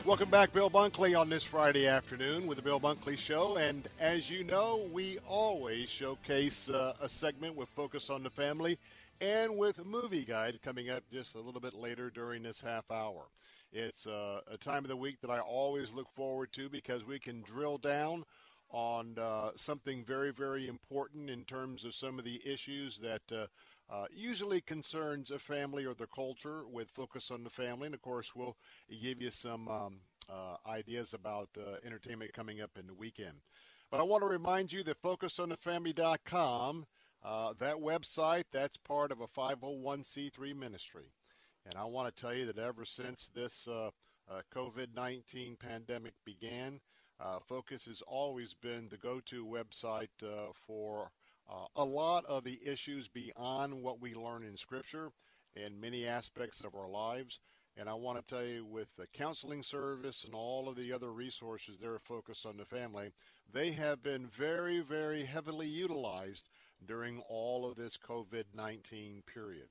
Welcome 0.06 0.30
back, 0.30 0.52
Bill 0.52 0.70
Bunkley, 0.70 1.18
on 1.18 1.30
this 1.30 1.44
Friday 1.44 1.88
afternoon 1.88 2.46
with 2.46 2.58
the 2.58 2.62
Bill 2.62 2.80
Bunkley 2.80 3.18
Show. 3.18 3.56
And 3.56 3.88
as 4.00 4.30
you 4.30 4.44
know, 4.44 4.88
we 4.92 5.18
always 5.28 5.90
showcase 5.90 6.68
uh, 6.68 6.94
a 7.02 7.08
segment 7.08 7.56
with 7.56 7.70
Focus 7.70 8.10
on 8.10 8.22
the 8.22 8.30
Family 8.30 8.78
and 9.22 9.58
with 9.58 9.80
a 9.80 9.84
Movie 9.86 10.26
Guide 10.26 10.60
coming 10.62 10.90
up 10.90 11.04
just 11.12 11.36
a 11.36 11.40
little 11.40 11.62
bit 11.62 11.74
later 11.74 12.10
during 12.10 12.44
this 12.44 12.60
half 12.60 12.92
hour. 12.92 13.24
It's 13.72 14.06
uh, 14.06 14.42
a 14.52 14.58
time 14.58 14.84
of 14.84 14.90
the 14.90 14.98
week 14.98 15.22
that 15.22 15.32
I 15.32 15.40
always 15.40 15.94
look 15.94 16.08
forward 16.14 16.52
to 16.54 16.68
because 16.68 17.06
we 17.06 17.18
can 17.18 17.42
drill 17.42 17.78
down 17.78 18.26
on 18.74 19.16
uh, 19.20 19.52
something 19.56 20.04
very, 20.04 20.32
very 20.32 20.68
important 20.68 21.30
in 21.30 21.46
terms 21.46 21.86
of 21.86 21.94
some 21.94 22.18
of 22.18 22.26
the 22.26 22.42
issues 22.44 22.98
that 22.98 23.22
uh, 23.32 23.46
uh, 23.94 24.06
usually 24.12 24.62
concerns 24.62 25.30
a 25.30 25.38
family 25.38 25.86
or 25.86 25.94
the 25.94 26.08
culture 26.08 26.64
with 26.68 26.90
focus 26.90 27.30
on 27.30 27.44
the 27.44 27.50
family. 27.52 27.86
And 27.86 27.94
of 27.94 28.02
course, 28.02 28.36
we'll 28.36 28.58
give 29.02 29.22
you 29.22 29.30
some 29.30 29.68
um, 29.68 30.00
uh, 30.28 30.56
ideas 30.68 31.14
about 31.14 31.50
uh, 31.56 31.76
entertainment 31.86 32.34
coming 32.34 32.62
up 32.62 32.72
in 32.80 32.88
the 32.88 32.96
weekend. 32.96 33.38
But 33.92 34.00
I 34.00 34.04
want 34.04 34.24
to 34.24 34.28
remind 34.28 34.74
you 34.74 34.84
that 34.84 35.02
FocusOnTheFamily.com, 35.04 36.86
uh, 37.24 37.54
that 37.60 37.76
website, 37.76 38.46
that's 38.52 38.78
part 38.78 39.12
of 39.12 39.22
a 39.22 39.28
501c3 39.28 40.56
ministry. 40.58 41.14
And 41.66 41.76
I 41.76 41.86
want 41.86 42.14
to 42.14 42.22
tell 42.22 42.34
you 42.34 42.48
that 42.48 42.58
ever 42.58 42.86
since 42.86 43.30
this 43.36 43.68
COVID 44.56 44.88
19 44.96 45.58
pandemic 45.58 46.14
began, 46.26 46.80
uh, 47.20 47.40
Focus 47.40 47.86
has 47.86 48.02
always 48.02 48.54
been 48.54 48.88
the 48.90 48.98
go-to 48.98 49.46
website 49.46 50.10
uh, 50.24 50.52
for 50.68 51.12
uh, 51.50 51.66
a 51.76 51.86
lot 51.86 52.26
of 52.26 52.44
the 52.44 52.60
issues 52.66 53.08
beyond 53.08 53.82
what 53.82 54.02
we 54.02 54.14
learn 54.14 54.44
in 54.44 54.58
Scripture 54.58 55.12
in 55.56 55.80
many 55.80 56.08
aspects 56.08 56.62
of 56.62 56.76
our 56.76 56.90
lives. 56.90 57.40
And 57.76 57.90
I 57.90 57.94
want 57.94 58.20
to 58.20 58.36
tell 58.36 58.46
you, 58.46 58.66
with 58.66 58.88
the 58.98 59.08
counseling 59.08 59.64
service 59.64 60.24
and 60.26 60.36
all 60.36 60.70
of 60.70 60.76
the 60.76 60.94
other 60.94 61.12
resources 61.12 61.80
that 61.80 61.90
are 61.90 62.00
focused 62.00 62.46
on 62.46 62.58
the 62.58 62.66
family, 62.66 63.12
they 63.52 63.72
have 63.72 64.04
been 64.04 64.28
very, 64.28 64.80
very 64.80 65.26
heavily 65.26 65.68
utilized 65.68 66.50
during 66.86 67.20
all 67.30 67.66
of 67.66 67.76
this 67.76 67.98
COVID 67.98 68.46
19 68.54 69.24
period. 69.26 69.68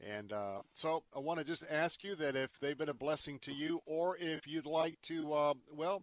And 0.00 0.32
uh, 0.32 0.62
so 0.74 1.04
I 1.14 1.20
want 1.20 1.38
to 1.38 1.44
just 1.44 1.64
ask 1.70 2.04
you 2.04 2.16
that 2.16 2.36
if 2.36 2.50
they've 2.60 2.76
been 2.76 2.88
a 2.88 2.94
blessing 2.94 3.38
to 3.40 3.52
you, 3.52 3.80
or 3.86 4.16
if 4.18 4.46
you'd 4.46 4.66
like 4.66 5.00
to, 5.02 5.32
uh, 5.32 5.54
well, 5.72 6.02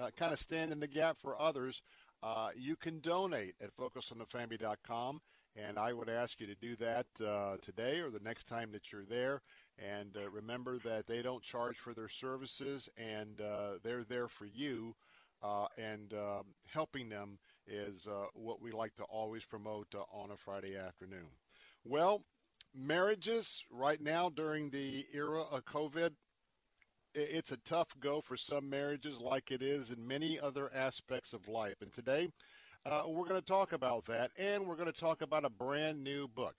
uh, 0.00 0.10
kind 0.16 0.32
of 0.32 0.38
stand 0.38 0.72
in 0.72 0.80
the 0.80 0.88
gap 0.88 1.16
for 1.20 1.40
others, 1.40 1.82
uh, 2.22 2.48
you 2.56 2.76
can 2.76 3.00
donate 3.00 3.54
at 3.60 3.76
focusonthefamily.com. 3.76 5.20
And 5.56 5.78
I 5.78 5.92
would 5.92 6.08
ask 6.08 6.40
you 6.40 6.46
to 6.46 6.54
do 6.54 6.76
that 6.76 7.06
uh, 7.24 7.56
today 7.62 7.98
or 7.98 8.10
the 8.10 8.20
next 8.20 8.44
time 8.44 8.70
that 8.72 8.92
you're 8.92 9.04
there. 9.04 9.42
And 9.78 10.16
uh, 10.16 10.30
remember 10.30 10.78
that 10.84 11.06
they 11.06 11.20
don't 11.20 11.42
charge 11.42 11.78
for 11.78 11.94
their 11.94 12.08
services, 12.08 12.88
and 12.96 13.40
uh, 13.40 13.78
they're 13.82 14.04
there 14.04 14.28
for 14.28 14.46
you. 14.46 14.94
Uh, 15.42 15.66
and 15.76 16.14
um, 16.14 16.44
helping 16.66 17.08
them 17.08 17.38
is 17.66 18.08
what 18.34 18.60
we 18.60 18.72
like 18.72 18.94
to 18.96 19.04
always 19.04 19.44
promote 19.44 19.94
on 20.12 20.30
a 20.30 20.36
Friday 20.36 20.76
afternoon. 20.76 21.28
Well, 21.84 22.22
marriages 22.74 23.64
right 23.70 24.00
now 24.00 24.30
during 24.30 24.70
the 24.70 25.06
era 25.12 25.42
of 25.42 25.64
COVID 25.64 26.10
it's 27.14 27.52
a 27.52 27.56
tough 27.58 27.88
go 28.00 28.20
for 28.20 28.36
some 28.36 28.68
marriages, 28.68 29.18
like 29.20 29.50
it 29.50 29.62
is 29.62 29.90
in 29.90 30.06
many 30.06 30.38
other 30.38 30.70
aspects 30.74 31.32
of 31.32 31.48
life. 31.48 31.76
And 31.80 31.92
today, 31.92 32.28
uh, 32.86 33.02
we're 33.06 33.26
going 33.26 33.40
to 33.40 33.46
talk 33.46 33.72
about 33.72 34.04
that, 34.06 34.30
and 34.38 34.66
we're 34.66 34.76
going 34.76 34.92
to 34.92 35.00
talk 35.00 35.22
about 35.22 35.44
a 35.44 35.50
brand 35.50 36.02
new 36.02 36.28
book. 36.28 36.54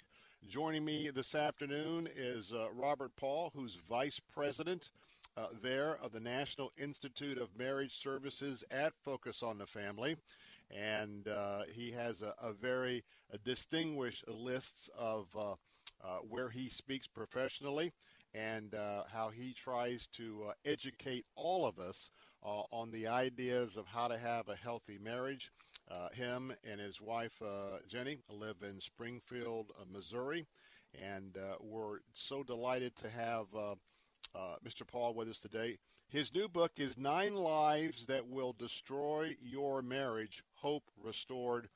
Joining 0.47 0.85
me 0.85 1.09
this 1.09 1.35
afternoon 1.35 2.07
is 2.15 2.51
uh, 2.53 2.67
Robert 2.73 3.11
Paul, 3.15 3.51
who's 3.55 3.77
vice 3.89 4.19
president 4.33 4.89
uh, 5.37 5.47
there 5.61 5.97
of 6.01 6.11
the 6.11 6.19
National 6.19 6.71
Institute 6.77 7.37
of 7.37 7.49
Marriage 7.57 7.97
Services 7.97 8.63
at 8.71 8.93
Focus 9.03 9.43
on 9.43 9.57
the 9.57 9.65
Family. 9.65 10.15
And 10.71 11.27
uh, 11.27 11.63
he 11.73 11.91
has 11.91 12.21
a, 12.21 12.33
a 12.41 12.53
very 12.53 13.03
a 13.31 13.37
distinguished 13.39 14.27
list 14.27 14.89
of 14.97 15.27
uh, 15.37 15.51
uh, 16.03 16.17
where 16.29 16.49
he 16.49 16.69
speaks 16.69 17.07
professionally 17.07 17.91
and 18.33 18.75
uh, 18.75 19.03
how 19.11 19.29
he 19.29 19.53
tries 19.53 20.07
to 20.07 20.45
uh, 20.49 20.53
educate 20.65 21.25
all 21.35 21.65
of 21.65 21.79
us 21.79 22.11
uh, 22.43 22.61
on 22.71 22.91
the 22.91 23.07
ideas 23.07 23.77
of 23.77 23.85
how 23.87 24.07
to 24.07 24.17
have 24.17 24.47
a 24.49 24.55
healthy 24.55 24.97
marriage. 25.01 25.51
Uh, 25.89 26.09
him 26.09 26.53
and 26.69 26.79
his 26.79 27.01
wife 27.01 27.33
uh, 27.41 27.77
Jenny 27.87 28.17
live 28.29 28.57
in 28.61 28.79
Springfield, 28.79 29.71
uh, 29.79 29.83
Missouri, 29.91 30.45
and 31.01 31.37
we're 31.61 31.99
so 32.13 32.43
delighted 32.43 32.95
to 32.97 33.09
have 33.09 33.45
Mr. 34.65 34.85
Paul 34.87 35.13
with 35.13 35.29
us 35.29 35.39
today. 35.39 35.77
His 36.09 36.33
new 36.33 36.47
book 36.47 36.71
is 36.77 36.97
Nine 36.97 37.35
Lies 37.35 38.05
That 38.07 38.27
Will 38.27 38.53
Destroy 38.53 39.35
Your 39.41 39.81
Marriage 39.83 40.43
Hope 40.55 40.83
Restored. 41.03 41.69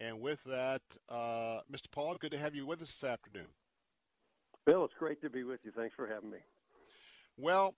And 0.00 0.20
with 0.20 0.42
that, 0.44 0.82
Mr. 1.10 1.90
Paul, 1.90 2.16
good 2.18 2.32
to 2.32 2.38
have 2.38 2.54
you 2.54 2.66
with 2.66 2.80
us 2.80 2.88
this 2.88 3.04
afternoon. 3.04 3.48
Bill, 4.66 4.84
it's 4.84 4.94
great 4.98 5.20
to 5.20 5.28
be 5.28 5.44
with 5.44 5.60
you. 5.64 5.72
Thanks 5.76 5.94
for 5.94 6.06
having 6.06 6.30
me. 6.30 6.38
Well, 7.36 7.74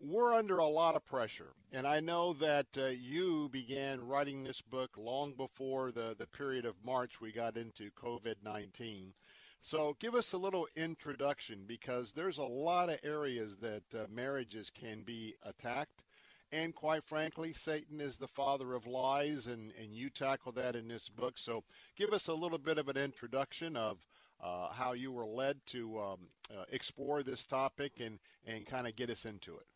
we're 0.00 0.32
under 0.32 0.58
a 0.58 0.66
lot 0.66 0.94
of 0.94 1.04
pressure, 1.04 1.52
and 1.72 1.84
I 1.84 1.98
know 1.98 2.34
that 2.34 2.66
uh, 2.76 2.86
you 2.86 3.48
began 3.48 4.06
writing 4.06 4.44
this 4.44 4.62
book 4.62 4.90
long 4.96 5.32
before 5.32 5.90
the, 5.90 6.14
the 6.16 6.28
period 6.28 6.64
of 6.64 6.76
March 6.84 7.20
we 7.20 7.32
got 7.32 7.56
into 7.56 7.90
COVID 8.00 8.36
19. 8.44 9.12
So, 9.60 9.96
give 9.98 10.14
us 10.14 10.32
a 10.32 10.38
little 10.38 10.68
introduction 10.76 11.64
because 11.66 12.12
there's 12.12 12.38
a 12.38 12.44
lot 12.44 12.90
of 12.90 13.00
areas 13.02 13.56
that 13.56 13.82
uh, 13.92 14.06
marriages 14.08 14.70
can 14.70 15.02
be 15.02 15.34
attacked. 15.42 16.04
And 16.52 16.72
quite 16.72 17.02
frankly, 17.02 17.52
Satan 17.52 18.00
is 18.00 18.16
the 18.16 18.28
father 18.28 18.74
of 18.74 18.86
lies, 18.86 19.48
and, 19.48 19.72
and 19.80 19.92
you 19.92 20.10
tackle 20.10 20.52
that 20.52 20.76
in 20.76 20.86
this 20.86 21.08
book. 21.08 21.36
So, 21.36 21.64
give 21.96 22.12
us 22.12 22.28
a 22.28 22.34
little 22.34 22.58
bit 22.58 22.78
of 22.78 22.88
an 22.88 22.96
introduction 22.96 23.76
of 23.76 23.98
uh, 24.42 24.68
how 24.70 24.92
you 24.92 25.12
were 25.12 25.26
led 25.26 25.58
to 25.66 25.98
um, 25.98 26.18
uh, 26.50 26.64
explore 26.70 27.22
this 27.22 27.44
topic 27.44 27.92
and, 28.00 28.18
and 28.46 28.66
kind 28.66 28.86
of 28.86 28.96
get 28.96 29.10
us 29.10 29.24
into 29.24 29.54
it. 29.56 29.66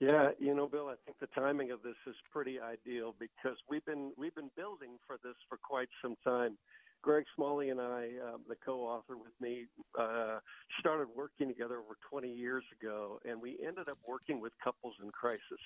Yeah, 0.00 0.30
you 0.38 0.54
know, 0.54 0.68
Bill, 0.68 0.88
I 0.88 0.94
think 1.04 1.18
the 1.18 1.26
timing 1.40 1.72
of 1.72 1.82
this 1.82 1.96
is 2.06 2.14
pretty 2.32 2.60
ideal 2.60 3.16
because 3.18 3.56
we've 3.68 3.84
been 3.84 4.12
we've 4.16 4.34
been 4.34 4.50
building 4.56 4.96
for 5.06 5.16
this 5.24 5.34
for 5.48 5.58
quite 5.58 5.88
some 6.00 6.14
time. 6.24 6.56
Greg 7.02 7.24
Smalley 7.36 7.70
and 7.70 7.80
I, 7.80 8.10
um, 8.26 8.42
the 8.48 8.56
co-author 8.64 9.16
with 9.16 9.32
me, 9.40 9.66
uh, 9.98 10.38
started 10.80 11.06
working 11.16 11.48
together 11.48 11.78
over 11.78 11.96
20 12.10 12.28
years 12.28 12.64
ago, 12.80 13.20
and 13.24 13.40
we 13.40 13.56
ended 13.64 13.88
up 13.88 13.98
working 14.06 14.40
with 14.40 14.52
couples 14.62 14.94
in 15.02 15.10
crisis. 15.10 15.62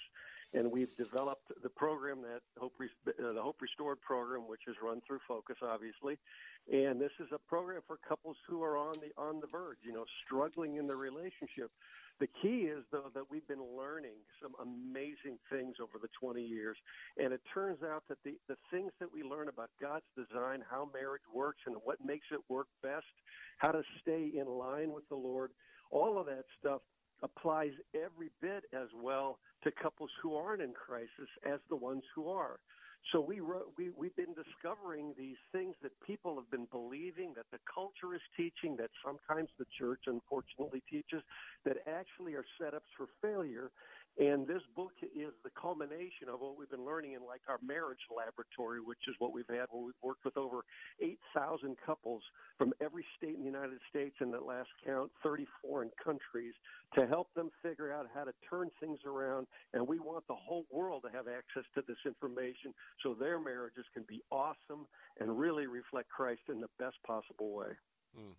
And 0.55 0.71
we've 0.71 0.95
developed 0.99 1.51
the 1.63 1.71
program 1.71 2.21
that 2.23 2.41
Hope, 2.59 2.75
uh, 2.81 3.33
the 3.33 3.41
Hope 3.41 3.57
Restored 3.63 4.01
program, 4.03 4.43
which 4.47 4.63
is 4.69 4.77
run 4.83 5.01
through 5.07 5.21
Focus, 5.27 5.57
obviously. 5.63 6.19
And 6.71 7.01
this 7.01 7.13
is 7.21 7.29
a 7.35 7.39
program 7.39 7.81
for 7.87 7.99
couples 8.07 8.37
who 8.47 8.63
are 8.63 8.77
on 8.77 8.93
the 9.01 9.11
on 9.21 9.41
the 9.41 9.47
verge, 9.47 9.79
you 9.83 9.93
know, 9.93 10.05
struggling 10.27 10.77
in 10.77 10.87
their 10.87 10.97
relationship. 10.97 11.71
The 12.21 12.29
key 12.41 12.69
is, 12.71 12.85
though, 12.93 13.11
that 13.15 13.25
we've 13.31 13.47
been 13.49 13.65
learning 13.77 14.21
some 14.41 14.53
amazing 14.61 15.39
things 15.51 15.77
over 15.81 15.99
the 16.01 16.09
20 16.21 16.43
years. 16.43 16.77
And 17.17 17.33
it 17.33 17.41
turns 17.53 17.79
out 17.83 18.05
that 18.09 18.19
the, 18.25 18.37
the 18.49 18.57
things 18.71 18.93
that 19.01 19.09
we 19.13 19.23
learn 19.23 19.49
about 19.49 19.71
God's 19.81 20.05
design, 20.15 20.63
how 20.71 20.89
marriage 20.93 21.27
works, 21.35 21.63
and 21.67 21.77
what 21.83 22.05
makes 22.05 22.27
it 22.31 22.39
work 22.49 22.69
best, 22.83 23.07
how 23.59 23.73
to 23.73 23.83
stay 24.01 24.31
in 24.39 24.47
line 24.47 24.93
with 24.93 25.09
the 25.09 25.17
Lord, 25.17 25.51
all 25.91 26.19
of 26.19 26.27
that 26.27 26.45
stuff 26.61 26.83
applies 27.23 27.73
every 27.95 28.31
bit 28.41 28.65
as 28.73 28.89
well 28.95 29.39
to 29.65 29.71
couples 29.71 30.11
who 30.23 30.35
aren't 30.35 30.63
in 30.63 30.73
crisis 30.73 31.31
as 31.45 31.61
the 31.69 31.77
ones 31.77 32.03
who 32.15 32.29
are. 32.29 32.59
So 33.11 33.21
we 33.21 33.41
wrote, 33.41 33.73
we 33.77 33.91
we've 33.97 34.15
been 34.15 34.35
discovering 34.35 35.13
these 35.19 35.41
things 35.51 35.75
that 35.83 35.91
people 36.07 36.37
have 36.37 36.49
been 36.51 36.69
believing 36.71 37.33
that 37.35 37.47
the 37.51 37.59
culture 37.67 38.15
is 38.15 38.23
teaching 38.37 38.77
that 38.77 38.91
sometimes 39.05 39.51
the 39.59 39.67
church 39.77 40.03
unfortunately 40.07 40.83
teaches 40.89 41.23
that 41.65 41.79
actually 41.89 42.35
are 42.35 42.45
setups 42.61 42.91
for 42.97 43.09
failure 43.21 43.71
and 44.19 44.47
this 44.47 44.61
book 44.77 44.93
is 45.03 45.33
the 45.43 45.51
culmination 45.61 46.29
of 46.29 46.41
what 46.41 46.59
we've 46.59 46.71
been 46.71 46.85
learning 46.85 47.13
in 47.13 47.25
like 47.25 47.41
our 47.49 47.59
marriage 47.67 48.05
laboratory, 48.15 48.79
which 48.79 49.09
is 49.09 49.15
what 49.19 49.33
we've 49.33 49.49
had 49.49 49.67
where 49.71 49.83
we've 49.83 50.03
worked 50.03 50.25
with 50.25 50.37
over 50.37 50.65
8,000 51.01 51.77
couples 51.85 52.23
from 52.59 52.75
every 52.83 53.07
state 53.17 53.35
in 53.37 53.41
the 53.41 53.47
United 53.47 53.79
States 53.89 54.15
and 54.21 54.35
at 54.35 54.45
last 54.45 54.69
count 54.85 55.11
30 55.23 55.47
foreign 55.63 55.91
countries 56.03 56.53
to 56.95 57.07
help 57.07 57.33
them 57.35 57.51
figure 57.63 57.91
out 57.91 58.07
how 58.15 58.25
to 58.25 58.33
turn 58.51 58.71
things 58.81 58.99
around. 59.07 59.47
And 59.73 59.89
we 59.89 59.99
want 59.99 60.27
the 60.29 60.35
whole 60.35 60.67
world 60.71 61.05
to 61.05 61.17
have 61.17 61.27
access 61.27 61.65
to 61.75 61.83
this 61.89 61.99
information 62.05 62.75
so 63.03 63.15
their 63.15 63.41
marriages 63.41 63.87
can 63.95 64.05
be 64.07 64.23
awesome 64.31 64.87
and 65.21 65.39
really 65.39 65.67
reflect 65.67 66.11
Christ 66.11 66.43
in 66.51 66.61
the 66.61 66.69
best 66.79 66.97
possible 67.07 67.55
way. 67.55 67.73
Mm. 68.19 68.35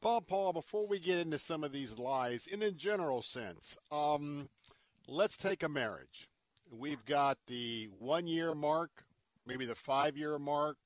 Bob 0.00 0.26
Paul, 0.26 0.52
before 0.52 0.86
we 0.86 0.98
get 0.98 1.18
into 1.18 1.38
some 1.38 1.62
of 1.64 1.72
these 1.72 1.98
lies, 1.98 2.46
in 2.46 2.62
a 2.62 2.70
general 2.70 3.20
sense, 3.20 3.76
um, 3.90 4.48
let's 5.08 5.38
take 5.38 5.62
a 5.62 5.68
marriage. 5.68 6.28
We've 6.70 7.04
got 7.06 7.38
the 7.46 7.88
one 7.98 8.26
year 8.26 8.54
mark, 8.54 8.90
maybe 9.46 9.64
the 9.64 9.74
five 9.74 10.16
year 10.16 10.38
mark, 10.38 10.76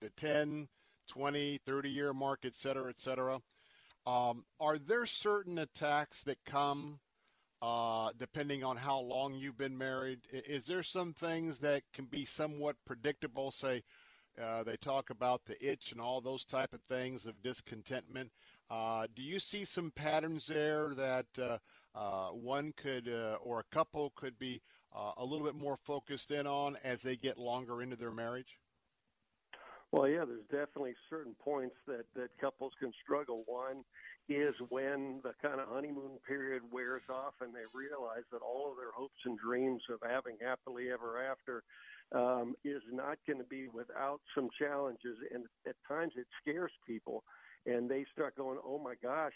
the 0.00 0.10
10, 0.10 0.68
20, 1.08 1.58
30 1.66 1.88
year 1.90 2.12
mark, 2.14 2.40
et 2.44 2.54
cetera, 2.54 2.88
et 2.88 2.98
cetera. 2.98 3.40
Um, 4.06 4.44
are 4.60 4.78
there 4.78 5.04
certain 5.04 5.58
attacks 5.58 6.22
that 6.22 6.38
come 6.44 7.00
uh, 7.60 8.10
depending 8.16 8.62
on 8.62 8.76
how 8.76 9.00
long 9.00 9.34
you've 9.34 9.58
been 9.58 9.76
married? 9.76 10.20
Is 10.30 10.66
there 10.66 10.84
some 10.84 11.12
things 11.12 11.58
that 11.58 11.82
can 11.92 12.04
be 12.04 12.24
somewhat 12.24 12.76
predictable? 12.86 13.50
Say, 13.50 13.82
uh, 14.40 14.62
they 14.62 14.76
talk 14.76 15.10
about 15.10 15.44
the 15.44 15.56
itch 15.66 15.90
and 15.90 16.00
all 16.00 16.20
those 16.20 16.44
type 16.44 16.72
of 16.72 16.82
things 16.82 17.26
of 17.26 17.42
discontentment. 17.42 18.30
Uh, 18.70 19.06
do 19.16 19.22
you 19.22 19.40
see 19.40 19.64
some 19.64 19.90
patterns 19.90 20.46
there 20.46 20.94
that 20.94 21.26
uh, 21.96 22.28
one 22.28 22.72
could 22.76 23.08
uh, 23.08 23.38
or 23.42 23.60
a 23.60 23.74
couple 23.74 24.12
could 24.16 24.38
be 24.38 24.60
uh, 24.94 25.12
a 25.16 25.24
little 25.24 25.46
bit 25.46 25.54
more 25.54 25.78
focused 25.86 26.30
in 26.30 26.46
on 26.46 26.76
as 26.84 27.02
they 27.02 27.16
get 27.16 27.38
longer 27.38 27.82
into 27.82 27.96
their 27.96 28.10
marriage? 28.10 28.58
Well, 29.92 30.08
yeah, 30.08 30.24
there's 30.24 30.44
definitely 30.50 30.94
certain 31.08 31.34
points 31.42 31.76
that, 31.86 32.04
that 32.16 32.28
couples 32.40 32.72
can 32.80 32.92
struggle. 33.02 33.44
One 33.46 33.84
is 34.28 34.54
when 34.68 35.20
the 35.22 35.32
kind 35.40 35.60
of 35.60 35.68
honeymoon 35.68 36.18
period 36.26 36.62
wears 36.72 37.02
off 37.08 37.34
and 37.40 37.54
they 37.54 37.64
realize 37.72 38.24
that 38.32 38.42
all 38.42 38.70
of 38.70 38.76
their 38.76 38.90
hopes 38.90 39.20
and 39.24 39.38
dreams 39.38 39.82
of 39.88 40.00
having 40.04 40.36
happily 40.42 40.90
ever 40.92 41.22
after 41.22 41.62
um, 42.12 42.54
is 42.64 42.82
not 42.92 43.18
going 43.26 43.38
to 43.38 43.48
be 43.48 43.68
without 43.68 44.20
some 44.34 44.48
challenges. 44.58 45.16
And 45.32 45.44
at 45.66 45.76
times 45.88 46.12
it 46.16 46.26
scares 46.42 46.72
people 46.86 47.22
and 47.64 47.88
they 47.88 48.04
start 48.12 48.36
going, 48.36 48.58
oh 48.66 48.78
my 48.78 48.94
gosh, 49.00 49.34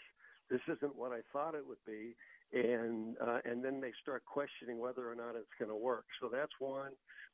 this 0.49 0.61
isn't 0.67 0.95
what 0.95 1.13
I 1.13 1.21
thought 1.31 1.55
it 1.55 1.65
would 1.65 1.83
be 1.87 2.13
and 2.53 3.15
uh, 3.19 3.39
and 3.45 3.63
then 3.63 3.79
they 3.79 3.91
start 4.01 4.23
questioning 4.25 4.79
whether 4.79 5.09
or 5.09 5.15
not 5.15 5.35
it's 5.35 5.53
going 5.57 5.69
to 5.69 5.75
work. 5.75 6.05
So 6.21 6.29
that's 6.31 6.51
one 6.59 6.91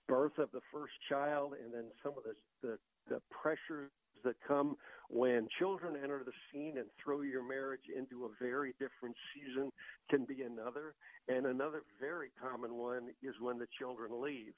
birth 0.08 0.38
of 0.38 0.50
the 0.52 0.62
first 0.72 0.94
child, 1.10 1.54
and 1.62 1.74
then 1.74 1.86
some 2.04 2.14
of 2.18 2.24
the 2.24 2.36
the, 2.68 2.78
the 3.10 3.22
pressures 3.30 3.92
that 4.24 4.36
come 4.48 4.76
when 5.10 5.48
children 5.60 5.96
enter 6.02 6.24
the 6.26 6.32
scene 6.52 6.78
and 6.78 6.88
throw 7.04 7.22
your 7.22 7.48
marriage 7.48 7.88
into 7.96 8.26
a 8.26 8.30
very 8.42 8.74
different 8.80 9.16
season 9.34 9.72
can 10.10 10.26
be 10.26 10.42
another. 10.42 10.96
And 11.28 11.46
another 11.46 11.84
very 12.00 12.30
common 12.42 12.76
one 12.76 13.10
is 13.22 13.36
when 13.40 13.58
the 13.58 13.68
children 13.78 14.22
leave. 14.22 14.54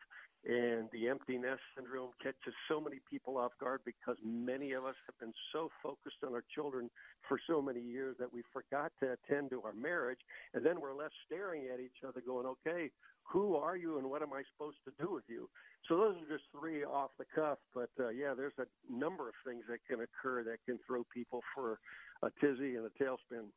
And 0.48 0.88
the 0.94 1.10
empty 1.10 1.38
nest 1.38 1.60
syndrome 1.76 2.12
catches 2.24 2.56
so 2.70 2.80
many 2.80 3.00
people 3.10 3.38
off 3.38 3.52
guard 3.60 3.82
because 3.84 4.16
many 4.24 4.72
of 4.72 4.86
us 4.86 4.96
have 5.06 5.20
been 5.20 5.34
so 5.52 5.70
focused 5.84 6.24
on 6.26 6.34
our 6.34 6.44
children 6.56 6.90
for 7.28 7.38
so 7.46 7.62
many 7.62 7.82
years 7.82 8.16
that 8.20 8.32
we 8.32 8.42
forgot 8.54 8.92
to 9.04 9.18
attend 9.20 9.50
to 9.50 9.62
our 9.64 9.74
marriage. 9.74 10.20
And 10.54 10.66
then 10.66 10.80
we're 10.80 10.96
left 10.96 11.14
staring 11.26 11.68
at 11.74 11.82
each 11.82 12.08
other 12.08 12.22
going, 12.26 12.46
okay, 12.46 12.90
who 13.24 13.58
are 13.58 13.76
you 13.76 13.98
and 13.98 14.10
what 14.10 14.22
am 14.22 14.32
I 14.34 14.44
supposed 14.56 14.78
to 14.86 14.94
do 15.04 15.14
with 15.14 15.26
you? 15.28 15.50
So 15.88 15.98
those 15.98 16.16
are 16.16 16.34
just 16.34 16.48
three 16.58 16.84
off 16.86 17.12
the 17.20 17.26
cuff. 17.36 17.58
But 17.76 17.90
uh, 18.00 18.10
yeah, 18.10 18.34
there's 18.34 18.58
a 18.60 18.68
number 18.92 19.28
of 19.28 19.36
things 19.46 19.64
that 19.70 19.80
can 19.88 20.00
occur 20.02 20.44
that 20.46 20.58
can 20.66 20.80
throw 20.88 21.06
people 21.14 21.42
for 21.54 21.80
a 22.24 22.30
tizzy 22.40 22.76
and 22.76 22.86
a 22.86 23.04
tailspin. 23.04 23.52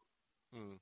Hmm. 0.53 0.77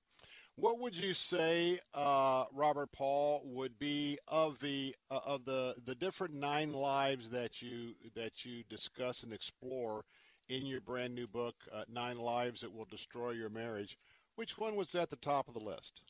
What 0.61 0.78
would 0.78 0.95
you 0.95 1.15
say, 1.15 1.81
uh, 1.95 2.45
Robert 2.53 2.93
Paul, 2.93 3.41
would 3.47 3.78
be 3.78 4.19
of 4.28 4.61
the 4.61 4.95
uh, 5.11 5.20
of 5.24 5.47
the 5.47 5.74
the 5.87 5.95
different 5.95 6.35
nine 6.35 6.74
lives 6.74 7.31
that 7.31 7.62
you 7.62 7.95
that 8.15 8.45
you 8.45 8.62
discuss 8.69 9.23
and 9.23 9.32
explore 9.32 10.05
in 10.51 10.66
your 10.66 10.82
brand 10.82 11.15
new 11.15 11.27
book, 11.27 11.55
uh, 11.73 11.85
Nine 11.89 12.19
Lies 12.19 12.61
That 12.61 12.74
Will 12.74 12.85
Destroy 12.85 13.31
Your 13.31 13.49
Marriage? 13.49 13.97
Which 14.37 14.59
one 14.59 14.77
was 14.77 14.95
at 14.95 15.09
the 15.09 15.16
top 15.16 15.49
of 15.49 15.55
the 15.55 15.61
list? 15.61 16.03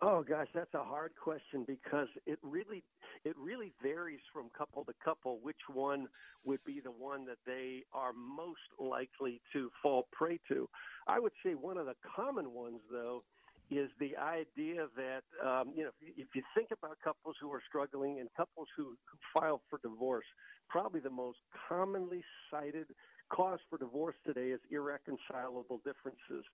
Oh 0.00 0.22
gosh, 0.22 0.48
that's 0.54 0.72
a 0.72 0.82
hard 0.82 1.12
question 1.22 1.64
because 1.66 2.08
it 2.24 2.38
really 2.42 2.82
it 3.24 3.36
really 3.36 3.72
varies 3.82 4.20
from 4.32 4.50
couple 4.56 4.84
to 4.84 4.92
couple 5.04 5.38
which 5.42 5.68
one 5.72 6.06
would 6.44 6.62
be 6.64 6.80
the 6.82 6.90
one 6.90 7.26
that 7.26 7.38
they 7.46 7.82
are 7.92 8.12
most 8.12 8.60
likely 8.78 9.40
to 9.52 9.70
fall 9.82 10.08
prey 10.12 10.38
to. 10.48 10.68
I 11.06 11.18
would 11.18 11.32
say 11.44 11.54
one 11.54 11.76
of 11.76 11.86
the 11.86 11.96
common 12.16 12.52
ones 12.52 12.80
though 12.90 13.22
is 13.70 13.88
the 14.00 14.16
idea 14.16 14.86
that 14.96 15.22
um, 15.46 15.72
you 15.76 15.84
know 15.84 15.90
if 16.02 16.26
you, 16.34 16.42
think 16.56 16.68
about 16.72 16.96
couples 17.04 17.36
who 17.40 17.52
are 17.52 17.62
struggling 17.68 18.18
and 18.18 18.28
couples 18.36 18.66
who, 18.76 18.96
who 19.10 19.18
file 19.32 19.60
for 19.70 19.78
divorce, 19.82 20.26
probably 20.68 21.00
the 21.00 21.10
most 21.10 21.38
commonly 21.68 22.22
cited 22.50 22.86
cause 23.30 23.60
for 23.68 23.78
divorce 23.78 24.16
today 24.26 24.48
is 24.48 24.60
irreconcilable 24.70 25.80
differences. 25.84 26.44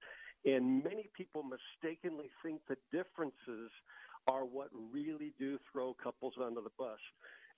And 0.45 0.85
many 0.85 1.09
people 1.17 1.43
mistakenly 1.43 2.31
think 2.43 2.61
the 2.69 2.77
differences 2.93 3.71
are 4.29 4.45
what 4.45 4.69
really 4.93 5.33
do 5.39 5.59
throw 5.71 5.95
couples 6.03 6.35
under 6.43 6.61
the 6.61 6.71
bus. 6.79 6.99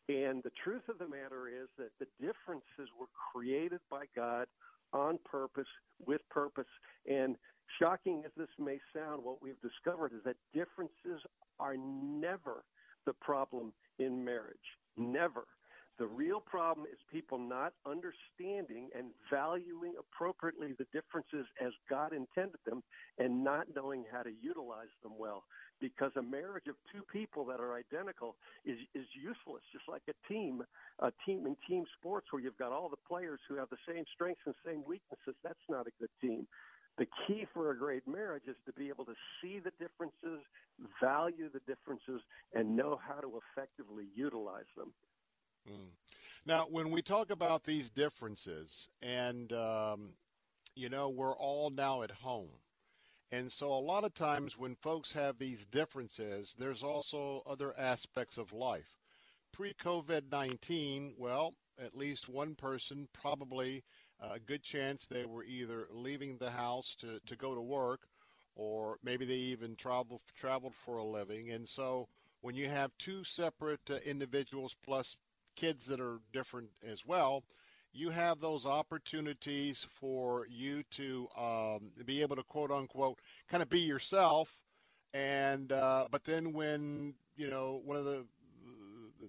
And 0.08 0.42
the 0.42 0.52
truth 0.62 0.88
of 0.88 0.98
the 0.98 1.08
matter 1.08 1.48
is 1.48 1.68
that 1.76 1.90
the 1.98 2.06
differences 2.18 2.90
were 2.98 3.08
created 3.32 3.80
by 3.90 4.04
God 4.16 4.46
on 4.92 5.18
purpose, 5.24 5.68
with 6.06 6.22
purpose. 6.30 6.68
And 7.06 7.36
shocking 7.78 8.22
as 8.24 8.32
this 8.36 8.48
may 8.58 8.78
sound, 8.94 9.22
what 9.22 9.42
we've 9.42 9.60
discovered 9.60 10.12
is 10.12 10.22
that 10.24 10.36
differences 10.54 11.22
are 11.60 11.76
never 11.76 12.64
the 13.06 13.12
problem 13.12 13.72
in 13.98 14.24
marriage. 14.24 14.56
Never. 14.96 15.44
The 15.98 16.06
real 16.06 16.40
problem 16.40 16.86
is 16.86 16.98
people 17.10 17.38
not 17.38 17.72
understanding 17.84 18.88
and 18.96 19.10
valuing 19.28 19.94
appropriately 19.98 20.72
the 20.78 20.86
differences 20.92 21.44
as 21.60 21.72
God 21.90 22.12
intended 22.12 22.60
them 22.64 22.84
and 23.18 23.42
not 23.42 23.66
knowing 23.74 24.04
how 24.10 24.22
to 24.22 24.30
utilize 24.40 24.94
them 25.02 25.12
well. 25.18 25.42
Because 25.80 26.12
a 26.16 26.22
marriage 26.22 26.68
of 26.68 26.76
two 26.92 27.02
people 27.12 27.44
that 27.46 27.58
are 27.58 27.74
identical 27.74 28.36
is, 28.64 28.78
is 28.94 29.06
useless, 29.12 29.62
just 29.72 29.88
like 29.88 30.02
a 30.08 30.32
team, 30.32 30.62
a 31.00 31.10
team 31.26 31.46
in 31.46 31.56
team 31.66 31.84
sports 31.98 32.28
where 32.30 32.42
you've 32.42 32.58
got 32.58 32.70
all 32.70 32.88
the 32.88 33.08
players 33.08 33.40
who 33.48 33.56
have 33.56 33.68
the 33.70 33.82
same 33.88 34.04
strengths 34.14 34.42
and 34.46 34.54
same 34.64 34.84
weaknesses. 34.86 35.34
That's 35.42 35.66
not 35.68 35.88
a 35.88 35.92
good 35.98 36.10
team. 36.20 36.46
The 36.98 37.06
key 37.26 37.46
for 37.54 37.70
a 37.70 37.78
great 37.78 38.06
marriage 38.06 38.46
is 38.46 38.56
to 38.66 38.72
be 38.72 38.88
able 38.88 39.04
to 39.04 39.14
see 39.40 39.58
the 39.58 39.70
differences, 39.78 40.46
value 41.02 41.48
the 41.52 41.60
differences, 41.66 42.22
and 42.54 42.76
know 42.76 42.98
how 43.02 43.20
to 43.20 43.40
effectively 43.42 44.06
utilize 44.14 44.70
them. 44.76 44.92
Mm. 45.66 45.90
Now, 46.46 46.66
when 46.70 46.90
we 46.90 47.02
talk 47.02 47.30
about 47.30 47.64
these 47.64 47.90
differences, 47.90 48.88
and 49.02 49.52
um, 49.52 50.10
you 50.74 50.88
know, 50.88 51.08
we're 51.08 51.36
all 51.36 51.70
now 51.70 52.02
at 52.02 52.10
home. 52.10 52.50
And 53.30 53.52
so, 53.52 53.72
a 53.72 53.80
lot 53.80 54.04
of 54.04 54.14
times 54.14 54.56
when 54.56 54.74
folks 54.76 55.12
have 55.12 55.38
these 55.38 55.66
differences, 55.66 56.54
there's 56.58 56.82
also 56.82 57.42
other 57.46 57.74
aspects 57.78 58.38
of 58.38 58.52
life. 58.52 58.98
Pre 59.52 59.74
COVID 59.74 60.30
19, 60.30 61.14
well, 61.18 61.54
at 61.78 61.96
least 61.96 62.28
one 62.28 62.54
person, 62.54 63.08
probably 63.12 63.82
a 64.20 64.38
good 64.38 64.62
chance 64.62 65.06
they 65.06 65.26
were 65.26 65.44
either 65.44 65.88
leaving 65.90 66.38
the 66.38 66.50
house 66.50 66.94
to, 66.96 67.20
to 67.26 67.36
go 67.36 67.54
to 67.54 67.60
work 67.60 68.08
or 68.58 68.98
maybe 69.04 69.24
they 69.24 69.34
even 69.34 69.76
traveled, 69.76 70.20
traveled 70.36 70.74
for 70.74 70.98
a 70.98 71.04
living. 71.04 71.50
And 71.50 71.68
so, 71.68 72.08
when 72.40 72.54
you 72.54 72.68
have 72.68 72.90
two 72.98 73.24
separate 73.24 73.88
uh, 73.90 73.96
individuals 74.04 74.74
plus 74.82 75.16
kids 75.58 75.86
that 75.86 76.00
are 76.00 76.20
different 76.32 76.68
as 76.86 77.04
well, 77.04 77.42
you 77.92 78.10
have 78.10 78.40
those 78.40 78.64
opportunities 78.64 79.86
for 79.98 80.46
you 80.48 80.82
to 80.90 81.26
um, 81.36 81.90
be 82.04 82.22
able 82.22 82.36
to 82.36 82.44
quote 82.44 82.70
unquote 82.70 83.18
kind 83.50 83.62
of 83.62 83.68
be 83.68 83.80
yourself. 83.80 84.56
And 85.14 85.72
uh, 85.72 86.06
but 86.10 86.24
then 86.24 86.52
when 86.52 87.14
you 87.36 87.50
know 87.50 87.80
one 87.84 87.96
of 87.96 88.04
the 88.04 88.24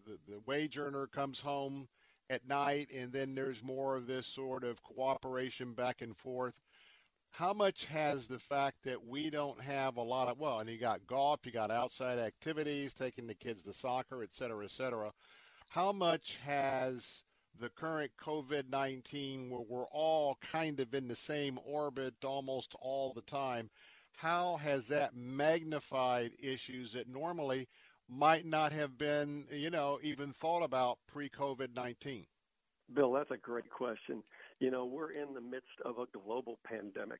the, 0.05 0.17
the 0.27 0.39
wage 0.45 0.77
earner 0.77 1.07
comes 1.07 1.39
home 1.39 1.87
at 2.29 2.47
night, 2.47 2.89
and 2.95 3.11
then 3.11 3.33
there's 3.33 3.63
more 3.63 3.95
of 3.95 4.05
this 4.05 4.27
sort 4.27 4.63
of 4.63 4.83
cooperation 4.83 5.73
back 5.73 6.01
and 6.01 6.15
forth. 6.15 6.53
How 7.31 7.53
much 7.53 7.85
has 7.85 8.27
the 8.27 8.39
fact 8.39 8.83
that 8.83 9.03
we 9.03 9.29
don't 9.29 9.61
have 9.61 9.97
a 9.97 10.01
lot 10.01 10.27
of 10.27 10.39
well, 10.39 10.59
and 10.59 10.69
you 10.69 10.77
got 10.77 11.07
golf, 11.07 11.39
you 11.43 11.51
got 11.51 11.71
outside 11.71 12.19
activities, 12.19 12.93
taking 12.93 13.25
the 13.25 13.35
kids 13.35 13.63
to 13.63 13.73
soccer, 13.73 14.21
et 14.21 14.33
cetera, 14.33 14.65
et 14.65 14.71
cetera 14.71 15.11
how 15.69 15.91
much 15.91 16.37
has 16.43 17.23
the 17.59 17.69
current 17.69 18.11
COVID 18.19 18.69
19, 18.69 19.49
where 19.49 19.61
we're 19.67 19.87
all 19.87 20.37
kind 20.41 20.79
of 20.79 20.93
in 20.93 21.07
the 21.07 21.15
same 21.15 21.59
orbit 21.63 22.13
almost 22.23 22.73
all 22.81 23.13
the 23.13 23.21
time, 23.21 23.69
how 24.15 24.57
has 24.57 24.87
that 24.87 25.15
magnified 25.15 26.31
issues 26.39 26.91
that 26.93 27.07
normally 27.07 27.67
might 28.09 28.45
not 28.45 28.71
have 28.71 28.97
been, 28.97 29.45
you 29.51 29.69
know, 29.69 29.99
even 30.01 30.33
thought 30.33 30.63
about 30.63 30.97
pre 31.07 31.29
COVID 31.29 31.75
19? 31.75 32.25
Bill, 32.95 33.11
that's 33.11 33.31
a 33.31 33.37
great 33.37 33.69
question. 33.69 34.23
You 34.59 34.71
know, 34.71 34.85
we're 34.85 35.11
in 35.11 35.33
the 35.35 35.41
midst 35.41 35.79
of 35.85 35.99
a 35.99 36.05
global 36.17 36.57
pandemic 36.65 37.19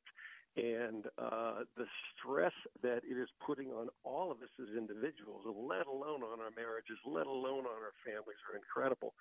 and 0.59 1.07
uh, 1.17 1.63
the 1.77 1.87
stress 2.11 2.51
that 2.83 3.01
it 3.07 3.15
is 3.15 3.29
putting 3.45 3.71
on 3.71 3.87
all 4.03 4.31
of 4.31 4.37
us 4.43 4.51
as 4.59 4.75
individuals, 4.75 5.43
let 5.47 5.87
alone 5.87 6.19
on 6.23 6.43
our 6.43 6.51
marriages, 6.55 6.99
let 7.07 7.27
alone 7.27 7.63
on 7.63 7.79
our 7.79 7.95
families, 8.03 8.39
are 8.51 8.57
incredible. 8.59 9.13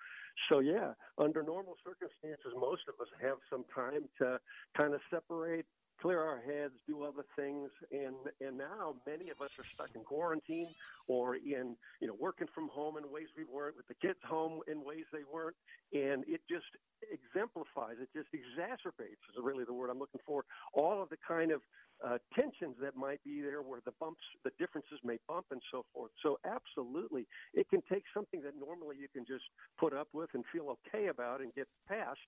So, 0.48 0.58
yeah, 0.58 0.98
under 1.16 1.42
normal 1.42 1.76
circumstances, 1.86 2.50
most 2.58 2.82
of 2.90 2.98
us 3.00 3.10
have 3.22 3.38
some 3.50 3.64
time 3.74 4.10
to 4.18 4.40
kind 4.76 4.94
of 4.94 5.00
separate 5.10 5.66
clear 6.00 6.20
our 6.20 6.40
heads, 6.40 6.74
do 6.86 7.02
other 7.02 7.24
things, 7.36 7.70
and 7.92 8.16
and 8.40 8.56
now 8.56 8.94
many 9.06 9.30
of 9.30 9.40
us 9.40 9.50
are 9.58 9.64
stuck 9.74 9.90
in 9.94 10.02
quarantine 10.02 10.68
or 11.06 11.36
in 11.36 11.76
you 12.00 12.06
know 12.06 12.16
working 12.18 12.48
from 12.54 12.68
home 12.68 12.96
in 12.96 13.10
ways 13.10 13.28
we 13.36 13.44
weren't, 13.44 13.76
with 13.76 13.86
the 13.88 13.94
kids 13.94 14.18
home 14.24 14.60
in 14.68 14.84
ways 14.84 15.04
they 15.12 15.26
weren't, 15.32 15.56
and 15.92 16.24
it 16.28 16.40
just 16.48 16.66
exemplifies, 17.12 17.96
it 18.00 18.08
just 18.14 18.28
exacerbates 18.34 19.22
is 19.30 19.36
really 19.42 19.64
the 19.64 19.72
word 19.72 19.90
I'm 19.90 19.98
looking 19.98 20.20
for. 20.26 20.44
All 20.72 21.02
of 21.02 21.08
the 21.08 21.18
kind 21.26 21.52
of 21.52 21.60
uh, 22.04 22.18
tensions 22.34 22.76
that 22.80 22.94
might 22.96 23.22
be 23.24 23.40
there, 23.40 23.62
where 23.62 23.80
the 23.84 23.92
bumps, 23.98 24.22
the 24.44 24.50
differences 24.58 24.98
may 25.02 25.18
bump, 25.26 25.46
and 25.50 25.60
so 25.70 25.84
forth. 25.92 26.12
So 26.22 26.38
absolutely, 26.44 27.26
it 27.54 27.68
can 27.68 27.82
take 27.90 28.04
something 28.14 28.40
that 28.42 28.54
normally 28.58 28.96
you 29.00 29.08
can 29.12 29.24
just 29.26 29.44
put 29.78 29.92
up 29.92 30.08
with 30.12 30.30
and 30.34 30.44
feel 30.52 30.76
okay 30.78 31.08
about 31.08 31.40
and 31.40 31.52
get 31.54 31.66
past, 31.88 32.20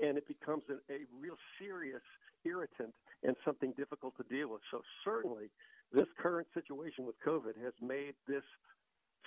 and 0.00 0.16
it 0.16 0.26
becomes 0.26 0.62
a, 0.70 0.80
a 0.92 1.04
real 1.20 1.36
serious 1.58 2.02
irritant 2.44 2.94
and 3.22 3.36
something 3.44 3.72
difficult 3.76 4.14
to 4.16 4.24
deal 4.34 4.50
with. 4.50 4.62
So 4.70 4.82
certainly, 5.04 5.50
this 5.92 6.06
current 6.20 6.46
situation 6.54 7.06
with 7.06 7.16
COVID 7.26 7.62
has 7.64 7.72
made 7.80 8.14
this 8.26 8.44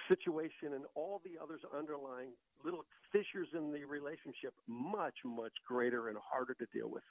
situation 0.07 0.73
and 0.73 0.85
all 0.95 1.21
the 1.23 1.41
others 1.41 1.61
underlying 1.77 2.29
little 2.63 2.85
fissures 3.11 3.47
in 3.53 3.71
the 3.71 3.83
relationship 3.85 4.53
much, 4.67 5.15
much 5.25 5.53
greater 5.67 6.09
and 6.09 6.17
harder 6.21 6.53
to 6.55 6.65
deal 6.73 6.89
with. 6.89 7.03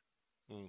Mm. 0.51 0.69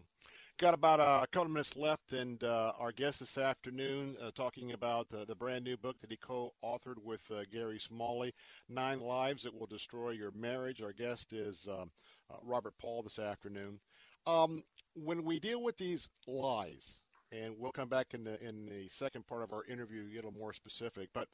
Got 0.58 0.74
about 0.76 1.00
a 1.00 1.26
couple 1.28 1.48
of 1.48 1.52
minutes 1.52 1.76
left, 1.76 2.14
and 2.14 2.44
uh, 2.44 2.74
our 2.78 2.92
guest 2.92 3.22
this 3.22 3.38
afternoon 3.38 4.16
uh, 4.22 4.30
talking 4.36 4.74
about 4.74 5.08
uh, 5.12 5.26
the 5.26 5.34
brand 5.34 5.64
new 5.64 5.76
book 5.76 5.96
that 6.02 6.12
he 6.12 6.18
co-authored 6.18 7.00
with 7.04 7.22
uh, 7.32 7.44
Gary 7.52 7.80
Smalley, 7.80 8.32
Nine 8.70 9.00
Lies 9.00 9.42
That 9.42 9.58
Will 9.58 9.66
Destroy 9.66 10.12
Your 10.12 10.32
Marriage. 10.32 10.84
Our 10.84 10.94
guest 10.94 11.34
is 11.34 11.68
um, 11.68 11.90
uh, 12.30 12.38
Robert 12.44 12.76
Paul 12.80 13.02
this 13.02 13.18
afternoon. 13.18 13.80
Um, 14.28 14.64
when 14.96 15.24
we 15.24 15.40
deal 15.40 15.62
with 15.64 15.78
these 15.78 16.10
lies, 16.28 16.98
and 17.32 17.56
we'll 17.58 17.72
come 17.72 17.90
back 17.90 18.14
in 18.14 18.24
the 18.24 18.42
in 18.44 18.66
the 18.66 18.88
second 18.90 19.26
part 19.28 19.44
of 19.44 19.54
our 19.54 19.64
interview, 19.66 20.04
get 20.10 20.24
a 20.24 20.28
little 20.28 20.40
more 20.40 20.54
specific. 20.54 21.10
But 21.14 21.28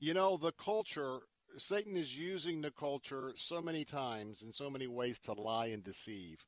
you 0.00 0.14
know, 0.14 0.36
the 0.36 0.52
culture, 0.52 1.20
Satan 1.56 1.96
is 1.96 2.16
using 2.18 2.60
the 2.60 2.70
culture 2.72 3.32
so 3.36 3.60
many 3.62 3.84
times 3.84 4.42
in 4.42 4.52
so 4.52 4.68
many 4.70 4.86
ways 4.86 5.18
to 5.20 5.32
lie 5.32 5.66
and 5.66 5.82
deceive. 5.84 6.44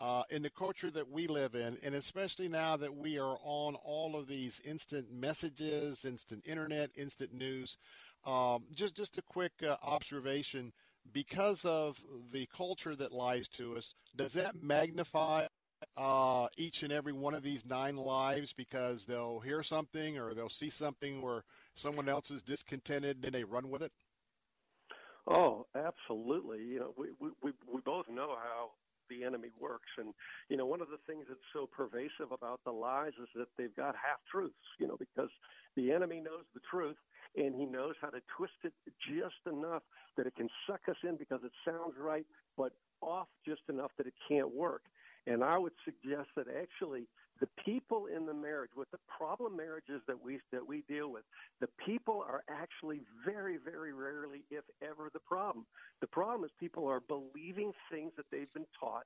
Uh, 0.00 0.22
in 0.30 0.42
the 0.42 0.50
culture 0.50 0.90
that 0.90 1.10
we 1.10 1.26
live 1.26 1.54
in, 1.54 1.76
and 1.82 1.94
especially 1.94 2.48
now 2.48 2.74
that 2.76 2.94
we 2.94 3.18
are 3.18 3.36
on 3.42 3.74
all 3.84 4.16
of 4.16 4.26
these 4.26 4.60
instant 4.64 5.10
messages, 5.12 6.06
instant 6.06 6.42
internet, 6.46 6.90
instant 6.96 7.32
news, 7.34 7.76
um, 8.24 8.64
just 8.74 8.94
just 8.94 9.18
a 9.18 9.22
quick 9.22 9.52
uh, 9.62 9.76
observation 9.82 10.72
because 11.12 11.64
of 11.66 12.00
the 12.32 12.46
culture 12.46 12.94
that 12.96 13.12
lies 13.12 13.48
to 13.48 13.76
us, 13.76 13.94
does 14.16 14.32
that 14.34 14.54
magnify 14.62 15.46
uh, 15.96 16.46
each 16.56 16.82
and 16.82 16.92
every 16.92 17.12
one 17.12 17.34
of 17.34 17.42
these 17.42 17.64
nine 17.64 17.96
lives 17.96 18.52
because 18.52 19.06
they'll 19.06 19.40
hear 19.40 19.62
something 19.62 20.18
or 20.18 20.34
they'll 20.34 20.48
see 20.48 20.70
something 20.70 21.22
where 21.22 21.44
someone 21.74 22.08
else 22.08 22.30
is 22.30 22.42
discontented 22.42 23.24
and 23.24 23.34
they 23.34 23.44
run 23.44 23.70
with 23.70 23.82
it? 23.82 23.92
Oh, 25.26 25.66
absolutely. 25.74 26.62
You 26.64 26.80
know, 26.80 26.94
we, 26.96 27.08
we, 27.20 27.52
we 27.72 27.80
both 27.84 28.06
know 28.08 28.36
how 28.42 28.70
the 29.08 29.24
enemy 29.24 29.48
works. 29.60 29.88
And, 29.98 30.14
you 30.48 30.56
know, 30.56 30.66
one 30.66 30.80
of 30.80 30.88
the 30.88 30.98
things 31.06 31.26
that's 31.28 31.40
so 31.52 31.66
pervasive 31.66 32.32
about 32.32 32.60
the 32.64 32.72
lies 32.72 33.12
is 33.20 33.28
that 33.34 33.48
they've 33.58 33.74
got 33.74 33.94
half 33.94 34.18
truths, 34.30 34.54
you 34.78 34.86
know, 34.86 34.96
because 34.98 35.30
the 35.76 35.92
enemy 35.92 36.20
knows 36.20 36.44
the 36.54 36.60
truth 36.70 36.96
and 37.36 37.54
he 37.54 37.66
knows 37.66 37.94
how 38.00 38.08
to 38.08 38.20
twist 38.36 38.54
it 38.64 38.72
just 39.08 39.42
enough 39.46 39.82
that 40.16 40.26
it 40.26 40.34
can 40.36 40.48
suck 40.66 40.80
us 40.88 40.96
in 41.04 41.16
because 41.16 41.40
it 41.44 41.52
sounds 41.64 41.94
right, 41.98 42.26
but 42.56 42.72
off 43.00 43.28
just 43.46 43.62
enough 43.68 43.90
that 43.98 44.06
it 44.06 44.14
can't 44.28 44.52
work. 44.54 44.82
And 45.26 45.44
I 45.44 45.58
would 45.58 45.72
suggest 45.84 46.28
that 46.36 46.46
actually 46.48 47.06
the 47.40 47.48
people 47.64 48.06
in 48.14 48.26
the 48.26 48.34
marriage, 48.34 48.70
with 48.76 48.90
the 48.90 48.98
problem 49.16 49.56
marriages 49.56 50.02
that 50.06 50.22
we 50.22 50.40
that 50.52 50.66
we 50.66 50.82
deal 50.88 51.10
with, 51.10 51.24
the 51.60 51.68
people 51.84 52.22
are 52.26 52.42
actually 52.48 53.00
very, 53.24 53.56
very 53.56 53.92
rarely, 53.92 54.42
if 54.50 54.64
ever, 54.82 55.10
the 55.12 55.20
problem. 55.20 55.66
The 56.00 56.06
problem 56.06 56.44
is 56.44 56.50
people 56.58 56.86
are 56.86 57.00
believing 57.00 57.72
things 57.90 58.12
that 58.16 58.26
they've 58.30 58.52
been 58.52 58.66
taught. 58.78 59.04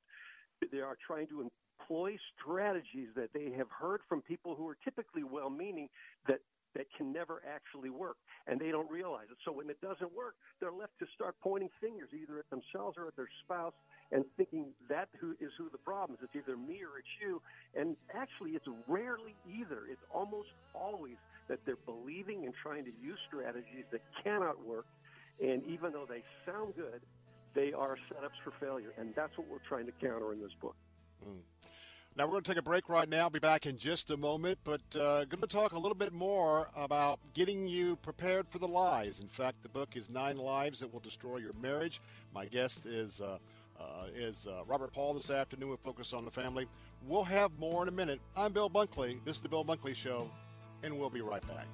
They 0.73 0.81
are 0.81 0.97
trying 1.07 1.29
to 1.29 1.49
employ 1.81 2.17
strategies 2.41 3.09
that 3.15 3.31
they 3.35 3.51
have 3.57 3.69
heard 3.71 4.01
from 4.09 4.23
people 4.23 4.55
who 4.55 4.69
are 4.69 4.77
typically 4.83 5.23
well-meaning 5.23 5.89
that 6.27 6.41
that 6.75 6.87
can 6.97 7.13
never 7.13 7.43
actually 7.49 7.91
work, 7.91 8.17
and 8.47 8.61
they 8.61 8.71
don't 8.71 8.91
realize 8.91 9.27
it. 9.31 9.39
So 9.45 9.53
when 9.53 9.71
it 9.71 9.81
doesn't 9.81 10.13
work, 10.15 10.35
they're 10.61 10.73
left 10.73 10.99
to 11.01 11.07
start 11.15 11.37
pointing 11.43 11.71
fingers 11.81 12.09
either 12.13 12.39
at 12.39 12.49
themselves 12.51 12.97
or 12.99 13.09
at 13.09 13.17
their 13.17 13.31
spouse, 13.45 13.75
and 14.13 14.25
thinking 14.37 14.67
that 14.89 15.09
who 15.21 15.33
is 15.41 15.51
who 15.59 15.69
the 15.71 15.79
problem 15.79 16.19
is. 16.19 16.29
It's 16.29 16.47
either 16.47 16.57
me 16.57 16.83
or 16.83 16.99
it's 16.99 17.15
you, 17.21 17.41
and 17.75 17.97
actually, 18.15 18.53
it's 18.53 18.67
rarely 18.87 19.35
either. 19.47 19.87
It's 19.91 20.05
almost 20.13 20.49
always 20.75 21.17
that 21.49 21.61
they're 21.67 21.81
believing 21.87 22.45
and 22.45 22.55
trying 22.63 22.85
to 22.85 22.93
use 23.03 23.19
strategies 23.27 23.85
that 23.93 24.01
cannot 24.23 24.65
work, 24.65 24.87
and 25.43 25.63
even 25.67 25.93
though 25.93 26.07
they 26.09 26.23
sound 26.47 26.75
good, 26.77 27.01
they 27.55 27.73
are 27.73 27.97
setups 28.11 28.39
for 28.43 28.53
failure, 28.61 28.93
and 28.99 29.15
that's 29.15 29.37
what 29.39 29.47
we're 29.49 29.63
trying 29.69 29.87
to 29.87 29.93
counter 30.01 30.33
in 30.33 30.41
this 30.41 30.55
book. 30.61 30.75
Mm. 31.25 31.39
Now, 32.17 32.27
we're 32.27 32.33
going 32.33 32.45
to 32.45 32.51
take 32.53 32.59
a 32.59 32.63
break 32.63 32.89
right 32.89 33.09
now. 33.09 33.23
I'll 33.23 33.31
be 33.31 33.41
back 33.41 33.67
in 33.67 33.77
just 33.77 34.09
a 34.13 34.17
moment, 34.17 34.57
but 34.63 34.81
uh, 34.95 35.25
going 35.25 35.41
to 35.41 35.49
talk 35.49 35.73
a 35.73 35.79
little 35.79 35.97
bit 35.97 36.13
more 36.13 36.69
about 36.77 37.19
getting 37.35 37.67
you 37.67 37.97
prepared 37.97 38.47
for 38.49 38.61
the 38.61 38.69
lies. 38.69 39.19
In 39.19 39.27
fact, 39.27 39.65
the 39.65 39.69
book 39.69 39.97
is 39.97 40.09
Nine 40.09 40.37
Lies 40.37 40.79
That 40.79 40.93
Will 40.93 41.01
Destroy 41.01 41.39
Your 41.39 41.55
Marriage. 41.61 42.01
My 42.33 42.47
guest 42.47 42.87
is, 42.87 43.21
uh, 43.21 43.39
uh, 43.81 44.07
is 44.15 44.47
uh, 44.47 44.63
Robert 44.65 44.93
Paul 44.93 45.15
this 45.15 45.29
afternoon 45.29 45.71
with 45.71 45.81
Focus 45.81 46.13
on 46.13 46.25
the 46.25 46.31
Family. 46.31 46.69
We'll 47.05 47.25
have 47.25 47.51
more 47.59 47.83
in 47.83 47.89
a 47.89 47.93
minute. 47.93 48.21
I'm 48.37 48.53
Bill 48.53 48.71
Bunkley. 48.71 49.19
This 49.25 49.35
is 49.35 49.43
The 49.43 49.49
Bill 49.49 49.65
Bunkley 49.65 49.97
Show, 49.97 50.31
and 50.85 50.97
we'll 50.97 51.11
be 51.11 51.21
right 51.21 51.45
back. 51.49 51.67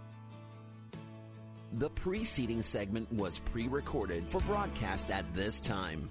The 1.74 1.90
preceding 1.90 2.62
segment 2.62 3.12
was 3.12 3.40
pre 3.40 3.68
recorded 3.68 4.24
for 4.30 4.40
broadcast 4.40 5.10
at 5.10 5.34
this 5.34 5.60
time. 5.60 6.10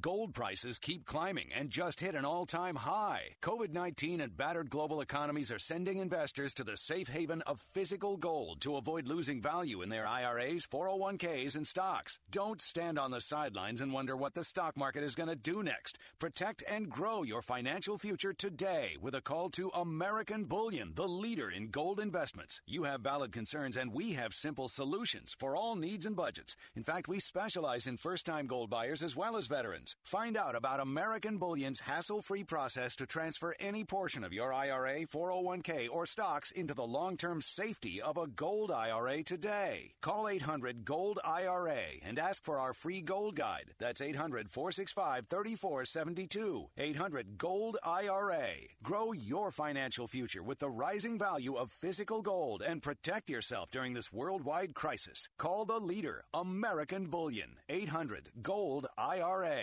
Gold 0.00 0.32
prices 0.32 0.78
keep 0.78 1.04
climbing 1.04 1.50
and 1.54 1.68
just 1.68 2.00
hit 2.00 2.14
an 2.14 2.24
all 2.24 2.46
time 2.46 2.76
high. 2.76 3.34
COVID 3.42 3.72
19 3.72 4.22
and 4.22 4.34
battered 4.34 4.70
global 4.70 5.02
economies 5.02 5.52
are 5.52 5.58
sending 5.58 5.98
investors 5.98 6.54
to 6.54 6.64
the 6.64 6.78
safe 6.78 7.08
haven 7.08 7.42
of 7.42 7.60
physical 7.60 8.16
gold 8.16 8.62
to 8.62 8.76
avoid 8.76 9.06
losing 9.06 9.42
value 9.42 9.82
in 9.82 9.90
their 9.90 10.06
IRAs, 10.06 10.66
401ks, 10.66 11.56
and 11.56 11.66
stocks. 11.66 12.18
Don't 12.30 12.62
stand 12.62 12.98
on 12.98 13.10
the 13.10 13.20
sidelines 13.20 13.82
and 13.82 13.92
wonder 13.92 14.16
what 14.16 14.32
the 14.32 14.44
stock 14.44 14.78
market 14.78 15.04
is 15.04 15.14
going 15.14 15.28
to 15.28 15.36
do 15.36 15.62
next. 15.62 15.98
Protect 16.18 16.64
and 16.66 16.88
grow 16.88 17.22
your 17.22 17.42
financial 17.42 17.98
future 17.98 18.32
today 18.32 18.96
with 18.98 19.14
a 19.14 19.20
call 19.20 19.50
to 19.50 19.68
American 19.74 20.44
Bullion, 20.44 20.92
the 20.94 21.06
leader 21.08 21.50
in 21.50 21.68
gold 21.68 22.00
investments. 22.00 22.62
You 22.66 22.84
have 22.84 23.02
valid 23.02 23.30
concerns, 23.30 23.76
and 23.76 23.92
we 23.92 24.12
have 24.12 24.32
simple 24.32 24.68
solutions 24.68 25.36
for 25.38 25.54
all 25.54 25.76
needs 25.76 26.06
and 26.06 26.16
budgets. 26.16 26.56
In 26.74 26.82
fact, 26.82 27.08
we 27.08 27.20
specialize 27.20 27.86
in 27.86 27.98
first 27.98 28.24
time 28.24 28.46
gold 28.46 28.70
buyers 28.70 29.02
as 29.02 29.14
well 29.14 29.36
as 29.36 29.48
veterans. 29.48 29.81
Find 30.04 30.36
out 30.36 30.54
about 30.54 30.80
American 30.80 31.38
Bullion's 31.38 31.80
hassle 31.80 32.22
free 32.22 32.44
process 32.44 32.96
to 32.96 33.06
transfer 33.06 33.54
any 33.60 33.84
portion 33.84 34.24
of 34.24 34.32
your 34.32 34.52
IRA, 34.52 35.00
401k, 35.06 35.88
or 35.90 36.06
stocks 36.06 36.50
into 36.50 36.74
the 36.74 36.86
long 36.86 37.16
term 37.16 37.40
safety 37.40 38.00
of 38.00 38.16
a 38.16 38.26
gold 38.26 38.70
IRA 38.70 39.22
today. 39.22 39.92
Call 40.00 40.28
800 40.28 40.84
Gold 40.84 41.18
IRA 41.24 41.82
and 42.04 42.18
ask 42.18 42.44
for 42.44 42.58
our 42.58 42.72
free 42.72 43.00
gold 43.00 43.36
guide. 43.36 43.72
That's 43.78 44.00
800 44.00 44.48
465 44.48 45.26
3472. 45.26 46.68
800 46.76 47.38
Gold 47.38 47.78
IRA. 47.82 48.48
Grow 48.82 49.12
your 49.12 49.50
financial 49.50 50.06
future 50.06 50.42
with 50.42 50.58
the 50.58 50.70
rising 50.70 51.18
value 51.18 51.54
of 51.54 51.70
physical 51.70 52.22
gold 52.22 52.62
and 52.62 52.82
protect 52.82 53.30
yourself 53.30 53.70
during 53.70 53.94
this 53.94 54.12
worldwide 54.12 54.74
crisis. 54.74 55.28
Call 55.38 55.64
the 55.64 55.78
leader, 55.80 56.24
American 56.34 57.06
Bullion. 57.06 57.56
800 57.68 58.28
Gold 58.42 58.86
IRA. 58.96 59.62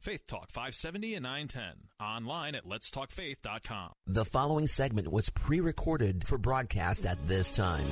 Faith 0.00 0.26
Talk 0.26 0.50
570 0.50 1.14
and 1.16 1.24
910. 1.24 1.72
Online 2.00 2.54
at 2.54 2.64
letstalkfaith.com. 2.64 3.90
The 4.06 4.24
following 4.24 4.66
segment 4.66 5.12
was 5.12 5.28
pre 5.28 5.60
recorded 5.60 6.26
for 6.26 6.38
broadcast 6.38 7.04
at 7.04 7.18
this 7.28 7.50
time. 7.50 7.84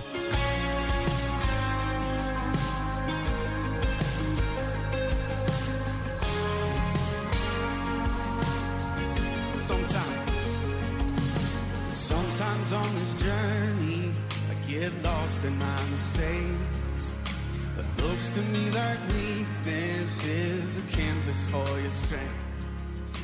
Sometimes, 9.67 10.33
sometimes 11.93 12.73
on 12.73 12.95
this 12.95 13.23
journey, 13.23 14.12
I 14.51 14.70
get 14.70 15.03
lost 15.03 15.45
in 15.45 15.59
my 15.59 15.83
mistakes. 15.91 17.12
It 17.78 18.03
looks 18.03 18.31
to 18.31 18.41
me 18.41 18.70
like 18.70 18.99
weakness 19.09 19.28
is 20.25 20.79
a 20.79 20.83
canvas 20.97 21.45
for 21.45 21.81
your 21.81 21.91
strength. 21.91 22.71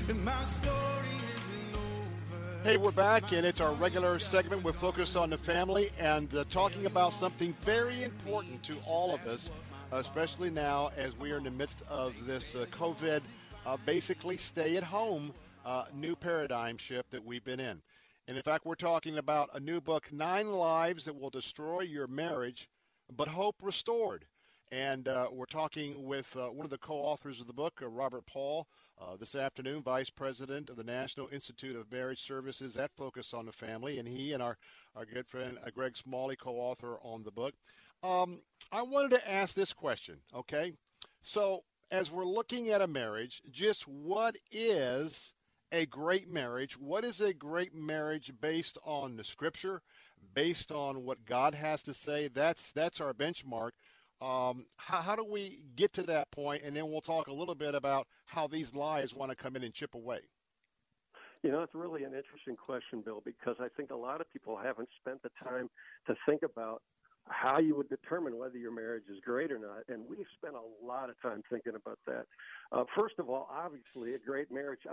And 0.09 0.25
my 0.25 0.33
story 0.45 1.09
isn't 1.35 1.75
over. 1.75 2.63
Hey, 2.63 2.77
we're 2.77 2.93
back, 2.93 3.33
and 3.33 3.45
it's 3.45 3.61
our 3.61 3.73
regular 3.73 4.19
segment. 4.19 4.63
We're 4.63 4.73
focused 4.73 5.17
on 5.17 5.31
the 5.31 5.39
family 5.39 5.91
and 5.99 6.33
uh, 6.35 6.45
talking 6.51 6.87
about 6.87 7.13
something 7.13 7.53
very 7.65 8.05
important 8.05 8.63
to 8.65 8.77
all 8.87 9.15
of 9.15 9.27
us, 9.27 9.51
especially 9.93 10.51
now 10.51 10.93
as 10.97 11.19
we 11.19 11.33
are 11.33 11.39
in 11.39 11.45
the 11.45 11.51
midst 11.51 11.83
of 11.89 12.15
this 12.27 12.55
uh, 12.55 12.67
COVID, 12.71 13.23
uh, 13.67 13.77
basically 13.85 14.37
stay 14.37 14.77
at 14.77 14.85
home 14.85 15.33
uh, 15.65 15.87
new 15.95 16.15
paradigm 16.15 16.77
shift 16.77 17.11
that 17.11 17.25
we've 17.25 17.45
been 17.45 17.61
in. 17.61 17.81
And 18.29 18.37
in 18.37 18.43
fact, 18.43 18.67
we're 18.67 18.75
talking 18.75 19.19
about 19.19 19.51
a 19.55 19.61
new 19.61 19.81
book, 19.81 20.13
Nine 20.13 20.51
Lies 20.51 21.07
That 21.07 21.19
Will 21.19 21.31
Destroy 21.31 21.81
Your 21.81 22.07
Marriage, 22.07 22.69
but 23.17 23.29
Hope 23.29 23.57
Restored. 23.63 24.27
And 24.75 25.07
uh, 25.07 25.29
we're 25.31 25.45
talking 25.45 26.05
with 26.05 26.35
uh, 26.35 26.49
one 26.49 26.65
of 26.65 26.71
the 26.71 26.79
co 26.79 26.95
authors 26.95 27.39
of 27.39 27.47
the 27.47 27.53
book, 27.53 27.79
uh, 27.81 27.87
Robert 27.87 28.27
Paul, 28.27 28.67
uh, 29.01 29.15
this 29.17 29.37
afternoon, 29.37 29.85
Vice 29.85 30.11
President 30.11 30.69
of 30.69 30.75
the 30.75 30.83
National 30.83 31.29
Institute 31.29 31.77
of 31.77 31.93
Marriage 31.93 32.27
Services 32.27 32.77
at 32.77 32.91
Focus 32.97 33.33
on 33.33 33.47
the 33.47 33.53
Family. 33.53 34.01
And 34.01 34.09
he 34.09 34.33
and 34.33 34.43
our, 34.43 34.59
our 34.97 35.05
good 35.05 35.29
friend 35.29 35.59
uh, 35.65 35.71
Greg 35.73 35.97
Smalley, 35.97 36.35
co 36.35 36.57
author 36.57 36.99
on 37.05 37.23
the 37.23 37.31
book. 37.31 37.55
Um, 38.03 38.41
I 38.73 38.83
wanted 38.83 39.11
to 39.13 39.31
ask 39.31 39.55
this 39.55 39.73
question, 39.73 40.17
okay? 40.35 40.73
So, 41.23 41.63
as 41.93 42.11
we're 42.11 42.25
looking 42.25 42.71
at 42.71 42.83
a 42.83 42.89
marriage, 42.89 43.43
just 43.53 43.87
what 43.87 44.37
is 44.51 45.35
a 45.71 45.87
great 45.87 46.29
marriage? 46.29 46.77
What 46.77 47.05
is 47.05 47.21
a 47.21 47.33
great 47.33 47.77
marriage 47.77 48.33
based 48.41 48.77
on 48.85 49.17
the 49.17 49.25
scripture, 49.25 49.83
based 50.35 50.73
on 50.73 51.05
what 51.05 51.25
God 51.27 51.55
has 51.55 51.85
to 51.85 51.95
say? 51.95 52.27
That's 52.27 52.73
that's 52.73 53.01
our 53.01 53.15
benchmark. 53.15 53.71
Um, 54.25 54.65
how, 54.77 55.03
how 55.03 55.17
do 55.17 55.25
we 55.25 55.65
get 55.77 55.93
to 55.95 56.03
that 56.05 56.31
point? 56.31 56.63
And 56.63 56.75
then 56.75 56.89
we'll 56.91 57.03
talk 57.03 57.27
a 57.27 57.33
little 57.33 57.55
bit 57.55 57.75
about 57.75 58.07
how 58.25 58.47
these 58.47 58.75
lies 58.75 59.15
want 59.15 59.31
to 59.31 59.37
come 59.37 59.55
in 59.55 59.63
and 59.63 59.75
chip 59.75 59.95
away. 59.95 60.21
You 61.43 61.53
know, 61.53 61.63
it's 61.63 61.75
really 61.75 62.05
an 62.05 62.15
interesting 62.15 62.57
question, 62.57 63.03
Bill, 63.05 63.23
because 63.23 63.57
I 63.61 63.69
think 63.77 63.91
a 63.91 63.97
lot 63.97 64.23
of 64.23 64.33
people 64.33 64.57
haven't 64.57 64.89
spent 64.99 65.23
the 65.23 65.29
time 65.45 65.69
to 66.07 66.15
think 66.27 66.43
about 66.43 66.81
how 67.29 67.59
you 67.59 67.77
would 67.77 67.89
determine 67.91 68.39
whether 68.39 68.57
your 68.57 68.73
marriage 68.73 69.05
is 69.11 69.19
great 69.23 69.53
or 69.53 69.59
not. 69.59 69.85
And 69.89 70.05
we've 70.09 70.27
spent 70.39 70.55
a 70.55 70.87
lot 70.87 71.11
of 71.11 71.21
time 71.21 71.43
thinking 71.51 71.75
about 71.75 71.99
that. 72.07 72.25
Uh, 72.73 72.85
first 72.97 73.17
of 73.19 73.29
all, 73.29 73.47
obviously, 73.53 74.15
a 74.15 74.19
great 74.19 74.51
marriage 74.51 74.87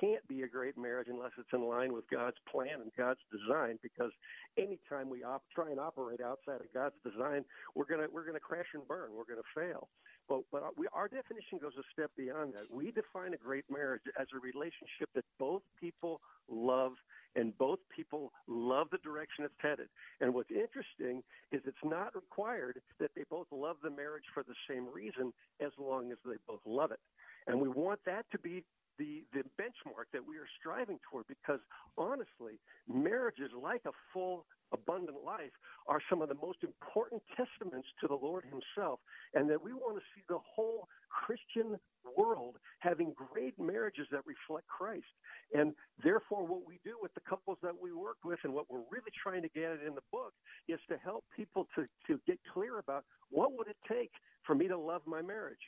can't 0.00 0.26
be 0.28 0.42
a 0.42 0.48
great 0.48 0.76
marriage 0.76 1.08
unless 1.10 1.32
it's 1.38 1.48
in 1.52 1.62
line 1.62 1.92
with 1.92 2.08
God's 2.10 2.36
plan 2.50 2.80
and 2.80 2.90
God's 2.96 3.20
design. 3.30 3.78
Because 3.82 4.12
anytime 4.56 5.08
we 5.10 5.24
op- 5.24 5.44
try 5.54 5.70
and 5.70 5.80
operate 5.80 6.20
outside 6.20 6.60
of 6.60 6.72
God's 6.74 6.96
design, 7.04 7.44
we're 7.74 7.86
gonna 7.86 8.06
we're 8.12 8.26
gonna 8.26 8.40
crash 8.40 8.66
and 8.74 8.86
burn. 8.86 9.10
We're 9.14 9.28
gonna 9.28 9.46
fail. 9.54 9.88
But 10.28 10.42
but 10.52 10.78
we, 10.78 10.86
our 10.92 11.08
definition 11.08 11.58
goes 11.60 11.72
a 11.78 11.86
step 11.92 12.10
beyond 12.16 12.54
that. 12.54 12.70
We 12.70 12.90
define 12.92 13.34
a 13.34 13.38
great 13.38 13.64
marriage 13.70 14.02
as 14.18 14.26
a 14.34 14.38
relationship 14.38 15.08
that 15.14 15.24
both 15.38 15.62
people 15.80 16.20
love 16.48 16.92
and 17.36 17.56
both 17.58 17.78
people 17.94 18.32
love 18.46 18.88
the 18.90 18.98
direction 18.98 19.44
it's 19.44 19.54
headed. 19.60 19.88
And 20.20 20.34
what's 20.34 20.50
interesting 20.50 21.22
is 21.52 21.60
it's 21.66 21.76
not 21.84 22.14
required 22.14 22.80
that 22.98 23.10
they 23.14 23.24
both 23.30 23.46
love 23.52 23.76
the 23.82 23.90
marriage 23.90 24.24
for 24.34 24.42
the 24.42 24.54
same 24.68 24.86
reason 24.92 25.32
as 25.60 25.70
long 25.78 26.10
as 26.10 26.18
they 26.24 26.36
both 26.46 26.60
love 26.64 26.90
it. 26.90 27.00
And 27.46 27.60
we 27.60 27.68
want 27.68 28.00
that 28.06 28.26
to 28.32 28.38
be 28.38 28.64
the, 28.98 29.24
the 29.32 29.42
benchmark 29.60 30.10
that 30.12 30.26
we 30.26 30.36
are 30.36 30.48
striving 30.58 30.98
toward 31.10 31.26
because 31.28 31.60
honestly, 31.96 32.60
marriages 32.88 33.50
like 33.60 33.82
a 33.86 33.92
full, 34.12 34.46
abundant 34.72 35.18
life 35.24 35.54
are 35.86 36.00
some 36.10 36.20
of 36.20 36.28
the 36.28 36.34
most 36.34 36.58
important 36.62 37.22
testaments 37.36 37.88
to 38.00 38.06
the 38.06 38.14
Lord 38.14 38.44
Himself, 38.44 39.00
and 39.34 39.48
that 39.48 39.62
we 39.62 39.72
want 39.72 39.96
to 39.96 40.02
see 40.14 40.22
the 40.28 40.38
whole 40.54 40.88
Christian 41.08 41.78
world 42.16 42.56
having 42.80 43.14
great 43.14 43.58
marriages 43.58 44.06
that 44.10 44.20
reflect 44.26 44.66
Christ. 44.66 45.08
And 45.54 45.72
therefore, 46.02 46.46
what 46.46 46.66
we 46.66 46.80
do 46.84 46.96
with 47.00 47.14
the 47.14 47.20
couples 47.28 47.58
that 47.62 47.74
we 47.80 47.92
work 47.92 48.18
with 48.24 48.38
and 48.44 48.52
what 48.52 48.66
we're 48.70 48.84
really 48.90 49.12
trying 49.22 49.42
to 49.42 49.48
get 49.48 49.72
at 49.72 49.86
in 49.86 49.94
the 49.94 50.04
book 50.12 50.32
is 50.68 50.80
to 50.88 50.96
help 50.98 51.24
people 51.34 51.66
to, 51.74 51.86
to 52.06 52.20
get 52.26 52.38
clear 52.52 52.78
about 52.78 53.04
what 53.30 53.52
would 53.56 53.68
it 53.68 53.76
take 53.88 54.10
for 54.44 54.54
me 54.54 54.68
to 54.68 54.78
love 54.78 55.02
my 55.06 55.22
marriage? 55.22 55.58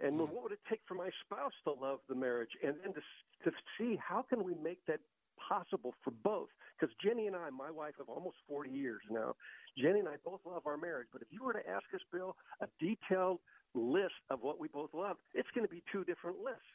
And 0.00 0.14
mm. 0.14 0.28
what 0.30 0.42
would 0.44 0.52
it 0.52 0.60
take 0.68 0.80
for 0.86 0.94
my 0.94 1.10
spouse 1.24 1.52
to 1.64 1.72
love 1.72 2.00
the 2.08 2.14
marriage? 2.14 2.50
And 2.62 2.74
then 2.82 2.94
to, 2.94 3.50
to 3.50 3.56
see 3.78 3.98
how 4.00 4.22
can 4.22 4.44
we 4.44 4.54
make 4.62 4.78
that 4.86 5.00
possible 5.48 5.94
for 6.02 6.12
both? 6.22 6.48
Because 6.78 6.94
Jenny 7.02 7.26
and 7.26 7.36
I, 7.36 7.50
my 7.50 7.70
wife 7.70 7.94
of 8.00 8.08
almost 8.08 8.36
40 8.48 8.70
years 8.70 9.00
now, 9.10 9.34
Jenny 9.76 10.00
and 10.00 10.08
I 10.08 10.16
both 10.24 10.40
love 10.44 10.66
our 10.66 10.76
marriage. 10.76 11.08
But 11.12 11.22
if 11.22 11.28
you 11.30 11.42
were 11.44 11.52
to 11.52 11.68
ask 11.68 11.84
us, 11.94 12.00
Bill, 12.12 12.36
a 12.60 12.66
detailed 12.78 13.40
list 13.74 14.18
of 14.30 14.40
what 14.42 14.60
we 14.60 14.68
both 14.68 14.90
love, 14.94 15.16
it's 15.34 15.48
going 15.54 15.66
to 15.66 15.70
be 15.70 15.82
two 15.92 16.04
different 16.04 16.38
lists. 16.38 16.70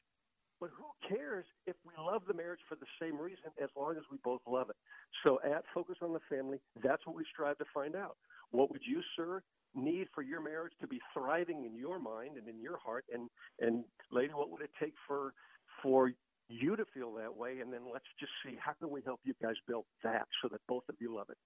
But 0.60 0.70
who 0.78 0.88
cares 1.10 1.46
if 1.68 1.76
we 1.84 1.92
love 2.00 2.22
the 2.28 2.34
marriage 2.34 2.62
for 2.70 2.76
the 2.76 2.88
same 3.02 3.20
reason 3.20 3.52
as 3.62 3.70
long 3.76 3.98
as 3.98 4.04
we 4.12 4.18
both 4.24 4.40
love 4.48 4.70
it? 4.70 4.78
So 5.24 5.40
at 5.44 5.64
Focus 5.74 5.98
on 6.02 6.14
the 6.14 6.24
Family, 6.30 6.60
that's 6.82 7.06
what 7.06 7.16
we 7.16 7.26
strive 7.32 7.58
to 7.58 7.66
find 7.74 7.96
out. 7.96 8.16
What 8.52 8.72
would 8.72 8.82
you, 8.86 9.02
sir, 9.18 9.44
need 9.76 10.08
for 10.14 10.22
your 10.22 10.42
marriage 10.42 10.74
to 10.82 10.88
be 10.88 11.00
thriving 11.14 11.66
in 11.66 11.76
your 11.76 12.00
mind 12.00 12.38
and 12.38 12.48
in 12.48 12.62
your 12.62 12.78
heart 12.78 13.06
and 13.14 13.30
and 13.60 13.84
lady 14.12 14.34
what 14.34 14.50
would 14.50 14.62
it 14.62 14.72
take 14.80 14.94
for 15.08 15.34
for 15.82 16.12
you 16.50 16.76
to 16.76 16.86
feel 16.94 17.14
that 17.14 17.36
way? 17.36 17.60
And 17.60 17.72
then 17.72 17.82
let's 17.92 18.06
just 18.20 18.32
see 18.46 18.58
how 18.60 18.74
can 18.74 18.90
we 18.90 19.02
help 19.04 19.20
you 19.24 19.34
guys 19.42 19.56
build 19.68 19.86
that 20.04 20.28
so 20.42 20.50
that 20.50 20.60
both 20.68 20.84
of 20.90 20.96
you 21.00 21.16
love 21.16 21.28
it? 21.30 21.38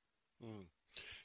Mm. 0.46 0.66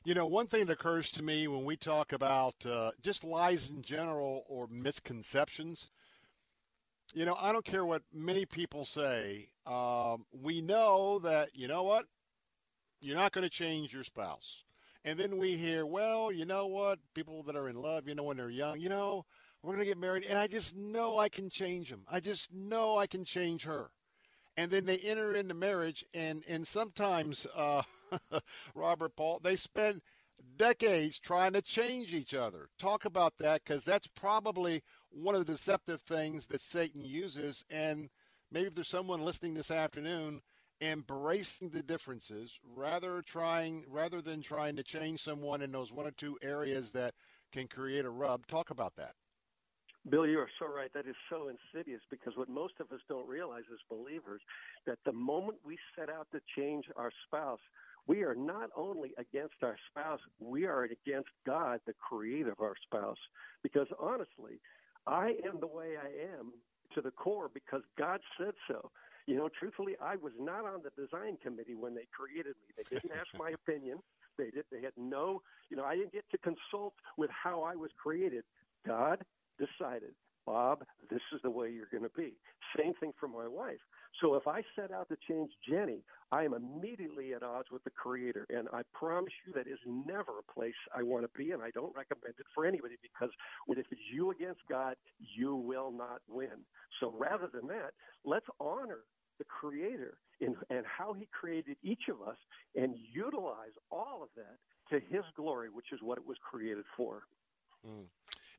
you 0.04 0.14
know 0.14 0.24
one 0.24 0.46
thing 0.46 0.64
that 0.64 0.72
occurs 0.72 1.10
to 1.10 1.22
me 1.22 1.46
when 1.46 1.66
we 1.66 1.76
talk 1.76 2.14
about 2.14 2.54
uh, 2.64 2.92
just 3.02 3.24
lies 3.24 3.68
in 3.68 3.82
general 3.82 4.42
or 4.48 4.66
misconceptions 4.70 5.88
you 7.12 7.26
know 7.26 7.36
i 7.38 7.52
don't 7.52 7.66
care 7.66 7.84
what 7.84 8.00
many 8.10 8.46
people 8.46 8.86
say 8.86 9.50
um, 9.66 10.26
we 10.32 10.60
know 10.60 11.18
that 11.20 11.50
you 11.54 11.68
know 11.68 11.82
what? 11.82 12.06
You're 13.00 13.16
not 13.16 13.32
going 13.32 13.44
to 13.44 13.50
change 13.50 13.92
your 13.92 14.04
spouse 14.04 14.64
and 15.04 15.18
then 15.18 15.38
we 15.38 15.56
hear, 15.56 15.84
well, 15.84 16.30
you 16.30 16.44
know 16.44 16.66
what? 16.66 16.98
People 17.14 17.42
that 17.44 17.56
are 17.56 17.68
in 17.68 17.76
love, 17.76 18.06
you 18.08 18.14
know, 18.14 18.22
when 18.24 18.36
they're 18.36 18.50
young, 18.50 18.78
you 18.80 18.88
know, 18.88 19.24
we're 19.62 19.74
going 19.74 19.80
to 19.80 19.84
get 19.86 19.98
married, 19.98 20.24
and 20.24 20.38
I 20.38 20.46
just 20.46 20.76
know 20.76 21.18
I 21.18 21.28
can 21.28 21.48
change 21.50 21.90
them. 21.90 22.04
I 22.08 22.20
just 22.20 22.52
know 22.52 22.98
I 22.98 23.06
can 23.06 23.24
change 23.24 23.64
her. 23.64 23.90
And 24.56 24.70
then 24.70 24.84
they 24.84 24.98
enter 24.98 25.34
into 25.34 25.54
marriage, 25.54 26.04
and 26.12 26.44
and 26.46 26.66
sometimes, 26.66 27.46
uh, 27.56 27.82
Robert 28.74 29.16
Paul, 29.16 29.40
they 29.42 29.56
spend 29.56 30.02
decades 30.56 31.18
trying 31.18 31.52
to 31.54 31.62
change 31.62 32.12
each 32.12 32.34
other. 32.34 32.68
Talk 32.78 33.04
about 33.04 33.34
that 33.38 33.62
because 33.64 33.84
that's 33.84 34.08
probably 34.08 34.82
one 35.10 35.34
of 35.34 35.46
the 35.46 35.52
deceptive 35.52 36.02
things 36.02 36.46
that 36.48 36.60
Satan 36.60 37.04
uses. 37.04 37.64
And 37.70 38.10
maybe 38.50 38.66
if 38.66 38.74
there's 38.74 38.88
someone 38.88 39.22
listening 39.22 39.54
this 39.54 39.70
afternoon 39.70 40.42
embracing 40.82 41.70
the 41.70 41.82
differences 41.82 42.58
rather 42.76 43.22
trying 43.22 43.84
rather 43.88 44.20
than 44.20 44.42
trying 44.42 44.76
to 44.76 44.82
change 44.82 45.22
someone 45.22 45.62
in 45.62 45.72
those 45.72 45.92
one 45.92 46.06
or 46.06 46.12
two 46.12 46.36
areas 46.42 46.90
that 46.92 47.14
can 47.52 47.68
create 47.68 48.04
a 48.04 48.10
rub 48.10 48.46
talk 48.48 48.70
about 48.70 48.96
that 48.96 49.14
Bill, 50.10 50.26
you 50.26 50.40
are 50.40 50.50
so 50.58 50.66
right. 50.66 50.92
That 50.94 51.06
is 51.06 51.14
so 51.30 51.48
insidious 51.48 52.00
because 52.10 52.36
what 52.36 52.48
most 52.48 52.74
of 52.80 52.90
us 52.90 53.00
don't 53.08 53.28
realize 53.28 53.62
as 53.72 53.78
believers 53.88 54.42
that 54.86 54.98
the 55.06 55.12
moment 55.12 55.58
we 55.64 55.78
set 55.96 56.10
out 56.10 56.26
to 56.32 56.40
change 56.56 56.86
our 56.96 57.12
spouse, 57.26 57.60
we 58.08 58.24
are 58.24 58.34
not 58.34 58.70
only 58.76 59.12
against 59.16 59.54
our 59.62 59.76
spouse, 59.90 60.18
we 60.40 60.66
are 60.66 60.84
against 60.84 61.28
God, 61.46 61.80
the 61.86 61.94
creator 61.94 62.50
of 62.50 62.60
our 62.60 62.74
spouse. 62.84 63.18
Because 63.62 63.86
honestly, 64.00 64.60
I 65.06 65.34
am 65.46 65.60
the 65.60 65.68
way 65.68 65.94
I 65.96 66.36
am 66.36 66.52
to 66.94 67.00
the 67.00 67.12
core 67.12 67.50
because 67.54 67.82
God 67.96 68.20
said 68.38 68.54
so. 68.68 68.90
You 69.26 69.36
know, 69.36 69.48
truthfully, 69.58 69.94
I 70.02 70.16
was 70.16 70.32
not 70.38 70.64
on 70.64 70.80
the 70.82 70.90
design 71.00 71.38
committee 71.42 71.74
when 71.74 71.94
they 71.94 72.06
created 72.10 72.54
me. 72.66 72.74
They 72.76 72.96
didn't 72.96 73.12
ask 73.12 73.28
my 73.38 73.50
opinion. 73.54 73.98
They 74.38 74.50
did. 74.50 74.64
They 74.70 74.82
had 74.82 74.92
no. 74.96 75.42
You 75.70 75.76
know, 75.76 75.84
I 75.84 75.96
didn't 75.96 76.12
get 76.12 76.24
to 76.30 76.38
consult 76.38 76.94
with 77.16 77.30
how 77.30 77.62
I 77.62 77.76
was 77.76 77.90
created. 78.02 78.44
God 78.86 79.24
decided, 79.58 80.14
Bob, 80.46 80.84
this 81.10 81.20
is 81.34 81.40
the 81.42 81.50
way 81.50 81.70
you're 81.70 81.90
going 81.90 82.02
to 82.02 82.16
be. 82.16 82.34
Same 82.76 82.94
thing 82.94 83.12
for 83.20 83.28
my 83.28 83.46
wife. 83.46 83.80
So 84.20 84.34
if 84.34 84.46
I 84.46 84.62
set 84.76 84.92
out 84.92 85.08
to 85.08 85.16
change 85.28 85.50
Jenny, 85.68 86.04
I 86.30 86.44
am 86.44 86.54
immediately 86.54 87.34
at 87.34 87.42
odds 87.42 87.68
with 87.70 87.82
the 87.84 87.90
Creator. 87.90 88.46
And 88.50 88.68
I 88.72 88.82
promise 88.92 89.32
you 89.46 89.52
that 89.54 89.66
is 89.66 89.78
never 89.86 90.38
a 90.38 90.52
place 90.52 90.74
I 90.96 91.02
want 91.02 91.24
to 91.24 91.38
be, 91.38 91.50
and 91.50 91.62
I 91.62 91.70
don't 91.70 91.94
recommend 91.96 92.34
it 92.38 92.46
for 92.54 92.64
anybody 92.66 92.96
because 93.02 93.30
if 93.68 93.86
it's 93.90 94.00
you 94.12 94.30
against 94.30 94.60
God, 94.68 94.96
you 95.18 95.56
will 95.56 95.90
not 95.90 96.20
win. 96.28 96.64
So 97.00 97.14
rather 97.18 97.48
than 97.52 97.66
that, 97.68 97.92
let's 98.24 98.46
honor 98.60 99.00
the 99.38 99.44
Creator 99.44 100.18
in, 100.40 100.54
and 100.70 100.84
how 100.86 101.14
He 101.14 101.28
created 101.32 101.76
each 101.82 102.04
of 102.10 102.26
us 102.26 102.36
and 102.76 102.94
utilize 103.12 103.74
all 103.90 104.22
of 104.22 104.28
that 104.36 104.58
to 104.90 105.04
His 105.14 105.24
glory, 105.36 105.68
which 105.72 105.92
is 105.92 106.00
what 106.02 106.18
it 106.18 106.26
was 106.26 106.36
created 106.48 106.84
for. 106.96 107.22
Mm. 107.86 108.06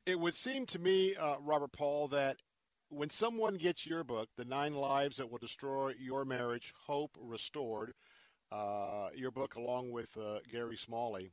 It 0.06 0.20
would 0.20 0.36
seem 0.36 0.66
to 0.66 0.78
me, 0.78 1.16
uh, 1.16 1.36
Robert 1.40 1.72
Paul, 1.72 2.08
that 2.08 2.36
when 2.94 3.10
someone 3.10 3.56
gets 3.56 3.86
your 3.86 4.04
book, 4.04 4.28
The 4.36 4.44
Nine 4.44 4.74
Lies 4.74 5.16
That 5.16 5.30
Will 5.30 5.38
Destroy 5.38 5.94
Your 5.98 6.24
Marriage, 6.24 6.72
Hope 6.86 7.16
Restored, 7.20 7.92
uh, 8.52 9.08
your 9.14 9.32
book 9.32 9.56
along 9.56 9.90
with 9.90 10.16
uh, 10.16 10.38
Gary 10.50 10.76
Smalley, 10.76 11.30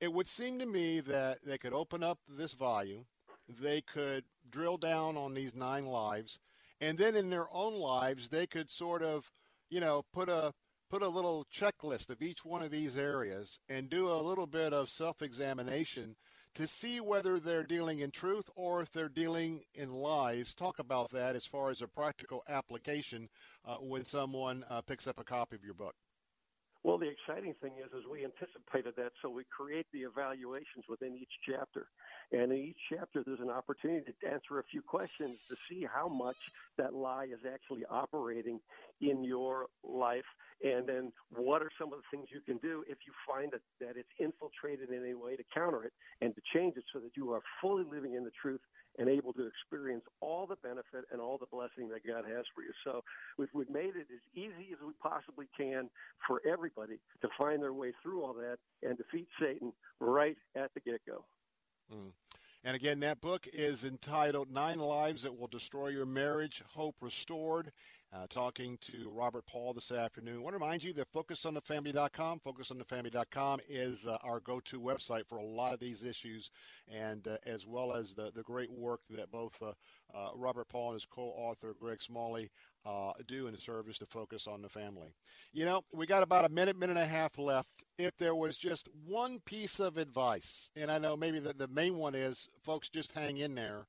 it 0.00 0.10
would 0.10 0.26
seem 0.26 0.58
to 0.58 0.66
me 0.66 1.00
that 1.00 1.38
they 1.44 1.58
could 1.58 1.74
open 1.74 2.02
up 2.02 2.18
this 2.26 2.54
volume, 2.54 3.04
they 3.60 3.82
could 3.82 4.24
drill 4.50 4.78
down 4.78 5.18
on 5.18 5.34
these 5.34 5.54
nine 5.54 5.86
lives, 5.86 6.38
and 6.80 6.96
then 6.96 7.14
in 7.14 7.28
their 7.28 7.46
own 7.52 7.74
lives 7.74 8.28
they 8.30 8.46
could 8.46 8.70
sort 8.70 9.02
of, 9.02 9.30
you 9.70 9.80
know, 9.80 10.04
put 10.12 10.28
a 10.28 10.52
put 10.90 11.02
a 11.02 11.08
little 11.08 11.46
checklist 11.54 12.10
of 12.10 12.20
each 12.20 12.44
one 12.44 12.62
of 12.62 12.70
these 12.70 12.96
areas 12.96 13.58
and 13.70 13.88
do 13.88 14.08
a 14.08 14.20
little 14.20 14.46
bit 14.46 14.74
of 14.74 14.90
self-examination 14.90 16.14
to 16.54 16.66
see 16.66 17.00
whether 17.00 17.40
they're 17.40 17.62
dealing 17.62 18.00
in 18.00 18.10
truth 18.10 18.48
or 18.54 18.82
if 18.82 18.92
they're 18.92 19.08
dealing 19.08 19.62
in 19.74 19.92
lies. 19.92 20.54
Talk 20.54 20.78
about 20.78 21.10
that 21.12 21.36
as 21.36 21.46
far 21.46 21.70
as 21.70 21.82
a 21.82 21.88
practical 21.88 22.42
application 22.48 23.28
uh, 23.64 23.76
when 23.76 24.04
someone 24.04 24.64
uh, 24.68 24.82
picks 24.82 25.06
up 25.06 25.18
a 25.18 25.24
copy 25.24 25.56
of 25.56 25.64
your 25.64 25.74
book. 25.74 25.94
Well, 26.84 26.98
the 26.98 27.06
exciting 27.08 27.54
thing 27.62 27.74
is, 27.78 27.92
is 27.92 28.02
we 28.10 28.24
anticipated 28.24 28.94
that, 28.96 29.12
so 29.22 29.30
we 29.30 29.44
create 29.56 29.86
the 29.92 30.00
evaluations 30.00 30.84
within 30.88 31.14
each 31.14 31.30
chapter, 31.48 31.86
and 32.32 32.50
in 32.50 32.58
each 32.58 32.82
chapter, 32.90 33.22
there's 33.24 33.38
an 33.38 33.50
opportunity 33.50 34.04
to 34.04 34.28
answer 34.28 34.58
a 34.58 34.64
few 34.64 34.82
questions 34.82 35.38
to 35.48 35.54
see 35.70 35.86
how 35.86 36.08
much 36.08 36.36
that 36.78 36.92
lie 36.92 37.26
is 37.26 37.38
actually 37.46 37.84
operating 37.88 38.58
in 39.00 39.22
your 39.22 39.66
life, 39.84 40.26
and 40.64 40.88
then 40.88 41.12
what 41.30 41.62
are 41.62 41.70
some 41.78 41.92
of 41.92 42.00
the 42.00 42.08
things 42.10 42.28
you 42.34 42.40
can 42.40 42.58
do 42.58 42.82
if 42.88 42.98
you 43.06 43.12
find 43.28 43.52
that, 43.52 43.62
that 43.78 43.96
it's 43.96 44.10
infiltrated 44.18 44.90
in 44.90 45.04
any 45.04 45.14
way 45.14 45.36
to 45.36 45.44
counter 45.54 45.84
it 45.84 45.92
and 46.20 46.34
to 46.34 46.42
change 46.52 46.76
it 46.76 46.84
so 46.92 46.98
that 46.98 47.16
you 47.16 47.30
are 47.30 47.42
fully 47.60 47.84
living 47.84 48.14
in 48.14 48.24
the 48.24 48.34
truth 48.42 48.60
and 48.98 49.08
able 49.08 49.32
to 49.32 49.46
experience 49.46 50.04
all 50.20 50.46
the 50.46 50.56
benefit 50.56 51.04
and 51.10 51.20
all 51.20 51.38
the 51.38 51.46
blessing 51.50 51.88
that 51.88 52.06
God 52.06 52.24
has 52.24 52.44
for 52.54 52.62
you. 52.62 52.72
So 52.84 53.02
we've, 53.38 53.48
we've 53.54 53.70
made 53.70 53.96
it 53.96 54.06
as 54.12 54.22
easy 54.34 54.72
as 54.72 54.78
we 54.84 54.92
possibly 55.02 55.46
can 55.56 55.88
for 56.26 56.42
everybody 56.46 56.98
to 57.22 57.28
find 57.38 57.62
their 57.62 57.72
way 57.72 57.92
through 58.02 58.22
all 58.22 58.34
that 58.34 58.58
and 58.82 58.98
defeat 58.98 59.28
Satan 59.40 59.72
right 60.00 60.36
at 60.56 60.72
the 60.74 60.80
get 60.80 61.00
go. 61.06 61.24
Mm. 61.92 62.12
And 62.64 62.76
again, 62.76 63.00
that 63.00 63.20
book 63.20 63.48
is 63.52 63.82
entitled 63.82 64.52
Nine 64.52 64.78
Lies 64.78 65.22
That 65.22 65.36
Will 65.36 65.48
Destroy 65.48 65.88
Your 65.88 66.06
Marriage, 66.06 66.62
Hope 66.68 66.94
Restored. 67.00 67.72
Uh, 68.14 68.26
talking 68.28 68.76
to 68.82 69.10
Robert 69.10 69.46
Paul 69.46 69.72
this 69.72 69.90
afternoon. 69.90 70.36
I 70.36 70.40
want 70.40 70.52
to 70.52 70.58
remind 70.58 70.84
you 70.84 70.92
that 70.94 71.12
FocusOnTheFamily.com, 71.12 72.40
FocusOnTheFamily.com 72.46 73.60
is 73.68 74.06
uh, 74.06 74.18
our 74.22 74.40
go-to 74.40 74.78
website 74.80 75.26
for 75.26 75.38
a 75.38 75.44
lot 75.44 75.72
of 75.72 75.80
these 75.80 76.02
issues, 76.02 76.50
and 76.92 77.26
uh, 77.26 77.38
as 77.46 77.66
well 77.66 77.94
as 77.94 78.12
the, 78.12 78.30
the 78.34 78.42
great 78.42 78.70
work 78.70 79.00
that 79.10 79.30
both 79.30 79.54
uh, 79.62 79.72
uh, 80.14 80.30
Robert 80.34 80.68
Paul 80.68 80.88
and 80.88 80.94
his 80.96 81.06
co-author 81.06 81.74
Greg 81.80 82.02
Smalley 82.02 82.50
uh, 82.84 83.12
do 83.26 83.46
in 83.46 83.54
the 83.54 83.60
service 83.60 83.98
to 83.98 84.06
focus 84.06 84.46
on 84.46 84.60
the 84.60 84.68
family. 84.68 85.14
You 85.52 85.64
know, 85.64 85.82
we 85.94 86.06
got 86.06 86.22
about 86.22 86.44
a 86.44 86.50
minute, 86.50 86.76
minute 86.76 86.96
and 86.96 87.04
a 87.04 87.08
half 87.08 87.38
left. 87.38 87.70
If 87.98 88.16
there 88.18 88.34
was 88.34 88.58
just 88.58 88.88
one 89.06 89.40
piece 89.46 89.80
of 89.80 89.96
advice, 89.96 90.68
and 90.76 90.90
I 90.90 90.98
know 90.98 91.16
maybe 91.16 91.38
the, 91.38 91.54
the 91.54 91.68
main 91.68 91.96
one 91.96 92.14
is, 92.14 92.48
folks, 92.62 92.90
just 92.90 93.12
hang 93.12 93.38
in 93.38 93.54
there 93.54 93.86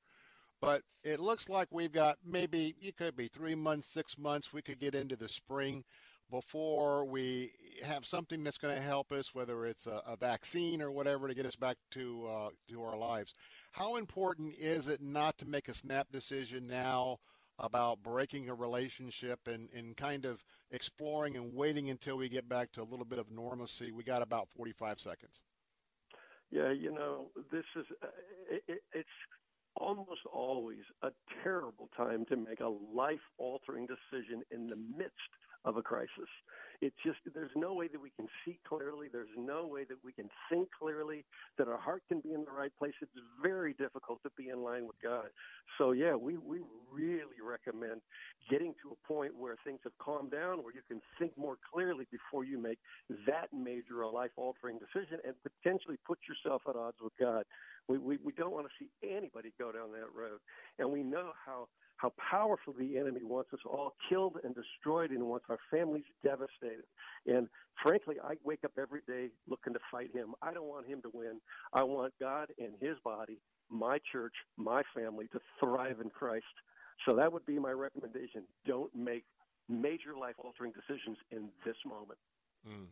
but 0.64 0.80
it 1.02 1.20
looks 1.20 1.50
like 1.50 1.68
we've 1.70 1.92
got 1.92 2.16
maybe 2.24 2.74
it 2.80 2.96
could 2.96 3.14
be 3.14 3.28
three 3.28 3.54
months, 3.54 3.86
six 3.86 4.16
months. 4.16 4.50
We 4.50 4.62
could 4.62 4.80
get 4.80 4.94
into 4.94 5.14
the 5.14 5.28
spring 5.28 5.84
before 6.30 7.04
we 7.04 7.52
have 7.84 8.06
something 8.06 8.42
that's 8.42 8.56
going 8.56 8.74
to 8.74 8.80
help 8.80 9.12
us, 9.12 9.34
whether 9.34 9.66
it's 9.66 9.86
a, 9.86 10.00
a, 10.06 10.16
vaccine 10.16 10.80
or 10.80 10.90
whatever, 10.90 11.28
to 11.28 11.34
get 11.34 11.44
us 11.44 11.54
back 11.54 11.76
to 11.90 12.26
uh, 12.26 12.48
to 12.70 12.82
our 12.82 12.96
lives. 12.96 13.34
How 13.72 13.96
important 13.96 14.54
is 14.58 14.88
it 14.88 15.02
not 15.02 15.36
to 15.38 15.46
make 15.46 15.68
a 15.68 15.74
snap 15.74 16.10
decision 16.10 16.66
now 16.66 17.18
about 17.58 18.02
breaking 18.02 18.48
a 18.48 18.54
relationship 18.54 19.40
and, 19.46 19.68
and 19.76 19.94
kind 19.98 20.24
of 20.24 20.42
exploring 20.70 21.36
and 21.36 21.52
waiting 21.54 21.90
until 21.90 22.16
we 22.16 22.30
get 22.30 22.48
back 22.48 22.72
to 22.72 22.82
a 22.82 22.88
little 22.88 23.04
bit 23.04 23.18
of 23.18 23.30
normalcy? 23.30 23.92
We 23.92 24.02
got 24.02 24.22
about 24.22 24.48
45 24.56 24.98
seconds. 24.98 25.42
Yeah, 26.50 26.72
you 26.72 26.92
know, 26.92 27.26
this 27.52 27.64
is 27.76 27.84
uh, 28.02 28.06
it, 28.48 28.80
it's 28.94 29.08
almost 29.76 30.20
always 30.32 30.84
a 31.02 31.10
terrible 31.42 31.88
time 31.96 32.24
to 32.26 32.36
make 32.36 32.60
a 32.60 32.74
life 32.94 33.20
altering 33.38 33.86
decision 33.86 34.42
in 34.50 34.68
the 34.68 34.76
midst 34.76 35.14
of 35.64 35.76
a 35.76 35.82
crisis. 35.82 36.28
It's 36.80 36.96
just, 37.04 37.18
there's 37.32 37.54
no 37.56 37.72
way 37.72 37.88
that 37.88 38.00
we 38.00 38.10
can 38.10 38.26
see 38.44 38.58
clearly. 38.68 39.08
There's 39.10 39.32
no 39.38 39.66
way 39.66 39.84
that 39.84 39.96
we 40.04 40.12
can 40.12 40.28
think 40.50 40.68
clearly, 40.78 41.24
that 41.56 41.68
our 41.68 41.78
heart 41.78 42.02
can 42.08 42.20
be 42.20 42.32
in 42.32 42.44
the 42.44 42.50
right 42.50 42.72
place. 42.78 42.92
It's 43.00 43.12
very 43.42 43.72
difficult 43.74 44.22
to 44.24 44.30
be 44.36 44.48
in 44.48 44.62
line 44.62 44.86
with 44.86 44.96
God. 45.02 45.26
So, 45.78 45.92
yeah, 45.92 46.14
we, 46.14 46.36
we 46.36 46.58
really 46.92 47.40
recommend 47.42 48.02
getting 48.50 48.74
to 48.82 48.92
a 48.92 49.08
point 49.08 49.32
where 49.36 49.56
things 49.64 49.80
have 49.84 49.96
calmed 49.98 50.32
down, 50.32 50.62
where 50.62 50.74
you 50.74 50.82
can 50.86 51.00
think 51.18 51.32
more 51.38 51.56
clearly 51.72 52.06
before 52.10 52.44
you 52.44 52.58
make 52.58 52.78
that 53.26 53.48
major 53.56 54.02
a 54.02 54.10
life 54.10 54.32
altering 54.36 54.78
decision 54.78 55.18
and 55.24 55.34
potentially 55.42 55.96
put 56.06 56.18
yourself 56.28 56.62
at 56.68 56.76
odds 56.76 56.98
with 57.02 57.12
God. 57.18 57.44
We, 57.88 57.98
we, 57.98 58.18
we 58.22 58.32
don't 58.32 58.52
want 58.52 58.66
to 58.66 58.72
see 58.78 58.90
anybody 59.08 59.52
go 59.58 59.72
down 59.72 59.92
that 59.92 60.12
road. 60.14 60.40
And 60.78 60.90
we 60.90 61.02
know 61.02 61.30
how 61.46 61.68
how 61.96 62.12
powerful 62.30 62.74
the 62.78 62.98
enemy 62.98 63.20
wants 63.22 63.52
us 63.52 63.60
all 63.64 63.94
killed 64.08 64.38
and 64.42 64.54
destroyed 64.54 65.10
and 65.10 65.22
wants 65.24 65.46
our 65.48 65.58
families 65.70 66.04
devastated. 66.22 66.84
And 67.26 67.48
frankly, 67.82 68.16
I 68.22 68.34
wake 68.44 68.64
up 68.64 68.72
every 68.78 69.00
day 69.06 69.28
looking 69.48 69.72
to 69.72 69.78
fight 69.90 70.10
him. 70.14 70.34
I 70.42 70.52
don't 70.52 70.66
want 70.66 70.86
him 70.86 71.02
to 71.02 71.10
win. 71.12 71.40
I 71.72 71.82
want 71.84 72.12
God 72.20 72.48
and 72.58 72.72
his 72.80 72.96
body, 73.04 73.38
my 73.70 73.98
church, 74.10 74.34
my 74.56 74.82
family 74.94 75.28
to 75.28 75.40
thrive 75.60 76.00
in 76.02 76.10
Christ. 76.10 76.44
So 77.06 77.14
that 77.16 77.32
would 77.32 77.46
be 77.46 77.58
my 77.58 77.72
recommendation. 77.72 78.42
Don't 78.66 78.94
make 78.94 79.24
major 79.68 80.16
life 80.18 80.34
altering 80.38 80.72
decisions 80.72 81.16
in 81.30 81.48
this 81.64 81.76
moment. 81.86 82.18
Mm. 82.68 82.86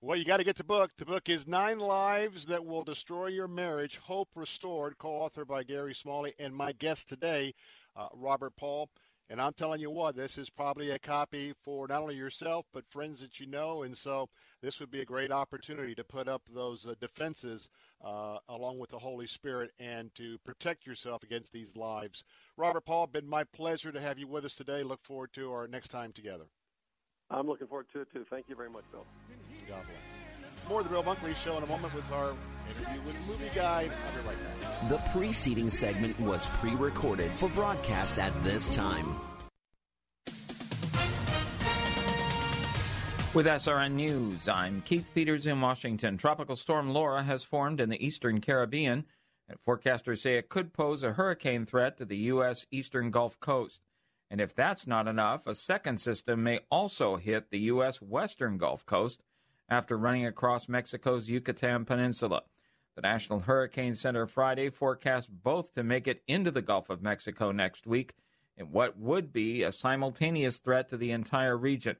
Well, 0.00 0.16
you 0.16 0.24
got 0.24 0.36
to 0.36 0.44
get 0.44 0.54
the 0.54 0.62
book. 0.62 0.92
The 0.96 1.04
book 1.04 1.28
is 1.28 1.48
Nine 1.48 1.80
Lies 1.80 2.44
That 2.46 2.64
Will 2.64 2.84
Destroy 2.84 3.26
Your 3.26 3.48
Marriage 3.48 3.96
Hope 3.96 4.28
Restored, 4.36 4.96
co 4.98 5.08
authored 5.08 5.48
by 5.48 5.64
Gary 5.64 5.92
Smalley. 5.92 6.34
And 6.38 6.54
my 6.54 6.70
guest 6.70 7.08
today, 7.08 7.52
uh, 7.98 8.08
Robert 8.14 8.54
Paul. 8.56 8.88
And 9.30 9.42
I'm 9.42 9.52
telling 9.52 9.80
you 9.80 9.90
what, 9.90 10.16
this 10.16 10.38
is 10.38 10.48
probably 10.48 10.90
a 10.90 10.98
copy 10.98 11.52
for 11.62 11.86
not 11.86 12.00
only 12.00 12.14
yourself, 12.14 12.64
but 12.72 12.86
friends 12.88 13.20
that 13.20 13.38
you 13.38 13.46
know. 13.46 13.82
And 13.82 13.94
so 13.94 14.30
this 14.62 14.80
would 14.80 14.90
be 14.90 15.02
a 15.02 15.04
great 15.04 15.30
opportunity 15.30 15.94
to 15.96 16.04
put 16.04 16.28
up 16.28 16.40
those 16.48 16.86
uh, 16.86 16.94
defenses 16.98 17.68
uh, 18.02 18.38
along 18.48 18.78
with 18.78 18.88
the 18.88 18.98
Holy 18.98 19.26
Spirit 19.26 19.70
and 19.78 20.14
to 20.14 20.38
protect 20.46 20.86
yourself 20.86 21.22
against 21.24 21.52
these 21.52 21.76
lives. 21.76 22.24
Robert 22.56 22.86
Paul, 22.86 23.06
been 23.06 23.28
my 23.28 23.44
pleasure 23.44 23.92
to 23.92 24.00
have 24.00 24.18
you 24.18 24.26
with 24.26 24.46
us 24.46 24.54
today. 24.54 24.82
Look 24.82 25.04
forward 25.04 25.34
to 25.34 25.52
our 25.52 25.68
next 25.68 25.88
time 25.88 26.12
together. 26.12 26.44
I'm 27.30 27.46
looking 27.46 27.66
forward 27.66 27.88
to 27.92 28.00
it 28.00 28.10
too. 28.10 28.24
Thank 28.30 28.48
you 28.48 28.56
very 28.56 28.70
much, 28.70 28.84
Bill. 28.90 29.04
God 29.68 29.82
bless. 29.82 30.17
More 30.68 30.80
of 30.80 30.86
the 30.86 30.92
Bill 30.92 31.02
Bunkley 31.02 31.34
Show 31.34 31.56
in 31.56 31.62
a 31.62 31.66
moment 31.66 31.94
with 31.94 32.12
our 32.12 32.34
interview 32.68 33.00
with 33.06 33.26
Movie 33.26 33.50
guy. 33.54 33.88
Right. 34.26 34.90
The 34.90 34.98
preceding 35.12 35.70
segment 35.70 36.20
was 36.20 36.46
pre 36.58 36.74
recorded 36.74 37.30
for 37.32 37.48
broadcast 37.48 38.18
at 38.18 38.34
this 38.42 38.68
time. 38.68 39.06
With 43.32 43.46
SRN 43.46 43.92
News, 43.92 44.46
I'm 44.46 44.82
Keith 44.82 45.10
Peters 45.14 45.46
in 45.46 45.58
Washington. 45.60 46.18
Tropical 46.18 46.56
storm 46.56 46.90
Laura 46.90 47.22
has 47.22 47.44
formed 47.44 47.80
in 47.80 47.88
the 47.88 48.04
eastern 48.04 48.42
Caribbean, 48.42 49.06
and 49.48 49.58
forecasters 49.66 50.18
say 50.18 50.36
it 50.36 50.50
could 50.50 50.74
pose 50.74 51.02
a 51.02 51.12
hurricane 51.12 51.64
threat 51.64 51.96
to 51.96 52.04
the 52.04 52.16
U.S. 52.16 52.66
eastern 52.70 53.10
Gulf 53.10 53.40
Coast. 53.40 53.80
And 54.30 54.38
if 54.38 54.54
that's 54.54 54.86
not 54.86 55.08
enough, 55.08 55.46
a 55.46 55.54
second 55.54 55.98
system 55.98 56.42
may 56.42 56.60
also 56.70 57.16
hit 57.16 57.50
the 57.50 57.60
U.S. 57.60 58.02
western 58.02 58.58
Gulf 58.58 58.84
Coast 58.84 59.22
after 59.68 59.96
running 59.96 60.26
across 60.26 60.68
Mexico's 60.68 61.28
Yucatan 61.28 61.84
Peninsula. 61.84 62.42
The 62.96 63.02
National 63.02 63.40
Hurricane 63.40 63.94
Center 63.94 64.26
Friday 64.26 64.70
forecast 64.70 65.30
both 65.30 65.72
to 65.74 65.84
make 65.84 66.08
it 66.08 66.22
into 66.26 66.50
the 66.50 66.62
Gulf 66.62 66.90
of 66.90 67.02
Mexico 67.02 67.52
next 67.52 67.86
week 67.86 68.14
in 68.56 68.72
what 68.72 68.98
would 68.98 69.32
be 69.32 69.62
a 69.62 69.70
simultaneous 69.70 70.56
threat 70.56 70.88
to 70.88 70.96
the 70.96 71.12
entire 71.12 71.56
region. 71.56 71.96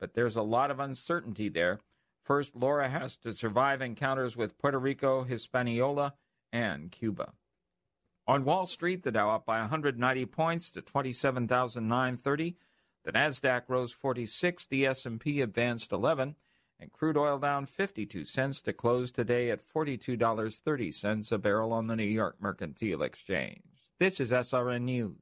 But 0.00 0.14
there's 0.14 0.36
a 0.36 0.42
lot 0.42 0.70
of 0.70 0.80
uncertainty 0.80 1.48
there. 1.48 1.78
First, 2.24 2.56
Laura 2.56 2.88
has 2.88 3.16
to 3.18 3.32
survive 3.32 3.80
encounters 3.80 4.36
with 4.36 4.58
Puerto 4.58 4.78
Rico, 4.78 5.22
Hispaniola, 5.22 6.14
and 6.52 6.90
Cuba. 6.90 7.32
On 8.26 8.44
Wall 8.44 8.66
Street, 8.66 9.02
the 9.02 9.12
Dow 9.12 9.30
up 9.30 9.46
by 9.46 9.60
190 9.60 10.26
points 10.26 10.70
to 10.70 10.82
27,930. 10.82 12.56
The 13.04 13.12
Nasdaq 13.12 13.62
rose 13.68 13.92
46, 13.92 14.66
the 14.66 14.86
S&P 14.86 15.40
advanced 15.40 15.92
11 15.92 16.36
and 16.80 16.90
crude 16.92 17.16
oil 17.16 17.38
down 17.38 17.66
52 17.66 18.24
cents 18.24 18.62
to 18.62 18.72
close 18.72 19.12
today 19.12 19.50
at 19.50 19.60
$42.30 19.62 21.32
a 21.32 21.38
barrel 21.38 21.72
on 21.72 21.86
the 21.86 21.96
New 21.96 22.02
York 22.04 22.36
Mercantile 22.40 23.02
Exchange. 23.02 23.62
This 23.98 24.18
is 24.18 24.32
SRN 24.32 24.82
News. 24.82 25.16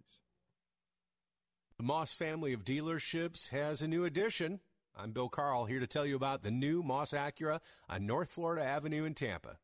The 1.76 1.84
Moss 1.84 2.12
family 2.12 2.52
of 2.52 2.64
dealerships 2.64 3.50
has 3.50 3.82
a 3.82 3.88
new 3.88 4.04
addition. 4.04 4.60
I'm 4.96 5.12
Bill 5.12 5.28
Carl 5.28 5.66
here 5.66 5.80
to 5.80 5.86
tell 5.86 6.06
you 6.06 6.16
about 6.16 6.42
the 6.42 6.50
new 6.50 6.82
Moss 6.82 7.12
Acura 7.12 7.60
on 7.88 8.06
North 8.06 8.30
Florida 8.30 8.64
Avenue 8.64 9.04
in 9.04 9.14
Tampa. 9.14 9.58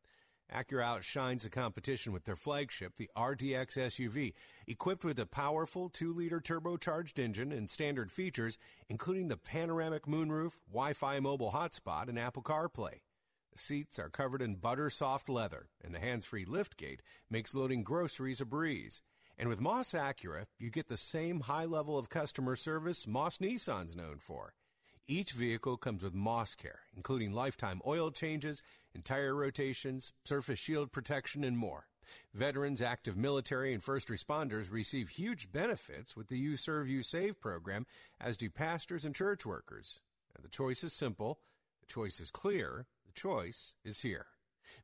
Acura 0.52 0.82
outshines 0.82 1.44
the 1.44 1.50
competition 1.50 2.12
with 2.12 2.24
their 2.24 2.36
flagship, 2.36 2.96
the 2.96 3.10
RDX 3.16 3.76
SUV, 3.76 4.34
equipped 4.66 5.04
with 5.04 5.18
a 5.18 5.26
powerful 5.26 5.90
2-liter 5.90 6.40
turbocharged 6.40 7.18
engine 7.18 7.50
and 7.52 7.70
standard 7.70 8.12
features, 8.12 8.58
including 8.88 9.28
the 9.28 9.36
panoramic 9.36 10.06
moonroof, 10.06 10.52
Wi-Fi 10.70 11.20
mobile 11.20 11.52
hotspot, 11.52 12.08
and 12.08 12.18
Apple 12.18 12.42
CarPlay. 12.42 13.00
The 13.52 13.58
seats 13.58 13.98
are 13.98 14.10
covered 14.10 14.42
in 14.42 14.56
butter 14.56 14.90
soft 14.90 15.28
leather, 15.28 15.68
and 15.82 15.94
the 15.94 16.00
hands-free 16.00 16.46
liftgate 16.46 17.00
makes 17.30 17.54
loading 17.54 17.82
groceries 17.82 18.40
a 18.40 18.44
breeze. 18.44 19.02
And 19.38 19.48
with 19.48 19.60
Moss 19.60 19.92
Acura, 19.92 20.46
you 20.58 20.70
get 20.70 20.88
the 20.88 20.96
same 20.96 21.40
high 21.40 21.64
level 21.64 21.98
of 21.98 22.08
customer 22.08 22.56
service 22.56 23.06
Moss 23.06 23.38
Nissan's 23.38 23.96
known 23.96 24.18
for. 24.18 24.54
Each 25.06 25.32
vehicle 25.32 25.76
comes 25.76 26.02
with 26.02 26.14
Moss 26.14 26.54
Care, 26.54 26.80
including 26.96 27.32
lifetime 27.32 27.82
oil 27.86 28.10
changes, 28.10 28.62
entire 28.94 29.34
rotations, 29.34 30.14
surface 30.24 30.58
shield 30.58 30.92
protection, 30.92 31.44
and 31.44 31.58
more. 31.58 31.88
Veterans, 32.32 32.80
active 32.80 33.16
military, 33.16 33.74
and 33.74 33.82
first 33.82 34.08
responders 34.08 34.72
receive 34.72 35.10
huge 35.10 35.52
benefits 35.52 36.16
with 36.16 36.28
the 36.28 36.38
You 36.38 36.56
Serve, 36.56 36.88
You 36.88 37.02
Save 37.02 37.38
program, 37.38 37.86
as 38.18 38.38
do 38.38 38.48
pastors 38.48 39.04
and 39.04 39.14
church 39.14 39.44
workers. 39.44 40.00
the 40.42 40.48
choice 40.48 40.82
is 40.82 40.92
simple, 40.94 41.38
the 41.80 41.86
choice 41.86 42.18
is 42.18 42.30
clear, 42.30 42.86
the 43.06 43.12
choice 43.12 43.74
is 43.84 44.00
here. 44.00 44.26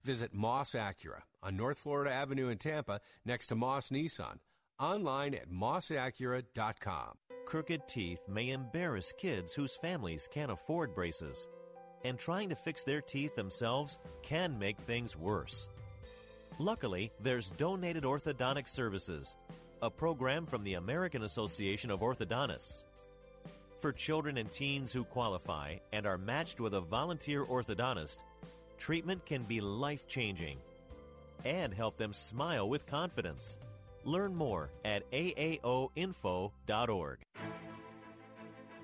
Visit 0.02 0.34
Moss 0.34 0.72
Acura 0.72 1.22
on 1.42 1.56
North 1.56 1.78
Florida 1.78 2.12
Avenue 2.12 2.48
in 2.48 2.58
Tampa 2.58 3.00
next 3.24 3.46
to 3.48 3.54
Moss 3.54 3.88
Nissan. 3.88 4.38
Online 4.78 5.34
at 5.34 5.50
mossacura.com. 5.50 7.16
Crooked 7.44 7.86
teeth 7.88 8.20
may 8.28 8.50
embarrass 8.50 9.12
kids 9.12 9.52
whose 9.52 9.76
families 9.76 10.28
can't 10.32 10.52
afford 10.52 10.94
braces 10.94 11.48
and 12.04 12.18
trying 12.18 12.48
to 12.48 12.56
fix 12.56 12.84
their 12.84 13.00
teeth 13.00 13.34
themselves 13.34 13.98
can 14.22 14.58
make 14.58 14.78
things 14.80 15.16
worse. 15.16 15.70
Luckily, 16.58 17.10
there's 17.20 17.50
Donated 17.50 18.04
Orthodontic 18.04 18.68
Services, 18.68 19.36
a 19.82 19.90
program 19.90 20.46
from 20.46 20.62
the 20.64 20.74
American 20.74 21.22
Association 21.22 21.90
of 21.90 22.00
Orthodontists. 22.00 22.84
For 23.80 23.92
children 23.92 24.36
and 24.36 24.50
teens 24.50 24.92
who 24.92 25.04
qualify 25.04 25.76
and 25.92 26.06
are 26.06 26.18
matched 26.18 26.60
with 26.60 26.74
a 26.74 26.80
volunteer 26.80 27.44
orthodontist, 27.44 28.24
treatment 28.78 29.24
can 29.24 29.42
be 29.44 29.60
life 29.60 30.06
changing 30.06 30.58
and 31.44 31.72
help 31.72 31.96
them 31.96 32.12
smile 32.12 32.68
with 32.68 32.86
confidence. 32.86 33.58
Learn 34.04 34.34
more 34.34 34.70
at 34.84 35.10
aaoinfo.org. 35.10 37.18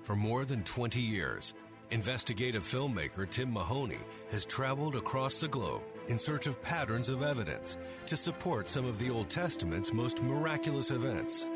For 0.01 0.15
more 0.15 0.45
than 0.45 0.63
20 0.63 1.01
years, 1.01 1.53
investigative 1.91 2.63
filmmaker 2.63 3.29
Tim 3.29 3.51
Mahoney 3.51 3.99
has 4.31 4.45
traveled 4.45 4.95
across 4.95 5.41
the 5.41 5.47
globe 5.47 5.81
in 6.07 6.17
search 6.17 6.47
of 6.47 6.61
patterns 6.61 7.09
of 7.09 7.23
evidence 7.23 7.77
to 8.05 8.15
support 8.15 8.69
some 8.69 8.85
of 8.85 8.99
the 8.99 9.09
Old 9.09 9.29
Testament's 9.29 9.93
most 9.93 10.23
miraculous 10.23 10.91
events. 10.91 11.49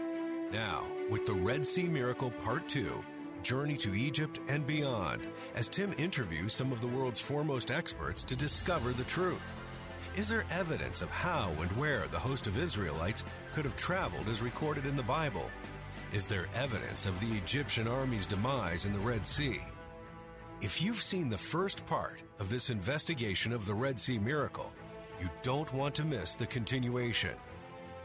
Now, 0.52 0.84
with 1.10 1.26
the 1.26 1.34
Red 1.34 1.66
Sea 1.66 1.88
Miracle 1.88 2.32
Part 2.32 2.68
2, 2.68 3.04
Journey 3.44 3.78
to 3.78 3.96
Egypt 3.96 4.40
and 4.50 4.68
beyond, 4.68 5.22
as 5.56 5.70
Tim 5.70 5.94
interviews 5.98 6.54
some 6.54 6.72
of 6.72 6.82
the 6.82 6.88
world's 6.88 7.20
foremost 7.20 7.72
experts 7.72 8.24
to 8.24 8.36
discover 8.36 8.92
the 8.92 9.06
truth. 9.06 9.56
Is 10.16 10.28
there 10.28 10.44
evidence 10.52 11.02
of 11.02 11.10
how 11.10 11.54
and 11.62 11.72
where 11.74 12.06
the 12.08 12.20
host 12.20 12.46
of 12.46 12.58
Israelites 12.58 13.24
could 13.54 13.64
have 13.64 13.78
traveled 13.78 14.28
as 14.28 14.42
recorded 14.42 14.86
in 14.86 14.98
the 14.98 15.04
Bible? 15.04 15.50
Is 16.12 16.28
there 16.28 16.48
evidence 16.54 17.06
of 17.06 17.18
the 17.22 17.38
Egyptian 17.38 17.88
army's 17.88 18.26
demise 18.26 18.86
in 18.86 18.92
the 18.92 19.00
Red 19.00 19.26
Sea? 19.26 19.62
If 20.60 20.82
you've 20.82 21.02
seen 21.02 21.30
the 21.30 21.38
first 21.38 21.86
part 21.86 22.22
of 22.40 22.50
this 22.50 22.70
investigation 22.70 23.54
of 23.54 23.66
the 23.66 23.74
Red 23.74 23.98
Sea 23.98 24.20
miracle, 24.20 24.74
you 25.22 25.30
don't 25.44 25.74
want 25.74 25.96
to 25.96 26.04
miss 26.04 26.36
the 26.36 26.46
continuation. 26.46 27.36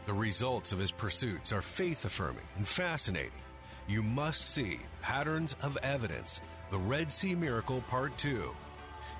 The 0.05 0.13
results 0.13 0.71
of 0.71 0.79
his 0.79 0.91
pursuits 0.91 1.51
are 1.51 1.61
faith 1.61 2.05
affirming 2.05 2.47
and 2.55 2.65
fascinating. 2.65 3.43
You 3.89 4.01
must 4.01 4.53
see 4.53 4.79
Patterns 5.01 5.57
of 5.61 5.77
Evidence, 5.83 6.39
the 6.71 6.79
Red 6.79 7.11
Sea 7.11 7.35
Miracle 7.35 7.81
Part 7.89 8.17
2. 8.17 8.55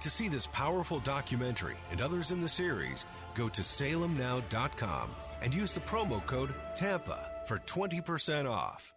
To 0.01 0.09
see 0.09 0.27
this 0.27 0.47
powerful 0.47 0.99
documentary 0.99 1.75
and 1.91 2.01
others 2.01 2.31
in 2.31 2.41
the 2.41 2.49
series, 2.49 3.05
go 3.33 3.49
to 3.49 3.61
salemnow.com 3.61 5.09
and 5.41 5.53
use 5.53 5.73
the 5.73 5.79
promo 5.81 6.25
code 6.25 6.53
TAMPA 6.75 7.47
for 7.47 7.59
20% 7.59 8.49
off. 8.49 8.93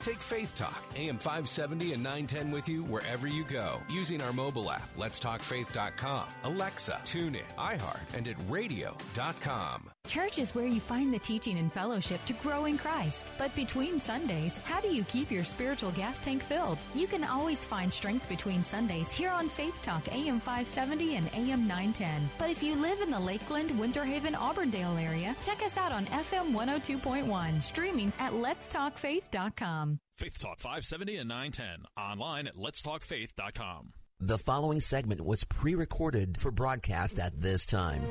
Take 0.00 0.22
Faith 0.22 0.54
Talk, 0.54 0.82
AM 0.96 1.18
570 1.18 1.92
and 1.92 2.02
910 2.02 2.50
with 2.50 2.68
you 2.70 2.82
wherever 2.84 3.26
you 3.26 3.44
go 3.44 3.80
using 3.90 4.22
our 4.22 4.32
mobile 4.32 4.70
app, 4.70 4.88
letstalkfaith.com, 4.96 6.26
Alexa, 6.44 7.00
TuneIn, 7.04 7.42
iHeart, 7.58 8.14
and 8.14 8.26
at 8.26 8.36
radio.com. 8.48 9.90
Church 10.06 10.38
is 10.38 10.54
where 10.54 10.66
you 10.66 10.80
find 10.80 11.12
the 11.12 11.18
teaching 11.18 11.58
and 11.58 11.72
fellowship 11.72 12.24
to 12.24 12.32
grow 12.34 12.64
in 12.64 12.76
Christ. 12.78 13.32
But 13.38 13.54
between 13.54 14.00
Sundays, 14.00 14.58
how 14.58 14.80
do 14.80 14.88
you 14.88 15.04
keep 15.04 15.30
your 15.30 15.44
spiritual 15.44 15.92
gas 15.92 16.18
tank 16.18 16.42
filled? 16.42 16.78
You 16.94 17.06
can 17.06 17.22
always 17.22 17.64
find 17.64 17.92
strength 17.92 18.28
between 18.28 18.64
Sundays 18.64 19.12
here 19.12 19.30
on 19.30 19.48
Faith 19.48 19.80
Talk, 19.82 20.08
AM 20.12 20.40
570 20.40 21.16
and 21.16 21.26
AM 21.34 21.68
910. 21.68 22.28
But 22.38 22.50
if 22.50 22.62
you 22.62 22.74
live 22.74 23.00
in 23.02 23.10
the 23.10 23.20
Lakeland, 23.20 23.78
Winter 23.78 24.04
Haven, 24.04 24.34
Auburndale 24.34 24.96
area, 24.96 25.36
check 25.42 25.62
us 25.62 25.76
out 25.76 25.92
on 25.92 26.06
FM 26.06 26.52
102.1, 26.54 27.62
streaming 27.62 28.12
at 28.18 28.32
letstalkfaith.com. 28.32 30.00
Faith 30.18 30.40
Talk 30.40 30.58
570 30.58 31.16
and 31.18 31.28
910. 31.28 31.84
Online 31.96 32.46
at 32.48 32.56
letstalkfaith.com. 32.56 33.92
The 34.22 34.38
following 34.38 34.80
segment 34.80 35.20
was 35.22 35.44
pre 35.44 35.74
recorded 35.74 36.38
for 36.40 36.50
broadcast 36.50 37.18
at 37.18 37.40
this 37.40 37.64
time. 37.64 38.02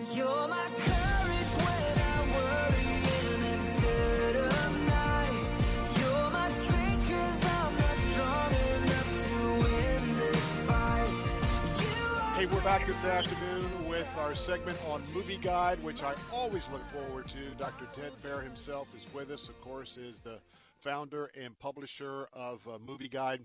Hey, 12.40 12.46
we're 12.46 12.62
back 12.62 12.86
this 12.86 13.04
afternoon 13.04 13.90
with 13.90 14.08
our 14.18 14.34
segment 14.34 14.78
on 14.88 15.04
Movie 15.14 15.36
Guide, 15.36 15.84
which 15.84 16.04
I 16.04 16.16
always 16.32 16.64
look 16.72 16.88
forward 16.90 17.28
to. 17.28 17.50
Dr. 17.58 17.86
Ted 17.92 18.14
Baehr 18.24 18.42
himself 18.42 18.96
is 18.96 19.06
with 19.14 19.30
us, 19.30 19.50
of 19.50 19.60
course, 19.60 19.98
is 19.98 20.20
the 20.20 20.40
founder 20.80 21.32
and 21.38 21.60
publisher 21.60 22.30
of 22.32 22.66
uh, 22.66 22.78
Movie 22.88 23.10
Guide. 23.10 23.42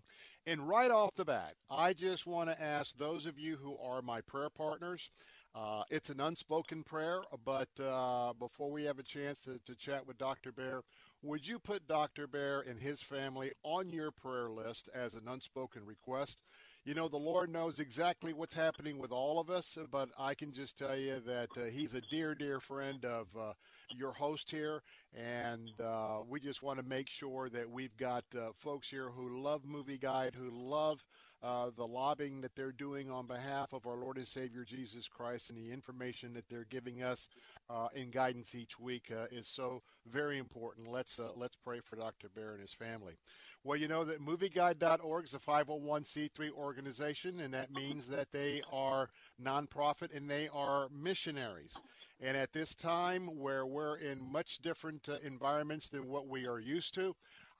And 0.47 0.69
right 0.69 0.93
off 0.93 1.11
the 1.17 1.25
bat, 1.25 1.55
I 1.69 1.93
just 1.93 2.25
want 2.25 2.51
to 2.51 2.63
ask 2.63 2.97
those 2.97 3.27
of 3.27 3.37
you 3.37 3.57
who 3.57 3.77
are 3.83 4.01
my 4.01 4.21
prayer 4.21 4.49
partners. 4.49 5.11
Uh, 5.55 5.85
it's 5.89 6.11
an 6.11 6.21
unspoken 6.21 6.83
prayer, 6.83 7.21
but 7.45 7.69
uh, 7.81 8.33
before 8.41 8.73
we 8.73 8.83
have 8.85 8.99
a 8.99 9.05
chance 9.05 9.41
to, 9.41 9.59
to 9.67 9.77
chat 9.77 10.05
with 10.05 10.19
Dr. 10.19 10.51
Baehr, 10.51 10.81
would 11.23 11.47
you 11.47 11.61
put 11.61 11.87
Dr. 11.87 12.27
Baehr 12.27 12.69
and 12.69 12.79
his 12.81 13.01
family 13.01 13.53
on 13.63 13.93
your 13.93 14.11
prayer 14.11 14.51
list 14.51 14.89
as 14.93 15.15
an 15.15 15.29
unspoken 15.29 15.85
request? 15.87 16.43
You 16.85 16.95
know, 16.95 17.07
the 17.09 17.17
Lord 17.17 17.51
knows 17.51 17.79
exactly 17.79 18.33
what's 18.33 18.55
happening 18.55 18.99
with 18.99 19.13
all 19.13 19.39
of 19.39 19.49
us, 19.49 19.79
but 19.93 20.11
I 20.19 20.35
can 20.35 20.53
just 20.53 20.77
tell 20.77 20.97
you 20.97 21.21
that 21.27 21.49
uh, 21.57 21.65
He's 21.67 21.95
a 21.95 22.01
dear, 22.11 22.35
dear 22.35 22.59
friend 22.61 23.05
of 23.05 23.29
uh, 23.39 23.53
your 23.97 24.13
host 24.13 24.51
here, 24.51 24.83
and 25.15 25.71
uh, 25.81 26.19
we 26.29 26.41
just 26.41 26.63
want 26.63 26.81
to 26.81 26.85
make 26.85 27.09
sure 27.09 27.49
that 27.51 27.71
we've 27.71 27.97
got 27.97 28.25
uh, 28.37 28.49
folks 28.59 28.91
here 28.91 29.09
who 29.09 29.41
love 29.41 29.65
Movie 29.65 29.99
Guide, 29.99 30.35
who 30.35 30.51
love 30.51 31.03
uh, 31.45 31.71
the 31.77 31.87
lobbying 31.87 32.41
that 32.41 32.55
they're 32.57 32.73
doing 32.73 33.11
on 33.11 33.27
behalf 33.27 33.75
of 33.75 33.87
our 33.87 33.97
Lord 33.97 34.17
and 34.17 34.27
Savior 34.27 34.65
Jesus 34.65 35.07
Christ, 35.07 35.51
and 35.51 35.59
the 35.59 35.71
information 35.71 36.33
that 36.33 36.49
they're 36.49 36.67
giving 36.71 37.03
us 37.03 37.29
uh, 37.69 37.89
in 37.95 38.11
guidance 38.11 38.55
each 38.55 38.81
week 38.81 39.13
uh, 39.13 39.27
is 39.31 39.47
so 39.47 39.83
very 40.11 40.39
important. 40.39 40.91
Let's 40.91 41.19
uh, 41.19 41.29
let's 41.37 41.57
pray 41.63 41.81
for 41.81 41.97
Dr. 41.97 42.29
Baehr 42.29 42.53
and 42.53 42.61
his 42.61 42.73
family. 42.73 43.15
Well, 43.63 43.79
you 43.79 43.89
know 43.89 44.05
that 44.05 44.21
MovieGuide.org 44.21 45.25
is 45.25 45.35
a 45.35 45.39
501c3 45.39 46.51
organization, 46.51 47.41
and 47.41 47.53
that 47.53 47.73
means 47.73 48.07
that 48.09 48.31
they 48.31 48.63
are 48.73 49.11
nonprofit 49.43 50.15
and 50.17 50.29
they 50.29 50.49
are 50.53 50.89
missionaries. 50.91 51.75
And 52.21 52.37
at 52.37 52.53
this 52.53 52.75
time, 52.75 53.39
where 53.39 53.67
we're 53.67 53.97
in 53.97 54.33
much 54.33 54.59
different 54.59 55.09
uh, 55.09 55.17
environments 55.23 55.89
than 55.89 56.09
what 56.09 56.29
we 56.29 56.47
are 56.47 56.59
used 56.61 56.95
to, 56.95 57.15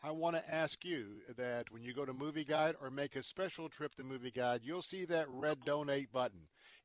I 0.07 0.11
want 0.11 0.37
to 0.37 0.55
ask 0.55 0.85
you 0.85 1.23
that 1.39 1.73
when 1.73 1.83
you 1.83 1.95
go 1.95 2.05
to 2.05 2.13
Movie 2.13 2.45
Guide 2.45 2.75
or 2.83 2.91
make 2.91 3.17
a 3.17 3.23
special 3.23 3.71
trip 3.71 3.95
to 3.95 4.05
Movie 4.05 4.31
Guide, 4.31 4.61
you'll 4.63 4.83
see 4.83 5.07
that 5.07 5.31
red 5.31 5.65
donate 5.65 6.13
button. 6.13 6.41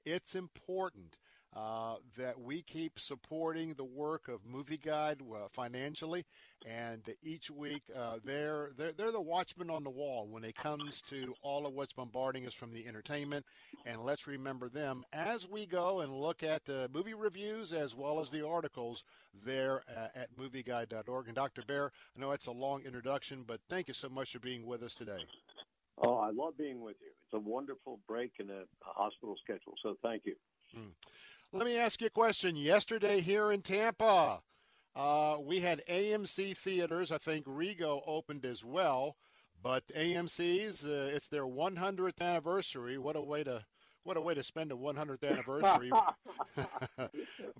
It's 0.06 0.36
important 0.36 1.18
uh, 1.56 1.96
that 2.18 2.40
we 2.40 2.62
keep 2.62 3.00
supporting 3.00 3.74
the 3.74 3.84
work 3.84 4.28
of 4.28 4.46
Movie 4.46 4.78
Guide 4.78 5.22
uh, 5.22 5.48
financially, 5.52 6.26
and 6.66 7.02
each 7.24 7.50
week 7.50 7.84
uh, 7.96 8.18
they're, 8.24 8.72
they're 8.78 8.92
they're 8.92 9.12
the 9.12 9.22
watchman 9.22 9.70
on 9.70 9.84
the 9.84 9.90
wall 9.90 10.28
when 10.28 10.44
it 10.44 10.56
comes 10.56 11.02
to 11.04 11.34
all 11.42 11.66
of 11.66 11.74
what's 11.74 11.94
bombarding 11.94 12.46
us 12.46 12.54
from 12.54 12.72
the 12.72 12.88
entertainment. 12.88 13.46
And 13.86 14.04
let's 14.04 14.28
remember 14.28 14.70
them 14.70 15.04
as 15.12 15.48
we 15.50 15.66
go 15.66 16.02
and 16.02 16.14
look 16.14 16.44
at 16.44 16.66
the 16.66 16.90
movie 16.94 17.14
reviews 17.14 17.72
as 17.72 17.96
well 17.96 18.20
as 18.20 18.30
the 18.30 18.46
articles 18.46 19.04
there 19.46 19.82
uh, 19.98 20.08
at 20.16 20.36
MovieGuide.org. 20.38 21.28
And 21.28 21.36
Dr. 21.36 21.62
Baehr, 21.64 21.90
I 22.16 22.20
know 22.20 22.32
it's 22.32 22.48
a 22.48 22.52
long 22.52 22.84
introduction, 22.84 23.44
but 23.48 23.60
thank 23.70 23.88
you 23.88 23.94
so 23.94 24.10
much 24.10 24.34
for 24.34 24.40
being 24.40 24.66
with 24.66 24.84
us 24.84 24.94
today. 24.94 25.24
Oh, 26.02 26.16
I 26.16 26.32
love 26.32 26.58
being 26.58 26.82
with 26.82 26.96
you. 27.02 27.08
It's 27.26 27.34
a 27.34 27.40
wonderful 27.40 28.00
break 28.08 28.34
in 28.40 28.50
a 28.50 28.64
hospital 28.82 29.36
schedule, 29.44 29.74
so 29.82 29.96
thank 30.02 30.26
you. 30.26 30.36
Hmm. 30.74 30.90
Let 31.52 31.66
me 31.66 31.78
ask 31.78 32.00
you 32.02 32.08
a 32.08 32.12
question. 32.12 32.56
Yesterday 32.56 33.22
here 33.22 33.52
in 33.52 33.64
Tampa, 33.64 34.44
uh, 34.96 35.38
we 35.42 35.60
had 35.62 35.82
AMC 35.90 36.56
theaters. 36.56 37.12
I 37.12 37.18
think 37.18 37.46
Regal 37.48 38.04
opened 38.06 38.46
as 38.46 38.64
well, 38.64 39.16
but 39.64 39.88
AMC's 39.96 40.84
uh, 40.84 41.12
it's 41.12 41.28
their 41.28 41.48
100th 41.48 42.22
anniversary. 42.22 43.00
What 43.00 43.16
a 43.16 43.22
way 43.22 43.44
to 43.44 43.66
what 44.04 44.16
a 44.16 44.22
way 44.22 44.36
to 44.36 44.44
spend 44.44 44.72
a 44.72 44.76
100th 44.76 45.24
anniversary. 45.28 45.92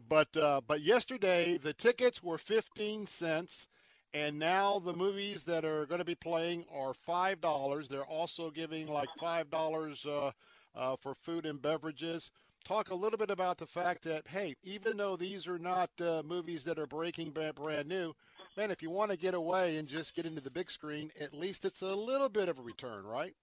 but 0.08 0.38
uh, 0.38 0.62
but 0.68 0.82
yesterday 0.82 1.58
the 1.58 1.74
tickets 1.74 2.22
were 2.22 2.38
15 2.38 3.08
cents. 3.08 3.68
And 4.14 4.40
now 4.40 4.80
the 4.80 4.94
movies 4.94 5.46
that 5.46 5.66
are 5.66 5.86
going 5.88 6.00
to 6.00 6.06
be 6.06 6.16
playing 6.16 6.66
are 6.72 6.94
five 6.94 7.42
dollars. 7.42 7.88
They're 7.88 8.06
also 8.06 8.52
giving 8.52 8.88
like 8.88 9.10
five 9.20 9.50
dollars 9.50 10.06
uh, 10.06 10.32
uh, 10.76 10.96
for 10.96 11.16
food 11.16 11.46
and 11.48 11.62
beverages 11.62 12.30
talk 12.66 12.90
a 12.90 12.96
little 12.96 13.18
bit 13.18 13.30
about 13.30 13.58
the 13.58 13.66
fact 13.66 14.04
that 14.04 14.28
hey, 14.28 14.56
even 14.64 14.98
though 14.98 15.16
these 15.16 15.48
are 15.48 15.60
not 15.60 15.90
uh, 16.02 16.22
movies 16.26 16.64
that 16.64 16.80
are 16.80 16.88
breaking 16.88 17.32
brand, 17.32 17.88
new, 17.88 18.14
man, 18.58 18.72
if 18.72 18.82
you 18.82 18.90
want 18.90 19.12
to 19.12 19.18
get 19.18 19.34
away 19.34 19.78
and 19.78 19.88
just 19.88 20.16
get 20.16 20.26
into 20.26 20.42
the 20.42 20.52
big 20.52 20.70
screen, 20.70 21.12
at 21.20 21.34
least 21.34 21.66
it's 21.66 21.82
a 21.82 21.96
little 21.96 22.30
bit 22.30 22.50
of 22.50 22.60
a 22.60 22.62
return, 22.62 23.06
right? 23.06 23.34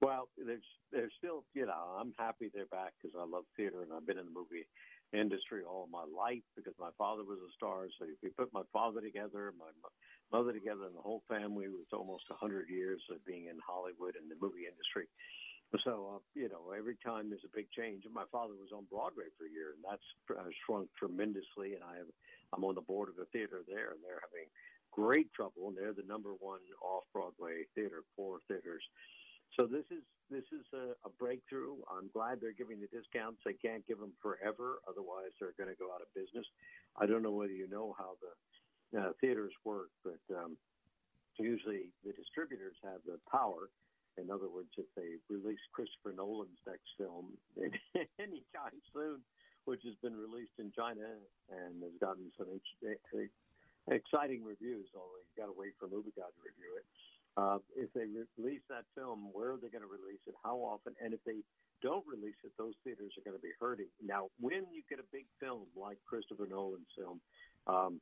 Well, 0.00 0.28
there's 0.36 0.64
there's 0.90 1.12
still 1.18 1.44
you 1.54 1.66
know 1.66 1.96
I'm 1.98 2.12
happy 2.18 2.50
they're 2.52 2.66
back 2.66 2.92
because 3.00 3.16
I 3.18 3.24
love 3.24 3.44
theater 3.56 3.82
and 3.82 3.92
I've 3.92 4.06
been 4.06 4.18
in 4.18 4.26
the 4.26 4.32
movie 4.32 4.66
industry 5.12 5.62
all 5.62 5.88
my 5.92 6.04
life 6.08 6.42
because 6.56 6.74
my 6.80 6.90
father 6.96 7.22
was 7.22 7.38
a 7.38 7.52
star. 7.56 7.86
So 7.98 8.06
if 8.06 8.16
you 8.22 8.30
put 8.36 8.52
my 8.52 8.64
father 8.72 9.00
together, 9.00 9.52
my 9.58 9.70
mother 10.32 10.52
together, 10.52 10.88
and 10.88 10.96
the 10.96 11.04
whole 11.04 11.22
family 11.28 11.68
was 11.68 11.86
almost 11.92 12.24
a 12.30 12.34
hundred 12.34 12.68
years 12.68 13.00
of 13.12 13.24
being 13.24 13.46
in 13.46 13.60
Hollywood 13.60 14.16
and 14.16 14.30
the 14.30 14.40
movie 14.40 14.64
industry. 14.64 15.06
So, 15.84 16.16
uh, 16.16 16.18
you 16.34 16.48
know, 16.48 16.71
every 16.82 16.98
time 16.98 17.30
there's 17.30 17.46
a 17.46 17.54
big 17.54 17.70
change, 17.70 18.02
my 18.10 18.26
father 18.34 18.58
was 18.58 18.74
on 18.74 18.90
Broadway 18.90 19.30
for 19.38 19.46
a 19.46 19.54
year, 19.54 19.78
and 19.78 19.86
that's 19.86 20.08
uh, 20.34 20.50
shrunk 20.66 20.90
tremendously. 20.98 21.78
And 21.78 21.86
I 21.86 22.02
have, 22.02 22.10
I'm 22.50 22.66
on 22.66 22.74
the 22.74 22.82
board 22.82 23.06
of 23.06 23.22
a 23.22 23.30
theater 23.30 23.62
there, 23.70 23.94
and 23.94 24.02
they're 24.02 24.18
having 24.26 24.50
great 24.90 25.30
trouble, 25.30 25.70
and 25.70 25.78
they're 25.78 25.94
the 25.94 26.10
number 26.10 26.34
one 26.42 26.58
off-Broadway 26.82 27.70
theater, 27.78 28.02
four 28.18 28.42
theaters. 28.50 28.82
So 29.54 29.70
this 29.70 29.86
is 29.94 30.02
this 30.26 30.48
is 30.50 30.64
a, 30.74 30.96
a 31.06 31.10
breakthrough. 31.20 31.76
I'm 31.86 32.08
glad 32.10 32.40
they're 32.40 32.56
giving 32.56 32.80
the 32.80 32.88
discounts. 32.88 33.44
They 33.44 33.52
can't 33.52 33.86
give 33.86 34.00
them 34.00 34.16
forever, 34.18 34.80
otherwise 34.88 35.30
they're 35.38 35.54
going 35.60 35.68
to 35.68 35.78
go 35.78 35.92
out 35.94 36.02
of 36.02 36.08
business. 36.16 36.48
I 36.96 37.06
don't 37.06 37.22
know 37.22 37.36
whether 37.36 37.52
you 37.52 37.68
know 37.68 37.94
how 37.94 38.16
the 38.18 38.32
uh, 38.96 39.12
theaters 39.20 39.52
work, 39.62 39.92
but 40.02 40.20
um, 40.34 40.56
usually 41.38 41.92
the 42.02 42.16
distributors 42.16 42.76
have 42.82 43.04
the 43.04 43.20
power. 43.30 43.68
In 44.20 44.30
other 44.30 44.48
words, 44.48 44.68
if 44.76 44.86
they 44.96 45.16
release 45.32 45.62
Christopher 45.72 46.12
Nolan's 46.12 46.60
next 46.66 46.88
film 46.98 47.32
any 47.56 47.80
anytime 48.20 48.76
soon, 48.92 49.24
which 49.64 49.82
has 49.84 49.94
been 50.02 50.16
released 50.16 50.58
in 50.58 50.72
China 50.74 51.06
and 51.48 51.82
has 51.82 51.96
gotten 52.00 52.28
some 52.36 52.48
exciting 53.90 54.44
reviews, 54.44 54.86
although 54.94 55.22
you've 55.22 55.38
got 55.38 55.50
to 55.50 55.56
wait 55.56 55.72
for 55.78 55.88
Movie 55.88 56.12
to 56.14 56.22
review 56.42 56.72
it. 56.76 56.86
Uh, 57.36 57.58
if 57.74 57.88
they 57.94 58.04
re- 58.04 58.28
release 58.36 58.60
that 58.68 58.84
film, 58.94 59.32
where 59.32 59.56
are 59.56 59.60
they 59.60 59.72
going 59.72 59.82
to 59.82 59.88
release 59.88 60.20
it? 60.28 60.34
How 60.44 60.56
often? 60.60 60.92
And 61.02 61.14
if 61.14 61.24
they 61.24 61.40
don't 61.80 62.04
release 62.06 62.36
it, 62.44 62.52
those 62.58 62.74
theaters 62.84 63.16
are 63.16 63.24
going 63.24 63.36
to 63.36 63.42
be 63.42 63.56
hurting. 63.58 63.88
Now, 64.04 64.28
when 64.38 64.68
you 64.68 64.82
get 64.88 65.00
a 65.00 65.08
big 65.10 65.24
film 65.40 65.64
like 65.74 65.96
Christopher 66.04 66.46
Nolan's 66.46 66.92
film, 66.92 67.20
um, 67.66 68.00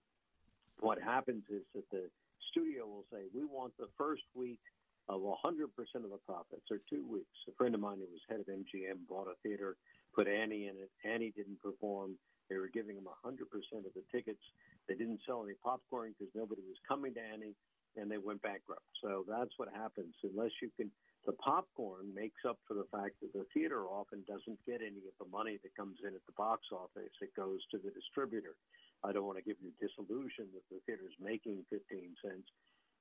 what 0.81 1.01
happens 1.01 1.45
is 1.49 1.63
that 1.75 1.89
the 1.91 2.11
studio 2.51 2.87
will 2.87 3.07
say, 3.13 3.31
we 3.33 3.45
want 3.45 3.73
the 3.79 3.89
first 3.97 4.27
week 4.35 4.61
of 5.09 5.21
100% 5.21 5.65
of 6.05 6.11
the 6.11 6.23
profits, 6.27 6.71
or 6.71 6.79
two 6.89 7.05
weeks. 7.07 7.37
A 7.49 7.53
friend 7.57 7.75
of 7.75 7.81
mine 7.81 7.99
who 7.99 8.07
was 8.11 8.23
head 8.29 8.41
of 8.41 8.47
MGM 8.47 9.09
bought 9.09 9.27
a 9.27 9.35
theater, 9.43 9.77
put 10.15 10.29
Annie 10.29 10.69
in 10.69 10.77
it. 10.77 10.91
Annie 11.05 11.33
didn't 11.35 11.61
perform. 11.61 12.17
They 12.49 12.59
were 12.59 12.71
giving 12.73 12.97
him 12.97 13.07
100% 13.07 13.41
of 13.87 13.95
the 13.95 14.05
tickets. 14.11 14.43
They 14.89 14.95
didn't 14.95 15.21
sell 15.27 15.45
any 15.45 15.55
popcorn 15.63 16.15
because 16.19 16.35
nobody 16.35 16.63
was 16.63 16.79
coming 16.87 17.15
to 17.15 17.23
Annie, 17.23 17.55
and 17.97 18.11
they 18.11 18.19
went 18.19 18.43
bankrupt. 18.43 18.87
So 19.03 19.25
that's 19.29 19.55
what 19.57 19.71
happens. 19.75 20.15
Unless 20.23 20.51
you 20.63 20.71
can, 20.77 20.91
the 21.27 21.33
popcorn 21.39 22.15
makes 22.15 22.43
up 22.47 22.59
for 22.67 22.75
the 22.75 22.87
fact 22.91 23.19
that 23.23 23.33
the 23.33 23.47
theater 23.55 23.87
often 23.87 24.23
doesn't 24.27 24.59
get 24.67 24.83
any 24.83 25.07
of 25.07 25.15
the 25.19 25.31
money 25.31 25.59
that 25.63 25.77
comes 25.77 25.99
in 26.03 26.15
at 26.15 26.27
the 26.27 26.35
box 26.37 26.67
office. 26.73 27.15
It 27.23 27.35
goes 27.35 27.63
to 27.71 27.79
the 27.79 27.91
distributor. 27.91 28.59
I 29.03 29.13
don't 29.13 29.27
want 29.27 29.39
to 29.39 29.47
give 29.47 29.57
you 29.63 29.71
disillusion 29.81 30.51
that 30.53 30.67
the 30.71 30.83
theater's 30.87 31.17
making 31.23 31.65
15 31.71 31.81
cents 32.21 32.49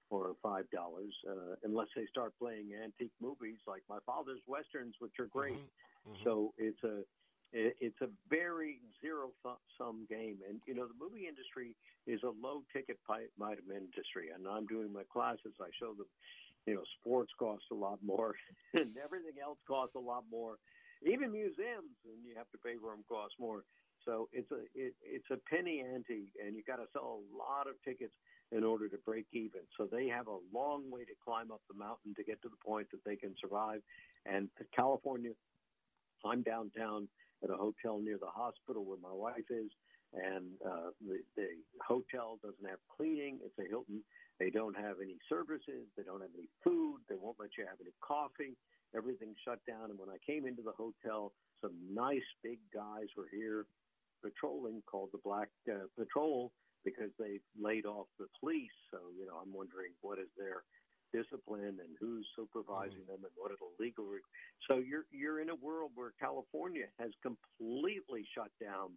or 0.09 0.35
five 0.41 0.69
dollars, 0.71 1.13
uh, 1.29 1.55
unless 1.63 1.87
they 1.95 2.05
start 2.09 2.33
playing 2.39 2.71
antique 2.83 3.13
movies 3.21 3.57
like 3.67 3.83
my 3.89 3.99
father's 4.05 4.41
westerns, 4.47 4.95
which 4.99 5.13
are 5.19 5.27
great. 5.27 5.53
Mm-hmm. 5.53 6.11
Mm-hmm. 6.11 6.23
So 6.23 6.53
it's 6.57 6.83
a 6.83 7.01
it's 7.51 7.99
a 8.01 8.09
very 8.29 8.79
zero 9.01 9.31
sum 9.77 10.05
game, 10.09 10.37
and 10.47 10.61
you 10.67 10.75
know 10.75 10.85
the 10.85 10.97
movie 10.99 11.27
industry 11.27 11.75
is 12.05 12.21
a 12.23 12.33
low 12.41 12.61
ticket 12.73 12.97
item 13.09 13.73
industry, 13.73 14.29
and 14.33 14.47
I'm 14.47 14.67
doing 14.67 14.93
my 14.93 15.03
classes. 15.11 15.53
I 15.59 15.69
show 15.79 15.93
them, 15.93 16.05
you 16.67 16.75
know, 16.75 16.83
sports 17.01 17.31
cost 17.39 17.63
a 17.71 17.75
lot 17.75 17.97
more, 18.05 18.35
and 18.73 18.93
everything 19.03 19.41
else 19.41 19.57
costs 19.67 19.95
a 19.95 19.99
lot 19.99 20.25
more. 20.29 20.57
Even 21.01 21.31
museums, 21.31 21.95
and 22.05 22.21
you 22.27 22.35
have 22.35 22.49
to 22.51 22.59
pay 22.59 22.75
for 22.79 22.91
them, 22.91 23.03
cost 23.07 23.33
more. 23.39 23.63
So 24.05 24.29
it's 24.31 24.51
a 24.51 24.61
it, 24.75 24.93
it's 25.01 25.29
a 25.31 25.37
penny 25.49 25.81
ante, 25.81 26.29
and 26.37 26.55
you 26.55 26.61
got 26.65 26.77
to 26.77 26.87
sell 26.93 27.17
a 27.17 27.25
lot 27.33 27.65
of 27.65 27.81
tickets 27.83 28.13
in 28.51 28.63
order 28.63 28.87
to 28.89 28.97
break 29.05 29.25
even. 29.31 29.61
So 29.77 29.87
they 29.91 30.07
have 30.07 30.27
a 30.27 30.39
long 30.53 30.89
way 30.89 31.01
to 31.01 31.13
climb 31.23 31.51
up 31.51 31.61
the 31.69 31.77
mountain 31.77 32.15
to 32.15 32.23
get 32.23 32.41
to 32.41 32.49
the 32.49 32.57
point 32.65 32.87
that 32.91 33.03
they 33.05 33.15
can 33.15 33.35
survive. 33.39 33.81
And 34.25 34.49
California, 34.75 35.31
I'm 36.25 36.41
downtown 36.41 37.07
at 37.43 37.49
a 37.49 37.55
hotel 37.55 37.99
near 38.01 38.17
the 38.17 38.31
hospital 38.33 38.83
where 38.85 38.97
my 39.01 39.13
wife 39.13 39.47
is, 39.49 39.69
and 40.13 40.57
uh, 40.65 40.89
the, 41.05 41.19
the 41.37 41.47
hotel 41.85 42.39
doesn't 42.41 42.67
have 42.67 42.79
cleaning. 42.97 43.39
It's 43.45 43.57
a 43.59 43.69
Hilton. 43.69 44.01
They 44.39 44.49
don't 44.49 44.75
have 44.75 44.97
any 45.03 45.17
services. 45.29 45.85
They 45.95 46.03
don't 46.03 46.21
have 46.21 46.33
any 46.33 46.49
food. 46.63 47.01
They 47.07 47.15
won't 47.21 47.37
let 47.39 47.51
you 47.57 47.65
have 47.67 47.77
any 47.79 47.93
coffee. 48.01 48.57
Everything's 48.95 49.37
shut 49.45 49.59
down. 49.67 49.91
And 49.91 49.99
when 49.99 50.09
I 50.09 50.17
came 50.25 50.47
into 50.47 50.63
the 50.63 50.73
hotel, 50.75 51.33
some 51.61 51.75
nice 51.93 52.25
big 52.41 52.59
guys 52.73 53.07
were 53.15 53.27
here 53.31 53.65
patrolling 54.23 54.81
called 54.89 55.09
the 55.11 55.19
Black 55.23 55.49
uh, 55.69 55.85
Patrol 55.97 56.51
because 56.83 57.11
they 57.19 57.39
laid 57.59 57.85
off 57.85 58.07
the 58.17 58.27
police. 58.39 58.73
So, 58.91 59.11
you 59.17 59.25
know, 59.25 59.37
I'm 59.41 59.53
wondering 59.53 59.91
what 60.01 60.19
is 60.19 60.31
their 60.37 60.63
discipline 61.11 61.81
and 61.81 61.91
who's 61.99 62.25
supervising 62.35 63.05
mm. 63.05 63.09
them 63.09 63.21
and 63.25 63.33
what 63.35 63.51
it'll 63.51 63.73
legal. 63.79 64.05
Re- 64.05 64.25
so 64.69 64.77
you're 64.77 65.05
you're 65.11 65.41
in 65.41 65.49
a 65.49 65.57
world 65.57 65.91
where 65.95 66.13
California 66.19 66.85
has 66.99 67.11
completely 67.21 68.25
shut 68.35 68.51
down, 68.61 68.93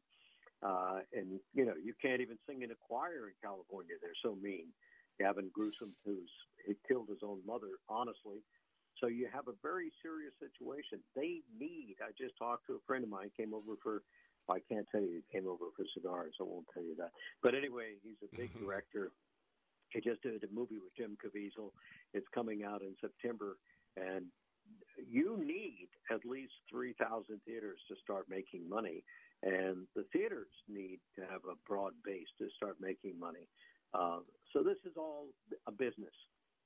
uh, 0.63 1.01
and 1.13 1.41
you 1.55 1.65
know 1.65 1.75
you 1.81 1.95
can't 2.01 2.21
even 2.21 2.37
sing 2.49 2.63
in 2.63 2.71
a 2.71 2.79
choir 2.79 3.33
in 3.33 3.37
California. 3.43 3.97
They're 4.01 4.19
so 4.23 4.37
mean. 4.37 4.69
Gavin 5.21 5.51
Newsom, 5.57 5.93
who's 6.05 6.31
he 6.67 6.75
killed 6.89 7.09
his 7.09 7.21
own 7.23 7.41
mother, 7.47 7.79
honestly. 7.89 8.41
So 9.01 9.09
you 9.09 9.29
have 9.33 9.49
a 9.49 9.57
very 9.63 9.91
serious 10.03 10.33
situation. 10.39 11.01
They 11.17 11.43
need. 11.59 11.97
I 12.01 12.13
just 12.17 12.37
talked 12.39 12.67
to 12.67 12.75
a 12.75 12.85
friend 12.87 13.05
of 13.05 13.11
mine. 13.11 13.31
Came 13.37 13.53
over 13.53 13.75
for 13.83 14.03
I 14.49 14.59
can't 14.69 14.87
tell 14.91 15.01
you 15.01 15.23
he 15.23 15.39
came 15.39 15.49
over 15.49 15.67
for 15.77 15.85
cigars. 15.95 16.35
I 16.41 16.45
won't 16.45 16.67
tell 16.75 16.83
you 16.83 16.95
that. 16.99 17.11
But 17.43 17.55
anyway, 17.55 17.95
he's 18.03 18.21
a 18.23 18.37
big 18.37 18.51
mm-hmm. 18.55 18.65
director. 18.65 19.11
He 19.91 20.01
just 20.01 20.23
did 20.23 20.43
a 20.43 20.53
movie 20.53 20.81
with 20.81 20.97
Jim 20.97 21.17
Caviezel. 21.21 21.71
It's 22.15 22.27
coming 22.35 22.65
out 22.65 22.83
in 22.83 22.95
September, 23.01 23.59
and 23.97 24.27
you 24.97 25.39
need 25.45 25.89
at 26.11 26.25
least 26.25 26.53
3,000 26.71 27.41
theaters 27.47 27.79
to 27.89 27.95
start 28.03 28.27
making 28.29 28.69
money, 28.69 29.05
and 29.43 29.87
the 29.95 30.05
theaters 30.13 30.49
need 30.69 30.99
to 31.17 31.23
have 31.23 31.43
a 31.45 31.57
broad 31.69 31.93
base 32.05 32.29
to 32.39 32.49
start 32.57 32.77
making 32.81 33.19
money. 33.19 33.49
Uh, 33.95 34.21
so 34.53 34.63
this 34.63 34.79
is 34.85 34.97
all 34.97 35.27
a 35.67 35.73
business. 35.73 36.15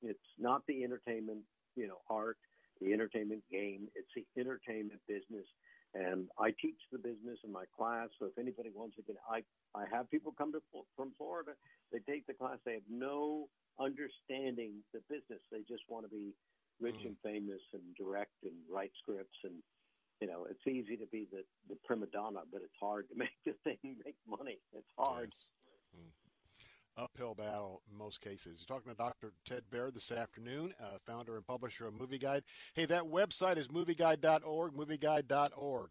It's 0.01 0.19
not 0.39 0.61
the 0.67 0.83
entertainment, 0.83 1.41
you 1.75 1.87
know, 1.87 1.99
art, 2.09 2.37
the 2.79 2.93
entertainment 2.93 3.43
game. 3.51 3.87
It's 3.95 4.07
the 4.15 4.25
entertainment 4.39 5.01
business 5.07 5.45
and 5.93 6.27
I 6.39 6.51
teach 6.61 6.79
the 6.91 6.97
business 6.97 7.39
in 7.43 7.51
my 7.51 7.63
class. 7.75 8.09
So 8.19 8.25
if 8.27 8.37
anybody 8.37 8.69
wants 8.73 8.95
to 8.97 9.01
get, 9.03 9.15
I 9.29 9.43
I 9.75 9.85
have 9.91 10.09
people 10.11 10.33
come 10.37 10.51
to 10.53 10.61
from 10.95 11.11
Florida. 11.17 11.51
They 11.91 11.99
take 11.99 12.27
the 12.27 12.33
class. 12.33 12.57
They 12.65 12.73
have 12.73 12.89
no 12.89 13.47
understanding 13.79 14.83
the 14.93 15.01
business. 15.09 15.41
They 15.51 15.63
just 15.67 15.83
want 15.87 16.05
to 16.05 16.09
be 16.09 16.33
rich 16.79 16.99
mm. 17.03 17.13
and 17.13 17.17
famous 17.23 17.61
and 17.73 17.83
direct 17.97 18.35
and 18.43 18.53
write 18.69 18.91
scripts 19.01 19.37
and 19.43 19.55
you 20.21 20.27
know 20.27 20.45
it's 20.49 20.65
easy 20.67 20.95
to 20.97 21.07
be 21.07 21.27
the 21.31 21.43
the 21.69 21.77
prima 21.85 22.07
donna, 22.07 22.41
but 22.51 22.61
it's 22.61 22.79
hard 22.79 23.07
to 23.09 23.15
make 23.23 23.37
the 23.45 23.53
thing 23.63 23.95
make 24.05 24.15
money. 24.27 24.59
It's 24.73 24.93
hard. 24.97 25.31
Yes. 25.33 26.03
Mm 26.03 26.26
uphill 26.97 27.35
battle 27.35 27.81
in 27.89 27.97
most 27.97 28.21
cases. 28.21 28.59
You're 28.59 28.77
talking 28.77 28.91
to 28.91 28.97
Dr. 28.97 29.31
Ted 29.45 29.63
Baehr 29.71 29.93
this 29.93 30.11
afternoon, 30.11 30.73
uh, 30.81 30.97
founder 31.05 31.35
and 31.35 31.45
publisher 31.45 31.87
of 31.87 31.93
Movie 31.93 32.17
Guide. 32.17 32.43
Hey, 32.73 32.85
that 32.85 33.03
website 33.03 33.57
is 33.57 33.67
movieguide.org, 33.67 34.73
movieguide.org. 34.73 35.89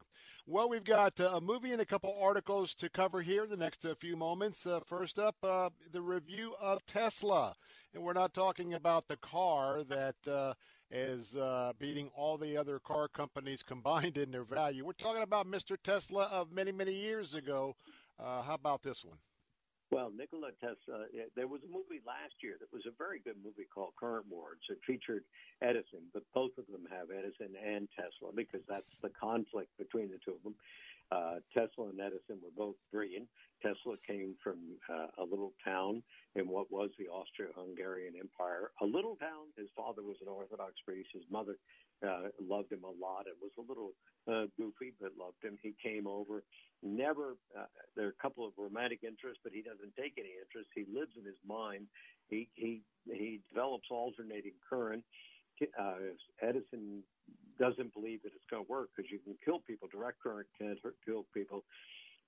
Well, 0.48 0.68
we've 0.68 0.84
got 0.84 1.18
uh, 1.20 1.30
a 1.34 1.40
movie 1.40 1.72
and 1.72 1.82
a 1.82 1.86
couple 1.86 2.16
articles 2.20 2.74
to 2.76 2.88
cover 2.88 3.20
here 3.20 3.44
in 3.44 3.50
the 3.50 3.56
next 3.56 3.84
uh, 3.84 3.94
few 3.96 4.16
moments. 4.16 4.64
Uh, 4.64 4.80
first 4.86 5.18
up, 5.18 5.34
uh, 5.42 5.70
the 5.90 6.00
review 6.00 6.54
of 6.60 6.86
Tesla. 6.86 7.54
And 7.94 8.02
we're 8.02 8.12
not 8.12 8.32
talking 8.32 8.74
about 8.74 9.08
the 9.08 9.16
car 9.16 9.82
that 9.84 10.14
uh, 10.30 10.54
is 10.90 11.36
beating 11.80 12.10
all 12.14 12.38
the 12.38 12.56
other 12.56 12.78
car 12.78 13.08
companies 13.08 13.62
combined 13.62 14.16
in 14.18 14.30
their 14.30 14.44
value. 14.44 14.84
We're 14.84 14.92
talking 14.92 15.22
about 15.22 15.48
Mr. 15.48 15.76
Tesla 15.82 16.24
of 16.24 16.52
many, 16.52 16.70
many 16.72 16.92
years 16.94 17.34
ago. 17.34 17.74
how 18.18 18.54
about 18.54 18.82
this 18.82 19.04
one? 19.04 19.18
Well, 19.92 20.10
Nikola 20.10 20.50
Tesla, 20.58 21.06
there 21.36 21.46
was 21.46 21.62
a 21.62 21.70
movie 21.70 22.02
last 22.04 22.34
year 22.42 22.56
that 22.58 22.72
was 22.72 22.82
a 22.86 22.94
very 22.98 23.20
good 23.20 23.36
movie 23.38 23.70
called 23.72 23.94
Current 23.94 24.26
Wars. 24.28 24.58
It 24.68 24.78
featured 24.84 25.22
Edison, 25.62 26.10
but 26.12 26.24
both 26.34 26.58
of 26.58 26.66
them 26.66 26.88
have 26.90 27.14
Edison 27.14 27.54
and 27.54 27.88
Tesla 27.94 28.34
because 28.34 28.62
that's 28.68 28.90
the 29.00 29.10
conflict 29.10 29.70
between 29.78 30.10
the 30.10 30.18
two 30.24 30.34
of 30.34 30.42
them. 30.42 30.56
Uh, 31.12 31.38
Tesla 31.54 31.86
and 31.94 32.00
Edison 32.00 32.42
were 32.42 32.50
both 32.56 32.74
brilliant. 32.90 33.28
Tesla 33.62 33.94
came 34.04 34.34
from 34.42 34.58
uh, 34.90 35.22
a 35.22 35.24
little 35.24 35.52
town 35.64 36.02
in 36.34 36.48
what 36.48 36.66
was 36.70 36.90
the 36.98 37.06
Austro-Hungarian 37.06 38.14
Empire. 38.18 38.74
A 38.82 38.84
little 38.84 39.14
town. 39.16 39.54
His 39.56 39.68
father 39.76 40.02
was 40.02 40.16
an 40.20 40.26
Orthodox 40.26 40.74
priest. 40.84 41.08
His 41.14 41.22
mother 41.30 41.56
uh, 42.04 42.28
loved 42.40 42.72
him 42.72 42.84
a 42.84 42.92
lot 42.92 43.26
and 43.26 43.36
was 43.40 43.52
a 43.58 43.64
little 43.64 43.92
uh, 44.28 44.46
goofy, 44.56 44.92
but 45.00 45.12
loved 45.18 45.42
him. 45.42 45.58
He 45.62 45.74
came 45.82 46.06
over. 46.06 46.42
Never. 46.82 47.36
Uh, 47.56 47.66
there 47.96 48.06
are 48.06 48.14
a 48.14 48.22
couple 48.22 48.46
of 48.46 48.52
romantic 48.58 49.00
interests, 49.02 49.40
but 49.42 49.52
he 49.52 49.62
doesn't 49.62 49.94
take 49.96 50.14
any 50.18 50.36
interest. 50.36 50.68
He 50.74 50.84
lives 50.92 51.12
in 51.16 51.24
his 51.24 51.40
mind. 51.46 51.86
He 52.28 52.48
he 52.54 52.82
he 53.06 53.40
develops 53.48 53.88
alternating 53.90 54.52
current. 54.68 55.04
Uh, 55.62 56.12
Edison 56.42 57.02
doesn't 57.58 57.94
believe 57.94 58.22
that 58.22 58.32
it's 58.36 58.44
going 58.50 58.64
to 58.64 58.70
work 58.70 58.90
because 58.94 59.10
you 59.10 59.18
can 59.18 59.34
kill 59.44 59.60
people. 59.60 59.88
Direct 59.88 60.20
current 60.22 60.46
can 60.58 60.76
hurt 60.82 60.96
kill 61.04 61.24
people. 61.32 61.64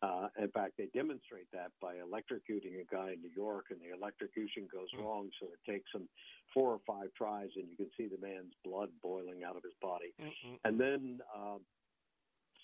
Uh, 0.00 0.28
in 0.38 0.48
fact, 0.50 0.74
they 0.78 0.86
demonstrate 0.94 1.50
that 1.52 1.72
by 1.82 1.94
electrocuting 1.96 2.80
a 2.80 2.86
guy 2.94 3.12
in 3.12 3.20
New 3.20 3.34
York, 3.34 3.66
and 3.70 3.80
the 3.80 3.96
electrocution 3.96 4.68
goes 4.72 4.86
hmm. 4.94 5.02
wrong. 5.02 5.30
So 5.40 5.48
it 5.48 5.70
takes 5.70 5.90
them 5.92 6.08
four 6.54 6.70
or 6.70 6.80
five 6.86 7.08
tries, 7.16 7.50
and 7.56 7.66
you 7.68 7.76
can 7.76 7.90
see 7.96 8.06
the 8.06 8.20
man's 8.24 8.54
blood 8.64 8.90
boiling 9.02 9.42
out 9.44 9.56
of 9.56 9.62
his 9.64 9.74
body. 9.82 10.14
Mm-hmm. 10.20 10.54
And 10.64 10.80
then, 10.80 11.18
uh, 11.34 11.58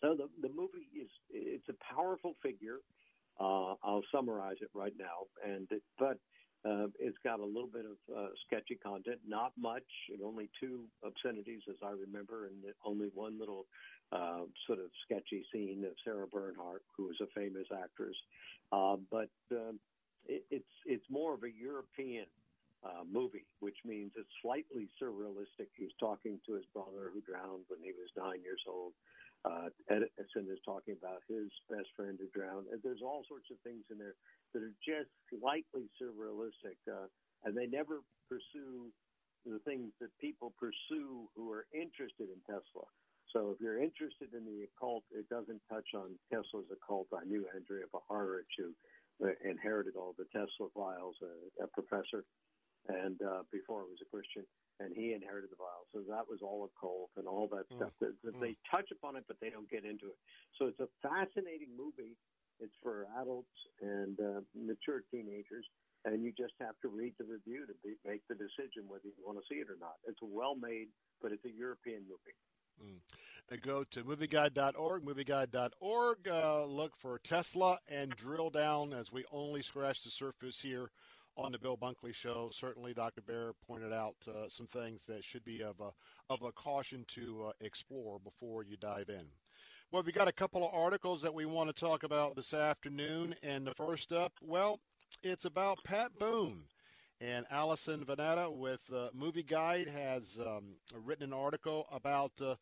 so 0.00 0.14
the 0.14 0.28
the 0.46 0.54
movie 0.54 0.88
is 0.94 1.10
it's 1.30 1.68
a 1.68 1.94
powerful 1.94 2.34
figure. 2.42 2.78
Uh, 3.40 3.74
I'll 3.82 4.04
summarize 4.12 4.58
it 4.60 4.70
right 4.72 4.94
now, 4.96 5.26
and 5.44 5.66
it, 5.72 5.82
but 5.98 6.18
uh, 6.64 6.86
it's 6.98 7.18
got 7.22 7.40
a 7.40 7.44
little 7.44 7.68
bit 7.68 7.84
of 7.84 8.16
uh, 8.16 8.28
sketchy 8.46 8.76
content, 8.76 9.18
not 9.26 9.52
much, 9.58 9.84
and 10.10 10.22
only 10.22 10.48
two 10.58 10.84
obscenities, 11.04 11.60
as 11.68 11.76
I 11.84 11.90
remember, 11.90 12.46
and 12.46 12.54
only 12.86 13.10
one 13.12 13.38
little 13.38 13.66
uh, 14.12 14.44
sort 14.66 14.78
of 14.78 14.86
sketchy 15.04 15.44
scene 15.52 15.84
of 15.84 15.92
Sarah 16.04 16.26
Bernhardt, 16.26 16.82
who 16.96 17.04
was 17.04 17.16
a 17.20 17.26
famous 17.38 17.66
actress. 17.72 18.16
Uh, 18.72 18.96
but 19.10 19.30
uh, 19.52 19.72
it, 20.26 20.44
it's 20.50 20.74
it's 20.86 21.04
more 21.10 21.34
of 21.34 21.42
a 21.42 21.50
European 21.50 22.26
uh, 22.84 23.04
movie, 23.10 23.46
which 23.60 23.76
means 23.84 24.12
it's 24.16 24.28
slightly 24.42 24.88
surrealistic. 25.00 25.72
He's 25.76 25.94
talking 25.98 26.38
to 26.46 26.54
his 26.54 26.64
brother 26.72 27.10
who 27.12 27.20
drowned 27.20 27.64
when 27.68 27.80
he 27.82 27.92
was 27.92 28.10
nine 28.16 28.42
years 28.42 28.60
old. 28.68 28.92
Uh, 29.44 29.68
Edison 29.90 30.48
is 30.48 30.58
talking 30.64 30.96
about 30.96 31.20
his 31.28 31.52
best 31.68 31.88
friend 31.96 32.16
who 32.16 32.28
drowned. 32.32 32.64
And 32.72 32.80
there's 32.82 33.04
all 33.04 33.24
sorts 33.28 33.52
of 33.52 33.60
things 33.60 33.84
in 33.92 33.98
there 33.98 34.16
that 34.52 34.62
are 34.64 34.76
just 34.80 35.12
slightly 35.28 35.84
surrealistic, 36.00 36.80
uh, 36.88 37.12
and 37.44 37.52
they 37.52 37.66
never 37.66 38.00
pursue 38.28 38.88
the 39.44 39.60
things 39.68 39.92
that 40.00 40.08
people 40.18 40.54
pursue 40.56 41.28
who 41.36 41.52
are 41.52 41.66
interested 41.74 42.32
in 42.32 42.40
Tesla. 42.48 42.88
So 43.34 43.50
if 43.50 43.58
you're 43.60 43.82
interested 43.82 44.30
in 44.30 44.46
the 44.46 44.70
occult, 44.70 45.02
it 45.10 45.28
doesn't 45.28 45.60
touch 45.68 45.90
on 45.98 46.14
Tesla's 46.30 46.70
occult. 46.70 47.10
I 47.10 47.26
knew 47.26 47.44
Andrija 47.50 47.90
Puharich, 47.90 48.54
who 48.56 48.70
uh, 49.26 49.34
inherited 49.42 49.98
all 49.98 50.14
the 50.14 50.30
Tesla 50.30 50.70
files, 50.72 51.18
a, 51.20 51.64
a 51.64 51.68
professor 51.74 52.22
and 52.88 53.16
uh, 53.24 53.42
before 53.48 53.80
I 53.80 53.88
was 53.88 54.00
a 54.04 54.08
Christian, 54.12 54.44
and 54.80 54.92
he 54.92 55.16
inherited 55.16 55.48
the 55.48 55.56
vial. 55.56 55.88
So 55.96 56.04
that 56.04 56.28
was 56.28 56.44
all 56.44 56.68
occult 56.68 57.10
and 57.16 57.24
all 57.24 57.48
that 57.48 57.64
mm. 57.72 57.80
stuff. 57.80 57.92
That, 58.00 58.12
that 58.24 58.36
mm. 58.36 58.40
They 58.40 58.54
touch 58.68 58.92
upon 58.92 59.16
it, 59.16 59.24
but 59.26 59.40
they 59.40 59.48
don't 59.48 59.68
get 59.72 59.88
into 59.88 60.12
it. 60.12 60.20
So 60.60 60.68
it's 60.68 60.80
a 60.84 60.90
fascinating 61.00 61.72
movie. 61.72 62.16
It's 62.60 62.76
for 62.84 63.08
adults 63.18 63.56
and 63.82 64.14
uh, 64.20 64.40
mature 64.54 65.02
teenagers, 65.10 65.66
and 66.04 66.22
you 66.22 66.30
just 66.36 66.54
have 66.60 66.78
to 66.86 66.88
read 66.88 67.16
the 67.18 67.26
review 67.26 67.66
to 67.66 67.74
be, 67.82 67.98
make 68.06 68.22
the 68.30 68.38
decision 68.38 68.86
whether 68.86 69.10
you 69.10 69.24
want 69.26 69.40
to 69.40 69.46
see 69.50 69.58
it 69.58 69.66
or 69.66 69.80
not. 69.80 69.98
It's 70.06 70.20
well 70.22 70.54
made, 70.54 70.92
but 71.18 71.32
it's 71.32 71.42
a 71.48 71.50
European 71.50 72.06
movie. 72.06 72.36
Mm. 72.82 72.98
Go 73.62 73.84
to 73.90 74.02
movieguide.org, 74.02 75.04
movieguide.org. 75.04 76.28
Uh, 76.28 76.64
look 76.64 76.96
for 76.96 77.18
Tesla 77.20 77.78
and 77.88 78.10
drill 78.16 78.50
down 78.50 78.92
as 78.92 79.12
we 79.12 79.24
only 79.30 79.62
scratch 79.62 80.02
the 80.02 80.10
surface 80.10 80.60
here 80.60 80.90
on 81.36 81.52
the 81.52 81.58
Bill 81.58 81.76
Bunkley 81.76 82.14
Show. 82.14 82.50
Certainly, 82.52 82.94
Dr. 82.94 83.20
Baehr 83.20 83.52
pointed 83.66 83.92
out 83.92 84.16
uh, 84.28 84.48
some 84.48 84.66
things 84.66 85.04
that 85.06 85.22
should 85.22 85.44
be 85.44 85.62
of 85.62 85.80
a, 85.80 85.90
of 86.30 86.42
a 86.42 86.52
caution 86.52 87.04
to 87.08 87.46
uh, 87.48 87.52
explore 87.60 88.18
before 88.18 88.64
you 88.64 88.76
dive 88.76 89.08
in. 89.08 89.26
Well, 89.92 90.02
we've 90.02 90.14
got 90.14 90.28
a 90.28 90.32
couple 90.32 90.66
of 90.66 90.74
articles 90.74 91.22
that 91.22 91.34
we 91.34 91.46
want 91.46 91.68
to 91.68 91.80
talk 91.80 92.02
about 92.02 92.34
this 92.34 92.54
afternoon. 92.54 93.36
And 93.42 93.66
the 93.66 93.74
first 93.74 94.12
up, 94.12 94.32
well, 94.42 94.80
it's 95.22 95.44
about 95.44 95.78
Pat 95.84 96.10
Boone. 96.18 96.64
And 97.20 97.46
Allison 97.50 98.04
Venata 98.04 98.52
with 98.54 98.80
uh, 98.92 99.08
Movie 99.14 99.42
Guide 99.42 99.88
has 99.88 100.38
um, 100.44 100.74
written 101.04 101.24
an 101.24 101.32
article 101.32 101.86
about 101.92 102.32
uh, 102.40 102.56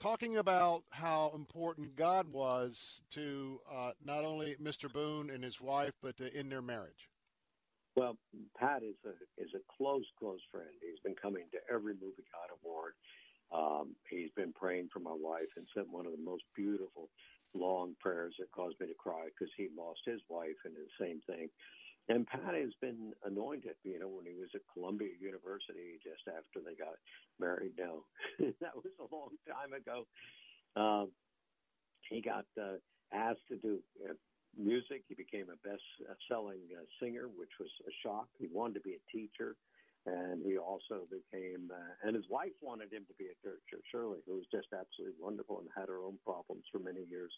talking 0.00 0.36
about 0.38 0.82
how 0.90 1.32
important 1.34 1.96
God 1.96 2.30
was 2.32 3.02
to 3.10 3.60
uh, 3.72 3.92
not 4.04 4.24
only 4.24 4.56
Mr. 4.62 4.92
Boone 4.92 5.30
and 5.30 5.42
his 5.44 5.60
wife, 5.60 5.94
but 6.02 6.18
in 6.20 6.48
their 6.48 6.62
marriage. 6.62 7.08
Well, 7.96 8.18
Pat 8.58 8.82
is 8.82 8.96
a 9.06 9.14
is 9.40 9.50
a 9.54 9.62
close 9.78 10.04
close 10.18 10.40
friend. 10.50 10.66
He's 10.80 10.98
been 11.04 11.14
coming 11.14 11.44
to 11.52 11.58
every 11.72 11.94
Movie 11.94 12.26
Guide 12.32 12.50
award. 12.62 12.94
Um, 13.54 13.94
he's 14.10 14.30
been 14.34 14.52
praying 14.52 14.88
for 14.92 14.98
my 14.98 15.14
wife 15.14 15.50
and 15.56 15.66
sent 15.74 15.92
one 15.92 16.06
of 16.06 16.12
the 16.12 16.22
most 16.22 16.42
beautiful 16.56 17.08
long 17.54 17.94
prayers 18.00 18.34
that 18.40 18.50
caused 18.50 18.80
me 18.80 18.88
to 18.88 18.94
cry 18.94 19.26
because 19.26 19.52
he 19.56 19.68
lost 19.78 20.00
his 20.04 20.20
wife 20.28 20.58
and 20.64 20.74
the 20.74 20.90
same 20.98 21.20
thing. 21.28 21.48
And 22.08 22.26
Pat 22.26 22.54
has 22.54 22.74
been 22.80 23.12
anointed, 23.24 23.76
you 23.82 23.98
know, 23.98 24.08
when 24.08 24.26
he 24.26 24.34
was 24.38 24.50
at 24.54 24.60
Columbia 24.72 25.08
University 25.18 25.96
just 26.04 26.28
after 26.28 26.60
they 26.60 26.76
got 26.76 27.00
married. 27.40 27.72
Now, 27.78 28.04
that 28.60 28.76
was 28.76 28.92
a 29.00 29.08
long 29.14 29.32
time 29.48 29.72
ago. 29.72 30.04
Um, 30.76 31.10
he 32.10 32.20
got 32.20 32.44
uh, 32.60 32.76
asked 33.12 33.48
to 33.48 33.56
do 33.56 33.78
uh, 34.04 34.12
music. 34.58 35.04
He 35.08 35.14
became 35.14 35.46
a 35.48 35.56
best-selling 35.66 36.60
uh, 36.76 36.84
singer, 37.00 37.28
which 37.32 37.56
was 37.58 37.70
a 37.88 37.92
shock. 38.02 38.28
He 38.38 38.48
wanted 38.52 38.74
to 38.74 38.80
be 38.80 39.00
a 39.00 39.04
teacher, 39.10 39.56
and 40.04 40.44
he 40.44 40.58
also 40.58 41.08
became. 41.08 41.70
Uh, 41.72 42.06
and 42.06 42.14
his 42.14 42.28
wife 42.28 42.52
wanted 42.60 42.92
him 42.92 43.08
to 43.08 43.14
be 43.16 43.32
a 43.32 43.36
teacher, 43.40 43.80
Shirley, 43.90 44.20
who 44.26 44.36
was 44.36 44.46
just 44.52 44.68
absolutely 44.76 45.16
wonderful 45.18 45.60
and 45.60 45.68
had 45.74 45.88
her 45.88 46.04
own 46.04 46.18
problems 46.24 46.64
for 46.70 46.78
many 46.78 47.08
years. 47.08 47.32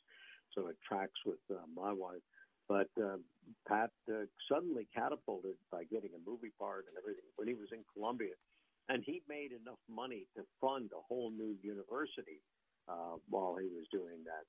So 0.55 0.67
it 0.69 0.77
tracks 0.87 1.21
with 1.25 1.43
uh, 1.51 1.63
my 1.75 1.93
wife. 1.93 2.23
But 2.69 2.91
uh, 2.99 3.23
Pat 3.69 3.91
uh, 4.11 4.27
suddenly 4.51 4.89
catapulted 4.95 5.55
by 5.71 5.85
getting 5.85 6.11
a 6.15 6.23
movie 6.29 6.53
part 6.59 6.87
and 6.91 6.99
everything 6.99 7.31
when 7.37 7.47
he 7.47 7.55
was 7.55 7.71
in 7.71 7.87
Columbia, 7.95 8.35
and 8.89 9.03
he 9.07 9.23
made 9.29 9.53
enough 9.55 9.79
money 9.89 10.27
to 10.37 10.43
fund 10.61 10.91
a 10.91 11.03
whole 11.07 11.31
new 11.31 11.55
university 11.63 12.43
uh, 12.89 13.19
while 13.31 13.57
he 13.57 13.71
was 13.71 13.87
doing 13.93 14.27
that. 14.27 14.47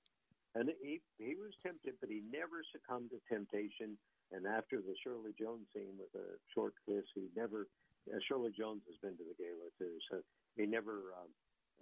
And 0.58 0.74
he 0.82 1.02
he 1.22 1.38
was 1.38 1.54
tempted, 1.62 1.94
but 2.02 2.10
he 2.10 2.26
never 2.34 2.66
succumbed 2.74 3.14
to 3.14 3.22
temptation. 3.30 3.98
And 4.34 4.46
after 4.46 4.82
the 4.82 4.98
Shirley 5.04 5.32
Jones 5.38 5.70
scene 5.72 5.96
with 5.96 6.12
a 6.18 6.42
short 6.54 6.74
kiss, 6.86 7.06
he 7.14 7.30
never. 7.36 7.68
Uh, 8.10 8.18
Shirley 8.26 8.52
Jones 8.58 8.82
has 8.90 8.98
been 9.04 9.14
to 9.20 9.26
the 9.28 9.38
gala 9.38 9.70
too, 9.78 10.00
so 10.10 10.24
he 10.56 10.66
never 10.66 11.14
um, 11.14 11.30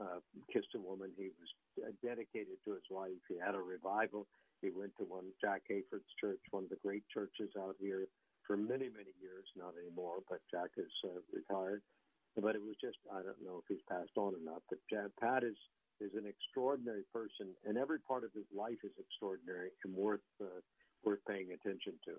uh, 0.01 0.19
kissed 0.51 0.75
a 0.75 0.81
woman. 0.81 1.11
He 1.15 1.31
was 1.39 1.49
uh, 1.85 1.91
dedicated 2.03 2.59
to 2.65 2.73
his 2.73 2.83
wife. 2.89 3.15
He 3.29 3.37
had 3.39 3.55
a 3.55 3.61
revival. 3.61 4.27
He 4.65 4.73
went 4.73 4.97
to 4.97 5.05
one 5.05 5.29
Jack 5.37 5.61
Hayford's 5.69 6.09
church, 6.17 6.41
one 6.49 6.65
of 6.65 6.73
the 6.73 6.81
great 6.81 7.05
churches 7.13 7.53
out 7.53 7.77
here, 7.77 8.09
for 8.49 8.57
many 8.57 8.89
many 8.89 9.13
years. 9.21 9.45
Not 9.53 9.77
anymore, 9.77 10.25
but 10.25 10.41
Jack 10.49 10.73
is 10.81 10.89
uh, 11.05 11.21
retired. 11.29 11.85
But 12.33 12.57
it 12.57 12.65
was 12.65 12.73
just 12.81 12.97
I 13.13 13.21
don't 13.21 13.45
know 13.45 13.61
if 13.61 13.69
he's 13.69 13.85
passed 13.85 14.17
on 14.17 14.33
or 14.33 14.41
not. 14.41 14.65
But 14.65 14.81
Jack, 14.89 15.13
Pat 15.21 15.43
is 15.45 15.57
is 16.01 16.17
an 16.17 16.25
extraordinary 16.25 17.05
person, 17.13 17.53
and 17.63 17.77
every 17.77 17.99
part 17.99 18.25
of 18.25 18.33
his 18.33 18.49
life 18.49 18.81
is 18.83 18.91
extraordinary 18.97 19.69
and 19.85 19.93
worth 19.93 20.25
uh, 20.41 20.59
worth 21.05 21.21
paying 21.29 21.53
attention 21.53 21.93
to. 22.09 22.17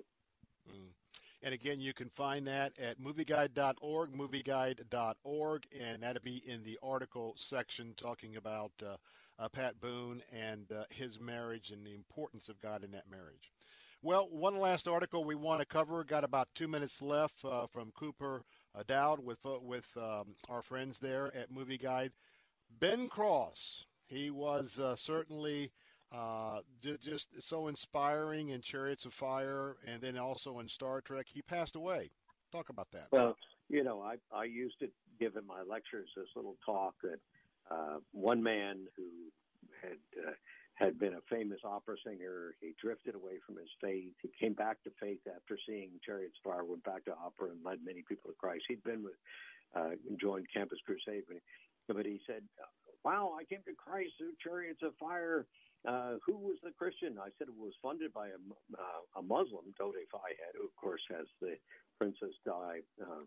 Mm. 0.70 0.94
And 1.42 1.52
again, 1.55 1.81
you 1.81 1.92
can 1.92 2.08
find 2.10 2.47
that 2.47 2.73
at 2.78 3.00
movieguide.org, 3.00 4.12
movieguide.org, 4.12 5.66
and 5.78 6.02
that'll 6.02 6.23
be 6.23 6.42
in 6.47 6.62
the 6.65 6.78
article 6.82 7.34
section 7.36 7.94
talking 7.97 8.36
about 8.36 8.73
uh, 8.82 8.97
uh, 9.39 9.48
Pat 9.48 9.81
Boone 9.81 10.23
and 10.32 10.70
uh, 10.73 10.84
his 10.90 11.20
marriage 11.20 11.70
and 11.70 11.86
the 11.86 11.94
importance 11.94 12.48
of 12.48 12.60
God 12.60 12.84
in 12.84 12.90
that 12.92 13.10
marriage. 13.10 13.52
Well, 14.02 14.28
one 14.31 14.58
last 14.58 14.89
article 14.89 15.24
we 15.24 15.34
want 15.34 15.60
to 15.60 15.66
cover. 15.66 16.05
Got 16.05 16.24
about 16.24 16.48
two 16.55 16.68
minutes 16.68 17.02
left 17.02 17.44
uh, 17.44 17.66
from 17.66 17.90
Cooper 17.92 18.42
Dowd 18.86 19.20
with 19.20 19.39
uh, 19.44 19.58
with 19.60 19.86
um, 19.97 20.34
our 20.48 20.62
friends 20.62 20.98
there 20.98 21.34
at 21.34 21.50
Movie 21.50 21.78
Guide. 21.78 22.12
Ben 22.78 23.08
Cross, 23.08 23.84
he 24.06 24.31
was 24.31 24.78
uh, 24.78 24.97
certainly 24.97 25.73
uh, 26.12 26.60
just 26.82 27.28
so 27.40 27.68
inspiring 27.68 28.50
in 28.50 28.60
Chariots 28.60 29.04
of 29.04 29.12
Fire, 29.12 29.76
and 29.86 30.00
then 30.00 30.16
also 30.16 30.60
in 30.60 30.68
Star 30.68 31.00
Trek. 31.00 31.26
He 31.28 31.42
passed 31.42 31.76
away. 31.76 32.10
Talk 32.52 32.68
about 32.68 32.88
that. 32.92 33.08
Well, 33.10 33.36
you 33.68 33.82
know, 33.82 34.00
I 34.00 34.16
I 34.34 34.44
used 34.44 34.78
to 34.80 34.88
give 35.18 35.36
in 35.36 35.46
my 35.46 35.62
lectures 35.62 36.08
this 36.16 36.28
little 36.36 36.56
talk 36.64 36.94
that 37.02 37.18
uh, 37.70 37.98
one 38.12 38.42
man 38.42 38.86
who 38.96 39.04
had 39.82 39.98
uh, 40.26 40.32
had 40.74 40.98
been 40.98 41.14
a 41.14 41.34
famous 41.34 41.58
opera 41.64 41.96
singer. 42.06 42.54
He 42.60 42.74
drifted 42.80 43.14
away 43.14 43.40
from 43.44 43.56
his 43.56 43.68
faith. 43.80 44.12
He 44.22 44.30
came 44.38 44.52
back 44.52 44.82
to 44.84 44.90
faith 45.00 45.20
after 45.26 45.58
seeing 45.66 45.90
Chariots 46.04 46.36
of 46.44 46.52
Fire, 46.52 46.64
went 46.64 46.84
back 46.84 47.04
to 47.06 47.12
opera, 47.12 47.50
and 47.50 47.64
led 47.64 47.78
many 47.84 48.04
people 48.06 48.30
to 48.30 48.36
Christ. 48.36 48.64
He'd 48.68 48.84
been 48.84 49.02
with, 49.02 49.16
uh, 49.74 49.96
joined 50.20 50.46
Campus 50.52 50.78
Crusade, 50.84 51.24
but 51.88 52.06
he 52.06 52.20
said, 52.26 52.42
"Wow, 53.04 53.34
I 53.38 53.44
came 53.44 53.62
to 53.64 53.74
Christ 53.74 54.12
through 54.18 54.34
Chariots 54.42 54.82
of 54.82 54.94
Fire." 54.96 55.46
Uh, 55.86 56.18
who 56.24 56.36
was 56.38 56.58
the 56.62 56.72
Christian? 56.72 57.18
I 57.18 57.30
said 57.38 57.48
it 57.48 57.58
was 57.58 57.74
funded 57.82 58.12
by 58.12 58.28
a, 58.28 58.38
uh, 58.74 59.20
a 59.20 59.22
Muslim, 59.22 59.70
Dodi 59.78 60.06
Fayed, 60.10 60.55
who 60.56 60.66
of 60.66 60.74
course 60.76 61.02
has 61.10 61.26
the 61.40 61.55
Princess 61.98 62.34
Di 62.44 62.82
uh, 63.02 63.24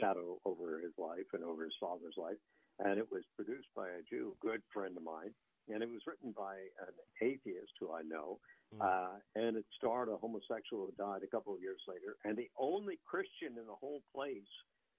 shadow 0.00 0.38
over 0.44 0.80
his 0.80 0.92
life 0.96 1.28
and 1.32 1.44
over 1.44 1.64
his 1.64 1.76
father's 1.80 2.16
life, 2.16 2.40
and 2.78 2.98
it 2.98 3.08
was 3.10 3.22
produced 3.36 3.68
by 3.76 3.88
a 3.88 4.04
Jew, 4.08 4.36
good 4.40 4.62
friend 4.72 4.96
of 4.96 5.02
mine, 5.02 5.32
and 5.68 5.82
it 5.82 5.88
was 5.88 6.00
written 6.06 6.32
by 6.32 6.56
an 6.86 6.96
atheist 7.20 7.72
who 7.80 7.92
I 7.92 8.02
know, 8.02 8.38
mm. 8.72 8.80
uh, 8.80 9.20
and 9.34 9.56
it 9.56 9.64
starred 9.76 10.08
a 10.08 10.16
homosexual 10.16 10.88
who 10.88 10.94
died 10.96 11.22
a 11.24 11.30
couple 11.30 11.52
of 11.52 11.60
years 11.60 11.80
later, 11.88 12.16
and 12.24 12.36
the 12.36 12.48
only 12.58 12.98
Christian 13.04 13.56
in 13.60 13.66
the 13.66 13.76
whole 13.80 14.00
place 14.14 14.48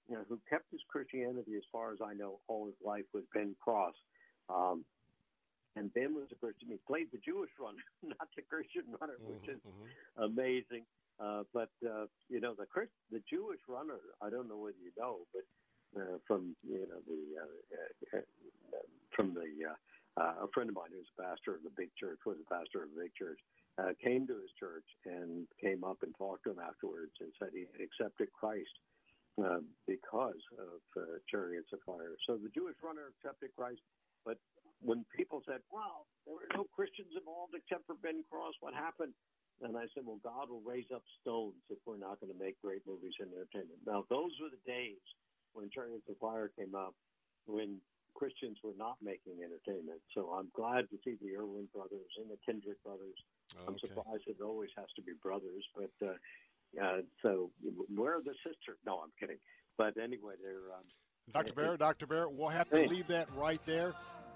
you 0.10 0.16
know, 0.16 0.26
who 0.28 0.40
kept 0.50 0.72
his 0.72 0.82
Christianity, 0.90 1.56
as 1.56 1.64
far 1.72 1.94
as 1.94 2.00
I 2.03 2.14
know, 2.14 2.40
all 2.48 2.66
his 2.66 2.76
life 2.84 3.06
was 3.14 3.24
Ben 3.34 3.56
Cross. 3.61 3.94
Um, 4.50 4.84
and 5.76 5.94
Ben 5.94 6.16
was 6.16 6.28
a 6.32 6.36
Christian. 6.36 6.70
He 6.70 6.80
played 6.88 7.08
the 7.12 7.22
Jewish 7.22 7.52
runner, 7.60 7.84
not 8.04 8.28
the 8.36 8.44
Christian 8.44 8.90
runner, 9.00 9.18
which 9.22 9.46
mm-hmm, 9.46 9.58
is 9.58 9.62
mm-hmm. 9.64 10.24
amazing. 10.24 10.84
Uh, 11.20 11.44
but 11.54 11.70
uh, 11.84 12.08
you 12.30 12.40
know, 12.40 12.56
the 12.58 12.66
Christ, 12.66 12.92
the 13.12 13.22
Jewish 13.30 13.60
runner. 13.68 14.00
I 14.22 14.30
don't 14.30 14.48
know 14.48 14.58
whether 14.58 14.80
you 14.80 14.96
know, 14.98 15.28
but 15.36 15.44
uh, 16.00 16.18
from 16.26 16.56
you 16.64 16.88
know 16.88 17.02
the 17.06 17.22
uh, 17.38 18.18
uh, 18.18 18.82
from 19.16 19.34
the 19.34 19.52
uh, 19.68 19.76
uh, 20.20 20.44
a 20.44 20.48
friend 20.54 20.70
of 20.70 20.76
mine 20.76 20.92
who's 20.92 21.08
a 21.16 21.22
pastor 21.22 21.56
of 21.56 21.64
the 21.64 21.74
big 21.76 21.90
church 21.96 22.20
was 22.26 22.38
a 22.40 22.48
pastor 22.52 22.84
of 22.84 22.90
the 22.96 23.08
big 23.08 23.16
church. 23.16 23.40
Uh, 23.80 23.96
came 24.04 24.28
to 24.28 24.36
his 24.36 24.52
church 24.60 24.84
and 25.08 25.48
came 25.56 25.88
up 25.88 26.04
and 26.04 26.12
talked 26.20 26.44
to 26.44 26.52
him 26.52 26.60
afterwards 26.60 27.16
and 27.24 27.32
said 27.40 27.48
he 27.56 27.64
accepted 27.80 28.28
Christ 28.36 28.76
uh, 29.40 29.64
because 29.88 30.44
of 30.60 30.84
uh, 31.00 31.24
chariots 31.32 31.72
of 31.72 31.80
fire. 31.88 32.20
So 32.28 32.36
the 32.36 32.52
Jewish 32.52 32.76
runner 32.84 33.08
accepted 33.16 33.56
Christ, 33.56 33.80
when 34.82 35.06
people 35.16 35.41
said, 35.45 35.61
"Well, 35.72 36.08
there 36.25 36.35
were 36.35 36.48
no 36.53 36.66
Christians 36.75 37.14
involved 37.16 37.53
except 37.56 37.85
for 37.85 37.95
Ben 37.95 38.24
Cross," 38.30 38.56
what 38.59 38.74
happened? 38.74 39.14
And 39.61 39.75
I 39.75 39.91
said, 39.93 40.08
well, 40.08 40.24
God 40.24 40.49
will 40.49 40.64
raise 40.64 40.88
up 40.93 41.03
stones 41.19 41.59
if 41.69 41.80
we're 41.85 41.99
not 41.99 42.19
going 42.22 42.32
to 42.32 42.40
make 42.40 42.56
great 42.61 42.80
movies 42.88 43.11
and 43.19 43.27
entertainment. 43.33 43.83
Now, 43.85 44.06
those 44.09 44.32
were 44.40 44.48
the 44.48 44.64
days 44.64 45.03
when 45.51 45.69
Chariots 45.69 46.08
of 46.08 46.16
Fire 46.17 46.49
came 46.56 46.75
up, 46.75 46.95
when 47.45 47.82
Christians 48.16 48.58
were 48.64 48.75
not 48.77 48.95
making 49.03 49.43
entertainment. 49.43 49.99
So 50.16 50.32
I'm 50.32 50.48
glad 50.56 50.90
to 50.91 50.98
see 51.03 51.16
the 51.22 51.35
Erwin 51.35 51.67
brothers 51.74 52.11
and 52.17 52.32
the 52.32 52.40
Kendrick 52.45 52.82
brothers. 52.83 53.19
Okay. 53.51 53.66
I'm 53.67 53.80
surprised 53.80 54.24
it 54.27 54.40
always 54.43 54.69
has 54.77 54.88
to 54.95 55.01
be 55.01 55.11
brothers, 55.22 55.64
but 55.75 55.91
uh, 56.03 56.16
uh, 56.80 57.01
so 57.22 57.51
where 57.93 58.16
are 58.16 58.24
the 58.24 58.35
sisters? 58.45 58.80
No, 58.85 58.99
I'm 58.99 59.11
kidding. 59.19 59.40
But 59.77 59.98
anyway, 59.98 60.35
they're. 60.41 60.72
Um, 60.72 60.88
Dr. 61.32 61.53
Baehr, 61.53 61.77
Dr. 61.77 62.08
Baehr, 62.08 62.32
we'll 62.32 62.49
have 62.49 62.69
to 62.72 62.88
leave 62.88 63.08
that 63.08 63.27
right 63.35 63.61
there. 63.66 63.93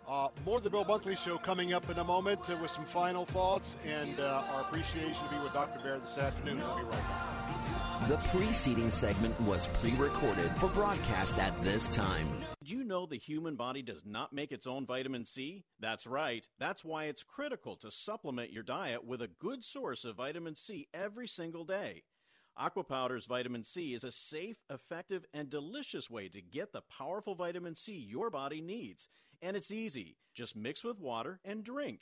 Uh, 0.07 0.27
more 0.45 0.57
of 0.57 0.63
the 0.63 0.69
Bill 0.69 0.83
Bunkley 0.83 1.17
Show 1.17 1.37
coming 1.37 1.73
up 1.73 1.89
in 1.89 1.97
a 1.97 2.03
moment 2.03 2.49
uh, 2.49 2.57
with 2.61 2.71
some 2.71 2.85
final 2.85 3.25
thoughts 3.25 3.77
and 3.85 4.19
uh, 4.19 4.43
our 4.51 4.61
appreciation 4.61 5.23
to 5.25 5.29
be 5.29 5.39
with 5.41 5.53
Dr. 5.53 5.79
Baehr 5.79 6.01
this 6.01 6.17
afternoon. 6.17 6.57
We'll 6.57 6.77
be 6.77 6.83
right 6.83 6.91
back. 6.91 8.09
The 8.09 8.17
preceding 8.37 8.91
segment 8.91 9.39
was 9.41 9.67
pre 9.67 9.93
recorded 9.93 10.57
for 10.57 10.67
broadcast 10.67 11.37
at 11.37 11.55
this 11.61 11.87
time. 11.87 12.43
Did 12.59 12.69
you 12.69 12.83
know 12.83 13.05
the 13.05 13.17
human 13.17 13.55
body 13.55 13.81
does 13.81 14.03
not 14.05 14.33
make 14.33 14.51
its 14.51 14.67
own 14.67 14.85
vitamin 14.85 15.25
C? 15.25 15.63
That's 15.79 16.05
right. 16.05 16.45
That's 16.59 16.83
why 16.83 17.05
it's 17.05 17.23
critical 17.23 17.77
to 17.77 17.89
supplement 17.89 18.51
your 18.51 18.63
diet 18.63 19.05
with 19.05 19.21
a 19.21 19.29
good 19.39 19.63
source 19.63 20.03
of 20.03 20.17
vitamin 20.17 20.55
C 20.55 20.89
every 20.93 21.27
single 21.27 21.63
day. 21.63 22.03
Aqua 22.55 22.83
Powder's 22.83 23.25
vitamin 23.25 23.63
C 23.63 23.95
is 23.95 24.03
a 24.03 24.11
safe, 24.11 24.57
effective, 24.69 25.25
and 25.33 25.49
delicious 25.49 26.09
way 26.09 26.29
to 26.29 26.41
get 26.41 26.71
the 26.71 26.81
powerful 26.81 27.33
vitamin 27.33 27.73
C 27.73 27.93
your 27.93 28.29
body 28.29 28.61
needs. 28.61 29.07
And 29.41 29.57
it's 29.57 29.71
easy. 29.71 30.17
Just 30.35 30.55
mix 30.55 30.83
with 30.83 30.99
water 30.99 31.39
and 31.43 31.63
drink. 31.63 32.01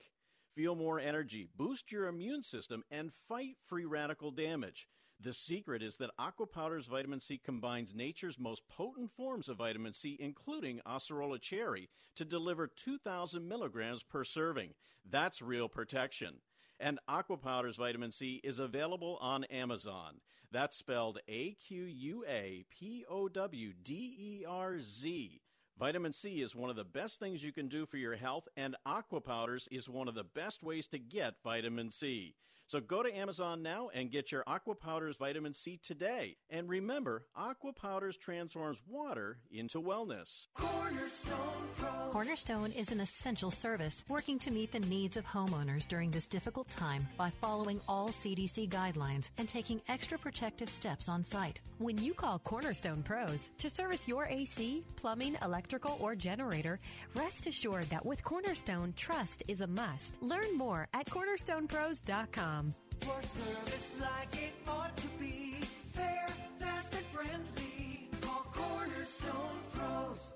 Feel 0.53 0.75
more 0.75 0.99
energy, 0.99 1.47
boost 1.55 1.91
your 1.91 2.07
immune 2.07 2.43
system, 2.43 2.83
and 2.91 3.13
fight 3.13 3.55
free 3.65 3.85
radical 3.85 4.31
damage. 4.31 4.87
The 5.21 5.31
secret 5.31 5.81
is 5.81 5.95
that 5.97 6.09
Aqua 6.19 6.47
Powder's 6.47 6.87
vitamin 6.87 7.21
C 7.21 7.37
combines 7.37 7.93
nature's 7.93 8.37
most 8.37 8.67
potent 8.67 9.11
forms 9.11 9.47
of 9.47 9.57
vitamin 9.57 9.93
C, 9.93 10.17
including 10.19 10.81
Acerola 10.85 11.39
cherry, 11.39 11.89
to 12.15 12.25
deliver 12.25 12.67
2,000 12.67 13.47
milligrams 13.47 14.03
per 14.03 14.25
serving. 14.25 14.73
That's 15.09 15.41
real 15.41 15.69
protection. 15.69 16.41
And 16.79 16.99
Aqua 17.07 17.37
Powder's 17.37 17.77
vitamin 17.77 18.11
C 18.11 18.41
is 18.43 18.57
available 18.57 19.17
on 19.21 19.43
Amazon. 19.45 20.19
That's 20.51 20.75
spelled 20.75 21.19
A 21.29 21.53
Q 21.65 21.83
U 21.85 22.25
A 22.27 22.65
P 22.69 23.05
O 23.09 23.29
W 23.29 23.73
D 23.83 23.93
E 24.19 24.45
R 24.45 24.81
Z. 24.81 25.39
Vitamin 25.79 26.11
C 26.11 26.41
is 26.41 26.53
one 26.53 26.69
of 26.69 26.75
the 26.75 26.83
best 26.83 27.19
things 27.19 27.41
you 27.41 27.53
can 27.53 27.69
do 27.69 27.85
for 27.85 27.95
your 27.95 28.17
health, 28.17 28.49
and 28.57 28.75
aqua 28.85 29.21
powders 29.21 29.69
is 29.71 29.87
one 29.87 30.09
of 30.09 30.13
the 30.13 30.25
best 30.25 30.61
ways 30.61 30.87
to 30.87 30.99
get 30.99 31.35
vitamin 31.41 31.89
C. 31.89 32.35
So 32.71 32.79
go 32.79 33.03
to 33.03 33.13
Amazon 33.13 33.61
now 33.61 33.89
and 33.93 34.09
get 34.09 34.31
your 34.31 34.45
Aqua 34.47 34.75
Powders 34.75 35.17
Vitamin 35.17 35.53
C 35.53 35.77
today. 35.83 36.37
And 36.49 36.69
remember, 36.69 37.25
Aqua 37.35 37.73
Powders 37.73 38.15
transforms 38.15 38.77
water 38.87 39.39
into 39.51 39.81
wellness. 39.81 40.47
Cornerstone 40.53 41.35
Pros. 41.75 42.13
Cornerstone 42.13 42.71
is 42.71 42.93
an 42.93 43.01
essential 43.01 43.51
service 43.51 44.05
working 44.07 44.39
to 44.39 44.51
meet 44.51 44.71
the 44.71 44.79
needs 44.87 45.17
of 45.17 45.25
homeowners 45.25 45.85
during 45.85 46.11
this 46.11 46.25
difficult 46.25 46.69
time 46.69 47.05
by 47.17 47.29
following 47.41 47.81
all 47.89 48.07
CDC 48.07 48.69
guidelines 48.69 49.31
and 49.37 49.49
taking 49.49 49.81
extra 49.89 50.17
protective 50.17 50.69
steps 50.69 51.09
on 51.09 51.25
site. 51.25 51.59
When 51.79 51.97
you 51.97 52.13
call 52.13 52.39
Cornerstone 52.39 53.03
Pros 53.03 53.51
to 53.57 53.69
service 53.69 54.07
your 54.07 54.27
AC, 54.27 54.85
plumbing, 54.95 55.35
electrical, 55.43 55.97
or 55.99 56.15
generator, 56.15 56.79
rest 57.15 57.47
assured 57.47 57.89
that 57.89 58.05
with 58.05 58.23
Cornerstone, 58.23 58.93
trust 58.95 59.43
is 59.49 59.59
a 59.59 59.67
must. 59.67 60.21
Learn 60.21 60.57
more 60.57 60.87
at 60.93 61.07
cornerstonepros.com. 61.07 62.60
Service 63.01 63.93
like 63.99 64.35
it 64.35 64.53
ought 64.67 64.95
to 64.95 65.07
be, 65.19 65.55
fair, 65.89 66.27
fast, 66.59 66.93
and 66.93 67.05
friendly. 67.07 68.07
Call 68.21 68.45
Cornerstone 68.53 69.57
Pros. 69.73 70.33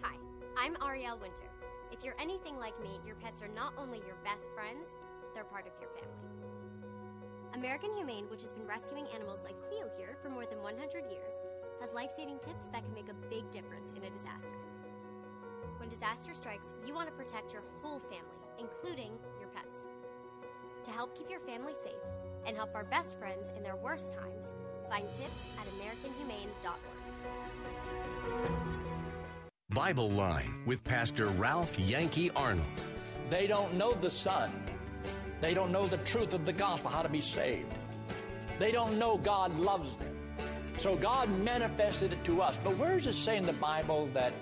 Hi, 0.00 0.16
I'm 0.56 0.76
Ariel 0.82 1.18
Winter. 1.20 1.44
If 1.92 2.02
you're 2.02 2.16
anything 2.18 2.56
like 2.56 2.80
me, 2.82 3.00
your 3.06 3.16
pets 3.16 3.42
are 3.42 3.52
not 3.54 3.74
only 3.76 3.98
your 4.06 4.16
best 4.24 4.48
friends, 4.54 4.88
they're 5.34 5.44
part 5.44 5.66
of 5.66 5.72
your 5.78 5.90
family. 5.90 6.30
American 7.54 7.94
Humane, 7.94 8.24
which 8.30 8.42
has 8.42 8.52
been 8.52 8.66
rescuing 8.66 9.06
animals 9.14 9.40
like 9.44 9.60
Cleo 9.68 9.90
here 9.98 10.16
for 10.22 10.30
more 10.30 10.46
than 10.46 10.62
100 10.62 11.04
years, 11.10 11.34
has 11.80 11.92
life 11.92 12.12
saving 12.16 12.38
tips 12.38 12.66
that 12.72 12.82
can 12.82 12.94
make 12.94 13.10
a 13.10 13.28
big 13.28 13.50
difference 13.50 13.92
in 13.92 14.04
a 14.04 14.10
disaster. 14.10 14.56
When 15.76 15.90
disaster 15.90 16.32
strikes, 16.32 16.72
you 16.86 16.94
want 16.94 17.08
to 17.08 17.14
protect 17.14 17.52
your 17.52 17.62
whole 17.82 18.00
family, 18.00 18.40
including 18.58 19.12
your 19.38 19.48
pets. 19.52 19.84
To 20.84 20.90
help 20.90 21.16
keep 21.16 21.28
your 21.28 21.40
family 21.40 21.74
safe 21.74 21.92
and 22.46 22.56
help 22.56 22.74
our 22.74 22.84
best 22.84 23.18
friends 23.18 23.50
in 23.56 23.62
their 23.62 23.76
worst 23.76 24.12
times, 24.12 24.54
find 24.88 25.06
tips 25.12 25.50
at 25.58 25.66
AmericanHumane.org. 25.74 26.76
Bible 29.68 30.10
Line 30.10 30.62
with 30.66 30.82
Pastor 30.82 31.26
Ralph 31.26 31.78
Yankee 31.78 32.30
Arnold. 32.30 32.66
They 33.28 33.46
don't 33.46 33.74
know 33.74 33.92
the 33.92 34.10
Son. 34.10 34.50
They 35.40 35.52
don't 35.54 35.70
know 35.70 35.86
the 35.86 35.98
truth 35.98 36.32
of 36.34 36.46
the 36.46 36.52
gospel, 36.52 36.90
how 36.90 37.02
to 37.02 37.08
be 37.08 37.20
saved. 37.20 37.72
They 38.58 38.72
don't 38.72 38.98
know 38.98 39.18
God 39.18 39.58
loves 39.58 39.96
them. 39.96 40.16
So 40.78 40.96
God 40.96 41.28
manifested 41.44 42.14
it 42.14 42.24
to 42.24 42.40
us. 42.40 42.58
But 42.64 42.76
where 42.78 42.96
does 42.96 43.06
it 43.06 43.14
say 43.14 43.36
in 43.36 43.44
the 43.44 43.52
Bible 43.52 44.08
that 44.14 44.32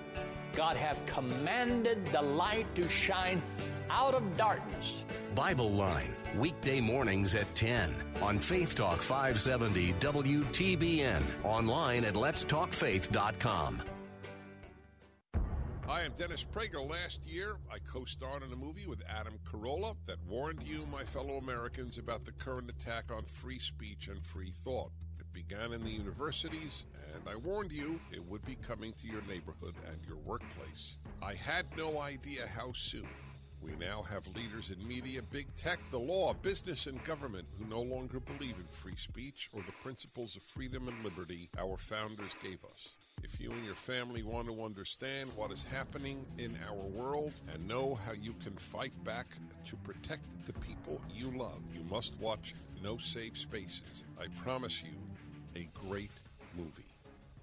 God 0.54 0.76
hath 0.76 1.04
commanded 1.06 2.06
the 2.06 2.22
light 2.22 2.72
to 2.76 2.88
shine 2.88 3.42
out 3.90 4.14
of 4.14 4.36
darkness? 4.36 5.04
Bible 5.34 5.70
Line, 5.70 6.14
weekday 6.36 6.80
mornings 6.80 7.34
at 7.34 7.52
10 7.54 7.94
on 8.22 8.38
Faith 8.38 8.74
Talk 8.74 9.02
570 9.02 9.92
WTBN, 9.94 11.22
online 11.44 12.04
at 12.04 12.14
letstalkfaith.com. 12.14 13.82
Hi, 15.88 16.02
I'm 16.02 16.12
Dennis 16.12 16.44
Prager. 16.44 16.86
Last 16.86 17.24
year, 17.24 17.56
I 17.72 17.78
co 17.78 18.04
starred 18.04 18.42
in 18.42 18.52
a 18.52 18.56
movie 18.56 18.86
with 18.86 19.02
Adam 19.08 19.38
Carolla 19.50 19.96
that 20.04 20.18
warned 20.28 20.62
you, 20.62 20.84
my 20.92 21.02
fellow 21.02 21.38
Americans, 21.38 21.96
about 21.96 22.26
the 22.26 22.32
current 22.32 22.68
attack 22.68 23.10
on 23.10 23.24
free 23.24 23.58
speech 23.58 24.08
and 24.08 24.22
free 24.22 24.50
thought. 24.50 24.92
It 25.18 25.32
began 25.32 25.72
in 25.72 25.82
the 25.82 25.90
universities, 25.90 26.84
and 27.14 27.22
I 27.26 27.36
warned 27.36 27.72
you 27.72 27.98
it 28.12 28.22
would 28.26 28.44
be 28.44 28.56
coming 28.56 28.92
to 28.92 29.06
your 29.06 29.22
neighborhood 29.22 29.74
and 29.90 29.96
your 30.06 30.18
workplace. 30.18 30.98
I 31.22 31.32
had 31.32 31.64
no 31.74 32.02
idea 32.02 32.46
how 32.46 32.72
soon. 32.74 33.08
We 33.60 33.72
now 33.76 34.02
have 34.02 34.26
leaders 34.36 34.70
in 34.70 34.86
media, 34.86 35.20
big 35.32 35.46
tech, 35.56 35.78
the 35.90 35.98
law, 35.98 36.32
business, 36.32 36.86
and 36.86 37.02
government 37.04 37.46
who 37.58 37.64
no 37.64 37.80
longer 37.80 38.20
believe 38.20 38.56
in 38.56 38.66
free 38.66 38.96
speech 38.96 39.48
or 39.52 39.62
the 39.62 39.72
principles 39.72 40.36
of 40.36 40.42
freedom 40.42 40.88
and 40.88 41.04
liberty 41.04 41.48
our 41.58 41.76
founders 41.76 42.34
gave 42.40 42.64
us. 42.64 42.88
If 43.24 43.40
you 43.40 43.50
and 43.50 43.64
your 43.64 43.74
family 43.74 44.22
want 44.22 44.46
to 44.46 44.62
understand 44.62 45.30
what 45.34 45.50
is 45.50 45.64
happening 45.64 46.24
in 46.38 46.56
our 46.68 46.86
world 46.86 47.34
and 47.52 47.66
know 47.66 47.96
how 47.96 48.12
you 48.12 48.32
can 48.44 48.54
fight 48.54 48.92
back 49.04 49.26
to 49.66 49.76
protect 49.76 50.22
the 50.46 50.52
people 50.60 51.02
you 51.12 51.30
love, 51.36 51.60
you 51.74 51.82
must 51.90 52.14
watch 52.20 52.54
No 52.82 52.96
Safe 52.98 53.36
Spaces. 53.36 54.04
I 54.20 54.26
promise 54.42 54.82
you, 54.82 54.94
a 55.56 55.68
great 55.86 56.12
movie. 56.56 56.86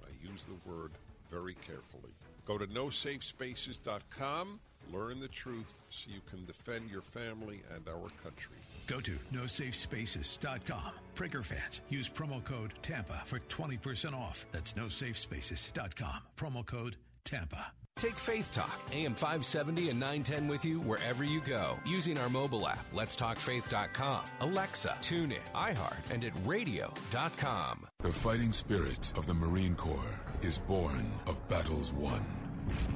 I 0.01 0.09
use 0.31 0.45
the 0.45 0.69
word 0.69 0.91
very 1.29 1.55
carefully. 1.55 2.13
Go 2.45 2.57
to 2.57 2.67
nosafespaces.com, 2.67 4.59
learn 4.93 5.19
the 5.19 5.27
truth 5.27 5.73
so 5.89 6.11
you 6.13 6.21
can 6.29 6.45
defend 6.45 6.89
your 6.89 7.01
family 7.01 7.61
and 7.73 7.87
our 7.87 8.09
country. 8.23 8.57
Go 8.87 8.99
to 8.99 9.17
nosafespaces.com. 9.33 10.91
Prager 11.15 11.43
fans, 11.43 11.81
use 11.89 12.09
promo 12.09 12.43
code 12.43 12.73
TAMPA 12.83 13.23
for 13.25 13.39
20% 13.39 14.13
off. 14.13 14.45
That's 14.51 14.73
nosafespaces.com. 14.73 16.17
Promo 16.37 16.65
code 16.65 16.97
TAMPA. 17.23 17.65
Take 17.97 18.19
Faith 18.19 18.51
Talk, 18.51 18.81
AM 18.91 19.15
570 19.15 19.89
and 19.89 19.97
910 19.97 20.49
with 20.49 20.65
you 20.65 20.81
wherever 20.81 21.23
you 21.23 21.39
go 21.39 21.77
using 21.85 22.17
our 22.17 22.29
mobile 22.29 22.67
app, 22.67 22.85
letstalkfaith.com, 22.93 24.25
Alexa, 24.41 24.97
TuneIn, 25.01 25.39
iHeart, 25.55 26.11
and 26.11 26.25
at 26.25 26.33
radio.com. 26.43 27.87
The 28.01 28.11
fighting 28.11 28.51
spirit 28.51 29.13
of 29.15 29.27
the 29.27 29.33
Marine 29.33 29.75
Corps 29.75 30.19
is 30.41 30.57
born 30.57 31.09
of 31.25 31.47
battles 31.47 31.93
won. 31.93 32.25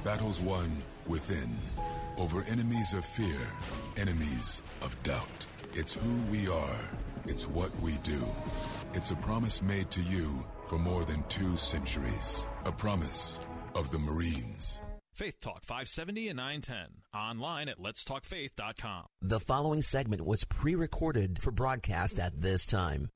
Battles 0.04 0.38
won 0.42 0.82
within, 1.06 1.56
over 2.16 2.42
enemies 2.44 2.92
of 2.92 3.04
fear, 3.04 3.48
enemies 3.96 4.62
of 4.82 5.00
doubt. 5.02 5.46
It's 5.72 5.94
who 5.94 6.16
we 6.30 6.48
are. 6.48 6.80
It's 7.26 7.48
what 7.48 7.70
we 7.80 7.92
do. 8.02 8.24
It's 8.94 9.10
a 9.10 9.16
promise 9.16 9.62
made 9.62 9.90
to 9.92 10.00
you 10.02 10.44
for 10.68 10.78
more 10.78 11.04
than 11.04 11.22
two 11.28 11.56
centuries. 11.56 12.46
A 12.64 12.72
promise 12.72 13.40
of 13.74 13.90
the 13.90 13.98
Marines. 13.98 14.78
Faith 15.12 15.38
Talk 15.40 15.64
570 15.64 16.28
and 16.28 16.36
910. 16.38 16.86
Online 17.14 17.68
at 17.68 17.78
letstalkfaith.com. 17.78 19.04
The 19.20 19.40
following 19.40 19.82
segment 19.82 20.24
was 20.24 20.44
pre 20.44 20.74
recorded 20.74 21.40
for 21.42 21.50
broadcast 21.50 22.18
at 22.18 22.40
this 22.40 22.64
time. 22.64 23.10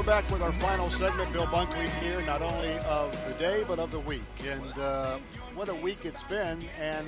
We're 0.00 0.06
back 0.06 0.30
with 0.30 0.40
our 0.40 0.52
final 0.52 0.88
segment. 0.88 1.30
Bill 1.30 1.44
Bunkley 1.44 1.86
here, 2.00 2.22
not 2.22 2.40
only 2.40 2.72
of 2.86 3.12
the 3.28 3.34
day, 3.34 3.66
but 3.68 3.78
of 3.78 3.90
the 3.90 4.00
week. 4.00 4.22
And 4.48 4.78
uh, 4.78 5.18
what 5.54 5.68
a 5.68 5.74
week 5.74 6.06
it's 6.06 6.22
been, 6.22 6.64
and 6.80 7.06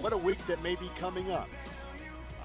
what 0.00 0.12
a 0.12 0.18
week 0.18 0.36
that 0.46 0.62
may 0.62 0.74
be 0.74 0.90
coming 0.98 1.30
up. 1.30 1.48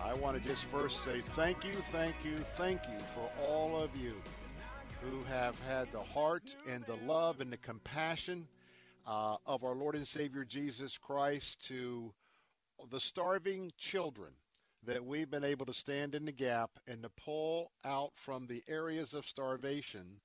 I 0.01 0.13
want 0.13 0.41
to 0.41 0.47
just 0.47 0.63
first 0.63 1.03
say 1.03 1.19
thank 1.19 1.65
you, 1.65 1.73
thank 1.91 2.15
you, 2.23 2.37
thank 2.55 2.83
you 2.85 2.97
for 3.13 3.29
all 3.49 3.77
of 3.77 3.93
you 3.97 4.13
who 5.01 5.21
have 5.23 5.59
had 5.67 5.91
the 5.91 6.03
heart 6.03 6.55
and 6.71 6.85
the 6.85 6.95
love 7.05 7.41
and 7.41 7.51
the 7.51 7.57
compassion 7.57 8.47
uh, 9.05 9.35
of 9.45 9.65
our 9.65 9.75
Lord 9.75 9.95
and 9.95 10.07
Savior 10.07 10.45
Jesus 10.45 10.97
Christ 10.97 11.67
to 11.67 12.13
the 12.91 13.01
starving 13.01 13.73
children 13.77 14.31
that 14.85 15.05
we've 15.05 15.29
been 15.29 15.43
able 15.43 15.65
to 15.65 15.73
stand 15.73 16.15
in 16.15 16.25
the 16.25 16.31
gap 16.31 16.69
and 16.87 17.03
to 17.03 17.09
pull 17.09 17.71
out 17.83 18.11
from 18.15 18.47
the 18.47 18.63
areas 18.67 19.13
of 19.13 19.25
starvation, 19.27 20.19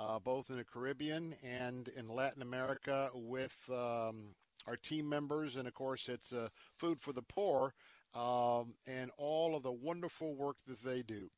uh, 0.00 0.18
both 0.18 0.50
in 0.50 0.56
the 0.56 0.64
Caribbean 0.64 1.34
and 1.42 1.88
in 1.96 2.08
Latin 2.08 2.42
America, 2.42 3.10
with 3.14 3.56
um, 3.70 4.34
our 4.66 4.76
team 4.76 5.08
members. 5.08 5.56
And 5.56 5.68
of 5.68 5.74
course, 5.74 6.08
it's 6.08 6.32
uh, 6.32 6.48
Food 6.78 7.00
for 7.00 7.12
the 7.12 7.22
Poor 7.22 7.74
um, 8.14 8.74
and 8.86 9.10
all 9.16 9.56
of 9.56 9.62
the 9.62 9.72
wonderful 9.72 10.34
work 10.34 10.56
that 10.66 10.82
they 10.84 11.02
do. 11.02 11.30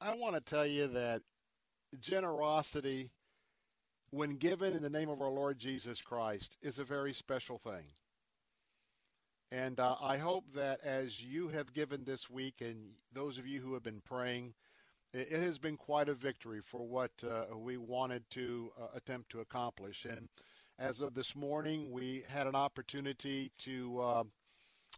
I 0.00 0.14
want 0.14 0.34
to 0.34 0.40
tell 0.40 0.66
you 0.66 0.88
that 0.88 1.22
generosity, 2.00 3.10
when 4.10 4.36
given 4.36 4.74
in 4.74 4.82
the 4.82 4.90
name 4.90 5.08
of 5.08 5.20
our 5.20 5.30
Lord 5.30 5.58
Jesus 5.58 6.00
Christ, 6.00 6.56
is 6.62 6.78
a 6.78 6.84
very 6.84 7.12
special 7.12 7.58
thing. 7.58 7.84
And 9.52 9.80
uh, 9.80 9.96
I 10.00 10.16
hope 10.16 10.44
that 10.54 10.80
as 10.84 11.22
you 11.22 11.48
have 11.48 11.72
given 11.72 12.04
this 12.04 12.30
week, 12.30 12.60
and 12.60 12.92
those 13.12 13.36
of 13.36 13.46
you 13.46 13.60
who 13.60 13.74
have 13.74 13.82
been 13.82 14.00
praying, 14.04 14.54
it, 15.12 15.28
it 15.30 15.42
has 15.42 15.58
been 15.58 15.76
quite 15.76 16.08
a 16.08 16.14
victory 16.14 16.60
for 16.64 16.86
what 16.86 17.10
uh, 17.28 17.56
we 17.56 17.76
wanted 17.76 18.22
to 18.30 18.70
uh, 18.80 18.86
attempt 18.94 19.30
to 19.30 19.40
accomplish. 19.40 20.04
And 20.04 20.28
as 20.78 21.00
of 21.00 21.14
this 21.14 21.34
morning, 21.34 21.90
we 21.90 22.22
had 22.28 22.46
an 22.46 22.54
opportunity 22.54 23.50
to 23.58 24.00
uh, 24.00 24.24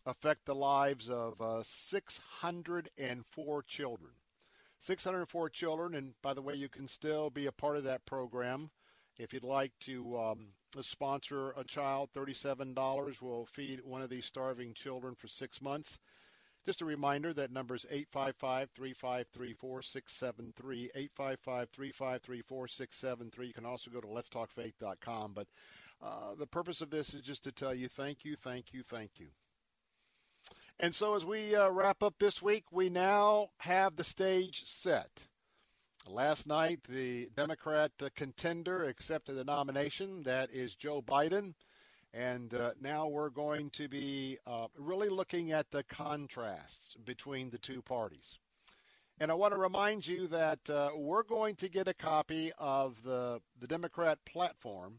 affect 0.05 0.45
the 0.45 0.55
lives 0.55 1.09
of 1.09 1.41
uh, 1.41 1.63
604 1.65 3.63
children. 3.63 4.13
604 4.79 5.49
children, 5.49 5.95
and 5.95 6.13
by 6.23 6.35
the 6.35 6.43
way, 6.43 6.55
you 6.55 6.69
can 6.69 6.89
still 6.89 7.31
be 7.31 7.47
a 7.47 7.53
part 7.53 7.77
of 7.77 7.85
that 7.85 8.05
program 8.05 8.71
if 9.17 9.33
you'd 9.33 9.45
like 9.45 9.73
to 9.81 10.19
um, 10.19 10.49
sponsor 10.81 11.51
a 11.57 11.65
child. 11.65 12.11
$37 12.15 13.21
will 13.21 13.47
feed 13.47 13.81
one 13.85 14.03
of 14.03 14.11
these 14.11 14.25
starving 14.25 14.73
children 14.75 15.15
for 15.15 15.29
six 15.29 15.61
months. 15.61 15.99
Just 16.65 16.81
a 16.81 16.85
reminder 16.85 17.33
that 17.35 17.51
number 17.51 17.75
is 17.75 17.87
855 17.91 18.71
353 18.71 19.53
4673. 19.55 20.91
855 20.95 21.71
353 21.71 22.43
4673. 22.43 23.47
You 23.47 23.53
can 23.53 23.67
also 23.67 23.91
go 23.91 24.01
to 24.01 24.07
letstalkfaith.com. 24.07 25.33
But 25.35 25.49
uh, 26.01 26.35
the 26.39 26.47
purpose 26.47 26.81
of 26.81 26.91
this 26.91 27.15
is 27.15 27.23
just 27.23 27.45
to 27.45 27.53
tell 27.53 27.75
you 27.75 27.89
thank 27.89 28.25
you, 28.25 28.37
thank 28.37 28.73
you, 28.73 28.83
thank 28.83 29.11
you. 29.19 29.27
And 30.79 30.95
so 30.95 31.15
as 31.15 31.25
we 31.25 31.55
uh, 31.55 31.71
wrap 31.71 32.03
up 32.03 32.15
this 32.19 32.41
week, 32.41 32.65
we 32.71 32.89
now 32.89 33.51
have 33.59 33.97
the 33.97 34.05
stage 34.05 34.65
set. 34.67 35.11
Last 36.09 36.49
night, 36.49 36.81
the 36.89 37.29
Democrat 37.37 37.93
uh, 38.03 38.09
contender 38.17 38.85
accepted 38.85 39.35
the 39.35 39.45
nomination. 39.45 40.25
That 40.25 40.51
is 40.51 40.75
Joe 40.75 41.01
Biden. 41.01 41.55
And 42.13 42.53
uh, 42.53 42.73
now 42.81 43.07
we're 43.07 43.31
going 43.31 43.71
to 43.71 43.89
be 43.89 44.37
uh, 44.47 44.67
really 44.77 45.09
looking 45.09 45.53
at 45.53 45.71
the 45.71 45.85
contrasts 45.85 46.97
between 47.05 47.51
the 47.51 47.59
two 47.59 47.83
parties. 47.83 48.39
And 49.21 49.31
I 49.31 49.35
want 49.35 49.55
to 49.55 49.61
remind 49.61 50.07
you 50.07 50.27
that 50.27 50.69
uh, 50.69 50.91
we're 50.97 51.23
going 51.23 51.55
to 51.57 51.69
get 51.69 51.87
a 51.87 51.95
copy 51.95 52.51
of 52.59 53.01
the, 53.05 53.41
the 53.61 53.69
Democrat 53.69 54.19
platform 54.27 54.99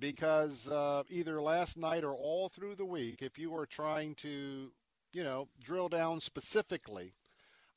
because 0.00 0.66
uh, 0.68 1.02
either 1.10 1.40
last 1.40 1.76
night 1.76 2.02
or 2.02 2.14
all 2.14 2.48
through 2.48 2.76
the 2.76 2.84
week, 2.84 3.20
if 3.20 3.38
you 3.38 3.50
were 3.50 3.66
trying 3.66 4.14
to, 4.16 4.72
you 5.12 5.22
know, 5.22 5.48
drill 5.62 5.90
down 5.90 6.20
specifically 6.20 7.12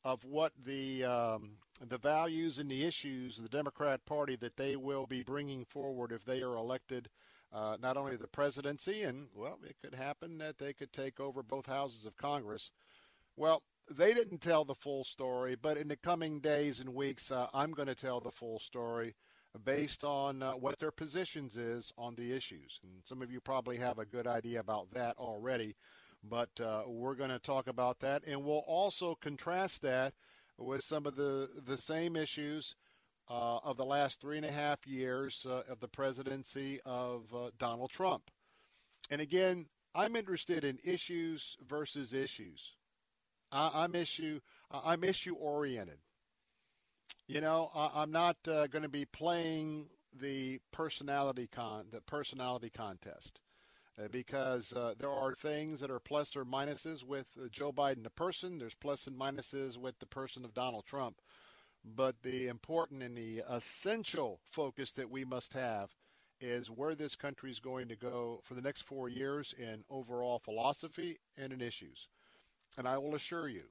of 0.04 0.24
what 0.24 0.54
the 0.66 1.04
um, 1.04 1.52
the 1.90 1.98
values 1.98 2.60
and 2.60 2.70
the 2.70 2.84
issues 2.84 3.38
of 3.38 3.44
the 3.44 3.50
Democrat 3.50 4.06
Party 4.06 4.36
that 4.38 4.56
they 4.56 4.76
will 4.76 5.08
be 5.08 5.24
bringing 5.24 5.66
forward 5.66 6.12
if 6.12 6.24
they 6.24 6.42
are 6.42 6.56
elected, 6.56 7.10
uh, 7.52 7.78
not 7.82 7.98
only 7.98 8.16
the 8.16 8.28
presidency, 8.28 9.04
and 9.04 9.28
well, 9.36 9.58
it 9.68 9.76
could 9.82 9.96
happen 9.96 10.38
that 10.38 10.58
they 10.58 10.74
could 10.74 10.94
take 10.94 11.20
over 11.20 11.42
both 11.42 11.66
houses 11.66 12.06
of 12.06 12.16
Congress. 12.18 12.72
Well, 13.36 13.64
they 13.90 14.14
didn't 14.14 14.42
tell 14.42 14.64
the 14.64 14.76
full 14.76 15.04
story, 15.04 15.56
but 15.56 15.78
in 15.78 15.88
the 15.88 15.96
coming 15.96 16.40
days 16.40 16.80
and 16.80 16.94
weeks, 16.94 17.32
uh, 17.32 17.48
I'm 17.54 17.72
going 17.72 17.88
to 17.88 17.96
tell 17.96 18.20
the 18.20 18.32
full 18.32 18.60
story 18.60 19.16
based 19.66 20.04
on 20.04 20.44
uh, 20.44 20.52
what 20.54 20.80
their 20.80 20.92
positions 20.92 21.58
is 21.58 21.92
on 21.98 22.16
the 22.16 22.32
issues. 22.32 22.80
And 22.84 22.92
some 23.04 23.22
of 23.22 23.32
you 23.32 23.42
probably 23.42 23.78
have 23.78 24.00
a 24.00 24.06
good 24.06 24.28
idea 24.28 24.60
about 24.60 24.92
that 24.92 25.18
already, 25.18 25.76
but 26.24 26.50
uh, 26.62 26.84
we're 26.88 27.16
going 27.16 27.32
to 27.32 27.40
talk 27.40 27.68
about 27.68 28.00
that, 28.00 28.24
and 28.26 28.44
we'll 28.44 28.64
also 28.68 29.16
contrast 29.16 29.82
that 29.82 30.14
with 30.62 30.84
some 30.84 31.06
of 31.06 31.16
the 31.16 31.50
the 31.66 31.78
same 31.78 32.16
issues 32.16 32.76
uh, 33.30 33.60
of 33.64 33.78
the 33.78 33.86
last 33.86 34.20
three 34.20 34.38
and 34.38 34.46
a 34.46 34.52
half 34.52 34.86
years 34.86 35.46
uh, 35.50 35.64
of 35.70 35.80
the 35.80 35.88
presidency 35.88 36.80
of 36.86 37.24
uh, 37.34 37.50
Donald 37.58 37.90
Trump. 37.90 38.24
And 39.10 39.22
again, 39.22 39.66
I'm 39.96 40.16
interested 40.16 40.64
in 40.64 40.80
issues 40.84 41.58
versus 41.68 42.14
issues. 42.14 42.76
I, 43.52 43.84
am 43.84 43.96
issue 43.96 44.40
I'm 44.72 45.04
issue 45.04 45.36
oriented. 45.36 46.00
You 47.28 47.42
know, 47.42 47.70
I, 47.76 48.04
am 48.04 48.12
not 48.12 48.38
uh, 48.48 48.68
going 48.68 48.84
to 48.84 48.90
be 48.90 49.06
playing 49.06 49.88
the 50.20 50.60
personality 50.72 51.48
con 51.54 51.86
the 51.92 52.02
personality 52.02 52.70
contest 52.70 53.40
because 54.10 54.74
uh, 54.74 54.94
there 54.98 55.12
are 55.12 55.34
things 55.36 55.80
that 55.80 55.92
are 55.92 56.00
plus 56.00 56.36
or 56.36 56.46
minuses 56.46 57.04
with 57.04 57.28
uh, 57.38 57.48
Joe 57.52 57.72
Biden 57.72 58.04
the 58.04 58.10
person. 58.10 58.58
There's 58.58 58.76
plus 58.76 59.08
and 59.08 59.18
minuses 59.20 59.78
with 59.78 59.98
the 60.00 60.06
person 60.06 60.46
of 60.46 60.54
Donald 60.54 60.86
Trump. 60.86 61.22
But 61.84 62.22
the 62.22 62.48
important 62.48 63.02
and 63.02 63.18
the 63.18 63.42
essential 63.50 64.40
focus 64.52 64.94
that 64.94 65.10
we 65.10 65.26
must 65.26 65.54
have 65.54 65.90
is 66.40 66.70
where 66.70 66.96
this 66.96 67.16
country 67.16 67.52
is 67.52 67.60
going 67.60 67.88
to 67.88 67.96
go 67.96 68.42
for 68.44 68.54
the 68.54 68.62
next 68.62 68.82
four 68.82 69.10
years 69.10 69.54
in 69.58 69.84
overall 69.90 70.40
philosophy 70.40 71.20
and 71.38 71.54
in 71.54 71.62
issues. 71.62 72.08
And 72.78 72.88
I 72.88 72.98
will 72.98 73.16
assure 73.16 73.48
you 73.48 73.64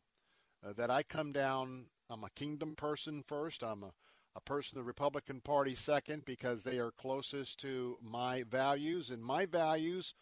uh, 0.64 0.72
that 0.74 0.90
I 0.90 1.02
come 1.02 1.32
down, 1.32 1.86
I'm 2.08 2.24
a 2.24 2.30
kingdom 2.30 2.74
person 2.76 3.22
first. 3.22 3.62
I'm 3.62 3.82
a, 3.82 3.92
a 4.36 4.40
person 4.40 4.78
the 4.78 4.84
Republican 4.84 5.40
Party 5.40 5.74
second 5.74 6.24
because 6.24 6.62
they 6.62 6.78
are 6.78 6.92
closest 6.92 7.60
to 7.60 7.98
my 8.02 8.44
values. 8.44 9.10
And 9.10 9.22
my 9.22 9.46
values 9.46 10.14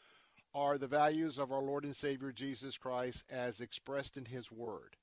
are 0.54 0.78
the 0.78 0.86
values 0.86 1.38
of 1.38 1.52
our 1.52 1.62
Lord 1.62 1.84
and 1.84 1.96
Savior 1.96 2.32
Jesus 2.32 2.76
Christ 2.78 3.24
as 3.30 3.60
expressed 3.60 4.16
in 4.16 4.24
His 4.24 4.50
Word. 4.50 4.96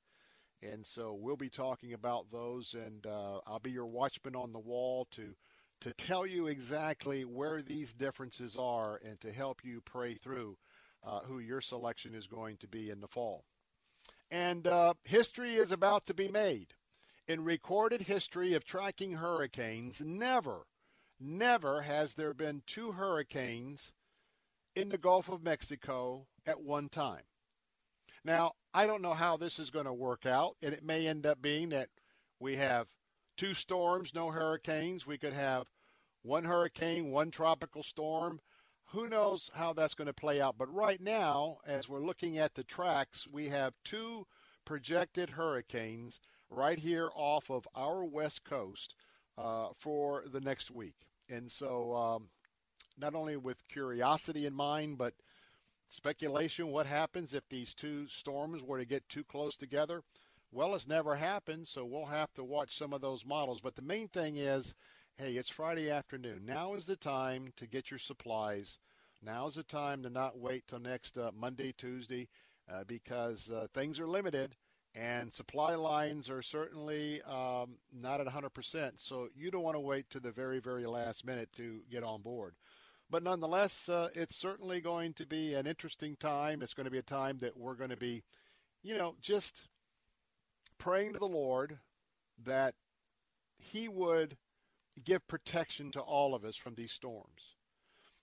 And 0.61 0.85
so 0.85 1.13
we'll 1.13 1.35
be 1.35 1.49
talking 1.49 1.93
about 1.93 2.31
those, 2.31 2.73
and 2.73 3.05
uh, 3.05 3.39
I'll 3.45 3.59
be 3.59 3.71
your 3.71 3.85
watchman 3.85 4.35
on 4.35 4.53
the 4.53 4.59
wall 4.59 5.07
to 5.11 5.35
to 5.81 5.93
tell 5.93 6.25
you 6.25 6.47
exactly 6.47 7.25
where 7.25 7.61
these 7.61 7.93
differences 7.93 8.55
are 8.57 8.99
and 9.05 9.19
to 9.19 9.31
help 9.31 9.63
you 9.63 9.81
pray 9.81 10.15
through 10.15 10.57
uh, 11.03 11.19
who 11.19 11.39
your 11.39 11.61
selection 11.61 12.15
is 12.15 12.27
going 12.27 12.57
to 12.57 12.67
be 12.67 12.89
in 12.89 13.01
the 13.01 13.07
fall. 13.07 13.43
And 14.31 14.65
uh, 14.65 14.93
history 15.03 15.55
is 15.55 15.71
about 15.71 16.05
to 16.07 16.13
be 16.13 16.29
made. 16.29 16.73
In 17.27 17.43
recorded 17.43 18.01
history 18.01 18.53
of 18.53 18.65
tracking 18.65 19.13
hurricanes, 19.13 19.99
never, 19.99 20.67
never 21.19 21.81
has 21.81 22.13
there 22.13 22.35
been 22.35 22.61
two 22.67 22.91
hurricanes 22.91 23.91
in 24.75 24.89
the 24.89 24.99
Gulf 24.99 25.27
of 25.27 25.41
Mexico 25.41 26.27
at 26.45 26.61
one 26.61 26.87
time. 26.87 27.23
Now, 28.23 28.53
I 28.75 28.85
don't 28.85 29.01
know 29.01 29.15
how 29.15 29.37
this 29.37 29.57
is 29.57 29.71
going 29.71 29.87
to 29.87 29.93
work 29.93 30.27
out, 30.27 30.55
and 30.61 30.71
it 30.71 30.83
may 30.83 31.07
end 31.07 31.25
up 31.25 31.41
being 31.41 31.69
that 31.69 31.89
we 32.39 32.57
have 32.57 32.87
two 33.37 33.55
storms, 33.55 34.13
no 34.13 34.29
hurricanes. 34.29 35.07
We 35.07 35.17
could 35.17 35.33
have 35.33 35.67
one 36.21 36.43
hurricane, 36.43 37.09
one 37.09 37.31
tropical 37.31 37.81
storm. 37.81 38.39
Who 38.89 39.09
knows 39.09 39.49
how 39.55 39.73
that's 39.73 39.95
going 39.95 40.05
to 40.05 40.13
play 40.13 40.41
out? 40.41 40.59
But 40.59 40.71
right 40.71 41.01
now, 41.01 41.57
as 41.65 41.89
we're 41.89 42.05
looking 42.05 42.37
at 42.37 42.53
the 42.53 42.63
tracks, 42.63 43.27
we 43.27 43.49
have 43.49 43.73
two 43.83 44.27
projected 44.63 45.31
hurricanes 45.31 46.19
right 46.55 46.79
here 46.79 47.09
off 47.15 47.49
of 47.49 47.67
our 47.75 48.03
west 48.05 48.43
coast 48.45 48.95
uh, 49.37 49.67
for 49.77 50.23
the 50.31 50.39
next 50.39 50.71
week. 50.71 50.95
And 51.29 51.51
so, 51.51 51.93
um, 51.95 52.29
not 52.97 53.15
only 53.15 53.35
with 53.35 53.57
curiosity 53.67 54.45
in 54.45 54.53
mind, 54.53 54.97
but 54.97 55.13
speculation 55.87 56.67
what 56.67 56.85
happens 56.85 57.33
if 57.33 57.47
these 57.49 57.73
two 57.73 58.07
storms 58.07 58.63
were 58.63 58.79
to 58.79 58.85
get 58.85 59.07
too 59.09 59.23
close 59.25 59.57
together? 59.57 60.01
Well, 60.51 60.75
it's 60.75 60.87
never 60.87 61.15
happened, 61.15 61.67
so 61.67 61.83
we'll 61.83 62.05
have 62.05 62.31
to 62.35 62.43
watch 62.43 62.77
some 62.77 62.93
of 62.93 63.01
those 63.01 63.25
models. 63.25 63.59
But 63.61 63.75
the 63.75 63.81
main 63.81 64.07
thing 64.07 64.37
is 64.37 64.73
hey, 65.17 65.33
it's 65.33 65.49
Friday 65.49 65.89
afternoon. 65.89 66.45
Now 66.45 66.73
is 66.73 66.85
the 66.85 66.97
time 66.97 67.51
to 67.57 67.67
get 67.67 67.89
your 67.89 67.99
supplies. 67.99 68.77
Now 69.21 69.47
is 69.47 69.55
the 69.55 69.63
time 69.63 70.03
to 70.03 70.09
not 70.09 70.37
wait 70.37 70.67
till 70.67 70.79
next 70.79 71.17
uh, 71.17 71.31
Monday, 71.33 71.73
Tuesday, 71.77 72.27
uh, 72.69 72.83
because 72.85 73.49
uh, 73.49 73.67
things 73.73 73.99
are 73.99 74.07
limited 74.07 74.55
and 74.95 75.31
supply 75.31 75.75
lines 75.75 76.29
are 76.29 76.41
certainly 76.41 77.21
um, 77.23 77.77
not 77.93 78.21
at 78.21 78.27
100%. 78.27 78.91
So 78.97 79.27
you 79.35 79.51
don't 79.51 79.63
want 79.63 79.75
to 79.75 79.81
wait 79.81 80.09
to 80.11 80.19
the 80.19 80.31
very, 80.31 80.59
very 80.59 80.85
last 80.85 81.25
minute 81.25 81.49
to 81.57 81.81
get 81.91 82.03
on 82.03 82.21
board. 82.21 82.55
But 83.09 83.23
nonetheless, 83.23 83.87
uh, 83.89 84.09
it's 84.15 84.35
certainly 84.35 84.81
going 84.81 85.13
to 85.13 85.25
be 85.25 85.53
an 85.53 85.67
interesting 85.67 86.15
time. 86.15 86.61
It's 86.61 86.73
going 86.73 86.85
to 86.85 86.91
be 86.91 86.97
a 86.97 87.03
time 87.03 87.37
that 87.39 87.55
we're 87.57 87.75
going 87.75 87.91
to 87.91 87.97
be 87.97 88.23
you 88.85 88.95
know, 88.95 89.15
just 89.19 89.67
praying 90.77 91.13
to 91.13 91.19
the 91.19 91.27
Lord 91.27 91.79
that 92.43 92.75
He 93.57 93.87
would 93.87 94.37
give 95.03 95.27
protection 95.27 95.91
to 95.93 96.01
all 96.01 96.35
of 96.35 96.45
us 96.45 96.55
from 96.55 96.75
these 96.75 96.91
storms. 96.91 97.55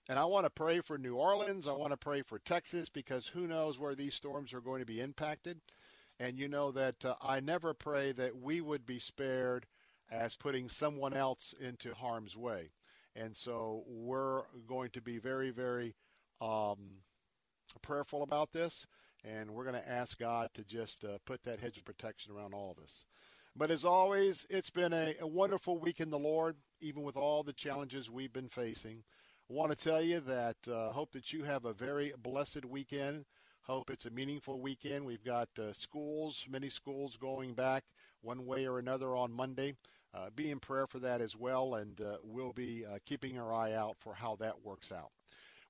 And 0.07 0.17
I 0.17 0.23
want 0.23 0.45
to 0.45 0.49
pray 0.49 0.79
for 0.79 0.97
New 0.97 1.15
Orleans. 1.15 1.67
I 1.67 1.73
want 1.73 1.91
to 1.91 1.97
pray 1.97 2.21
for 2.21 2.39
Texas 2.39 2.87
because 2.87 3.27
who 3.27 3.45
knows 3.45 3.77
where 3.77 3.93
these 3.93 4.13
storms 4.15 4.53
are 4.53 4.61
going 4.61 4.79
to 4.79 4.85
be 4.85 5.01
impacted. 5.01 5.59
And 6.19 6.37
you 6.37 6.47
know 6.47 6.71
that 6.71 7.03
uh, 7.03 7.15
I 7.21 7.39
never 7.39 7.73
pray 7.73 8.11
that 8.13 8.37
we 8.39 8.61
would 8.61 8.85
be 8.85 8.99
spared 8.99 9.65
as 10.11 10.35
putting 10.35 10.69
someone 10.69 11.13
else 11.13 11.53
into 11.59 11.93
harm's 11.93 12.37
way. 12.37 12.69
And 13.15 13.35
so 13.35 13.83
we're 13.87 14.43
going 14.67 14.89
to 14.91 15.01
be 15.01 15.17
very, 15.17 15.51
very 15.51 15.95
um, 16.41 16.77
prayerful 17.81 18.23
about 18.23 18.51
this. 18.51 18.85
And 19.23 19.51
we're 19.51 19.63
going 19.63 19.81
to 19.81 19.89
ask 19.89 20.19
God 20.19 20.49
to 20.53 20.63
just 20.63 21.05
uh, 21.05 21.17
put 21.25 21.43
that 21.43 21.59
hedge 21.59 21.77
of 21.77 21.85
protection 21.85 22.33
around 22.33 22.53
all 22.53 22.71
of 22.71 22.83
us. 22.83 23.05
But 23.55 23.71
as 23.71 23.85
always, 23.85 24.45
it's 24.49 24.71
been 24.71 24.93
a, 24.93 25.15
a 25.21 25.27
wonderful 25.27 25.77
week 25.77 25.99
in 25.99 26.09
the 26.09 26.19
Lord, 26.19 26.55
even 26.81 27.03
with 27.03 27.15
all 27.15 27.43
the 27.43 27.53
challenges 27.53 28.09
we've 28.09 28.33
been 28.33 28.49
facing. 28.49 29.03
I 29.49 29.53
want 29.53 29.71
to 29.71 29.77
tell 29.77 30.01
you 30.01 30.19
that 30.21 30.57
uh, 30.67 30.91
hope 30.91 31.11
that 31.11 31.31
you 31.31 31.43
have 31.43 31.65
a 31.65 31.73
very 31.73 32.13
blessed 32.17 32.65
weekend. 32.65 33.25
Hope 33.63 33.91
it's 33.91 34.05
a 34.05 34.09
meaningful 34.09 34.59
weekend. 34.59 35.05
We've 35.05 35.23
got 35.23 35.47
uh, 35.57 35.71
schools, 35.71 36.45
many 36.49 36.67
schools 36.67 37.15
going 37.15 37.53
back 37.53 37.85
one 38.21 38.45
way 38.45 38.67
or 38.67 38.77
another 38.77 39.15
on 39.15 39.31
Monday. 39.31 39.75
Uh, 40.13 40.29
be 40.35 40.51
in 40.51 40.59
prayer 40.59 40.85
for 40.85 40.99
that 40.99 41.21
as 41.21 41.37
well, 41.37 41.75
and 41.75 42.01
uh, 42.01 42.17
we'll 42.23 42.51
be 42.51 42.85
uh, 42.85 42.97
keeping 43.05 43.39
our 43.39 43.53
eye 43.53 43.71
out 43.71 43.95
for 44.01 44.13
how 44.13 44.35
that 44.35 44.65
works 44.65 44.91
out. 44.91 45.11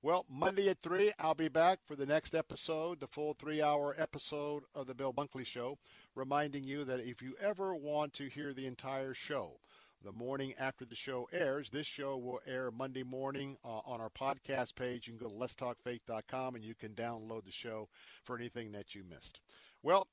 Well, 0.02 0.26
Monday 0.28 0.68
at 0.70 0.80
3, 0.80 1.12
I'll 1.20 1.36
be 1.36 1.46
back 1.46 1.78
for 1.86 1.94
the 1.94 2.04
next 2.04 2.34
episode, 2.34 2.98
the 2.98 3.06
full 3.06 3.32
three 3.34 3.62
hour 3.62 3.94
episode 3.96 4.64
of 4.74 4.88
The 4.88 4.94
Bill 4.94 5.12
Bunkley 5.14 5.46
Show, 5.46 5.78
reminding 6.16 6.64
you 6.64 6.82
that 6.86 6.98
if 6.98 7.22
you 7.22 7.36
ever 7.40 7.76
want 7.76 8.12
to 8.14 8.28
hear 8.28 8.52
the 8.52 8.66
entire 8.66 9.14
show, 9.14 9.60
the 10.04 10.12
morning 10.12 10.52
after 10.58 10.84
the 10.84 10.94
show 10.94 11.26
airs. 11.32 11.70
This 11.70 11.86
show 11.86 12.18
will 12.18 12.40
air 12.46 12.70
Monday 12.70 13.02
morning 13.02 13.56
uh, 13.64 13.80
on 13.86 14.00
our 14.00 14.10
podcast 14.10 14.74
page. 14.74 15.08
You 15.08 15.14
can 15.14 15.26
go 15.26 15.32
to 15.32 15.34
letstalkfaith.com 15.34 16.54
and 16.54 16.62
you 16.62 16.74
can 16.74 16.90
download 16.90 17.44
the 17.44 17.52
show 17.52 17.88
for 18.22 18.36
anything 18.36 18.72
that 18.72 18.94
you 18.94 19.02
missed. 19.08 19.40
Well, 19.82 20.06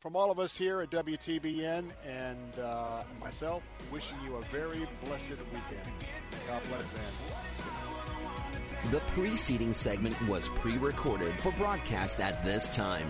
from 0.00 0.16
all 0.16 0.30
of 0.30 0.38
us 0.38 0.56
here 0.56 0.80
at 0.80 0.90
WTBN 0.90 1.90
and 2.06 2.58
uh, 2.58 3.02
myself, 3.20 3.62
wishing 3.92 4.16
you 4.24 4.36
a 4.36 4.42
very 4.46 4.88
blessed 5.04 5.30
weekend. 5.30 5.92
God 6.48 6.62
bless 6.68 6.82
and. 6.92 7.02
The 8.90 9.00
preceding 9.08 9.74
segment 9.74 10.20
was 10.26 10.48
pre 10.48 10.78
recorded 10.78 11.38
for 11.40 11.52
broadcast 11.52 12.20
at 12.20 12.42
this 12.42 12.68
time. 12.68 13.08